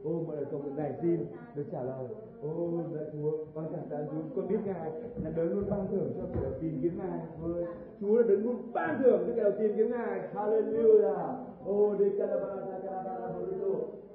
Ô 0.03 0.23
mọi 0.27 0.35
lời 0.35 0.45
cầu 0.51 0.59
nguyện 0.59 0.75
này 0.75 0.93
xin 1.01 1.25
được 1.55 1.63
trả 1.71 1.83
lời. 1.83 2.07
Ô 2.43 2.81
lạy 2.93 3.05
Chúa, 3.13 3.31
con 3.53 3.65
cảm 3.71 3.89
tạ 3.89 3.97
Chúa, 4.11 4.21
con 4.35 4.47
biết 4.47 4.57
Ngài 4.65 4.91
là 5.23 5.29
đấng 5.35 5.53
luôn 5.53 5.69
ban 5.69 5.87
thưởng 5.91 6.13
cho 6.17 6.23
kẻ 6.33 6.39
đầu 6.43 6.51
tiên 6.61 6.79
kiếm 6.81 6.97
Ngài. 6.97 7.19
thôi 7.41 7.65
Chúa 7.99 8.17
là 8.17 8.23
đấng 8.27 8.43
luôn 8.43 8.55
ban 8.73 9.03
thưởng 9.03 9.23
cho 9.27 9.33
kẻ 9.35 9.43
đầu 9.43 9.51
tiên 9.59 9.73
kiếm 9.77 9.91
Ngài. 9.91 10.21
Hallelujah. 10.33 11.35
Ô 11.65 11.95
đi 11.99 12.05
calabara 12.19 12.88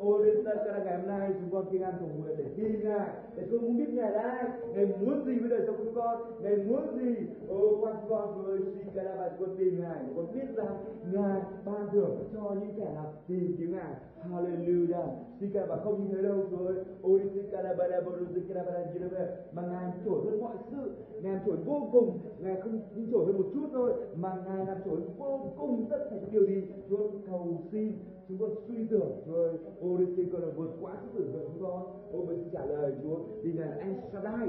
Ôi 0.05 0.25
đến 0.25 0.45
tất 0.45 0.63
cả 0.65 0.85
ngày 0.85 0.97
hôm 0.97 1.07
nay 1.07 1.31
chúng 1.41 1.51
con 1.53 1.65
kinh 1.73 1.83
an 1.83 1.95
cầu 2.01 2.09
nguyện 2.17 2.37
để 2.39 2.45
tin 2.57 2.85
Ngài, 2.85 3.09
để 3.37 3.43
chúng 3.51 3.63
muốn 3.63 3.77
biết 3.77 3.89
Ngài 3.93 4.11
là 4.11 4.23
ai, 4.23 4.45
Ngài 4.75 4.87
muốn 4.87 5.25
gì 5.27 5.39
với 5.39 5.51
đời 5.51 5.61
sống 5.67 5.77
chúng 5.79 5.95
con, 5.95 6.43
Ngài 6.43 6.57
muốn 6.57 6.99
gì. 6.99 7.15
Ô 7.49 7.79
quan 7.81 7.97
chúng 8.01 8.11
con 8.11 8.45
với 8.45 8.59
si 8.75 8.91
bạn 8.95 9.33
con 9.41 9.57
tìm 9.59 9.81
Ngài, 9.81 9.99
con 10.17 10.27
biết 10.35 10.57
rằng 10.57 10.77
Ngài 11.13 11.41
ban 11.65 11.89
thưởng 11.93 12.29
cho 12.35 12.55
những 12.61 12.75
kẻ 12.77 12.85
nào 12.95 13.13
tìm 13.29 13.55
kiếm 13.59 13.73
Ngài. 13.73 13.95
Hallelujah. 14.31 15.09
Sika 15.41 15.67
và 15.69 15.77
không 15.77 16.05
như 16.05 16.17
thế 16.17 16.23
đâu 16.23 16.37
Chúa 16.51 16.67
ơi. 16.67 16.77
Ôi 17.03 17.21
Sika 17.35 17.63
la 17.63 17.75
ba 17.75 17.87
la 17.87 18.01
ba 18.01 18.11
ru 18.19 18.27
Sika 18.35 18.55
la 18.55 18.63
ba 18.63 18.73
la 18.73 19.27
mà 19.53 19.63
Ngài 19.63 19.93
trổi 20.05 20.25
hơn 20.25 20.41
mọi 20.41 20.57
sự, 20.71 20.91
Ngài 21.23 21.41
trổi 21.47 21.57
vô 21.67 21.89
cùng, 21.93 22.19
Ngài 22.39 22.61
không 22.61 22.81
chỉ 22.95 23.01
trổi 23.13 23.27
hơn 23.27 23.37
một 23.37 23.47
chút 23.55 23.67
thôi, 23.73 23.93
mà 24.17 24.37
Ngài 24.47 24.67
làm 24.67 24.77
trổi 24.85 25.01
vô 25.19 25.41
cùng 25.57 25.87
tất 25.91 25.99
cả 26.11 26.17
những 26.17 26.33
điều 26.33 26.47
gì 26.47 26.63
Chúa 26.89 27.11
cầu 27.27 27.63
xin 27.73 27.93
chúng 28.29 28.39
con 28.39 28.51
suy 28.69 28.87
tưởng 28.91 29.23
Chúa 29.27 29.35
ơi. 29.35 29.53
Ôi 29.81 30.07
xin 30.17 30.29
con 30.33 30.43
là 30.43 30.49
vượt 30.57 30.71
quá 30.81 30.93
sức 31.03 31.09
tưởng 31.15 31.33
tượng 31.33 31.49
chúng 31.53 31.63
con. 31.63 31.83
ô 32.13 32.25
mình 32.25 32.39
xin 32.43 32.51
trả 32.53 32.65
lời 32.65 32.93
Chúa 33.03 33.19
vì 33.43 33.53
Ngài 33.53 33.69
là 33.69 33.77
El 33.77 33.95
Shaddai. 34.13 34.49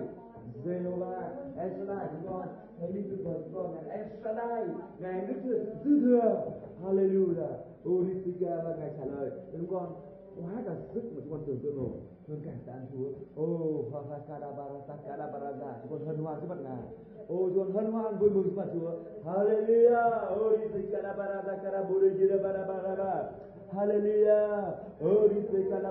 Jehovah, 0.65 1.23
El 1.57 1.72
Shaddai 1.77 2.07
chúng 2.11 2.31
con, 2.31 2.47
hãy 2.80 2.91
đi 2.91 3.02
tự 3.10 3.23
vời 3.23 3.39
chúng 3.43 3.53
con, 3.53 3.76
Ngài 3.76 3.97
El 3.97 4.07
Shaddai, 4.23 4.65
Ngài 4.99 5.27
Đức 5.27 5.35
Chúa 5.43 5.57
dư 5.84 6.02
thừa, 6.02 6.52
Hallelujah. 6.84 7.53
Orisika 7.89 8.61
và 8.65 8.76
Ngài 8.76 8.91
trả 8.97 9.06
lời 9.06 9.31
chúng 9.52 9.68
con 9.68 9.95
quá 10.35 10.61
cả 10.65 10.76
sức 10.93 11.03
mà 11.03 11.22
chúng 11.23 11.31
con 11.31 11.43
tưởng 11.45 11.60
tượng 11.64 11.77
nổi. 11.77 11.89
con 12.27 12.38
cảm 12.45 12.56
tạ 12.65 12.73
Chúa 12.91 13.07
ô 13.35 13.45
hoa 13.91 14.02
hoa 14.02 14.19
kada 14.27 14.52
bara 14.52 14.80
kada 15.07 15.27
bara 15.27 15.52
ra 15.52 15.73
chúng 15.81 15.91
con 15.91 16.07
hân 16.07 16.18
hoan 16.18 16.41
trước 16.41 16.47
mặt 16.49 16.57
ngài 16.64 16.84
ô 17.27 17.49
chúng 17.53 17.57
con 17.57 17.72
hân 17.73 17.91
hoan 17.91 18.18
vui 18.18 18.30
mừng 18.30 18.43
trước 18.43 18.56
mặt 18.56 18.68
Chúa 18.73 18.91
hallelujah 19.26 20.38
ô 20.39 20.57
đi 20.57 20.65
từ 20.73 20.81
kada 20.91 21.14
bara 21.14 21.41
ra 21.41 21.57
kada 21.64 21.84
buru 21.84 22.07
jira 22.07 22.38
bara 22.43 22.65
Hallelujah. 23.73 24.75
Oh, 25.01 25.27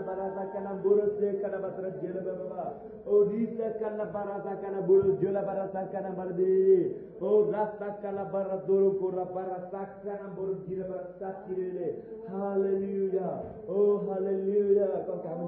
barasa 0.06 0.46
kana 0.52 0.74
buru 0.82 1.06
se 1.18 1.34
kana 1.40 1.58
batra 1.58 1.90
jela 2.00 2.20
baba. 2.22 2.72
Oh, 3.06 3.24
barasa 3.24 4.60
kana 4.62 4.80
buru 4.80 5.12
jela 5.20 5.42
barasa 5.44 5.86
kana 5.92 6.12
bardi. 6.12 6.88
Oh, 7.20 7.44
rasta 7.50 7.92
kana 8.00 8.24
baradoro 8.24 8.98
kora 8.98 9.26
barasa 9.26 9.88
kana 10.04 10.28
buru 10.34 10.54
jela 10.68 10.84
barasa 10.86 11.34
kirele. 11.46 11.94
Hallelujah. 12.28 13.42
Oh, 13.68 13.98
hallelujah. 14.08 15.02
Con 15.06 15.18
cảm. 15.24 15.40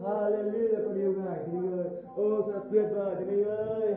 Hallelujah. 0.00 0.80
Con 0.84 0.96
yêu 0.96 1.12
Ngài. 1.12 1.40
Oh, 2.16 2.42
thật 2.46 2.62
tuyệt. 2.70 2.88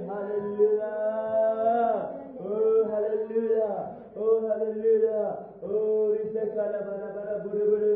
Hallelujah. 0.07 2.22
Oh, 2.43 2.87
hallelujah. 2.91 3.77
Oh, 4.19 4.43
hallelujah. 4.47 5.27
Oh, 5.63 6.11
dice 6.17 6.43
kana 6.55 6.79
bara 6.87 7.07
bara 7.15 7.35
buru 7.43 7.63
buru. 7.71 7.93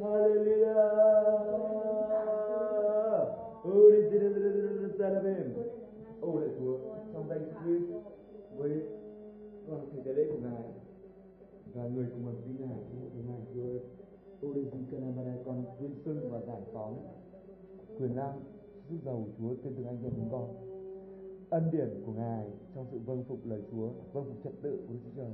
Hallelujah. 0.00 0.76
Oh, 3.64 3.90
dice 3.94 4.16
dice 4.18 4.38
dice 4.42 4.70
dice 4.78 4.98
Salabem. 4.98 5.48
Oh, 6.22 6.34
lạy 6.40 6.50
Chúa, 6.58 6.78
trong 7.12 7.28
danh 7.28 7.44
Chúa 7.64 8.00
với 8.56 8.72
con 9.68 9.80
thầy 9.92 10.00
tế 10.04 10.12
lễ 10.12 10.24
của 10.30 10.38
Ngài 10.42 10.64
và 11.74 11.88
người 11.88 12.06
cùng 12.10 12.24
hợp 12.24 12.32
với 12.44 12.54
Ngài, 12.58 12.78
Chúa 12.90 13.06
của 13.14 13.22
Ngài, 13.28 13.40
Chúa 13.54 13.62
ơi. 13.62 13.80
Oh, 13.80 14.50
Orisi 14.50 14.78
Kanabara 14.90 15.34
con 15.44 15.64
tuyên 15.80 15.90
xưng 16.04 16.30
và 16.30 16.40
giải 16.40 16.60
phóng 16.72 16.98
quyền 17.98 18.16
năng 18.16 18.40
sức 18.88 18.96
giàu 19.04 19.26
Chúa 19.38 19.54
trên 19.64 19.74
từng 19.76 19.86
anh 19.86 19.98
em 20.04 20.12
chúng 20.16 20.28
con 20.32 20.65
ân 21.50 21.70
điển 21.72 22.02
của 22.06 22.12
Ngài 22.12 22.46
trong 22.74 22.86
sự 22.90 22.98
vâng 23.06 23.24
phục 23.28 23.38
lời 23.44 23.62
Chúa 23.70 23.88
vâng 24.12 24.24
phục 24.24 24.44
trật 24.44 24.52
tự 24.62 24.84
của 24.88 24.94
Đức 24.94 25.00
Chúa 25.04 25.22
Trời 25.22 25.32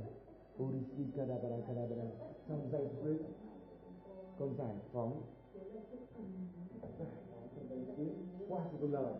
Orisi 0.63 1.11
Kadabara 1.15 1.57
Kadabara 1.67 2.09
trong 2.47 2.69
danh 2.71 2.87
Christ 3.01 3.21
con 4.39 4.55
giải 4.57 4.75
phóng 4.93 5.21
qua 8.49 8.59
sự 8.71 8.77
vâng 8.79 8.93
lời 8.93 9.13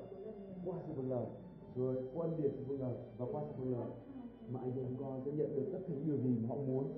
qua 0.65 0.75
sự 0.87 0.93
vâng 0.93 1.11
lời 1.11 1.25
rồi 1.75 1.95
qua 2.13 2.25
ân 2.25 2.37
điển 2.37 2.51
sự 2.57 2.63
vâng 2.67 2.81
lời 2.81 2.95
và 3.17 3.25
qua 3.31 3.41
sự 3.47 3.53
vâng 3.63 3.79
lời 3.79 3.89
mà 4.49 4.59
anh 4.59 4.77
em 4.77 4.95
con 4.99 5.21
sẽ 5.25 5.31
nhận 5.31 5.55
được 5.55 5.69
tất 5.73 5.79
cả 5.87 5.93
những 5.93 6.05
điều 6.05 6.17
gì 6.17 6.37
mà 6.41 6.49
họ 6.49 6.55
muốn 6.55 6.91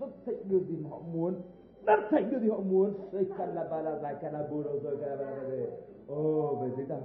tất 0.00 0.06
thảy 0.26 0.34
điều 0.44 0.60
gì 0.60 0.76
mà 0.76 0.90
họ 0.90 1.00
muốn 1.12 1.34
tất 1.86 1.96
thảy 2.10 2.24
điều 2.30 2.40
gì 2.40 2.48
họ 2.48 2.60
muốn 2.60 2.92
đây 3.12 3.26
calabala 3.38 3.98
dài 3.98 4.14
calaburo 4.22 4.70
rồi 4.82 4.96
calabala 4.96 5.42
về 5.42 5.70
ô 6.06 6.56
về 6.56 6.70
giấy 6.76 6.86
tờ 6.88 7.00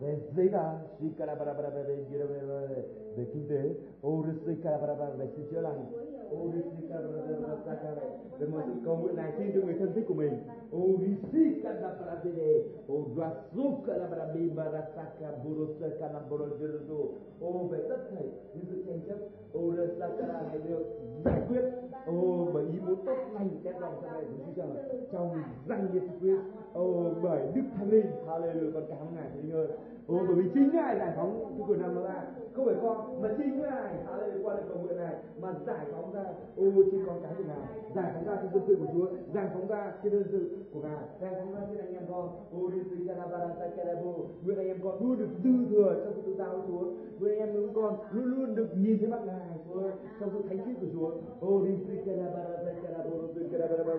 về 0.00 0.18
giấy 0.36 0.48
tờ 0.52 0.76
si 1.00 1.06
calabala 1.18 1.52
về 1.52 1.68
về 1.70 2.84
về 3.16 3.24
kinh 3.34 3.46
tế 3.48 3.74
ô 4.02 4.24
risi 4.26 4.54
calabala 4.62 5.10
về 5.10 5.26
sự 5.36 5.42
chữa 5.50 5.60
lành 5.60 5.86
ô 6.30 6.50
risi 6.54 6.88
calabala 6.88 7.94
về 8.38 8.46
mọi 8.46 8.62
sự 8.66 8.72
cầu 8.84 8.96
nguyện 8.96 9.16
này 9.16 9.32
xin 9.38 9.52
cho 9.54 9.60
người 9.60 9.74
thân 9.78 9.92
thích 9.94 10.04
của 10.08 10.14
mình 10.14 10.38
ô 10.72 10.80
risi 11.02 11.62
calabala 11.62 12.14
về 12.24 12.62
ô 12.88 12.94
rasu 13.16 13.72
calabala 13.86 14.24
bimba 14.34 14.68
rasaka 14.68 15.30
burusa 15.44 15.88
calaburo 16.00 16.44
jerudo 16.44 17.06
ô 17.40 17.64
về 17.70 17.78
tất 17.88 17.98
thảy 18.10 18.26
những 18.54 18.64
sự 18.70 18.82
tranh 18.86 19.00
chấp 19.06 19.18
ô 19.52 19.74
rasaka 19.76 20.42
này 20.42 20.58
được 20.68 20.82
giải 21.24 21.40
quyết 21.48 21.62
ô 22.06 22.48
bởi 22.54 22.64
ý 22.64 22.80
muốn 22.80 23.06
tốt 23.06 23.16
lành 23.32 23.48
đem 23.62 23.80
lòng 23.80 23.94
cho 24.02 24.12
này 24.12 24.22
của 24.24 24.44
Chúa 24.46 24.52
Trời 24.56 25.00
trong 25.12 25.42
danh 25.68 25.88
Giêsu 25.92 26.18
Christ. 26.20 26.40
Ô 26.72 27.14
bởi 27.22 27.42
Đức 27.54 27.62
Thánh 27.76 27.90
Linh. 27.90 28.06
Hallelujah. 28.26 28.72
Con 28.74 28.84
cảm 28.88 28.98
ơn 28.98 29.14
ngài, 29.14 29.28
Thánh 29.34 29.52
ơi 29.52 29.68
ô 30.06 30.18
bởi 30.26 30.36
vì 30.36 30.50
chính 30.54 30.70
ngài 30.72 30.98
giải 30.98 31.12
phóng 31.16 31.54
cái 31.58 31.66
quyền 31.68 31.80
năng 31.80 31.94
đó 31.94 32.02
ra 32.02 32.24
không 32.54 32.66
phải 32.66 32.74
con, 32.82 33.22
mà 33.22 33.28
chính 33.38 33.62
ngài 33.62 33.90
Hallelujah, 34.06 34.42
qua 34.42 34.54
lời 34.54 34.64
cầu 34.68 34.78
nguyện 34.78 34.96
này, 34.96 35.14
mà 35.40 35.54
giải 35.66 35.86
phóng 35.92 36.12
ra. 36.14 36.24
Ô 36.56 36.64
trên 36.90 37.06
con 37.06 37.22
cái 37.22 37.32
của 37.38 37.44
ngài 37.44 37.84
giải 37.94 38.12
phóng 38.14 38.24
ra 38.26 38.36
trên 38.42 38.52
dân 38.52 38.62
sự 38.66 38.76
của 38.80 38.86
Chúa, 38.92 39.06
giải 39.34 39.48
phóng 39.54 39.66
ra 39.68 39.92
trên 40.02 40.12
dân 40.12 40.24
sự 40.32 40.58
của 40.72 40.80
ngài. 40.80 41.04
Giải 41.20 41.32
phóng 41.38 41.52
ra 41.54 41.60
trên 41.70 41.78
anh 41.78 41.94
em 41.94 42.02
con. 42.08 42.28
Ô 42.52 42.70
đi 42.70 42.78
từ 42.90 42.96
Canabara 43.06 43.68
Canabo 43.76 44.12
nguyện 44.44 44.58
anh 44.58 44.66
em 44.66 44.78
con 44.84 44.94
luôn 45.00 45.18
được 45.18 45.28
dư 45.44 45.50
thừa 45.70 46.00
trong 46.04 46.12
sự 46.16 46.22
tự 46.26 46.34
giao 46.34 46.50
của 46.50 46.62
Chúa. 46.68 46.84
Nguyện 47.18 47.32
anh 47.32 47.48
em 47.48 47.54
chúng 47.54 47.74
con 47.74 47.96
luôn 48.10 48.24
luôn 48.24 48.54
được 48.54 48.68
nhìn 48.76 48.98
thấy 48.98 49.08
mặt 49.08 49.20
ngài, 49.26 49.58
Chúa, 49.68 49.82
trong 50.20 50.30
sự 50.32 50.42
thánh 50.48 50.58
khiết 50.64 50.76
của 50.80 50.86
Chúa. 50.92 51.10
Ô 51.40 51.64
đi 51.64 51.72
từ 51.88 51.94
Canabara 52.06 52.72
Canabo 52.82 53.16
từ 53.34 53.48
Canabara 53.52 53.94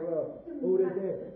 ô 0.62 0.78
đi 0.78 0.86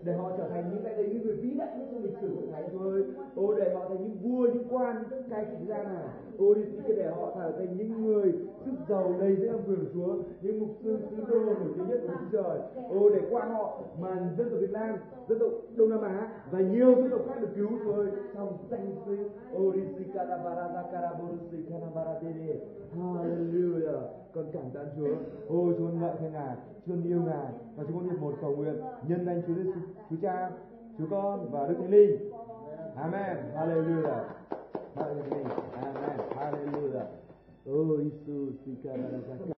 để 0.02 0.12
họ 0.12 0.32
trở 0.38 0.48
thành 0.48 0.70
những 0.70 0.84
cái 0.84 0.94
đấy 0.94 1.08
những 1.12 1.22
người 1.22 1.36
vĩ 1.36 1.50
đại 1.50 1.78
nhất 1.78 1.88
trong 1.92 2.02
lịch 2.02 2.14
sử 2.20 2.28
của 2.34 2.52
Thánh 2.52 2.68
Chúa 2.72 2.90
ơi. 2.90 3.04
Ô 3.34 3.54
để 3.54 3.74
họ 3.74 3.88
thành 3.88 4.02
những 4.02 4.18
vua, 4.22 4.46
những 4.54 4.59
quan 4.70 5.04
những 5.10 5.22
cai 5.30 5.44
trị 5.44 5.66
gia 5.68 5.82
này 5.82 6.04
ô 6.38 6.54
đi 6.54 6.62
để 6.96 7.10
họ 7.10 7.32
trở 7.34 7.52
thành 7.58 7.76
những 7.76 8.04
người 8.04 8.34
sức 8.64 8.72
giàu 8.88 9.14
đầy 9.20 9.36
dễ 9.36 9.48
âm 9.48 9.60
quyền 9.66 9.84
Chúa, 9.94 10.14
những 10.42 10.60
mục 10.60 10.70
sư, 10.82 10.98
sứ 11.10 11.24
đồ 11.28 11.40
nổi 11.40 11.54
tiếng 11.74 11.88
nhất 11.88 12.00
của 12.02 12.12
Chúa 12.20 12.26
Trời. 12.32 12.58
Ô, 12.90 13.10
để 13.10 13.20
qua 13.30 13.44
họ 13.44 13.80
mà 14.00 14.16
dân 14.38 14.50
tộc 14.50 14.60
Việt 14.60 14.70
Nam, 14.70 14.96
dân 15.28 15.38
tộc 15.38 15.50
Đông 15.76 15.90
Nam 15.90 16.00
Á 16.00 16.28
và 16.50 16.60
nhiều 16.60 16.94
dân 16.94 17.10
tộc 17.10 17.20
khác 17.28 17.34
được 17.40 17.48
cứu 17.56 17.68
Chúa 17.84 17.92
ơi, 17.92 18.06
trong 18.34 18.58
danh 18.70 18.94
Chúa 19.06 19.12
ô 19.54 19.72
đi 19.72 19.80
Karaborusi 20.14 21.56
Zakaraboru 21.70 22.10
Hallelujah. 22.96 24.00
Con 24.34 24.44
cảm 24.52 24.70
tạ 24.74 24.80
Chúa. 24.96 25.14
Ôi 25.48 25.74
Chúa 25.78 25.88
ngợi 25.88 26.16
khen 26.20 26.32
Ngài, 26.32 26.56
Chúa 26.86 26.94
yêu 27.04 27.20
Ngài 27.26 27.52
và 27.76 27.84
chúng 27.86 27.96
con 27.96 28.08
hiệp 28.10 28.20
một 28.20 28.34
cầu 28.40 28.56
nguyện. 28.56 28.74
Nhân 29.08 29.26
danh 29.26 29.42
Chúa 29.46 29.54
Giêsu 29.54 29.72
Chúa 30.10 30.16
Cha, 30.22 30.50
Chúa 30.98 31.04
Con 31.10 31.48
và 31.50 31.66
Đức 31.68 31.74
Thánh 31.80 31.90
Linh. 31.90 32.30
Amen 33.00 33.38
Hallelujah 33.56 34.24
Hallelujah 34.94 35.56
Amen 35.76 36.18
Hallelujah 36.36 37.06
Oh, 37.68 37.96
Jesus, 38.00 38.56